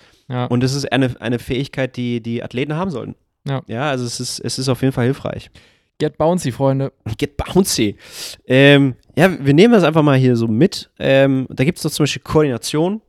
und 0.50 0.64
das 0.64 0.74
ist 0.74 0.92
eine, 0.92 1.16
eine 1.20 1.38
Fähigkeit, 1.38 1.96
die 1.96 2.22
die 2.22 2.44
Athleten 2.44 2.76
haben 2.76 2.90
sollten. 2.90 3.16
Ja. 3.48 3.62
ja, 3.68 3.90
also 3.90 4.06
es 4.06 4.20
ist, 4.20 4.40
es 4.40 4.58
ist 4.58 4.70
auf 4.70 4.82
jeden 4.82 4.94
Fall 4.94 5.06
hilfreich. 5.06 5.52
Get 6.00 6.18
bouncy, 6.18 6.52
Freunde. 6.52 6.92
Get 7.18 7.38
bouncy. 7.38 7.98
Ähm, 8.46 8.96
ja, 9.16 9.30
wir 9.46 9.54
nehmen 9.54 9.74
das 9.74 9.84
einfach 9.84 10.04
mal 10.04 10.18
hier 10.18 10.36
so 10.36 10.48
mit. 10.48 10.90
Ähm, 11.00 11.48
da 11.50 11.64
gibt 11.64 11.78
es 11.78 11.84
noch 11.84 11.92
zum 11.92 12.04
Beispiel 12.04 12.24
Koordination. 12.24 13.02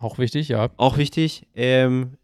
Auch 0.00 0.18
wichtig, 0.18 0.48
ja. 0.48 0.70
Auch 0.76 0.96
wichtig. 0.96 1.46
Ähm, 1.54 2.18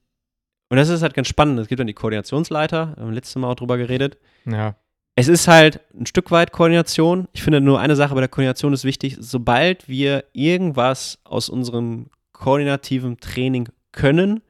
und 0.68 0.76
das 0.76 0.88
ist 0.88 1.02
halt 1.02 1.14
ganz 1.14 1.28
spannend. 1.28 1.58
Es 1.58 1.68
gibt 1.68 1.80
dann 1.80 1.86
die 1.86 1.94
Koordinationsleiter. 1.94 2.94
Wir 2.96 3.02
haben 3.04 3.12
letztes 3.12 3.36
Mal 3.36 3.50
auch 3.50 3.54
drüber 3.54 3.76
geredet. 3.76 4.18
Ja. 4.46 4.76
Es 5.16 5.28
ist 5.28 5.46
halt 5.46 5.80
ein 5.98 6.06
Stück 6.06 6.30
weit 6.30 6.50
Koordination. 6.50 7.28
Ich 7.32 7.42
finde 7.42 7.60
nur 7.60 7.78
eine 7.78 7.94
Sache 7.94 8.14
bei 8.14 8.20
der 8.20 8.28
Koordination 8.28 8.72
ist 8.72 8.84
wichtig. 8.84 9.16
Sobald 9.20 9.88
wir 9.88 10.24
irgendwas 10.32 11.20
aus 11.22 11.48
unserem 11.48 12.06
koordinativen 12.32 13.18
Training 13.18 13.68
können, 13.92 14.42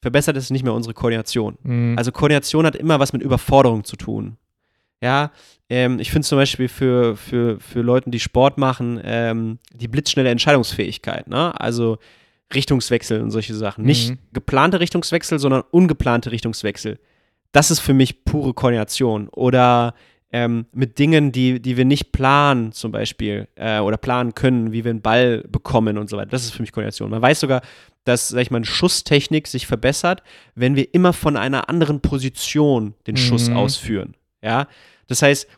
verbessert 0.00 0.36
es 0.36 0.50
nicht 0.50 0.62
mehr 0.62 0.74
unsere 0.74 0.94
Koordination. 0.94 1.58
Mhm. 1.62 1.98
Also 1.98 2.12
Koordination 2.12 2.64
hat 2.64 2.76
immer 2.76 3.00
was 3.00 3.12
mit 3.12 3.22
Überforderung 3.22 3.82
zu 3.82 3.96
tun. 3.96 4.36
Ja, 5.02 5.30
ähm, 5.68 6.00
ich 6.00 6.10
finde 6.10 6.26
zum 6.26 6.38
Beispiel 6.38 6.68
für, 6.68 7.16
für, 7.16 7.60
für 7.60 7.82
Leute, 7.82 8.10
die 8.10 8.20
Sport 8.20 8.58
machen, 8.58 9.00
ähm, 9.04 9.58
die 9.72 9.88
blitzschnelle 9.88 10.30
Entscheidungsfähigkeit, 10.30 11.28
ne? 11.28 11.58
Also 11.60 11.98
Richtungswechsel 12.52 13.20
und 13.20 13.30
solche 13.30 13.54
Sachen. 13.54 13.82
Mhm. 13.82 13.86
Nicht 13.86 14.18
geplante 14.32 14.80
Richtungswechsel, 14.80 15.38
sondern 15.38 15.62
ungeplante 15.70 16.30
Richtungswechsel. 16.30 16.98
Das 17.52 17.70
ist 17.70 17.80
für 17.80 17.94
mich 17.94 18.24
pure 18.24 18.54
Koordination. 18.54 19.28
Oder 19.28 19.94
ähm, 20.32 20.66
mit 20.72 20.98
Dingen, 20.98 21.32
die, 21.32 21.60
die 21.60 21.76
wir 21.76 21.84
nicht 21.84 22.12
planen, 22.12 22.72
zum 22.72 22.92
Beispiel, 22.92 23.48
äh, 23.54 23.80
oder 23.80 23.96
planen 23.96 24.34
können, 24.34 24.72
wie 24.72 24.84
wir 24.84 24.90
einen 24.90 25.02
Ball 25.02 25.44
bekommen 25.48 25.98
und 25.98 26.10
so 26.10 26.16
weiter. 26.16 26.30
Das 26.30 26.44
ist 26.44 26.52
für 26.52 26.62
mich 26.62 26.72
Koordination. 26.72 27.10
Man 27.10 27.22
weiß 27.22 27.40
sogar, 27.40 27.62
dass, 28.04 28.28
sag 28.28 28.40
ich 28.40 28.50
mal, 28.50 28.64
Schusstechnik 28.64 29.46
sich 29.46 29.66
verbessert, 29.66 30.22
wenn 30.54 30.76
wir 30.76 30.94
immer 30.94 31.12
von 31.12 31.36
einer 31.36 31.68
anderen 31.68 32.00
Position 32.00 32.94
den 33.06 33.16
Schuss 33.16 33.50
mhm. 33.50 33.56
ausführen. 33.56 34.14
Ja, 34.42 34.68
das 35.06 35.22
heißt, 35.22 35.48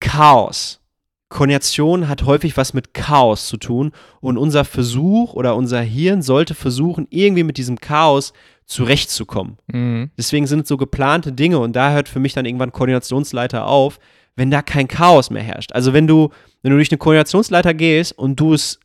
Chaos. 0.00 0.80
Koordination 1.28 2.08
hat 2.08 2.24
häufig 2.24 2.56
was 2.56 2.72
mit 2.72 2.94
Chaos 2.94 3.48
zu 3.48 3.56
tun 3.56 3.92
und 4.20 4.38
unser 4.38 4.64
Versuch 4.64 5.34
oder 5.34 5.56
unser 5.56 5.80
Hirn 5.80 6.22
sollte 6.22 6.54
versuchen, 6.54 7.08
irgendwie 7.10 7.42
mit 7.42 7.58
diesem 7.58 7.80
Chaos 7.80 8.32
zurechtzukommen. 8.64 9.58
Mhm. 9.66 10.10
Deswegen 10.16 10.46
sind 10.46 10.60
es 10.60 10.68
so 10.68 10.76
geplante 10.76 11.32
Dinge 11.32 11.58
und 11.58 11.74
da 11.74 11.92
hört 11.92 12.08
für 12.08 12.20
mich 12.20 12.32
dann 12.32 12.46
irgendwann 12.46 12.72
Koordinationsleiter 12.72 13.66
auf, 13.66 13.98
wenn 14.36 14.50
da 14.50 14.62
kein 14.62 14.86
Chaos 14.86 15.30
mehr 15.30 15.42
herrscht. 15.42 15.72
Also 15.72 15.92
wenn 15.92 16.06
du, 16.06 16.30
wenn 16.62 16.70
du 16.70 16.76
durch 16.76 16.90
eine 16.90 16.98
Koordinationsleiter 16.98 17.74
gehst 17.74 18.16
und 18.16 18.38
du 18.38 18.54
es 18.54 18.78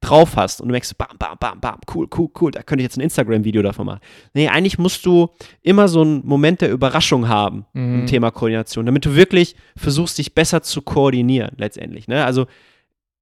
drauf 0.00 0.36
hast 0.36 0.60
und 0.60 0.68
du 0.68 0.72
merkst, 0.72 0.96
bam, 0.96 1.16
bam, 1.18 1.36
bam, 1.38 1.60
bam, 1.60 1.78
cool, 1.94 2.08
cool, 2.16 2.28
cool, 2.40 2.50
da 2.50 2.62
könnte 2.62 2.82
ich 2.82 2.86
jetzt 2.86 2.96
ein 2.96 3.02
Instagram-Video 3.02 3.62
davon 3.62 3.86
machen. 3.86 4.00
Nee, 4.34 4.48
eigentlich 4.48 4.78
musst 4.78 5.04
du 5.06 5.28
immer 5.62 5.88
so 5.88 6.02
einen 6.02 6.26
Moment 6.26 6.60
der 6.60 6.70
Überraschung 6.70 7.28
haben 7.28 7.66
mhm. 7.72 8.00
im 8.00 8.06
Thema 8.06 8.30
Koordination, 8.30 8.86
damit 8.86 9.04
du 9.04 9.14
wirklich 9.14 9.56
versuchst, 9.76 10.18
dich 10.18 10.34
besser 10.34 10.62
zu 10.62 10.82
koordinieren 10.82 11.52
letztendlich. 11.56 12.08
Ne? 12.08 12.24
Also 12.24 12.46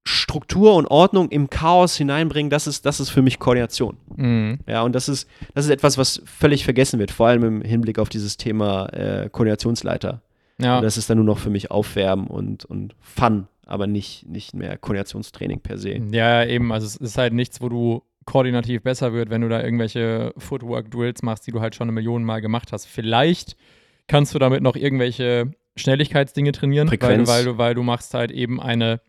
Struktur 0.05 0.75
und 0.75 0.87
Ordnung 0.87 1.31
im 1.31 1.51
Chaos 1.51 1.97
hineinbringen, 1.97 2.49
das 2.49 2.69
ist, 2.69 2.87
das 2.87 3.01
ist 3.01 3.11
für 3.11 3.23
mich 3.23 3.41
Koordination. 3.41 3.97
Mhm. 4.15 4.61
Ja, 4.67 4.83
und 4.83 4.95
das 4.95 5.09
ist, 5.09 5.29
das 5.55 5.65
ist 5.65 5.71
etwas, 5.71 5.99
was 5.99 6.23
völlig 6.25 6.65
vergessen 6.65 7.01
wird, 7.01 7.11
vor 7.11 7.27
allem 7.27 7.43
im 7.43 7.63
Hinblick 7.63 7.99
auf 7.99 8.09
dieses 8.09 8.37
Thema 8.37 8.87
äh, 8.93 9.29
Koordinationsleiter. 9.31 10.23
Ja. 10.59 10.79
Und 10.79 10.85
das 10.85 10.97
ist 10.97 11.11
dann 11.11 11.19
nur 11.19 11.27
noch 11.27 11.39
für 11.39 11.51
mich 11.51 11.71
Aufwärmen 11.71 12.29
und, 12.29 12.65
und 12.65 12.95
Fun 13.01 13.49
aber 13.67 13.87
nicht, 13.87 14.27
nicht 14.27 14.55
mehr 14.55 14.79
Koordinationstraining 14.79 15.61
per 15.61 15.77
se. 15.77 16.01
Ja, 16.13 16.45
eben. 16.45 16.73
Also 16.73 16.87
es 16.87 16.97
ist 16.97 17.19
halt 17.19 17.35
nichts, 17.35 17.61
wo 17.61 17.69
du 17.69 18.03
koordinativ 18.25 18.83
besser 18.83 19.13
wird, 19.13 19.31
wenn 19.31 19.43
du 19.43 19.49
da 19.49 19.63
irgendwelche 19.63 20.33
Footwork-Drills 20.39 21.23
machst, 21.23 21.47
die 21.47 21.53
du 21.53 21.61
halt 21.61 21.75
schon 21.75 21.87
eine 21.87 21.93
Million 21.93 22.25
Mal 22.25 22.41
gemacht 22.41 22.73
hast. 22.73 22.87
Vielleicht 22.87 23.57
kannst 24.09 24.35
du 24.35 24.39
damit 24.39 24.63
noch 24.63 24.77
irgendwelche 24.77 25.53
Schnelligkeitsdinge 25.77 26.53
trainieren, 26.53 26.91
weil 26.91 27.27
weil, 27.27 27.45
du, 27.45 27.59
weil 27.59 27.75
du 27.75 27.83
machst 27.83 28.15
halt 28.15 28.31
eben 28.31 28.61
eine 28.61 29.01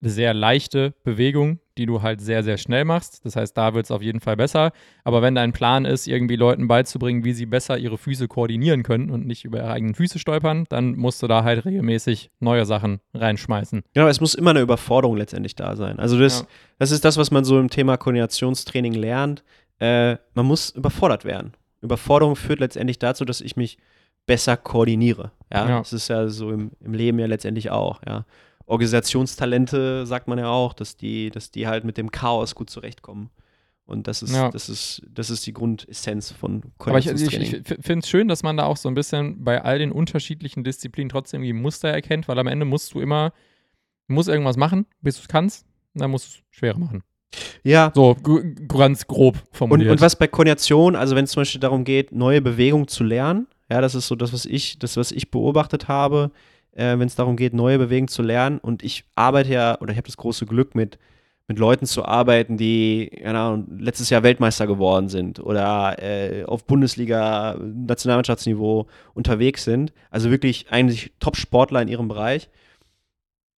sehr 0.00 0.34
leichte 0.34 0.94
Bewegung, 1.04 1.58
die 1.78 1.86
du 1.86 2.02
halt 2.02 2.20
sehr, 2.20 2.42
sehr 2.42 2.58
schnell 2.58 2.84
machst. 2.84 3.24
Das 3.24 3.36
heißt, 3.36 3.56
da 3.56 3.74
wird 3.74 3.86
es 3.86 3.90
auf 3.90 4.02
jeden 4.02 4.20
Fall 4.20 4.36
besser. 4.36 4.72
Aber 5.04 5.22
wenn 5.22 5.34
dein 5.34 5.52
Plan 5.52 5.84
ist, 5.84 6.06
irgendwie 6.06 6.36
Leuten 6.36 6.68
beizubringen, 6.68 7.24
wie 7.24 7.32
sie 7.32 7.46
besser 7.46 7.78
ihre 7.78 7.98
Füße 7.98 8.28
koordinieren 8.28 8.82
können 8.82 9.10
und 9.10 9.26
nicht 9.26 9.44
über 9.44 9.58
ihre 9.58 9.70
eigenen 9.70 9.94
Füße 9.94 10.18
stolpern, 10.18 10.64
dann 10.68 10.96
musst 10.96 11.22
du 11.22 11.26
da 11.26 11.44
halt 11.44 11.64
regelmäßig 11.64 12.30
neue 12.40 12.66
Sachen 12.66 13.00
reinschmeißen. 13.14 13.82
Genau, 13.94 14.08
es 14.08 14.20
muss 14.20 14.34
immer 14.34 14.50
eine 14.50 14.60
Überforderung 14.60 15.16
letztendlich 15.16 15.54
da 15.56 15.76
sein. 15.76 15.98
Also 15.98 16.18
das, 16.18 16.40
Ja. 16.40 16.46
das 16.78 16.90
ist 16.90 17.04
das, 17.04 17.16
was 17.16 17.30
man 17.30 17.44
so 17.44 17.58
im 17.58 17.70
Thema 17.70 17.96
Koordinationstraining 17.96 18.92
lernt. 18.94 19.42
Äh, 19.78 20.16
man 20.34 20.46
muss 20.46 20.70
überfordert 20.70 21.24
werden. 21.24 21.52
Überforderung 21.80 22.36
führt 22.36 22.60
letztendlich 22.60 22.98
dazu, 22.98 23.24
dass 23.24 23.40
ich 23.40 23.56
mich 23.56 23.78
besser 24.26 24.56
koordiniere. 24.56 25.32
Ja, 25.52 25.68
Ja. 25.68 25.78
das 25.80 25.92
ist 25.92 26.08
ja 26.08 26.28
so 26.28 26.50
im, 26.52 26.70
im 26.80 26.94
Leben 26.94 27.18
ja 27.18 27.26
letztendlich 27.26 27.70
auch. 27.70 28.00
Ja, 28.06 28.24
Organisationstalente 28.66 30.06
sagt 30.06 30.28
man 30.28 30.38
ja 30.38 30.48
auch, 30.48 30.72
dass 30.74 30.96
die, 30.96 31.30
dass 31.30 31.50
die 31.50 31.66
halt 31.66 31.84
mit 31.84 31.96
dem 31.98 32.10
Chaos 32.10 32.54
gut 32.54 32.70
zurechtkommen. 32.70 33.30
Und 33.84 34.06
das 34.06 34.22
ist, 34.22 34.34
Ja. 34.34 34.48
das 34.50 34.68
ist, 34.68 35.02
das 35.12 35.28
ist 35.28 35.44
die 35.46 35.52
Grundessenz 35.52 36.30
von 36.30 36.62
Aber 36.78 36.98
ich, 36.98 37.06
ich, 37.08 37.32
ich 37.52 37.62
finde 37.80 37.98
es 37.98 38.08
schön, 38.08 38.28
dass 38.28 38.42
man 38.42 38.56
da 38.56 38.64
auch 38.64 38.76
so 38.76 38.88
ein 38.88 38.94
bisschen 38.94 39.42
bei 39.44 39.60
all 39.62 39.78
den 39.78 39.90
unterschiedlichen 39.92 40.62
Disziplinen 40.64 41.08
trotzdem 41.08 41.42
irgendwie 41.42 41.60
Muster 41.60 41.88
erkennt, 41.88 42.28
weil 42.28 42.38
am 42.38 42.46
Ende 42.46 42.64
musst 42.64 42.94
du 42.94 43.00
immer, 43.00 43.32
musst 44.06 44.28
irgendwas 44.28 44.56
machen, 44.56 44.86
bis 45.00 45.16
du 45.16 45.22
es 45.22 45.28
kannst, 45.28 45.66
und 45.94 46.00
dann 46.00 46.10
musst 46.10 46.26
du 46.26 46.38
es 46.38 46.56
schwerer 46.56 46.78
machen. 46.78 47.02
ja, 47.64 47.90
So 47.94 48.16
ganz 48.68 49.06
grob 49.06 49.36
Und, 49.36 49.56
formuliert. 49.56 49.90
und 49.90 50.00
was 50.00 50.16
bei 50.16 50.28
Koordination, 50.28 50.94
also 50.94 51.16
wenn 51.16 51.24
es 51.24 51.32
zum 51.32 51.40
Beispiel 51.40 51.60
darum 51.60 51.84
geht, 51.84 52.12
neue 52.12 52.40
Bewegungen 52.40 52.86
zu 52.88 53.02
lernen, 53.04 53.48
ja, 53.68 53.80
das 53.80 53.94
ist 53.96 54.06
so 54.06 54.14
das, 54.14 54.32
was 54.32 54.46
ich, 54.46 54.78
das, 54.78 54.96
was 54.96 55.10
ich 55.12 55.30
beobachtet 55.30 55.88
habe, 55.88 56.30
äh, 56.72 56.98
wenn 56.98 57.06
es 57.06 57.14
darum 57.14 57.36
geht, 57.36 57.54
neue 57.54 57.78
Bewegungen 57.78 58.08
zu 58.08 58.22
lernen. 58.22 58.58
Und 58.58 58.82
ich 58.82 59.04
arbeite 59.14 59.52
ja, 59.52 59.80
oder 59.80 59.92
ich 59.92 59.96
habe 59.96 60.06
das 60.06 60.16
große 60.16 60.46
Glück, 60.46 60.74
mit, 60.74 60.98
mit 61.48 61.58
Leuten 61.58 61.86
zu 61.86 62.04
arbeiten, 62.04 62.56
die 62.56 63.22
Ahnung, 63.24 63.66
letztes 63.78 64.10
Jahr 64.10 64.22
Weltmeister 64.22 64.66
geworden 64.66 65.08
sind 65.08 65.40
oder 65.40 65.96
äh, 66.02 66.44
auf 66.44 66.64
Bundesliga, 66.64 67.56
Nationalmannschaftsniveau 67.60 68.86
unterwegs 69.14 69.64
sind. 69.64 69.92
Also 70.10 70.30
wirklich 70.30 70.66
eigentlich 70.70 71.12
Top-Sportler 71.20 71.82
in 71.82 71.88
ihrem 71.88 72.08
Bereich. 72.08 72.48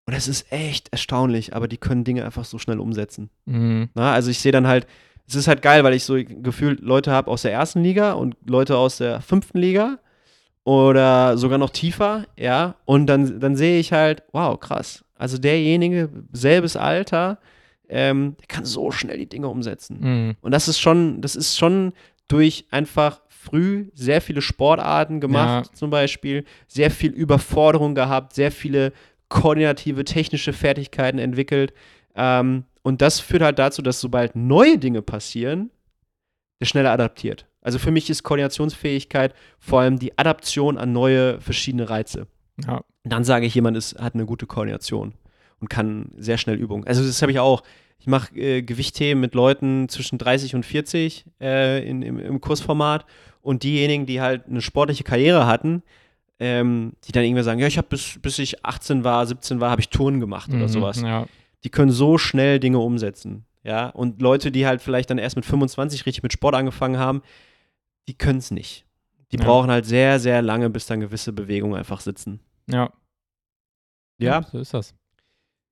Und 0.05 0.15
das 0.15 0.27
ist 0.27 0.51
echt 0.51 0.89
erstaunlich, 0.89 1.55
aber 1.55 1.67
die 1.67 1.77
können 1.77 2.03
Dinge 2.03 2.25
einfach 2.25 2.43
so 2.43 2.57
schnell 2.57 2.79
umsetzen. 2.79 3.29
Mhm. 3.45 3.89
Na, 3.93 4.11
also 4.13 4.31
ich 4.31 4.39
sehe 4.39 4.51
dann 4.51 4.67
halt, 4.67 4.85
es 5.27 5.35
ist 5.35 5.47
halt 5.47 5.61
geil, 5.61 5.85
weil 5.85 5.93
ich 5.93 6.03
so 6.03 6.15
gefühlt 6.15 6.81
Leute 6.81 7.11
habe 7.11 7.31
aus 7.31 7.43
der 7.43 7.53
ersten 7.53 7.81
Liga 7.81 8.13
und 8.13 8.35
Leute 8.45 8.77
aus 8.77 8.97
der 8.97 9.21
fünften 9.21 9.59
Liga 9.59 9.99
oder 10.63 11.37
sogar 11.37 11.57
noch 11.57 11.69
tiefer, 11.69 12.25
ja. 12.37 12.75
Und 12.85 13.07
dann, 13.07 13.39
dann 13.39 13.55
sehe 13.55 13.79
ich 13.79 13.91
halt, 13.91 14.23
wow, 14.31 14.59
krass. 14.59 15.03
Also 15.15 15.37
derjenige, 15.37 16.09
selbes 16.31 16.75
Alter, 16.75 17.39
ähm, 17.89 18.35
der 18.39 18.47
kann 18.47 18.65
so 18.65 18.91
schnell 18.91 19.17
die 19.17 19.29
Dinge 19.29 19.49
umsetzen. 19.49 19.97
Mhm. 19.99 20.35
Und 20.41 20.51
das 20.51 20.67
ist 20.67 20.79
schon, 20.79 21.21
das 21.21 21.35
ist 21.35 21.57
schon 21.57 21.93
durch 22.27 22.65
einfach 22.71 23.21
früh 23.27 23.89
sehr 23.93 24.21
viele 24.21 24.41
Sportarten 24.41 25.19
gemacht, 25.19 25.75
zum 25.75 25.89
Beispiel, 25.89 26.45
sehr 26.67 26.89
viel 26.89 27.11
Überforderung 27.11 27.93
gehabt, 27.93 28.33
sehr 28.33 28.51
viele 28.51 28.93
koordinative, 29.27 30.05
technische 30.05 30.53
Fertigkeiten 30.53 31.19
entwickelt. 31.19 31.73
Ähm, 32.15 32.63
und 32.83 33.01
das 33.01 33.19
führt 33.19 33.41
halt 33.41 33.59
dazu, 33.59 33.81
dass 33.81 33.99
sobald 33.99 34.35
neue 34.35 34.77
Dinge 34.77 35.01
passieren, 35.01 35.71
der 36.59 36.65
schneller 36.65 36.91
adaptiert. 36.91 37.45
Also 37.63 37.79
für 37.79 37.91
mich 37.91 38.09
ist 38.09 38.23
Koordinationsfähigkeit 38.23 39.33
vor 39.59 39.79
allem 39.81 39.97
die 39.99 40.17
Adaption 40.17 40.77
an 40.77 40.91
neue, 40.93 41.39
verschiedene 41.41 41.89
Reize. 41.89 42.27
Ja. 42.65 42.81
Dann 43.03 43.23
sage 43.23 43.45
ich, 43.45 43.55
jemand 43.55 43.77
ist, 43.77 43.99
hat 43.99 44.13
eine 44.15 44.25
gute 44.25 44.45
Koordination 44.45 45.13
und 45.59 45.69
kann 45.69 46.11
sehr 46.17 46.37
schnell 46.37 46.57
Übungen. 46.57 46.85
Also 46.85 47.03
das 47.03 47.21
habe 47.21 47.31
ich 47.31 47.39
auch. 47.39 47.63
Ich 47.99 48.07
mache 48.07 48.35
äh, 48.35 48.61
Gewichtheben 48.61 49.21
mit 49.21 49.33
Leuten 49.33 49.87
zwischen 49.87 50.17
30 50.17 50.55
und 50.55 50.65
40 50.65 51.25
äh, 51.41 51.87
in, 51.87 52.01
im, 52.01 52.19
im 52.19 52.41
Kursformat 52.41 53.05
und 53.41 53.63
diejenigen, 53.63 54.05
die 54.05 54.19
halt 54.19 54.45
eine 54.47 54.61
sportliche 54.61 55.05
Karriere 55.05 55.47
hatten, 55.47 55.83
ähm, 56.39 56.93
die 57.05 57.13
dann 57.13 57.23
irgendwie 57.23 57.43
sagen, 57.43 57.61
ja, 57.61 57.67
ich 57.67 57.77
habe 57.77 57.87
bis, 57.89 58.19
bis 58.21 58.39
ich 58.39 58.65
18 58.65 59.05
war, 59.05 59.25
17 59.25 59.61
war, 59.61 59.71
habe 59.71 59.79
ich 59.79 59.87
Touren 59.89 60.19
gemacht 60.19 60.49
oder 60.49 60.63
Mhm. 60.63 60.67
sowas. 60.67 61.01
Ja. 61.01 61.27
Die 61.63 61.69
können 61.69 61.91
so 61.91 62.17
schnell 62.17 62.59
Dinge 62.59 62.79
umsetzen. 62.79 63.45
Ja, 63.63 63.87
und 63.87 64.21
Leute, 64.21 64.51
die 64.51 64.67
halt 64.67 64.81
vielleicht 64.81 65.09
dann 65.09 65.17
erst 65.17 65.37
mit 65.37 65.45
25 65.45 66.05
richtig 66.05 66.23
mit 66.23 66.33
Sport 66.33 66.55
angefangen 66.55 66.97
haben, 66.99 67.21
die 68.07 68.13
können 68.15 68.39
es 68.39 68.51
nicht. 68.51 68.85
Die 69.31 69.37
Ja. 69.37 69.45
brauchen 69.45 69.71
halt 69.71 69.85
sehr, 69.85 70.19
sehr 70.19 70.41
lange, 70.41 70.69
bis 70.69 70.85
dann 70.85 70.99
gewisse 70.99 71.33
Bewegungen 71.33 71.75
einfach 71.75 71.99
sitzen. 72.01 72.39
ja. 72.67 72.91
Ja, 74.19 74.43
So 74.51 74.59
ist 74.59 74.73
das. 74.73 74.93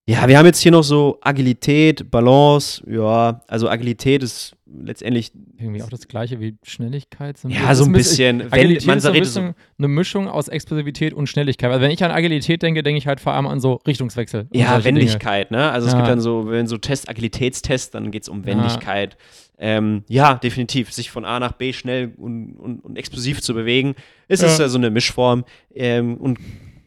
Ja, 0.10 0.28
wir 0.28 0.38
haben 0.38 0.48
jetzt 0.48 0.60
hier 0.60 0.72
noch 0.72 0.84
so 0.84 1.20
Agilität, 1.22 2.10
Balance. 2.10 2.84
Ja, 2.90 3.42
also 3.48 3.70
Agilität 3.70 4.24
ist 4.24 4.58
letztendlich 4.66 5.32
Irgendwie 5.58 5.84
auch 5.84 5.90
das 5.90 6.08
gleiche 6.08 6.40
wie 6.40 6.58
Schnelligkeit. 6.64 7.38
So 7.38 7.48
ja 7.48 7.74
so 7.76 7.86
ein 7.86 7.92
bisschen. 7.92 8.40
Wenn, 8.40 8.52
Agilität 8.52 8.88
man 8.88 8.98
ist 8.98 9.04
so 9.04 9.12
ein 9.12 9.20
bisschen 9.20 9.54
eine 9.78 9.88
Mischung 9.88 10.28
aus 10.28 10.48
Explosivität 10.48 11.14
und 11.14 11.28
Schnelligkeit. 11.28 11.70
Also 11.72 11.82
wenn 11.82 11.92
ich 11.92 12.04
an 12.04 12.10
Agilität 12.12 12.64
denke, 12.64 12.82
denke 12.82 12.98
ich 12.98 13.06
halt 13.08 13.20
vor 13.20 13.34
allem 13.34 13.46
an 13.46 13.60
so 13.62 13.76
Richtungswechsel. 13.88 14.50
ja, 14.52 14.70
solche 14.72 14.84
Dinge. 14.90 15.00
Wendigkeit, 15.02 15.52
ne? 15.52 15.72
Also 15.72 15.88
es 15.88 15.94
Ja. 15.94 16.00
gibt 16.00 16.10
dann 16.10 16.20
so, 16.20 16.50
wenn 16.50 16.66
so 16.68 16.78
Test, 16.80 17.08
Agilitätstest, 17.08 17.94
dann 17.94 18.10
geht 18.10 18.24
es 18.24 18.30
um 18.30 18.44
Wendigkeit. 18.46 19.18
Ähm, 19.64 20.04
ja, 20.08 20.34
definitiv. 20.34 20.92
Sich 20.92 21.12
von 21.12 21.24
A 21.24 21.40
nach 21.40 21.52
B 21.52 21.72
schnell 21.72 22.14
und, 22.18 22.56
und, 22.56 22.80
und 22.84 22.98
explosiv 22.98 23.42
zu 23.42 23.54
bewegen, 23.54 23.94
ist 24.28 24.42
es 24.42 24.58
Ja. 24.58 24.64
ja 24.66 24.70
so 24.70 24.80
eine 24.80 24.90
Mischform. 24.90 25.46
Ähm, 25.74 26.18
und, 26.18 26.40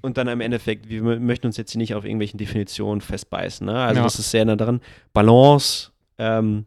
und 0.02 0.18
dann 0.18 0.26
im 0.26 0.40
Endeffekt, 0.40 0.88
wir 0.88 1.00
mö- 1.02 1.20
möchten 1.20 1.46
uns 1.46 1.56
jetzt 1.56 1.70
hier 1.70 1.78
nicht 1.78 1.94
auf 1.94 2.04
irgendwelchen 2.04 2.36
Definitionen 2.36 3.00
festbeißen. 3.00 3.64
Ne? 3.64 3.76
Also 3.76 3.98
Ja. 4.00 4.02
das 4.04 4.18
ist 4.18 4.30
sehr 4.32 4.44
nah 4.44 4.56
dran. 4.56 4.80
Balance, 5.12 5.92
ähm, 6.18 6.66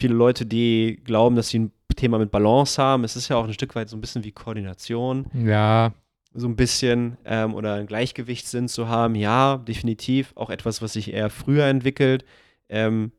viele 0.00 0.14
Leute, 0.14 0.46
die 0.46 1.00
glauben, 1.04 1.36
dass 1.36 1.48
sie 1.50 1.58
ein 1.60 1.72
Thema 1.96 2.18
mit 2.18 2.30
Balance 2.30 2.82
haben. 2.82 3.04
Es 3.04 3.14
ist 3.14 3.28
ja 3.28 3.36
auch 3.36 3.44
ein 3.46 3.52
Stück 3.52 3.74
weit 3.76 3.90
so 3.90 3.96
ein 3.96 4.00
bisschen 4.00 4.24
wie 4.24 4.32
Koordination 4.32 5.26
Ja, 5.34 5.92
so 6.32 6.48
ein 6.48 6.56
bisschen 6.56 7.18
ähm, 7.26 7.54
oder 7.54 7.74
ein 7.74 7.86
Gleichgewichtssinn 7.86 8.68
zu 8.68 8.88
haben, 8.88 9.14
ja, 9.14 9.58
definitiv. 9.58 10.32
Auch 10.34 10.48
etwas, 10.50 10.80
was 10.82 10.94
sich 10.94 11.12
eher 11.12 11.28
früher 11.30 11.66
entwickelt. 11.66 12.24
Ähm, 12.68 13.12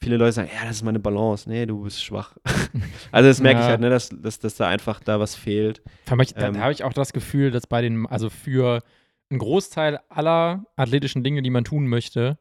viele 0.00 0.16
Leute 0.16 0.32
sagen, 0.32 0.48
ja, 0.54 0.66
das 0.66 0.76
ist 0.76 0.82
meine 0.84 0.98
Balance. 1.00 1.48
Nee, 1.48 1.66
du 1.66 1.82
bist 1.82 2.02
schwach. 2.02 2.36
also 3.12 3.28
das 3.28 3.40
merke 3.40 3.60
ich 3.60 3.64
Ja. 3.64 3.70
halt, 3.70 3.80
ne, 3.80 3.90
dass, 3.90 4.10
dass, 4.10 4.38
dass 4.38 4.56
da 4.56 4.68
einfach 4.68 5.00
da 5.00 5.18
was 5.20 5.34
fehlt. 5.34 5.82
Ich- 6.20 6.34
da, 6.34 6.48
Ähm. 6.48 6.54
da 6.54 6.60
habe 6.60 6.72
ich 6.72 6.84
auch 6.84 6.92
das 6.92 7.12
Gefühl, 7.12 7.50
dass 7.50 7.66
bei 7.66 7.82
den, 7.82 8.06
also 8.06 8.30
für 8.30 8.82
einen 9.30 9.38
Großteil 9.40 10.00
aller 10.08 10.64
athletischen 10.76 11.22
Dinge, 11.24 11.42
die 11.42 11.50
man 11.50 11.64
tun 11.64 11.86
möchte, 11.86 12.38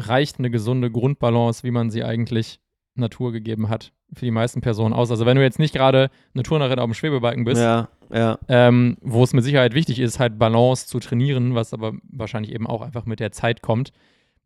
reicht 0.00 0.38
eine 0.38 0.50
gesunde 0.50 0.90
Grundbalance, 0.90 1.62
wie 1.64 1.70
man 1.70 1.90
sie 1.90 2.04
eigentlich 2.04 2.60
Natur 2.94 3.30
gegeben 3.32 3.68
hat, 3.68 3.92
für 4.12 4.24
die 4.24 4.30
meisten 4.32 4.60
Personen 4.60 4.92
aus. 4.94 5.10
Also 5.10 5.26
wenn 5.26 5.36
du 5.36 5.42
jetzt 5.42 5.58
nicht 5.60 5.74
gerade 5.74 6.10
eine 6.34 6.42
Turnerin 6.42 6.78
auf 6.80 6.86
dem 6.86 6.94
Schwebebalken 6.94 7.44
bist, 7.44 7.60
Ja, 7.60 7.88
ja. 8.12 8.38
ähm, 8.48 8.96
wo 9.00 9.22
es 9.22 9.32
mit 9.32 9.44
Sicherheit 9.44 9.74
wichtig 9.74 10.00
ist, 10.00 10.18
halt 10.18 10.38
Balance 10.38 10.86
zu 10.88 10.98
trainieren, 10.98 11.54
was 11.54 11.72
aber 11.72 11.92
wahrscheinlich 12.10 12.52
eben 12.52 12.66
auch 12.66 12.82
einfach 12.82 13.04
mit 13.06 13.20
der 13.20 13.30
Zeit 13.30 13.62
kommt, 13.62 13.92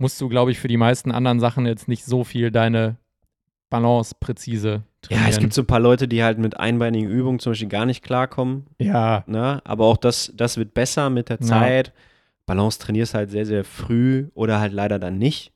musst 0.03 0.21
du, 0.21 0.29
glaube 0.29 0.51
ich, 0.51 0.59
für 0.59 0.69
die 0.69 0.77
meisten 0.77 1.13
anderen 1.13 1.39
Sachen 1.41 1.65
jetzt 1.65 1.87
nicht 1.89 2.05
so 2.05 2.25
viel 2.25 2.51
deine 2.51 2.97
Balance 3.71 4.15
präzise 4.19 4.83
trainieren. 5.01 5.25
Ja, 5.27 5.31
es 5.31 5.39
gibt 5.39 5.55
so 5.55 5.63
ein 5.63 5.67
paar 5.67 5.81
Leute, 5.81 6.09
die 6.09 6.23
halt 6.23 6.39
mit 6.39 6.59
einbeinigen 6.59 7.09
Übungen 7.09 7.39
zum 7.39 7.53
Beispiel 7.53 7.69
gar 7.69 7.87
nicht 7.87 8.03
klarkommen. 8.03 8.67
ja, 8.79 9.23
Ne? 9.27 9.63
Aber 9.65 9.87
auch 9.87 9.97
das, 9.97 10.33
das 10.37 10.57
wird 10.59 10.75
besser 10.75 11.09
mit 11.09 11.29
der 11.31 11.39
Ja. 11.41 11.47
Zeit. 11.47 11.93
Balance 12.45 12.81
trainierst 12.81 13.15
halt 13.15 13.31
sehr, 13.31 13.47
sehr 13.47 13.65
früh 13.65 14.29
oder 14.35 14.59
halt 14.61 14.73
leider 14.73 14.99
dann 14.99 15.17
nicht. 15.19 15.53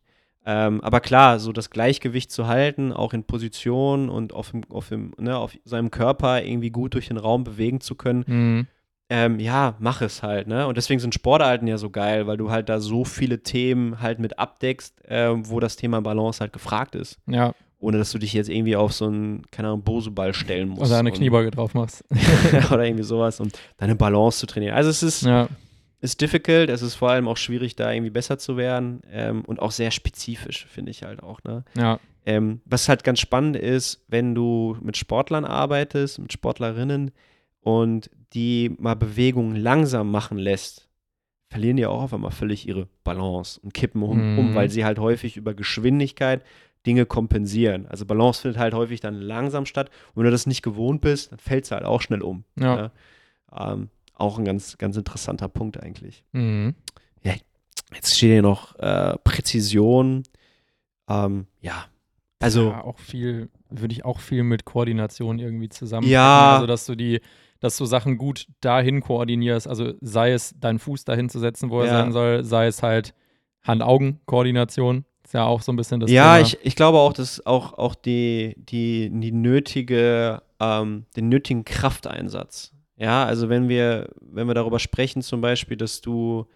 Ähm, 0.46 0.80
aber 0.80 1.00
klar, 1.00 1.40
so 1.40 1.50
das 1.52 1.70
Gleichgewicht 1.70 2.30
zu 2.30 2.46
halten, 2.46 2.92
auch 2.92 3.12
in 3.12 3.24
Position 3.24 4.08
und 4.08 4.32
auf, 4.32 4.52
dem, 4.52 4.62
auf, 4.70 4.88
dem, 4.90 5.12
ne, 5.18 5.36
auf 5.36 5.58
seinem 5.64 5.90
Körper 5.90 6.44
irgendwie 6.44 6.70
gut 6.70 6.94
durch 6.94 7.08
den 7.08 7.16
Raum 7.16 7.42
bewegen 7.42 7.80
zu 7.80 7.96
können, 7.96 8.24
mhm. 8.28 8.66
Ähm, 9.08 9.38
ja, 9.38 9.74
mach 9.78 10.00
es 10.02 10.22
halt, 10.22 10.48
ne? 10.48 10.66
Und 10.66 10.76
deswegen 10.76 10.98
sind 11.00 11.14
Sportarten 11.14 11.66
ja 11.68 11.78
so 11.78 11.90
geil, 11.90 12.26
weil 12.26 12.36
du 12.36 12.50
halt 12.50 12.68
da 12.68 12.80
so 12.80 13.04
viele 13.04 13.42
Themen 13.42 14.00
halt 14.00 14.18
mit 14.18 14.38
abdeckst, 14.38 14.94
ähm, 15.06 15.48
wo 15.48 15.60
das 15.60 15.76
Thema 15.76 16.00
Balance 16.00 16.40
halt 16.40 16.52
gefragt 16.52 16.94
ist. 16.96 17.18
ja, 17.26 17.54
Ohne 17.78 17.98
dass 17.98 18.10
du 18.10 18.18
dich 18.18 18.32
jetzt 18.32 18.48
irgendwie 18.48 18.74
auf 18.74 18.92
so 18.92 19.06
einen, 19.06 19.42
keine 19.52 19.68
Ahnung, 19.68 19.82
Boseball 19.82 20.34
stellen 20.34 20.70
musst. 20.70 20.90
oder 20.90 20.98
eine 20.98 21.12
Kniebeuge 21.12 21.50
drauf 21.52 21.74
machst. 21.74 22.04
oder 22.72 22.84
irgendwie 22.84 23.04
sowas, 23.04 23.38
um 23.38 23.48
deine 23.76 23.94
Balance 23.94 24.38
zu 24.40 24.46
trainieren. 24.46 24.74
Also 24.74 24.90
es 24.90 25.02
ist, 25.04 25.22
ja, 25.22 25.48
ist 26.00 26.20
difficult, 26.20 26.68
es 26.68 26.82
ist 26.82 26.94
vor 26.96 27.10
allem 27.10 27.28
auch 27.28 27.36
schwierig, 27.36 27.76
da 27.76 27.92
irgendwie 27.92 28.10
besser 28.10 28.38
zu 28.38 28.56
werden 28.56 29.02
ähm, 29.12 29.42
und 29.44 29.60
auch 29.60 29.70
sehr 29.70 29.90
spezifisch, 29.92 30.66
finde 30.68 30.90
ich 30.90 31.04
halt 31.04 31.22
auch. 31.22 31.44
Ne? 31.44 31.64
ja, 31.76 32.00
Ähm, 32.24 32.60
was 32.64 32.88
halt 32.88 33.04
ganz 33.04 33.20
spannend 33.20 33.56
ist, 33.56 34.02
wenn 34.08 34.34
du 34.34 34.76
mit 34.80 34.96
Sportlern 34.96 35.44
arbeitest, 35.44 36.18
mit 36.18 36.32
Sportlerinnen 36.32 37.12
und 37.60 38.10
die 38.36 38.72
mal 38.78 38.94
Bewegungen 38.94 39.56
langsam 39.56 40.10
machen 40.12 40.38
lässt, 40.38 40.88
verlieren 41.48 41.76
die 41.76 41.86
auch 41.86 42.02
auf 42.02 42.14
einmal 42.14 42.30
völlig 42.30 42.68
ihre 42.68 42.86
Balance 43.02 43.58
und 43.60 43.74
kippen 43.74 44.02
um, 44.02 44.32
Mhm. 44.34 44.38
um 44.38 44.54
weil 44.54 44.70
sie 44.70 44.84
halt 44.84 44.98
häufig 45.00 45.36
über 45.36 45.54
Geschwindigkeit 45.54 46.44
Dinge 46.86 47.04
kompensieren. 47.06 47.86
Also 47.88 48.06
Balance 48.06 48.42
findet 48.42 48.58
halt 48.60 48.74
häufig 48.74 49.00
dann 49.00 49.14
langsam 49.14 49.66
statt. 49.66 49.90
Und 50.10 50.16
wenn 50.18 50.24
du 50.26 50.30
das 50.30 50.46
nicht 50.46 50.62
gewohnt 50.62 51.00
bist, 51.00 51.32
dann 51.32 51.40
fällt 51.40 51.64
es 51.64 51.72
halt 51.72 51.84
auch 51.84 52.00
schnell 52.00 52.22
um. 52.22 52.44
Ja. 52.56 52.76
Ne? 52.76 52.90
Ähm, 53.58 53.88
auch 54.14 54.38
ein 54.38 54.44
ganz, 54.44 54.78
ganz 54.78 54.96
interessanter 54.96 55.48
Punkt 55.48 55.82
eigentlich. 55.82 56.22
Mhm. 56.32 56.74
Jetzt 57.94 58.16
steht 58.16 58.30
hier 58.32 58.42
noch 58.42 58.74
äh, 58.80 59.16
Präzision. 59.22 60.24
Ähm, 61.08 61.46
ja, 61.60 61.84
also 62.40 62.70
ja, 62.70 62.82
auch 62.82 62.98
viel, 62.98 63.48
würde 63.70 63.92
ich 63.94 64.04
auch 64.04 64.18
viel 64.18 64.42
mit 64.42 64.64
Koordination 64.64 65.38
irgendwie 65.38 65.68
zusammen. 65.68 66.08
Ja. 66.08 66.54
Also, 66.56 66.66
dass 66.66 66.84
du 66.86 66.96
die, 66.96 67.20
dass 67.60 67.76
du 67.76 67.84
Sachen 67.86 68.18
gut 68.18 68.46
dahin 68.60 69.00
koordinierst. 69.00 69.66
Also 69.68 69.92
sei 70.00 70.32
es 70.32 70.54
deinen 70.58 70.78
Fuß 70.78 71.04
dahin 71.04 71.28
zu 71.28 71.38
setzen, 71.38 71.70
wo 71.70 71.80
er 71.80 71.86
Ja. 71.86 71.92
sein 71.92 72.12
soll, 72.12 72.44
sei 72.44 72.66
es 72.66 72.82
halt 72.82 73.14
Hand-Augen-Koordination. 73.64 75.04
Ist 75.24 75.34
ja 75.34 75.44
auch 75.44 75.60
so 75.60 75.72
ein 75.72 75.76
bisschen 75.76 76.00
das 76.00 76.10
ja, 76.10 76.36
Thema. 76.36 76.46
ich, 76.46 76.58
ich 76.62 76.76
glaube 76.76 76.98
auch, 76.98 77.12
dass 77.12 77.44
auch, 77.46 77.72
auch 77.74 77.94
die, 77.94 78.54
die, 78.58 79.10
die 79.12 79.32
nötige, 79.32 80.42
ähm, 80.60 81.04
den 81.16 81.28
nötigen 81.28 81.64
Krafteinsatz. 81.64 82.72
Ja, 82.96 83.24
also 83.24 83.48
wenn 83.48 83.68
wir, 83.68 84.08
wenn 84.20 84.46
wir 84.46 84.54
darüber 84.54 84.78
sprechen, 84.78 85.22
zum 85.22 85.40
Beispiel, 85.40 85.76
dass 85.76 86.00
du, 86.00 86.46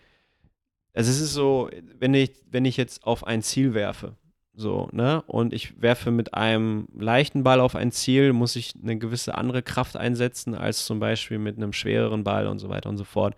also 0.95 1.11
es 1.11 1.21
ist 1.21 1.35
so, 1.35 1.69
wenn 1.99 2.15
ich, 2.15 2.31
wenn 2.51 2.65
ich 2.65 2.77
jetzt 2.77 3.05
auf 3.05 3.27
ein 3.27 3.43
Ziel 3.43 3.75
werfe, 3.75 4.17
so, 4.61 4.89
ne, 4.93 5.23
und 5.27 5.53
ich 5.53 5.81
werfe 5.83 6.11
mit 6.11 6.35
einem 6.35 6.87
leichten 6.97 7.43
Ball 7.43 7.61
auf 7.61 7.75
ein 7.75 7.91
Ziel, 7.93 8.33
muss 8.33 8.57
ich 8.57 8.75
eine 8.83 8.99
gewisse 8.99 9.35
andere 9.37 9.63
Kraft 9.63 9.97
einsetzen, 9.97 10.55
als 10.55 10.85
zum 10.85 11.01
Beispiel 11.01 11.39
mit 11.39 11.57
einem 11.57 11.73
schwereren 11.73 12.25
Ball 12.25 12.47
und 12.47 12.59
so 12.59 12.69
weiter 12.69 12.89
und 12.89 12.99
so 12.99 13.05
fort. 13.05 13.35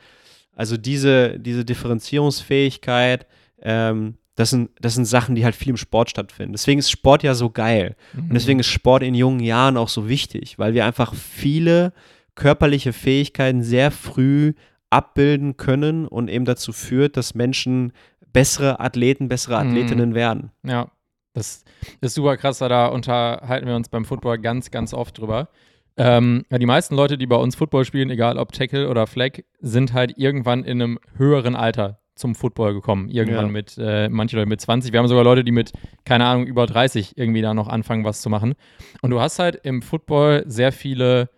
Also 0.54 0.76
diese, 0.76 1.38
diese 1.38 1.64
Differenzierungsfähigkeit, 1.64 3.26
ähm, 3.62 4.14
das 4.34 4.50
sind, 4.50 4.70
das 4.80 4.94
sind 4.94 5.04
Sachen, 5.04 5.34
die 5.34 5.44
halt 5.44 5.54
viel 5.54 5.70
im 5.70 5.76
Sport 5.76 6.10
stattfinden. 6.10 6.52
Deswegen 6.52 6.78
ist 6.78 6.90
Sport 6.90 7.22
ja 7.22 7.34
so 7.34 7.50
geil. 7.50 7.96
Mhm. 8.12 8.28
Und 8.28 8.34
deswegen 8.34 8.60
ist 8.60 8.66
Sport 8.68 9.02
in 9.02 9.14
jungen 9.14 9.40
Jahren 9.40 9.76
auch 9.76 9.88
so 9.88 10.08
wichtig, 10.08 10.58
weil 10.58 10.74
wir 10.74 10.86
einfach 10.86 11.14
viele 11.14 11.92
körperliche 12.34 12.92
Fähigkeiten 12.92 13.62
sehr 13.62 13.90
früh 13.90 14.54
abbilden 14.90 15.56
können 15.56 16.06
und 16.06 16.28
eben 16.28 16.44
dazu 16.44 16.72
führt, 16.72 17.16
dass 17.16 17.34
Menschen 17.34 17.92
bessere 18.32 18.80
Athleten, 18.80 19.28
bessere 19.28 19.62
Mhm. 19.62 19.70
Athletinnen 19.70 20.14
werden. 20.14 20.50
Ja, 20.64 20.90
das 21.34 21.64
ist 22.00 22.14
super 22.14 22.36
krass, 22.36 22.58
da 22.58 22.86
unterhalten 22.86 23.66
wir 23.66 23.76
uns 23.76 23.88
beim 23.88 24.04
Football 24.04 24.38
ganz, 24.38 24.70
ganz 24.70 24.92
oft 24.94 25.18
drüber. 25.18 25.48
Ähm, 25.96 26.44
ja, 26.50 26.58
die 26.58 26.66
meisten 26.66 26.94
Leute, 26.94 27.18
die 27.18 27.26
bei 27.26 27.36
uns 27.36 27.54
Football 27.54 27.84
spielen, 27.84 28.10
egal 28.10 28.38
ob 28.38 28.52
Tackle 28.52 28.88
oder 28.88 29.06
Flag, 29.06 29.40
sind 29.60 29.92
halt 29.92 30.16
irgendwann 30.16 30.64
in 30.64 30.80
einem 30.80 30.98
höheren 31.16 31.54
Alter 31.54 31.98
zum 32.14 32.34
Football 32.34 32.74
gekommen. 32.74 33.08
Irgendwann 33.08 33.46
Ja. 33.46 33.52
mit, 33.52 33.76
äh, 33.78 34.08
manche 34.08 34.36
Leute 34.36 34.48
mit 34.48 34.60
20. 34.60 34.92
Wir 34.92 34.98
haben 35.00 35.08
sogar 35.08 35.24
Leute, 35.24 35.44
die 35.44 35.52
mit, 35.52 35.72
keine 36.04 36.24
Ahnung, 36.26 36.46
über 36.46 36.66
30 36.66 37.16
irgendwie 37.18 37.42
da 37.42 37.52
noch 37.54 37.68
anfangen, 37.68 38.04
was 38.04 38.20
zu 38.22 38.30
machen. 38.30 38.54
Und 39.02 39.10
du 39.10 39.20
hast 39.20 39.38
halt 39.38 39.56
im 39.64 39.82
Football 39.82 40.44
sehr 40.46 40.72
viele 40.72 41.30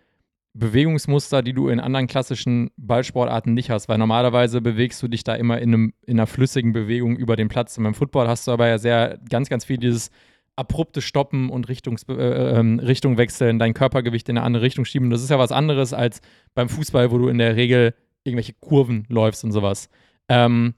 Bewegungsmuster, 0.55 1.43
die 1.43 1.53
du 1.53 1.69
in 1.69 1.81
anderen 1.81 2.07
klassischen 2.07 2.71
Ballsportarten 2.77 3.55
nicht 3.55 3.71
hast, 3.71 3.89
weil 3.89 3.99
normalerweise 3.99 4.61
bewegst 4.61 5.03
du 5.03 5.09
dich 5.09 5.25
da 5.25 5.35
immer 5.35 5.59
in, 5.59 5.75
einem, 5.75 5.95
in 6.07 6.19
einer 6.19 6.29
flüssigen 6.29 6.73
Bewegung 6.73 7.17
über 7.17 7.35
den 7.35 7.49
Platz. 7.49 7.77
Und 7.77 7.85
beim 7.85 7.95
Football 7.95 8.29
hast 8.29 8.47
du 8.47 8.53
aber 8.53 8.69
ja 8.69 8.79
sehr, 8.79 9.19
ganz, 9.29 9.49
ganz 9.49 9.65
viel 9.65 9.79
dieses 9.79 10.11
abrupte 10.57 11.03
Stoppen 11.03 11.51
und 11.51 11.69
Richtungs, 11.69 12.05
äh, 12.09 12.13
ähm, 12.13 12.79
Richtung 12.79 13.19
wechseln, 13.19 13.59
dein 13.59 13.75
Körpergewicht 13.75 14.29
in 14.29 14.39
eine 14.39 14.47
andere 14.47 14.63
Richtung 14.63 14.85
schieben. 14.85 15.11
Das 15.11 15.23
ist 15.23 15.31
ja 15.31 15.41
was 15.41 15.51
anderes 15.51 15.93
als 15.93 16.21
beim 16.55 16.69
Fußball, 16.69 17.11
wo 17.11 17.19
du 17.19 17.29
in 17.29 17.39
der 17.39 17.57
Regel 17.57 17.95
irgendwelche 18.23 18.55
Kurven 18.61 19.07
läufst 19.09 19.43
und 19.43 19.51
sowas. 19.51 19.89
Ähm, 20.29 20.75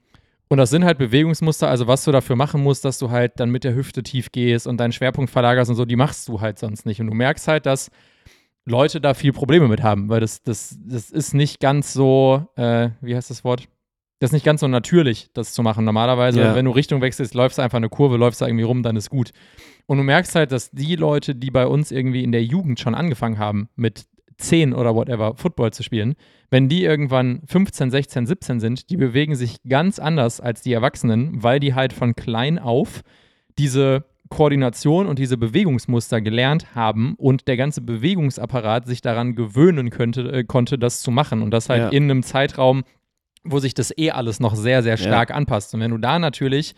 und 0.49 0.59
das 0.59 0.71
sind 0.71 0.85
halt 0.85 0.97
Bewegungsmuster, 0.97 1.69
also 1.69 1.87
was 1.87 2.05
du 2.05 2.13
dafür 2.13 2.37
machen 2.37 2.63
musst, 2.63 2.85
dass 2.85 2.99
du 2.99 3.11
halt 3.11 3.41
dann 3.41 3.51
mit 3.51 3.65
der 3.65 3.75
Hüfte 3.75 4.03
tief 4.03 4.33
gehst 4.33 4.67
und 4.67 4.79
deinen 4.79 4.93
Schwerpunkt 4.93 5.31
verlagerst 5.31 5.71
und 5.71 5.77
so, 5.77 5.85
die 5.85 5.97
machst 5.97 6.29
du 6.29 6.41
halt 6.41 6.59
sonst 6.59 6.87
nicht. 6.87 7.01
Und 7.01 7.09
du 7.09 7.15
merkst 7.15 7.47
halt, 7.47 7.67
dass 7.67 7.91
Leute 8.67 9.01
da 9.01 9.15
viel 9.15 9.33
Probleme 9.33 9.69
mit 9.69 9.83
haben, 9.83 10.09
weil 10.09 10.21
das, 10.21 10.43
das, 10.43 10.77
das 10.85 11.11
ist 11.11 11.35
nicht 11.35 11.61
ganz 11.61 11.93
so, 11.93 12.47
äh, 12.57 12.91
wie 13.01 13.15
heißt 13.17 13.31
das 13.31 13.45
Wort? 13.45 13.69
Das 14.19 14.29
ist 14.31 14.33
nicht 14.35 14.45
ganz 14.47 14.61
so 14.61 14.69
natürlich, 14.69 15.31
das 15.35 15.53
zu 15.53 15.63
machen. 15.63 15.85
Normalerweise, 15.85 16.41
Ja. 16.41 16.55
wenn 16.55 16.65
du 16.65 16.71
Richtung 16.73 17.01
wechselst, 17.01 17.35
läufst 17.35 17.59
du 17.59 17.63
einfach 17.63 17.77
eine 17.77 17.89
Kurve, 17.91 18.17
läufst 18.17 18.41
da 18.41 18.47
irgendwie 18.47 18.65
rum, 18.65 18.83
dann 18.83 18.97
ist 18.97 19.11
gut. 19.11 19.31
Und 19.87 19.99
du 19.99 20.03
merkst 20.05 20.35
halt, 20.35 20.53
dass 20.53 20.71
die 20.71 20.97
Leute, 20.97 21.35
die 21.35 21.51
bei 21.51 21.67
uns 21.67 21.91
irgendwie 21.93 22.25
in 22.25 22.33
der 22.33 22.43
Jugend 22.43 22.81
schon 22.81 22.95
angefangen 22.95 23.39
haben, 23.39 23.69
mit 23.77 24.07
10 24.39 24.75
oder 24.75 24.95
whatever 24.95 25.35
Football 25.37 25.73
zu 25.73 25.83
spielen, 25.83 26.15
wenn 26.51 26.69
die 26.69 26.83
irgendwann 26.85 27.43
15, 27.47 27.91
16, 27.91 28.27
17 28.27 28.61
sind, 28.61 28.91
die 28.91 28.97
bewegen 28.97 29.35
sich 29.35 29.63
ganz 29.69 29.99
anders 29.99 30.41
als 30.41 30.63
die 30.63 30.73
Erwachsenen, 30.73 31.43
weil 31.43 31.61
die 31.61 31.75
halt 31.75 31.93
von 31.93 32.15
klein 32.17 32.59
auf 32.59 33.03
diese 33.59 34.05
Koordination 34.29 35.07
und 35.07 35.19
diese 35.19 35.37
Bewegungsmuster 35.37 36.21
gelernt 36.21 36.75
haben 36.75 37.15
und 37.17 37.49
der 37.49 37.57
ganze 37.57 37.81
Bewegungsapparat 37.81 38.87
sich 38.87 39.01
daran 39.01 39.35
gewöhnen 39.35 39.91
könnte, 39.91 40.33
äh, 40.33 40.45
konnte, 40.45 40.79
das 40.79 41.01
zu 41.01 41.11
machen. 41.11 41.43
Und 41.43 41.51
das 41.53 41.69
halt 41.69 41.83
Ja. 41.83 41.89
in 41.91 42.05
einem 42.05 42.23
Zeitraum, 42.23 42.85
wo 43.45 43.59
sich 43.61 43.75
das 43.75 43.97
eh 43.97 44.11
alles 44.11 44.41
noch 44.41 44.55
sehr, 44.57 44.83
sehr 44.83 44.97
stark 44.97 45.31
anpasst. 45.31 45.73
Und 45.75 45.81
wenn 45.81 45.93
du 45.93 45.99
da 45.99 46.19
natürlich 46.19 46.75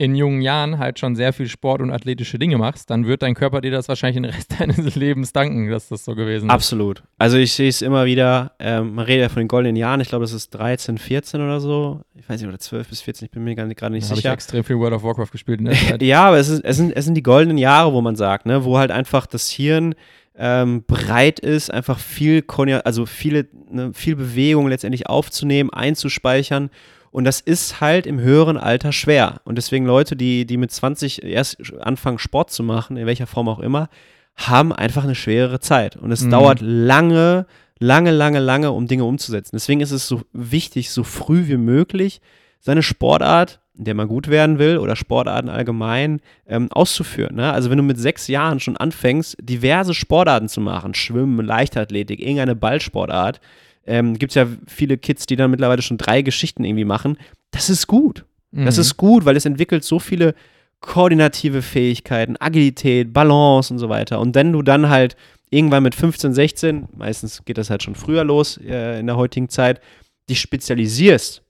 in 0.00 0.14
jungen 0.14 0.40
Jahren 0.40 0.78
halt 0.78 0.98
schon 0.98 1.14
sehr 1.14 1.34
viel 1.34 1.46
Sport 1.46 1.82
und 1.82 1.90
athletische 1.90 2.38
Dinge 2.38 2.56
machst, 2.56 2.88
dann 2.88 3.06
wird 3.06 3.20
dein 3.20 3.34
Körper 3.34 3.60
dir 3.60 3.70
das 3.70 3.86
wahrscheinlich 3.86 4.14
den 4.14 4.24
Rest 4.24 4.54
deines 4.58 4.96
Lebens 4.96 5.34
danken, 5.34 5.68
dass 5.68 5.88
das 5.88 6.06
so 6.06 6.14
gewesen 6.14 6.46
ist. 6.46 6.50
Absolut. 6.50 7.02
Also 7.18 7.36
ich 7.36 7.52
sehe 7.52 7.68
es 7.68 7.82
immer 7.82 8.06
wieder, 8.06 8.52
ähm, 8.58 8.94
man 8.94 9.04
redet 9.04 9.24
ja 9.24 9.28
von 9.28 9.40
den 9.42 9.48
goldenen 9.48 9.76
Jahren, 9.76 10.00
ich 10.00 10.08
glaube, 10.08 10.24
das 10.24 10.32
ist 10.32 10.54
13, 10.54 10.96
14 10.96 11.42
oder 11.42 11.60
so. 11.60 12.00
Ich 12.14 12.26
weiß 12.26 12.40
nicht, 12.40 12.48
oder 12.48 12.58
12 12.58 12.88
bis 12.88 13.02
14, 13.02 13.26
ich 13.26 13.30
bin 13.30 13.44
mir 13.44 13.54
gerade 13.54 13.68
nicht 13.68 13.78
Da 13.78 13.86
habe 13.88 13.98
ich 13.98 14.06
sicher. 14.06 14.32
extrem 14.32 14.64
viel 14.64 14.78
World 14.78 14.94
of 14.94 15.02
Warcraft 15.02 15.32
gespielt 15.32 15.58
in 15.60 15.66
der 15.66 15.74
Zeit. 15.74 16.00
Ja, 16.10 16.28
aber 16.28 16.38
es, 16.38 16.48
ist, 16.48 16.64
es, 16.64 16.78
sind, 16.78 16.96
es 16.96 17.04
sind 17.04 17.14
die 17.14 17.22
goldenen 17.22 17.58
Jahre, 17.58 17.92
wo 17.92 18.00
man 18.00 18.16
sagt, 18.16 18.46
ne, 18.46 18.64
wo 18.64 18.78
halt 18.78 18.90
einfach 18.90 19.26
das 19.26 19.50
Hirn 19.50 19.94
ähm, 20.34 20.82
bereit 20.86 21.40
ist, 21.40 21.70
einfach 21.70 21.98
viel, 21.98 22.42
also 22.84 23.04
viele, 23.04 23.48
ne, 23.70 23.90
viel 23.92 24.16
Bewegung 24.16 24.66
letztendlich 24.68 25.08
aufzunehmen, 25.08 25.68
einzuspeichern. 25.68 26.70
Und 27.12 27.24
das 27.24 27.40
ist 27.40 27.80
halt 27.80 28.06
im 28.06 28.20
höheren 28.20 28.56
Alter 28.56 28.92
schwer. 28.92 29.40
Und 29.44 29.56
deswegen 29.58 29.84
Leute, 29.86 30.14
die, 30.16 30.46
die 30.46 30.56
mit 30.56 30.70
20 30.70 31.22
erst 31.24 31.72
anfangen, 31.80 32.18
Sport 32.18 32.50
zu 32.50 32.62
machen, 32.62 32.96
in 32.96 33.06
welcher 33.06 33.26
Form 33.26 33.48
auch 33.48 33.58
immer, 33.58 33.88
haben 34.36 34.72
einfach 34.72 35.02
eine 35.04 35.14
schwerere 35.16 35.60
Zeit. 35.60 35.96
Und 35.96 36.12
es 36.12 36.22
Mhm. 36.24 36.30
dauert 36.30 36.58
lange, 36.60 37.46
lange, 37.80 38.10
lange, 38.12 38.38
lange, 38.38 38.70
um 38.70 38.86
Dinge 38.86 39.04
umzusetzen. 39.04 39.56
Deswegen 39.56 39.80
ist 39.80 39.90
es 39.90 40.06
so 40.06 40.22
wichtig, 40.32 40.90
so 40.90 41.02
früh 41.02 41.48
wie 41.48 41.56
möglich 41.56 42.20
seine 42.60 42.82
Sportart, 42.82 43.58
in 43.76 43.84
der 43.84 43.94
man 43.94 44.06
gut 44.08 44.28
werden 44.28 44.58
will, 44.58 44.78
oder 44.78 44.94
Sportarten 44.94 45.48
allgemein 45.48 46.20
ähm, 46.46 46.68
auszuführen. 46.70 47.36
Ne? 47.36 47.50
Also 47.52 47.70
wenn 47.70 47.78
du 47.78 47.82
mit 47.82 47.98
sechs 47.98 48.28
Jahren 48.28 48.60
schon 48.60 48.76
anfängst, 48.76 49.36
diverse 49.40 49.94
Sportarten 49.94 50.48
zu 50.48 50.60
machen, 50.60 50.94
Schwimmen, 50.94 51.44
Leichtathletik, 51.44 52.20
irgendeine 52.20 52.54
Ballsportart, 52.54 53.40
ähm, 53.86 54.18
gibt 54.18 54.30
es 54.32 54.34
ja 54.36 54.46
viele 54.66 54.98
Kids, 54.98 55.26
die 55.26 55.36
dann 55.36 55.50
mittlerweile 55.50 55.82
schon 55.82 55.98
drei 55.98 56.22
Geschichten 56.22 56.64
irgendwie 56.64 56.84
machen. 56.84 57.16
Das 57.50 57.70
ist 57.70 57.86
gut. 57.86 58.24
Das 58.52 58.76
Mhm. 58.76 58.80
ist 58.80 58.96
gut, 58.96 59.24
weil 59.24 59.36
es 59.36 59.44
entwickelt 59.44 59.84
so 59.84 59.98
viele 59.98 60.34
koordinative 60.80 61.62
Fähigkeiten, 61.62 62.36
Agilität, 62.40 63.12
Balance 63.12 63.72
und 63.72 63.78
so 63.78 63.88
weiter. 63.88 64.18
Und 64.20 64.34
wenn 64.34 64.52
du 64.52 64.62
dann 64.62 64.88
halt 64.88 65.16
irgendwann 65.50 65.82
mit 65.82 65.94
15, 65.94 66.32
16, 66.32 66.88
meistens 66.96 67.44
geht 67.44 67.58
das 67.58 67.70
halt 67.70 67.82
schon 67.82 67.94
früher 67.94 68.24
los 68.24 68.56
äh, 68.58 68.98
in 68.98 69.06
der 69.06 69.16
heutigen 69.16 69.48
Zeit, 69.48 69.80
dich 70.28 70.40
spezialisierst, 70.40 71.42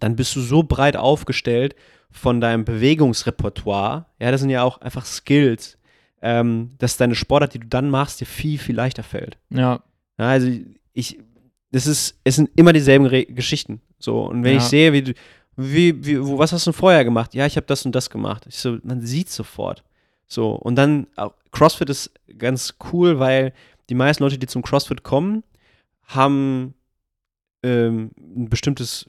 dann 0.00 0.16
bist 0.16 0.34
du 0.36 0.40
so 0.40 0.62
breit 0.62 0.96
aufgestellt 0.96 1.74
von 2.10 2.40
deinem 2.40 2.64
Bewegungsrepertoire, 2.64 4.06
ja, 4.20 4.30
das 4.30 4.40
sind 4.40 4.50
ja 4.50 4.62
auch 4.62 4.80
einfach 4.80 5.04
Skills, 5.04 5.78
ähm, 6.22 6.70
dass 6.78 6.96
deine 6.96 7.14
Sportart, 7.14 7.54
die 7.54 7.58
du 7.60 7.66
dann 7.66 7.90
machst, 7.90 8.20
dir 8.20 8.26
viel, 8.26 8.58
viel 8.58 8.74
leichter 8.76 9.02
fällt. 9.02 9.36
Ja, 9.50 9.80
Ja, 10.18 10.28
also 10.28 10.48
ich, 10.94 11.18
das 11.72 11.86
ist, 11.86 12.18
es 12.24 12.36
sind 12.36 12.50
immer 12.56 12.72
dieselben 12.72 13.06
Re 13.06 13.24
Geschichten. 13.26 13.80
So, 13.98 14.22
und 14.22 14.42
wenn 14.44 14.52
Ja. 14.52 14.58
ich 14.58 14.64
sehe, 14.64 14.92
wie 14.92 15.02
du, 15.02 15.12
wie, 15.56 16.04
wie, 16.06 16.20
wo, 16.24 16.38
was 16.38 16.52
hast 16.52 16.66
du 16.66 16.72
vorher 16.72 17.04
gemacht? 17.04 17.34
Ja, 17.34 17.46
ich 17.46 17.56
habe 17.56 17.66
das 17.66 17.84
und 17.86 17.94
das 17.94 18.10
gemacht. 18.10 18.44
Ich 18.48 18.56
so, 18.56 18.78
man 18.82 19.00
sieht 19.02 19.28
sofort. 19.30 19.84
So, 20.26 20.52
und 20.52 20.76
dann, 20.76 21.06
auch, 21.16 21.34
CrossFit 21.52 21.90
ist 21.90 22.10
ganz 22.38 22.74
cool, 22.92 23.18
weil 23.18 23.52
die 23.88 23.94
meisten 23.94 24.22
Leute, 24.24 24.38
die 24.38 24.46
zum 24.46 24.62
CrossFit 24.62 25.02
kommen, 25.02 25.44
haben 26.06 26.74
ähm, 27.62 28.10
ein 28.18 28.48
bestimmtes 28.48 29.08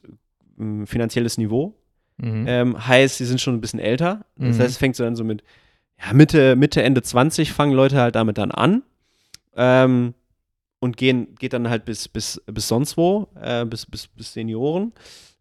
ähm, 0.58 0.86
finanzielles 0.86 1.38
Niveau. 1.38 1.74
mhm. 2.18 2.44
Ähm, 2.46 2.86
heißt, 2.86 3.18
sie 3.18 3.24
sind 3.26 3.40
schon 3.40 3.54
ein 3.54 3.60
bisschen 3.60 3.80
älter. 3.80 4.24
Das 4.36 4.56
Mhm. 4.56 4.60
heißt, 4.60 4.70
es 4.72 4.76
fängt 4.78 4.96
so 4.96 5.04
dann 5.04 5.16
so 5.16 5.24
mit 5.24 5.42
ja, 6.04 6.12
Mitte, 6.12 6.56
Mitte, 6.56 6.82
Ende 6.82 7.02
20 7.02 7.52
fangen 7.52 7.72
Leute 7.72 7.96
halt 8.00 8.14
damit 8.14 8.38
dann 8.38 8.50
an. 8.50 8.82
Und 10.78 10.96
gehen, 10.96 11.34
geht 11.38 11.52
dann 11.54 11.68
halt 11.70 11.84
bis, 11.86 12.06
bis, 12.08 12.40
bis 12.46 12.68
sonst 12.68 12.96
wo, 12.96 13.28
äh, 13.40 13.64
bis, 13.64 13.86
bis, 13.86 14.06
bis 14.08 14.32
Senioren. 14.34 14.92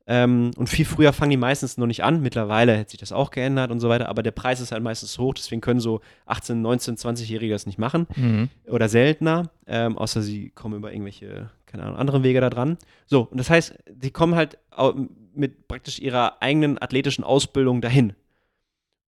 Ähm, 0.07 0.51
und 0.55 0.69
viel 0.69 0.85
früher 0.85 1.13
fangen 1.13 1.31
die 1.31 1.37
meistens 1.37 1.77
noch 1.77 1.87
nicht 1.87 2.03
an. 2.03 2.21
Mittlerweile 2.21 2.77
hat 2.77 2.89
sich 2.91 2.99
das 2.99 3.11
auch 3.11 3.31
geändert 3.31 3.71
und 3.71 3.79
so 3.79 3.89
weiter, 3.89 4.07
aber 4.07 4.21
der 4.23 4.31
Preis 4.31 4.59
ist 4.61 4.71
halt 4.71 4.83
meistens 4.83 5.17
hoch, 5.17 5.33
deswegen 5.33 5.61
können 5.61 5.79
so 5.79 5.99
18, 6.27 6.61
19, 6.61 6.95
20-Jährige 6.95 7.51
das 7.53 7.65
nicht 7.65 7.79
machen 7.79 8.05
Mhm. 8.15 8.49
oder 8.67 8.87
seltener, 8.87 9.49
ähm, 9.65 9.97
außer 9.97 10.21
sie 10.21 10.51
kommen 10.51 10.75
über 10.75 10.91
irgendwelche, 10.91 11.49
keine 11.65 11.83
Ahnung, 11.83 11.97
anderen 11.97 12.23
Wege 12.23 12.39
da 12.39 12.51
dran. 12.51 12.77
So, 13.07 13.23
und 13.23 13.37
das 13.39 13.49
heißt, 13.49 13.73
die 13.91 14.11
kommen 14.11 14.35
halt 14.35 14.59
mit 15.33 15.67
praktisch 15.67 15.99
ihrer 15.99 16.41
eigenen 16.41 16.79
athletischen 16.79 17.23
Ausbildung 17.23 17.81
dahin. 17.81 18.13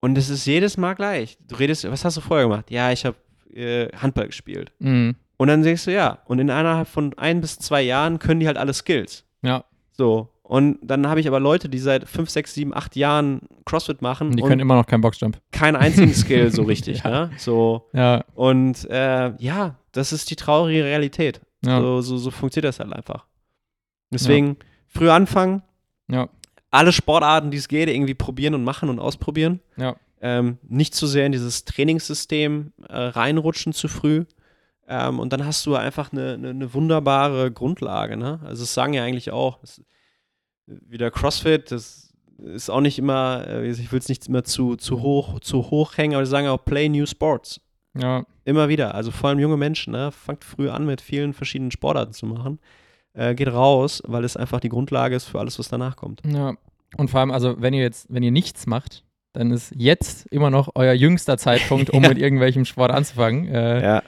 Und 0.02 0.18
es 0.18 0.30
ist 0.30 0.46
jedes 0.48 0.78
Mal 0.78 0.94
gleich. 0.96 1.38
Du 1.48 1.56
redest, 1.56 1.90
was 1.90 2.06
hast 2.06 2.18
du 2.18 2.22
vorher 2.22 2.48
gemacht? 2.48 2.70
Ja, 2.72 2.92
ich 2.92 3.06
habe 3.06 3.18
äh, 3.54 3.88
Handball 3.96 4.28
gespielt. 4.28 4.72
Mhm. 4.80 5.16
Und 5.38 5.48
dann 5.50 5.62
denkst 5.64 5.86
du, 5.86 5.92
ja, 5.94 6.20
und 6.26 6.40
innerhalb 6.40 6.88
von 6.88 7.14
ein 7.18 7.42
bis 7.42 7.58
zwei 7.60 7.82
Jahren 7.84 8.18
können 8.20 8.40
die 8.40 8.48
halt 8.48 8.58
alle 8.58 8.74
Skills. 8.74 9.24
Ja. 9.44 9.66
So. 9.92 10.30
Und 10.44 10.80
dann 10.82 11.08
habe 11.08 11.20
ich 11.20 11.28
aber 11.28 11.40
Leute, 11.40 11.68
die 11.70 11.78
seit 11.80 12.08
fünf, 12.08 12.30
sechs, 12.30 12.54
sieben, 12.54 12.74
acht 12.74 12.96
Jahren 12.96 13.42
CrossFit 13.66 14.02
machen 14.02 14.32
die 14.36 14.42
können 14.42 14.62
immer 14.62 14.76
noch 14.76 14.86
keinen 14.86 15.02
Boxjump. 15.02 15.38
keinen 15.52 15.76
einzigen 15.76 16.14
Skill 16.14 16.52
so 16.52 16.64
richtig, 16.64 17.04
ne? 17.04 17.32
So. 17.38 17.90
Ja. 17.94 18.24
Und 18.34 18.90
äh, 18.90 19.34
ja, 19.40 19.76
das 19.92 20.14
ist 20.14 20.30
die 20.32 20.38
traurige 20.38 20.86
Realität. 20.86 21.42
Ja. 21.66 21.82
So, 21.82 22.02
so, 22.02 22.18
so 22.18 22.32
funktioniert 22.32 22.70
das 22.70 22.80
halt 22.80 22.94
einfach. 22.94 23.26
Deswegen 24.12 24.56
früh 24.88 25.10
anfangen, 25.10 25.64
Ja. 26.10 26.30
alle 26.72 26.94
Sportarten, 26.94 27.52
die 27.52 27.58
es 27.58 27.68
geht, 27.68 27.90
irgendwie 27.90 28.14
probieren 28.14 28.54
und 28.56 28.64
machen 28.64 28.90
und 28.90 29.00
ausprobieren. 29.00 29.60
Ja. 29.76 29.98
Ähm, 30.22 30.58
nicht 30.68 30.96
zu 30.96 31.06
sehr 31.08 31.26
in 31.26 31.34
dieses 31.34 31.66
Trainingssystem 31.66 32.72
äh, 32.88 32.96
reinrutschen 32.96 33.74
zu 33.74 33.88
früh. 33.90 34.24
Ähm, 34.88 35.20
und 35.20 35.34
dann 35.34 35.46
hast 35.46 35.66
du 35.66 35.76
einfach 35.76 36.12
eine, 36.12 36.34
eine, 36.34 36.50
eine 36.50 36.74
wunderbare 36.74 37.52
Grundlage. 37.52 38.16
Ne? 38.18 38.40
Also, 38.46 38.64
es 38.64 38.74
sagen 38.74 38.94
ja 38.94 39.04
eigentlich 39.04 39.32
auch, 39.32 39.60
das, 39.60 39.82
wieder 40.66 41.12
CrossFit, 41.12 41.72
das 41.72 42.14
ist 42.40 42.70
auch 42.70 42.82
nicht 42.82 43.00
immer, 43.00 43.46
äh, 43.48 43.70
ich 43.70 43.92
will 43.92 44.00
es 44.00 44.10
nicht 44.10 44.28
immer 44.28 44.44
zu, 44.44 44.76
zu, 44.76 45.02
hoch, 45.02 45.40
zu 45.40 45.70
hoch 45.72 45.98
hängen, 45.98 46.14
aber 46.16 46.24
die 46.24 46.30
sagen 46.30 46.48
auch 46.48 46.64
Play 46.64 46.90
New 46.90 47.06
Sports. 47.06 47.60
Ja. 47.98 48.26
Immer 48.46 48.70
wieder. 48.70 48.94
Also 48.96 49.12
vor 49.12 49.30
allem 49.30 49.40
junge 49.40 49.58
Menschen, 49.58 49.92
ne? 49.92 50.12
fangt 50.12 50.44
früh 50.44 50.70
an, 50.70 50.86
mit 50.86 51.02
vielen 51.02 51.34
verschiedenen 51.34 51.72
Sportarten 51.72 52.14
zu 52.14 52.26
machen. 52.28 52.60
Äh, 53.14 53.34
geht 53.34 53.48
raus, 53.52 54.04
weil 54.06 54.24
es 54.24 54.38
einfach 54.38 54.60
die 54.60 54.70
Grundlage 54.70 55.16
ist 55.16 55.26
für 55.26 55.40
alles, 55.40 55.58
was 55.58 55.68
danach 55.70 55.96
kommt. 55.96 56.22
Ja. 56.26 56.54
Und 56.98 57.10
vor 57.10 57.20
allem, 57.22 57.32
also 57.32 57.60
wenn 57.60 57.74
ihr 57.74 57.82
jetzt, 57.82 58.06
wenn 58.14 58.24
ihr 58.24 58.32
nichts 58.32 58.68
macht, 58.68 59.04
dann 59.34 59.52
ist 59.52 59.74
jetzt 59.76 60.28
immer 60.28 60.50
noch 60.50 60.70
euer 60.76 60.94
jüngster 60.94 61.38
Zeitpunkt, 61.38 61.90
um 61.90 62.04
Ja. 62.04 62.10
mit 62.10 62.18
irgendwelchem 62.20 62.66
Sport 62.66 62.92
anzufangen. 62.92 63.48
Äh, 63.48 63.84
Ja. 63.84 64.04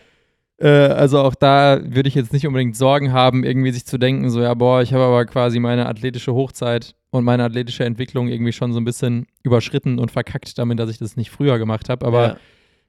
Äh, 0.60 0.68
also 0.68 1.20
auch 1.20 1.36
da 1.36 1.80
würde 1.84 2.10
ich 2.10 2.16
jetzt 2.16 2.34
nicht 2.34 2.46
unbedingt 2.46 2.76
Sorgen 2.76 3.14
haben, 3.14 3.44
irgendwie 3.44 3.72
sich 3.72 3.86
zu 3.86 3.98
denken, 3.98 4.30
so 4.30 4.42
ja, 4.42 4.54
boah, 4.54 4.82
ich 4.82 4.94
habe 4.94 5.04
aber 5.04 5.26
quasi 5.26 5.60
meine 5.60 5.88
athletische 5.88 6.34
Hochzeit 6.34 6.96
und 7.12 7.24
meine 7.24 7.44
athletische 7.44 7.86
Entwicklung 7.86 8.28
irgendwie 8.28 8.52
schon 8.52 8.74
so 8.74 8.80
ein 8.80 8.86
bisschen 8.86 9.28
überschritten 9.44 10.00
und 10.00 10.12
verkackt 10.12 10.58
damit, 10.58 10.80
dass 10.80 10.90
ich 10.90 10.98
das 10.98 11.16
nicht 11.16 11.32
früher 11.32 11.58
gemacht 11.58 11.90
habe. 11.90 12.06
Aber 12.06 12.28
ja. 12.28 12.38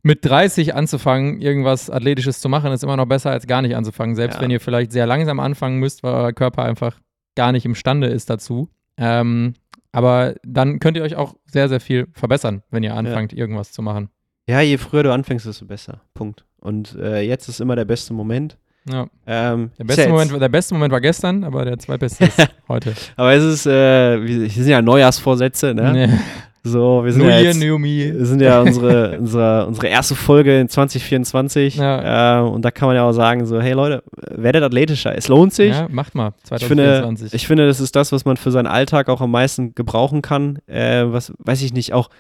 mit 0.03 0.25
30 0.25 0.75
anzufangen, 0.75 1.41
irgendwas 1.41 1.91
Athletisches 1.91 2.41
zu 2.41 2.49
machen, 2.49 2.73
ist 2.73 2.83
immer 2.83 2.97
noch 2.97 3.07
besser, 3.07 3.31
als 3.31 3.47
gar 3.47 3.63
nicht 3.63 3.77
anzufangen. 3.77 4.17
Selbst 4.17 4.37
Ja. 4.37 4.43
wenn 4.43 4.51
ihr 4.51 4.61
vielleicht 4.61 4.93
sehr 4.93 5.07
langsam 5.07 5.41
anfangen 5.41 5.79
müsst, 5.79 6.03
weil 6.03 6.13
euer 6.13 6.33
Körper 6.33 6.65
einfach 6.65 6.99
gar 7.37 7.53
nicht 7.53 7.65
imstande 7.65 8.09
ist 8.09 8.29
dazu. 8.29 8.69
Ähm, 8.97 9.55
aber 9.93 10.35
dann 10.45 10.79
könnt 10.81 10.97
ihr 10.97 11.03
euch 11.03 11.17
auch 11.17 11.35
sehr, 11.47 11.69
sehr 11.69 11.81
viel 11.81 12.09
verbessern, 12.13 12.63
wenn 12.71 12.83
ihr 12.83 12.95
anfangt, 12.95 13.33
irgendwas 13.33 13.73
zu 13.73 13.83
machen. 13.83 14.11
ja, 14.49 14.61
je 14.61 14.79
früher 14.79 15.05
du 15.05 15.13
anfängst, 15.13 15.47
desto 15.47 15.65
besser. 15.67 16.01
Punkt. 16.15 16.45
Und 16.61 16.97
äh, 17.01 17.23
jetzt 17.23 17.49
ist 17.49 17.61
immer 17.61 17.77
der 17.77 17.85
beste 17.85 18.13
Moment. 18.13 18.57
Ja. 18.91 19.07
Ähm, 19.27 19.71
Der, 19.79 19.85
beste 19.85 20.03
ja 20.05 20.09
Moment, 20.09 20.33
der 20.41 20.49
beste 20.49 20.75
Moment 20.75 20.93
war 20.93 21.01
gestern, 21.01 21.45
aber 21.45 21.65
der 21.65 21.79
zweitbeste 21.79 22.25
ist 22.25 22.49
heute. 22.69 22.95
Aber 23.17 23.33
es 23.33 23.45
ist, 23.45 23.67
äh, 23.67 23.71
wir, 24.23 24.47
hier 24.47 24.63
sind 24.65 24.69
ja 24.69 24.81
Neujahrsvorsätze, 24.83 25.75
ne? 25.75 25.93
Nee. 25.93 26.19
So, 26.63 27.03
wir 27.05 27.13
sind 27.13 27.23
New 27.23 27.29
ja 27.29 27.37
Year, 27.37 27.45
jetzt, 27.45 27.59
New 27.61 27.79
Me. 27.79 28.25
sind 28.27 28.43
ja 28.43 28.61
unsere, 28.61 29.19
unsere, 29.19 29.67
unsere 29.67 29.87
erste 29.87 30.15
Folge 30.15 30.61
in 30.61 30.69
2024. 30.69 31.77
Ja. 31.77 32.41
Äh, 32.41 32.49
und 32.49 32.63
da 32.65 32.71
kann 32.71 32.87
man 32.87 32.97
ja 32.97 33.05
auch 33.05 33.13
sagen, 33.13 33.47
so, 33.47 33.61
hey 33.61 33.73
Leute, 33.73 34.03
werdet 34.31 34.63
athletischer. 34.63 35.17
Es 35.17 35.29
lohnt 35.29 35.55
sich. 35.55 35.71
Ja, 35.71 35.87
macht 35.91 36.15
mal. 36.15 36.33
Ich 36.45 36.67
finde, 36.67 36.85
2024. 36.85 37.35
ich 37.35 37.47
finde, 37.47 37.67
das 37.67 37.81
ist 37.81 37.97
das, 37.97 38.13
was 38.13 38.27
man 38.27 38.37
für 38.37 38.51
seinen 38.51 38.67
Alltag 38.67 39.09
auch 39.09 39.23
am 39.23 39.31
meisten 39.31 39.75
gebrauchen 39.75 40.21
kann. 40.21 40.59
Äh, 40.67 41.05
was, 41.07 41.33
weiß 41.39 41.63
ich 41.63 41.73
nicht, 41.73 41.95
auch, 41.95 42.11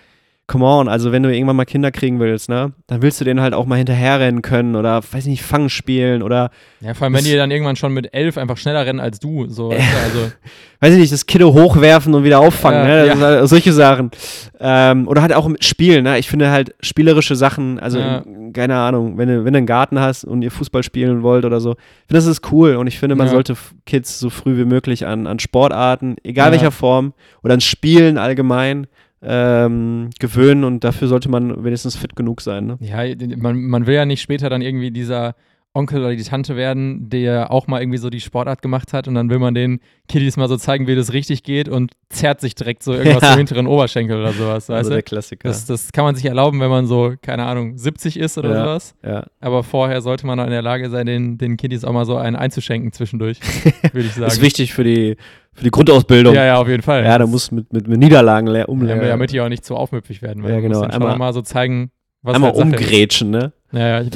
come 0.50 0.64
on, 0.64 0.88
also 0.88 1.12
wenn 1.12 1.22
du 1.22 1.32
irgendwann 1.32 1.54
mal 1.54 1.64
Kinder 1.64 1.92
kriegen 1.92 2.18
willst, 2.18 2.48
ne, 2.48 2.72
dann 2.88 3.02
willst 3.02 3.20
du 3.20 3.24
denen 3.24 3.40
halt 3.40 3.54
auch 3.54 3.66
mal 3.66 3.76
hinterherrennen 3.76 4.42
können 4.42 4.74
oder, 4.74 4.96
weiß 4.96 5.24
ich 5.26 5.26
nicht, 5.30 5.42
Fangen 5.44 5.68
spielen 5.70 6.24
oder, 6.24 6.50
ja, 6.80 6.92
vor 6.92 7.04
allem, 7.04 7.14
wenn 7.14 7.22
die 7.24 7.36
dann 7.36 7.52
irgendwann 7.52 7.76
schon 7.76 7.92
mit 7.94 8.12
elf 8.12 8.36
einfach 8.36 8.56
schneller 8.56 8.84
rennen 8.84 8.98
als 8.98 9.20
du. 9.20 9.46
So, 9.48 9.70
weißt 9.70 9.80
du, 9.80 9.98
also, 10.18 10.32
weiß 10.80 10.94
ich 10.94 10.98
nicht, 10.98 11.12
das 11.12 11.26
Kiddo 11.26 11.52
hochwerfen 11.54 12.12
und 12.14 12.24
wieder 12.24 12.40
auffangen, 12.40 12.80
Ja, 12.80 12.96
ne, 12.96 13.06
ja. 13.06 13.16
halt 13.18 13.48
solche 13.48 13.72
Sachen. 13.72 14.10
Ähm, 14.58 15.06
oder 15.06 15.22
halt 15.22 15.32
auch 15.34 15.46
mit 15.46 15.64
Spielen, 15.64 16.02
ne, 16.02 16.18
ich 16.18 16.28
finde 16.28 16.50
halt 16.50 16.74
spielerische 16.80 17.36
Sachen, 17.36 17.78
also, 17.78 18.00
Ja. 18.00 18.24
keine 18.52 18.76
Ahnung, 18.76 19.18
wenn 19.18 19.28
du, 19.28 19.44
wenn 19.44 19.52
du 19.52 19.58
einen 19.58 19.66
Garten 19.68 20.00
hast 20.00 20.24
und 20.24 20.42
ihr 20.42 20.50
Fußball 20.50 20.82
spielen 20.82 21.22
wollt 21.22 21.44
oder 21.44 21.60
so, 21.60 21.72
ich 21.74 21.76
finde, 22.08 22.14
das 22.14 22.26
ist 22.26 22.50
cool 22.50 22.74
und 22.74 22.88
ich 22.88 22.98
finde, 22.98 23.14
man 23.14 23.28
sollte 23.28 23.54
Kids 23.86 24.18
so 24.18 24.30
früh 24.30 24.58
wie 24.58 24.64
möglich 24.64 25.06
an, 25.06 25.28
an 25.28 25.38
Sportarten, 25.38 26.16
egal 26.24 26.50
welcher 26.50 26.72
Form, 26.72 27.12
oder 27.44 27.54
an 27.54 27.60
Spielen 27.60 28.18
allgemein 28.18 28.88
ähm, 29.22 30.10
gewöhnen 30.18 30.64
und 30.64 30.84
dafür 30.84 31.08
sollte 31.08 31.28
man 31.28 31.64
wenigstens 31.64 31.96
fit 31.96 32.16
genug 32.16 32.40
sein. 32.40 32.66
Ne? 32.66 32.78
Ja, 32.80 33.02
man, 33.36 33.60
man 33.62 33.86
will 33.86 33.94
ja 33.94 34.06
nicht 34.06 34.22
später 34.22 34.48
dann 34.48 34.62
irgendwie 34.62 34.90
dieser 34.90 35.34
Onkel 35.72 36.00
oder 36.00 36.16
die 36.16 36.22
Tante 36.24 36.56
werden, 36.56 37.08
der 37.10 37.52
auch 37.52 37.68
mal 37.68 37.80
irgendwie 37.80 37.98
so 37.98 38.10
die 38.10 38.18
Sportart 38.20 38.60
gemacht 38.60 38.92
hat 38.92 39.06
und 39.06 39.14
dann 39.14 39.30
will 39.30 39.38
man 39.38 39.54
den 39.54 39.78
Kiddies 40.08 40.36
mal 40.36 40.48
so 40.48 40.56
zeigen, 40.56 40.88
wie 40.88 40.96
das 40.96 41.12
richtig 41.12 41.44
geht 41.44 41.68
und 41.68 41.92
zerrt 42.08 42.40
sich 42.40 42.56
direkt 42.56 42.82
so 42.82 42.92
irgendwas 42.92 43.22
Ja. 43.22 43.32
im 43.34 43.38
hinteren 43.38 43.68
Oberschenkel 43.68 44.18
oder 44.18 44.32
sowas, 44.32 44.68
weißt 44.68 44.70
Also 44.70 44.90
der 44.90 45.02
Klassiker. 45.02 45.46
Das, 45.48 45.66
das 45.66 45.92
kann 45.92 46.04
man 46.04 46.16
sich 46.16 46.24
erlauben, 46.24 46.58
wenn 46.60 46.70
man 46.70 46.86
so, 46.86 47.14
keine 47.22 47.44
Ahnung, 47.44 47.78
70 47.78 48.18
ist 48.18 48.36
oder 48.36 48.50
Ja. 48.52 48.64
sowas. 48.64 48.94
ja. 49.04 49.26
Aber 49.40 49.62
vorher 49.62 50.00
sollte 50.02 50.26
man 50.26 50.40
auch 50.40 50.44
in 50.44 50.50
der 50.50 50.62
Lage 50.62 50.90
sein, 50.90 51.06
den, 51.06 51.38
den 51.38 51.56
Kiddies 51.56 51.84
auch 51.84 51.92
mal 51.92 52.04
so 52.04 52.16
einen 52.16 52.34
einzuschenken 52.34 52.92
zwischendurch, 52.92 53.38
würde 53.92 54.06
ich 54.08 54.12
sagen. 54.14 54.24
Das 54.24 54.34
ist 54.38 54.42
wichtig 54.42 54.72
für 54.74 54.82
die, 54.82 55.16
für 55.52 55.62
die 55.62 55.70
Grundausbildung. 55.70 56.34
Ja, 56.34 56.46
ja, 56.46 56.56
auf 56.60 56.66
jeden 56.68 56.82
Fall. 56.82 57.04
Ja, 57.04 57.16
da 57.16 57.28
muss 57.28 57.52
mit, 57.52 57.72
mit, 57.72 57.86
mit 57.86 58.00
Niederlagen 58.00 58.48
le- 58.48 58.58
ja, 58.60 58.64
umlernen. 58.64 59.06
damit 59.06 59.30
die 59.30 59.40
auch 59.40 59.48
nicht 59.48 59.64
zu 59.64 59.76
aufmüpfig 59.76 60.20
werden. 60.20 60.42
Weil 60.42 60.50
Ja, 60.54 60.58
genau. 60.60 60.80
Muss 60.82 60.90
Einmal- 60.92 61.16
mal 61.16 61.32
so 61.32 61.42
zeigen, 61.42 61.92
was 62.22 62.34
Einmal 62.34 62.50
halt 62.54 62.60
umgrätschen, 62.60 63.30
ne? 63.30 63.52
Ja, 63.70 64.00
ja. 64.00 64.00
Ich 64.02 64.10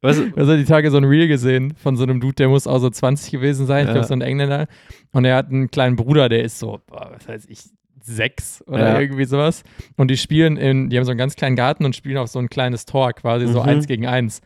was, 0.00 0.22
Also 0.36 0.56
die 0.56 0.64
Tage 0.64 0.90
so 0.90 0.96
ein 0.96 1.04
Reel 1.04 1.28
gesehen 1.28 1.74
von 1.76 1.96
so 1.96 2.02
einem 2.04 2.20
Dude, 2.20 2.34
der 2.36 2.48
muss 2.48 2.66
auch 2.66 2.78
so 2.78 2.88
20 2.90 3.30
gewesen 3.32 3.66
sein, 3.66 3.82
ich 3.82 3.86
Ja. 3.88 3.92
glaube 3.94 4.06
so 4.06 4.14
ein 4.14 4.20
Engländer. 4.22 4.66
Und 5.12 5.24
er 5.24 5.36
hat 5.36 5.48
einen 5.50 5.70
kleinen 5.70 5.96
Bruder, 5.96 6.28
der 6.28 6.42
ist 6.44 6.58
so, 6.58 6.80
was 6.88 7.26
weiß 7.28 7.46
ich, 7.48 7.60
sechs 8.02 8.62
oder 8.66 8.94
Ja. 8.94 9.00
irgendwie 9.00 9.24
sowas. 9.24 9.62
Und 9.96 10.10
die 10.10 10.16
spielen 10.16 10.56
in, 10.56 10.88
die 10.88 10.96
haben 10.96 11.04
so 11.04 11.10
einen 11.10 11.18
ganz 11.18 11.34
kleinen 11.36 11.56
Garten 11.56 11.84
und 11.84 11.96
spielen 11.96 12.16
auf 12.16 12.28
so 12.28 12.38
ein 12.38 12.48
kleines 12.48 12.86
Tor, 12.86 13.12
quasi 13.12 13.46
so 13.48 13.60
Mhm. 13.62 13.68
eins 13.68 13.86
gegen 13.86 14.06
eins. 14.06 14.40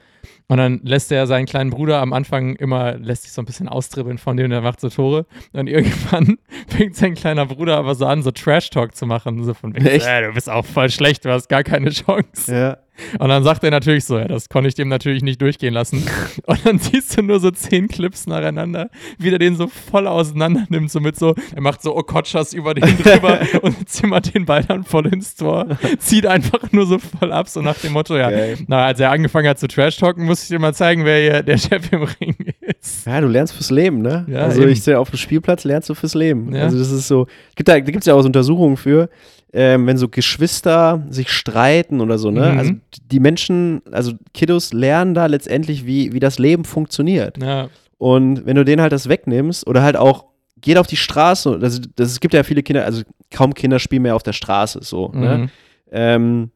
Und 0.49 0.59
dann 0.59 0.81
lässt 0.85 1.11
er 1.13 1.27
seinen 1.27 1.47
kleinen 1.47 1.71
Bruder 1.71 2.01
am 2.01 2.13
Anfang 2.13 2.57
immer, 2.57 2.97
lässt 2.99 3.25
sich 3.25 3.33
so 3.33 3.43
ein 3.43 3.47
bisschen 3.47 3.69
austribbeln 3.69 4.19
von 4.19 4.37
dem, 4.37 4.51
der 4.51 4.61
macht 4.61 4.81
so 4.81 4.89
Tore. 4.89 5.27
Und 5.53 5.69
irgendwann 5.69 6.39
fängt 6.69 6.97
sein 6.97 7.15
kleiner 7.15 7.47
Bruder 7.47 7.77
aber 7.77 7.95
so 7.95 8.07
an, 8.07 8.23
so 8.23 8.31
Trash-Talk 8.31 8.95
zu 8.95 9.07
machen. 9.07 9.43
So 9.45 9.55
von 9.55 9.75
wegen, 9.75 9.87
Echt? 9.87 10.07
äh, 10.07 10.27
du 10.27 10.33
bist 10.33 10.51
auch 10.51 10.65
voll 10.65 10.91
schlecht, 10.91 11.25
du 11.25 11.31
hast 11.31 11.49
gar 11.49 11.63
keine 11.63 11.91
Chance. 11.91 12.55
ja. 12.55 12.79
Und 13.19 13.29
dann 13.29 13.43
sagt 13.43 13.65
er 13.65 13.71
natürlich 13.71 14.05
so, 14.05 14.19
ja, 14.19 14.27
das 14.27 14.49
konnte 14.49 14.69
ich 14.69 14.75
dem 14.75 14.89
natürlich 14.89 15.23
nicht 15.23 15.41
durchgehen 15.41 15.75
lassen. 15.75 16.07
Und 16.47 16.65
dann 16.65 16.79
siehst 16.79 17.17
du 17.17 17.23
nur 17.23 17.41
so 17.41 17.51
zehn 17.51 17.89
Clips 17.89 18.27
nacheinander, 18.27 18.91
wie 19.19 19.31
der 19.31 19.39
den 19.39 19.57
so 19.57 19.67
voll 19.67 20.07
auseinander 20.07 20.65
nimmt, 20.69 20.91
so 20.91 21.01
mit 21.01 21.19
so, 21.19 21.35
er 21.55 21.63
macht 21.63 21.83
so 21.83 21.97
Okotschas 21.97 22.53
über 22.53 22.75
den 22.75 22.85
drüber 23.03 23.41
und 23.63 23.89
zimmert 23.89 24.35
den 24.35 24.45
Ball 24.45 24.65
dann 24.65 24.85
voll 24.85 25.07
ins 25.07 25.35
Tor, 25.35 25.67
zieht 25.99 26.27
einfach 26.27 26.71
nur 26.73 26.87
so 26.87 26.99
voll 26.99 27.33
ab, 27.33 27.49
so 27.49 27.61
nach 27.63 27.79
dem 27.79 27.93
Motto, 27.93 28.17
ja, 28.17 28.31
Geil. 28.31 28.59
na, 28.67 28.85
als 28.85 29.01
er 29.01 29.11
angefangen 29.11 29.49
hat 29.49 29.59
zu 29.59 29.69
Trash-Talken, 30.13 30.25
musste 30.25 30.45
ich 30.45 30.49
dir 30.49 30.59
mal 30.59 30.75
zeigen, 30.75 31.05
wer 31.05 31.21
hier 31.21 31.43
der 31.43 31.59
Chef 31.59 31.93
im 31.93 32.03
Ring 32.03 32.37
ist. 32.61 33.07
Ja, 33.07 33.21
du 33.21 33.29
lernst 33.29 33.55
fürs 33.55 33.71
Leben, 33.71 34.03
ne? 34.03 34.27
Ja, 34.29 34.41
also 34.45 34.63
eben. 34.63 34.71
ich 34.71 34.83
sehe 34.83 34.99
auf 34.99 35.11
dem 35.11 35.19
Spielplatz 35.19 35.65
lernst 35.65 35.89
du 35.89 35.95
fürs 35.95 36.15
Leben. 36.15 36.55
Ja. 36.55 36.65
Also 36.65 36.79
das 36.79 36.91
ist 36.91 37.09
so, 37.09 37.27
gibt 37.55 37.69
da, 37.69 37.75
da 37.75 37.81
gibt 37.81 38.01
es 38.01 38.07
ja 38.07 38.15
auch 38.15 38.23
so 38.23 38.27
Untersuchungen 38.27 38.77
für, 38.77 39.09
ähm, 39.53 39.87
wenn 39.87 39.99
so 39.99 40.09
Geschwister 40.09 41.05
sich 41.11 41.31
streiten 41.31 42.01
oder 42.01 42.19
so, 42.19 42.31
ne? 42.31 42.53
Mhm. 42.53 42.59
Also 42.59 42.73
die 43.11 43.21
Menschen, 43.21 43.83
also 43.91 44.13
Kiddos 44.35 44.73
lernen 44.73 45.15
da 45.15 45.27
letztendlich, 45.27 45.87
wie, 45.87 46.13
wie 46.13 46.21
das 46.21 46.39
Leben 46.39 46.65
funktioniert. 46.65 47.43
Ja, 47.43 47.69
Und 47.99 48.47
wenn 48.47 48.57
du 48.57 48.65
denen 48.65 48.83
halt 48.83 48.93
das 48.93 49.09
wegnimmst 49.09 49.67
oder 49.67 49.83
halt 49.83 49.97
auch 49.97 50.27
geht 50.61 50.79
auf 50.79 50.87
die 50.87 50.97
Straße, 50.97 51.59
das, 51.59 51.81
das, 51.97 52.13
es 52.13 52.21
gibt 52.21 52.35
ja 52.35 52.45
viele 52.45 52.63
Kinder, 52.63 52.85
also 52.85 53.03
kaum 53.33 53.53
Kinder 53.53 53.81
spielen 53.81 54.03
mehr 54.03 54.15
auf 54.15 54.23
der 54.23 54.33
Straße, 54.33 54.81
so, 54.83 55.09
ne? 55.09 55.39
mhm. 55.39 55.51
Ähm, 55.95 56.51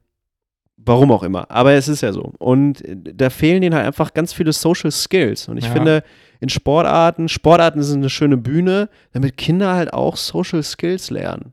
warum 0.86 1.12
auch 1.12 1.22
immer. 1.22 1.50
Aber 1.50 1.72
es 1.72 1.88
ist 1.88 2.00
ja 2.00 2.12
so. 2.12 2.32
Und 2.38 2.82
äh, 2.84 2.96
da 2.96 3.28
fehlen 3.30 3.60
denen 3.60 3.74
halt 3.74 3.86
einfach 3.86 4.14
ganz 4.14 4.32
viele 4.32 4.52
Social 4.52 4.90
Skills. 4.90 5.48
Und 5.48 5.58
ich 5.58 5.66
Ja. 5.66 5.72
finde, 5.72 6.02
in 6.40 6.48
Sportarten, 6.48 7.28
Sportarten 7.28 7.82
sind 7.82 7.98
eine 7.98 8.10
schöne 8.10 8.36
Bühne, 8.36 8.88
damit 9.12 9.36
Kinder 9.36 9.74
halt 9.74 9.92
auch 9.92 10.16
Social 10.16 10.62
Skills 10.62 11.10
lernen. 11.10 11.52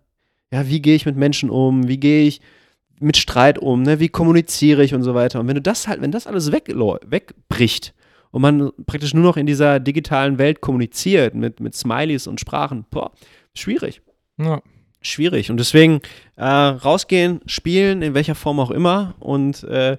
Ja, 0.54 0.68
wie 0.68 0.82
gehe 0.82 0.96
ich 0.96 1.06
mit 1.06 1.16
Menschen 1.18 1.50
um? 1.50 1.88
Wie 1.88 1.98
gehe 2.00 2.24
ich 2.28 2.40
mit 3.00 3.18
Streit 3.18 3.58
um? 3.58 3.82
Ne? 3.82 4.00
Wie 4.00 4.10
kommuniziere 4.10 4.84
ich 4.84 4.94
und 4.94 5.04
so 5.04 5.16
weiter? 5.16 5.40
Und 5.40 5.48
wenn 5.48 5.56
du 5.56 5.62
das 5.62 5.88
halt, 5.88 6.02
wenn 6.02 6.12
das 6.12 6.28
alles 6.28 6.52
wegläu- 6.52 7.00
wegbricht 7.08 7.94
und 8.32 8.42
man 8.42 8.72
praktisch 8.86 9.14
nur 9.14 9.24
noch 9.24 9.38
in 9.38 9.46
dieser 9.46 9.80
digitalen 9.80 10.38
Welt 10.38 10.62
kommuniziert 10.62 11.34
mit, 11.34 11.60
mit 11.60 11.76
Smileys 11.76 12.28
und 12.28 12.40
Sprachen, 12.40 12.86
boah, 12.92 13.12
schwierig 13.56 14.02
ja. 14.40 14.62
Schwierig. 15.04 15.52
Und 15.52 15.58
deswegen 15.58 16.02
äh, 16.36 16.44
rausgehen, 16.46 17.42
spielen, 17.46 18.02
in 18.02 18.14
welcher 18.14 18.36
Form 18.36 18.60
auch 18.60 18.72
immer. 18.72 19.14
Und 19.20 19.64
äh, 19.66 19.98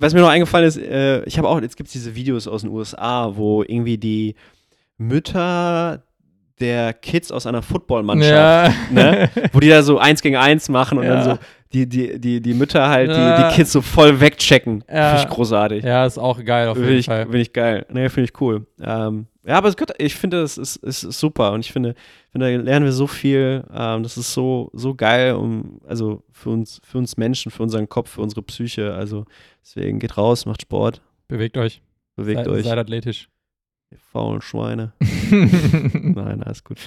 was 0.00 0.14
mir 0.14 0.20
noch 0.20 0.28
eingefallen 0.28 0.66
ist, 0.66 0.76
äh, 0.78 1.22
ich 1.24 1.38
habe 1.38 1.48
auch, 1.48 1.60
jetzt 1.60 1.76
gibt 1.76 1.88
es 1.88 1.92
diese 1.92 2.14
Videos 2.14 2.46
aus 2.48 2.62
den 2.62 2.70
USA, 2.70 3.32
wo 3.36 3.62
irgendwie 3.62 3.98
die 3.98 4.34
Mütter 4.96 6.02
der 6.60 6.92
Kids 6.92 7.30
aus 7.30 7.46
einer 7.46 7.62
Footballmannschaft, 7.62 8.90
ne? 8.90 9.30
wo 9.52 9.60
die 9.60 9.68
da 9.68 9.82
so 9.82 9.98
eins 9.98 10.22
gegen 10.22 10.36
eins 10.36 10.68
machen 10.68 10.98
und 10.98 11.04
Ja. 11.04 11.14
dann 11.14 11.24
so 11.24 11.38
die, 11.72 11.86
die, 11.86 12.18
die, 12.18 12.40
die 12.40 12.54
Mütter 12.54 12.88
halt 12.88 13.10
die, 13.10 13.14
Ja. 13.14 13.48
die 13.50 13.54
Kids 13.56 13.72
so 13.72 13.80
voll 13.82 14.20
wegchecken. 14.20 14.84
Ja. 14.90 15.10
Finde 15.16 15.22
ich 15.28 15.34
großartig. 15.36 15.84
Ja, 15.84 16.06
ist 16.06 16.18
auch 16.18 16.42
geil 16.44 16.68
auf 16.68 16.76
Finde 16.76 16.90
jeden 16.90 17.00
ich, 17.00 17.06
Fall. 17.06 17.24
find 17.26 17.34
ich 17.36 17.52
geil. 17.52 17.84
Nee, 17.90 18.08
finde 18.08 18.30
ich 18.32 18.40
cool. 18.40 18.66
Ähm, 18.80 19.26
ja, 19.46 19.56
aber 19.56 19.68
es 19.68 19.76
gehört, 19.76 19.94
ich 20.00 20.14
finde, 20.14 20.42
es 20.42 20.58
ist, 20.58 20.76
ist 20.76 21.00
super 21.00 21.52
und 21.52 21.60
ich 21.60 21.72
finde, 21.72 21.94
finde, 22.32 22.54
da 22.56 22.62
lernen 22.62 22.84
wir 22.84 22.92
so 22.92 23.06
viel. 23.06 23.64
Ähm, 23.72 24.02
das 24.02 24.16
ist 24.18 24.32
so, 24.34 24.70
so 24.72 24.94
geil, 24.94 25.34
um, 25.34 25.80
also 25.86 26.22
für 26.32 26.50
uns, 26.50 26.80
für 26.84 26.98
uns 26.98 27.16
Menschen, 27.16 27.50
für 27.50 27.62
unseren 27.62 27.88
Kopf, 27.88 28.10
für 28.10 28.20
unsere 28.22 28.42
Psyche. 28.42 28.92
Also 28.94 29.24
deswegen 29.62 29.98
geht 29.98 30.16
raus, 30.18 30.44
macht 30.46 30.62
Sport, 30.62 31.00
Bewegt 31.28 31.56
euch. 31.58 31.80
bewegt 32.16 32.44
Sei- 32.44 32.50
euch, 32.50 32.64
Seid 32.64 32.78
athletisch. 32.78 33.28
ihr 33.90 33.98
faulen 34.12 34.40
Schweine. 34.42 34.92
Nein, 35.30 36.42
alles 36.42 36.62
gut. 36.64 36.78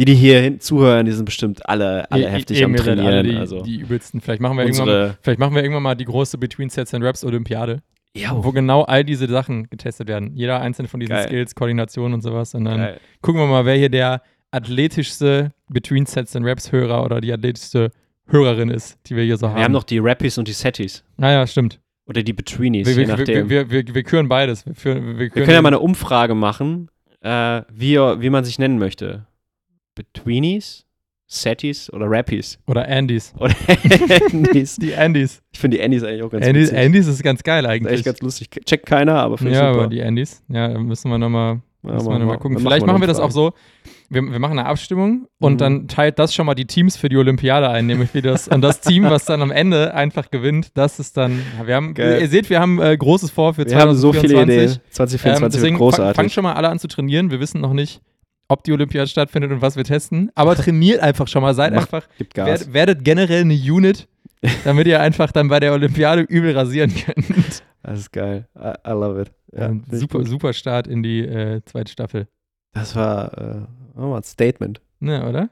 Die, 0.00 0.04
die 0.06 0.14
hier 0.14 0.40
hin 0.40 0.60
zuhören, 0.60 1.04
die 1.06 1.12
sind 1.12 1.26
bestimmt 1.26 1.68
alle, 1.68 2.10
alle 2.10 2.24
E- 2.26 2.30
heftig 2.30 2.60
eben, 2.62 2.74
am 2.74 2.76
Trainieren. 2.76 3.06
Alle 3.06 3.22
die, 3.22 3.36
also 3.36 3.60
die 3.62 3.76
übelsten. 3.80 4.20
Vielleicht 4.20 4.40
machen, 4.40 4.56
wir 4.56 4.64
irgendwann, 4.64 4.86
mal- 4.88 5.18
vielleicht 5.20 5.38
machen 5.38 5.54
wir 5.54 5.62
irgendwann 5.62 5.82
mal 5.82 5.94
die 5.94 6.06
große 6.06 6.38
Between 6.38 6.70
Sets 6.70 6.94
and 6.94 7.04
Raps 7.04 7.22
Olympiade, 7.24 7.82
ja, 8.16 8.30
wo 8.42 8.50
genau 8.50 8.82
all 8.82 9.04
diese 9.04 9.28
Sachen 9.28 9.68
getestet 9.70 10.08
werden. 10.08 10.32
Jeder 10.34 10.60
einzelne 10.60 10.88
von 10.88 10.98
diesen 11.00 11.12
Geil. 11.14 11.26
Skills, 11.28 11.54
Koordination 11.54 12.14
und 12.14 12.22
sowas. 12.22 12.54
Und 12.54 12.64
dann 12.64 12.78
geil. 12.78 13.00
gucken 13.20 13.40
wir 13.42 13.46
mal, 13.46 13.66
wer 13.66 13.76
hier 13.76 13.90
der 13.90 14.22
athletischste 14.50 15.52
Between 15.68 16.06
Sets 16.06 16.34
and 16.34 16.46
Raps 16.46 16.72
Hörer 16.72 17.04
oder 17.04 17.20
die 17.20 17.32
athletischste 17.32 17.90
Hörerin 18.26 18.70
ist, 18.70 18.98
die 19.06 19.16
wir 19.16 19.24
hier 19.24 19.36
so 19.36 19.48
haben. 19.48 19.56
wir 19.56 19.64
haben 19.64 19.72
noch 19.72 19.84
die 19.84 19.98
Rappies 19.98 20.38
und 20.38 20.48
die 20.48 20.52
Setties. 20.52 21.04
Naja, 21.18 21.46
stimmt. 21.46 21.78
Oder 22.06 22.22
die 22.22 22.32
Betweenies, 22.32 22.86
Wir, 22.86 22.94
je 22.94 23.00
wir, 23.00 23.06
nachdem. 23.08 23.50
wir, 23.50 23.70
wir, 23.70 23.86
wir, 23.86 23.94
wir 23.94 24.02
küren 24.02 24.28
beides. 24.28 24.64
Wir, 24.66 24.74
führen, 24.74 25.06
wir, 25.18 25.18
Wir 25.18 25.28
können 25.30 25.50
ja 25.50 25.62
mal 25.62 25.68
eine 25.68 25.78
Umfrage 25.80 26.34
machen, 26.34 26.88
äh, 27.20 27.62
wie, 27.72 27.96
wie 27.96 28.30
man 28.30 28.44
sich 28.44 28.58
nennen 28.58 28.78
möchte. 28.78 29.26
Betweenies, 29.94 30.86
Setties 31.26 31.92
oder 31.92 32.06
Rappies? 32.10 32.58
Oder 32.66 32.88
Andys. 32.88 33.32
Oder 33.38 33.54
Andys. 34.32 34.76
Die 34.76 34.94
Andys. 34.96 35.40
Ich 35.52 35.58
finde 35.60 35.76
die 35.76 35.82
Andys 35.84 36.02
eigentlich 36.02 36.22
auch 36.24 36.30
ganz 36.30 36.44
Andys, 36.46 36.68
witzig. 36.70 36.78
Andys 36.78 37.06
ist 37.06 37.22
ganz 37.22 37.42
geil 37.44 37.62
Das 37.62 37.70
ist 37.72 37.76
eigentlich. 37.76 37.92
echt 37.94 38.04
ganz 38.04 38.20
lustig. 38.20 38.50
Checkt 38.64 38.86
keiner, 38.86 39.14
aber 39.16 39.38
finde 39.38 39.52
ich 39.52 39.58
ja, 39.58 39.68
super. 39.72 39.84
aber 39.84 39.90
die 39.90 40.02
Andys. 40.02 40.42
Ja, 40.48 40.68
da 40.68 40.78
müssen 40.80 41.08
wir 41.10 41.18
nochmal 41.18 41.60
Ja, 41.84 41.92
Müssen 41.92 42.06
wir 42.06 42.10
machen 42.10 42.20
noch 42.22 42.26
mal 42.26 42.36
gucken. 42.38 42.54
dann 42.54 42.62
Vielleicht 42.64 42.82
wir 42.82 42.86
machen 42.92 43.00
wir 43.00 43.06
das 43.06 43.20
auch 43.20 43.30
so. 43.30 43.52
Wir, 44.08 44.22
wir 44.22 44.38
machen 44.40 44.58
eine 44.58 44.66
Abstimmung 44.66 45.28
und 45.38 45.52
Mhm. 45.54 45.58
dann 45.58 45.88
teilt 45.88 46.18
das 46.18 46.34
schon 46.34 46.46
mal 46.46 46.54
die 46.56 46.66
Teams 46.66 46.96
für 46.96 47.08
die 47.08 47.16
Olympiade 47.16 47.68
ein, 47.70 47.86
nämlich 47.86 48.12
wie 48.12 48.22
das. 48.22 48.48
Und 48.48 48.60
das 48.62 48.80
Team, 48.80 49.04
was 49.04 49.24
dann 49.24 49.40
am 49.40 49.52
Ende 49.52 49.94
einfach 49.94 50.32
gewinnt, 50.32 50.76
das 50.76 50.98
ist 50.98 51.16
dann. 51.16 51.40
ja, 51.60 51.66
Wir 51.68 51.76
haben, 51.76 51.94
Geil. 51.94 52.20
ihr 52.20 52.28
seht, 52.28 52.50
wir 52.50 52.58
haben 52.58 52.80
äh, 52.82 52.96
großes 52.96 53.30
vor 53.30 53.54
für 53.54 53.64
Wir 53.66 53.76
haben 53.78 53.94
so 53.94 54.12
viele 54.12 54.34
2024. 54.34 54.64
Ideen. 54.74 54.90
2024 54.90 55.44
Ähm, 55.44 55.52
deswegen 55.52 55.76
fang- 55.76 55.78
großartig. 55.78 56.16
fangt 56.16 56.32
schon 56.32 56.42
mal 56.42 56.54
alle 56.54 56.68
an 56.70 56.80
zu 56.80 56.88
trainieren. 56.88 57.30
Wir 57.30 57.38
wissen 57.38 57.60
noch 57.60 57.72
nicht, 57.72 58.00
ob 58.50 58.64
die 58.64 58.72
Olympiade 58.72 59.06
stattfindet 59.08 59.50
und 59.52 59.62
was 59.62 59.76
wir 59.76 59.84
testen. 59.84 60.30
Aber 60.34 60.54
trainiert 60.56 61.00
einfach 61.00 61.28
schon 61.28 61.42
mal. 61.42 61.54
Seid 61.54 61.72
Macht 61.72 61.92
einfach, 61.92 62.08
Gibt 62.18 62.34
Gas. 62.34 62.46
werd, 62.46 62.72
werdet 62.72 63.04
generell 63.04 63.42
eine 63.42 63.54
Unit, 63.54 64.08
damit 64.64 64.86
ihr 64.86 65.00
einfach 65.00 65.32
dann 65.32 65.48
bei 65.48 65.60
der 65.60 65.72
Olympiade 65.72 66.22
übel 66.22 66.56
rasieren 66.56 66.92
könnt. 66.94 67.62
Das 67.82 67.98
ist 67.98 68.12
geil. 68.12 68.46
I, 68.58 68.72
I 68.86 68.90
love 68.90 69.22
it. 69.22 69.32
Ja, 69.52 69.72
super, 69.90 70.24
super 70.26 70.52
Start 70.52 70.86
in 70.86 71.02
die 71.02 71.20
äh, 71.20 71.62
zweite 71.64 71.90
Staffel. 71.90 72.28
Das 72.72 72.94
war 72.94 73.36
äh, 73.38 73.98
oh, 73.98 74.14
ein 74.14 74.22
Statement. 74.22 74.80
Ne, 75.00 75.26
oder? 75.28 75.48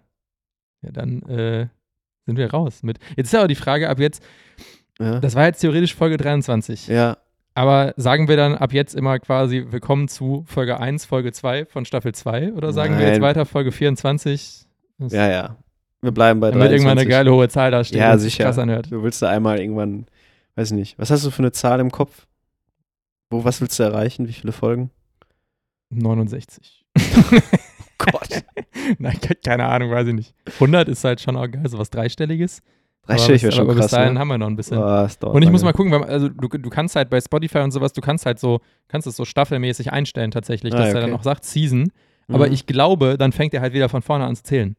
Ja, 0.82 0.90
dann 0.92 1.22
äh, 1.22 1.68
sind 2.26 2.36
wir 2.36 2.50
raus 2.50 2.82
mit. 2.82 2.98
Jetzt 3.16 3.28
ist 3.28 3.34
aber 3.34 3.48
die 3.48 3.54
Frage, 3.54 3.88
ab 3.88 3.98
jetzt, 3.98 4.22
Ja. 5.00 5.18
das 5.20 5.34
war 5.34 5.46
jetzt 5.46 5.60
theoretisch 5.60 5.94
Folge 5.94 6.16
23, 6.16 6.86
ja. 6.88 7.16
Aber 7.58 7.92
sagen 7.96 8.28
wir 8.28 8.36
dann 8.36 8.54
ab 8.54 8.72
jetzt 8.72 8.94
immer 8.94 9.18
quasi, 9.18 9.66
willkommen 9.70 10.06
zu 10.06 10.44
Folge 10.46 10.78
1, 10.78 11.04
Folge 11.06 11.32
2 11.32 11.66
von 11.66 11.84
Staffel 11.84 12.14
2 12.14 12.52
oder 12.52 12.72
sagen 12.72 12.94
wir 12.98 13.06
jetzt 13.06 13.14
Nein. 13.14 13.22
weiter 13.22 13.46
Folge 13.46 13.72
24? 13.72 14.66
Das- 14.98 15.12
ja, 15.12 15.28
ja. 15.28 15.56
Wir 16.00 16.12
bleiben 16.12 16.38
bei 16.38 16.50
Dann 16.50 16.60
wird 16.60 16.70
23. 16.70 16.76
irgendwann 16.86 16.98
eine 16.98 17.08
geile 17.08 17.32
hohe 17.34 17.48
Zahl 17.48 17.72
da 17.72 17.82
stehen, 17.82 17.98
Ja, 17.98 18.16
sicher. 18.16 18.44
krass 18.44 18.58
anhört. 18.58 18.92
Du 18.92 19.02
willst 19.02 19.20
da 19.22 19.28
einmal 19.30 19.58
irgendwann, 19.60 20.06
weiß 20.54 20.70
nicht, 20.70 20.96
was 21.00 21.10
hast 21.10 21.24
du 21.26 21.30
für 21.32 21.40
eine 21.40 21.50
Zahl 21.50 21.80
im 21.80 21.90
Kopf? 21.90 22.26
Wo, 23.30 23.42
was 23.44 23.60
willst 23.60 23.76
du 23.80 23.82
erreichen? 23.82 24.28
Wie 24.28 24.32
viele 24.32 24.52
Folgen? 24.52 24.90
69. 25.90 26.84
Gott. 27.98 28.44
Nein, 28.98 29.20
ke- 29.20 29.34
keine 29.34 29.64
Ahnung, 29.66 29.90
weiß 29.90 30.06
ich 30.06 30.14
nicht. 30.14 30.34
100 30.54 30.88
ist 30.88 31.02
halt 31.02 31.20
schon 31.20 31.36
auch 31.36 31.50
geil, 31.50 31.64
so 31.68 31.78
was 31.78 31.90
Dreistelliges. 31.90 32.62
Aber 33.14 33.28
wäre 33.28 33.32
bis, 33.32 33.54
schon 33.54 33.64
aber 33.64 33.74
krass, 33.74 33.86
bis 33.86 33.90
dahin 33.92 34.14
ne? 34.14 34.20
haben 34.20 34.28
wir 34.28 34.38
noch 34.38 34.46
ein 34.46 34.56
bisschen. 34.56 34.78
Oh, 34.78 35.06
Und 35.30 35.42
ich 35.42 35.50
muss 35.50 35.62
mal 35.62 35.72
gucken, 35.72 35.92
weil, 35.92 36.04
also 36.04 36.28
du, 36.28 36.48
du 36.48 36.70
kannst 36.70 36.94
halt 36.96 37.10
bei 37.10 37.20
Spotify 37.20 37.58
und 37.58 37.70
sowas, 37.70 37.92
du 37.92 38.00
kannst 38.00 38.26
halt 38.26 38.38
so, 38.38 38.60
kannst 38.88 39.06
es 39.06 39.16
so 39.16 39.24
staffelmäßig 39.24 39.92
einstellen 39.92 40.30
tatsächlich, 40.30 40.74
Ah, 40.74 40.78
dass 40.78 40.88
er 40.88 40.96
okay. 40.96 41.06
dann 41.06 41.14
auch 41.18 41.22
sagt 41.22 41.44
Season. 41.44 41.90
Aber 42.30 42.46
Mhm. 42.46 42.52
ich 42.52 42.66
glaube, 42.66 43.16
dann 43.18 43.32
fängt 43.32 43.54
er 43.54 43.60
halt 43.62 43.72
wieder 43.72 43.88
von 43.88 44.02
vorne 44.02 44.24
an 44.26 44.36
zu 44.36 44.42
zählen. 44.42 44.76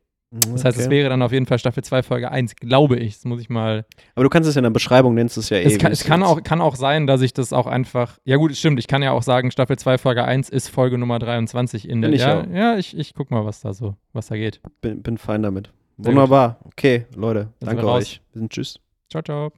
Das 0.51 0.63
heißt, 0.63 0.77
es 0.77 0.91
wäre 0.91 1.09
dann 1.09 1.23
auf 1.23 1.31
jeden 1.31 1.47
Fall 1.47 1.57
Staffel 1.57 1.83
2, 1.83 2.03
Folge 2.03 2.29
1, 2.29 2.55
glaube 2.57 2.97
ich. 2.97 3.15
Das 3.15 3.25
muss 3.25 3.41
ich 3.41 3.49
mal. 3.49 3.83
Aber 4.13 4.23
du 4.25 4.29
kannst 4.29 4.47
es 4.47 4.53
ja 4.53 4.59
in 4.59 4.63
der 4.63 4.69
Beschreibung, 4.69 5.15
nennst 5.15 5.35
du 5.35 5.39
es 5.41 5.49
ja 5.49 5.57
eh. 5.57 5.63
Es 5.63 5.79
kann, 5.79 5.91
es 5.91 6.03
kann, 6.03 6.21
auch, 6.21 6.43
kann 6.43 6.61
auch 6.61 6.75
sein, 6.75 7.07
dass 7.07 7.21
ich 7.23 7.33
das 7.33 7.51
auch 7.51 7.65
einfach. 7.65 8.19
Ja, 8.25 8.35
gut, 8.35 8.55
stimmt. 8.55 8.77
Ich 8.77 8.87
kann 8.87 9.01
ja 9.01 9.11
auch 9.11 9.23
sagen, 9.23 9.49
Staffel 9.49 9.79
2, 9.79 9.97
Folge 9.97 10.23
1 10.23 10.49
ist 10.49 10.69
Folge 10.69 10.99
Nummer 10.99 11.17
23 11.17 11.89
in 11.89 12.03
der. 12.03 12.09
Bin 12.09 12.15
ich 12.15 12.21
ja, 12.21 12.41
auch. 12.41 12.45
ja, 12.53 12.77
ich, 12.77 12.95
ich 12.95 13.15
guck 13.15 13.31
mal, 13.31 13.43
was 13.43 13.61
da 13.61 13.73
so, 13.73 13.95
was 14.13 14.27
da 14.27 14.35
geht. 14.35 14.61
Bin, 14.81 15.01
bin 15.01 15.17
fein 15.17 15.41
damit. 15.41 15.71
Wunderbar. 15.99 16.59
Okay, 16.65 17.05
Leute, 17.15 17.49
Dann 17.59 17.75
danke 17.75 17.87
euch. 17.87 18.21
Wir 18.31 18.39
sind 18.39 18.51
tschüss. 18.51 18.79
Ciao, 19.09 19.21
ciao. 19.21 19.51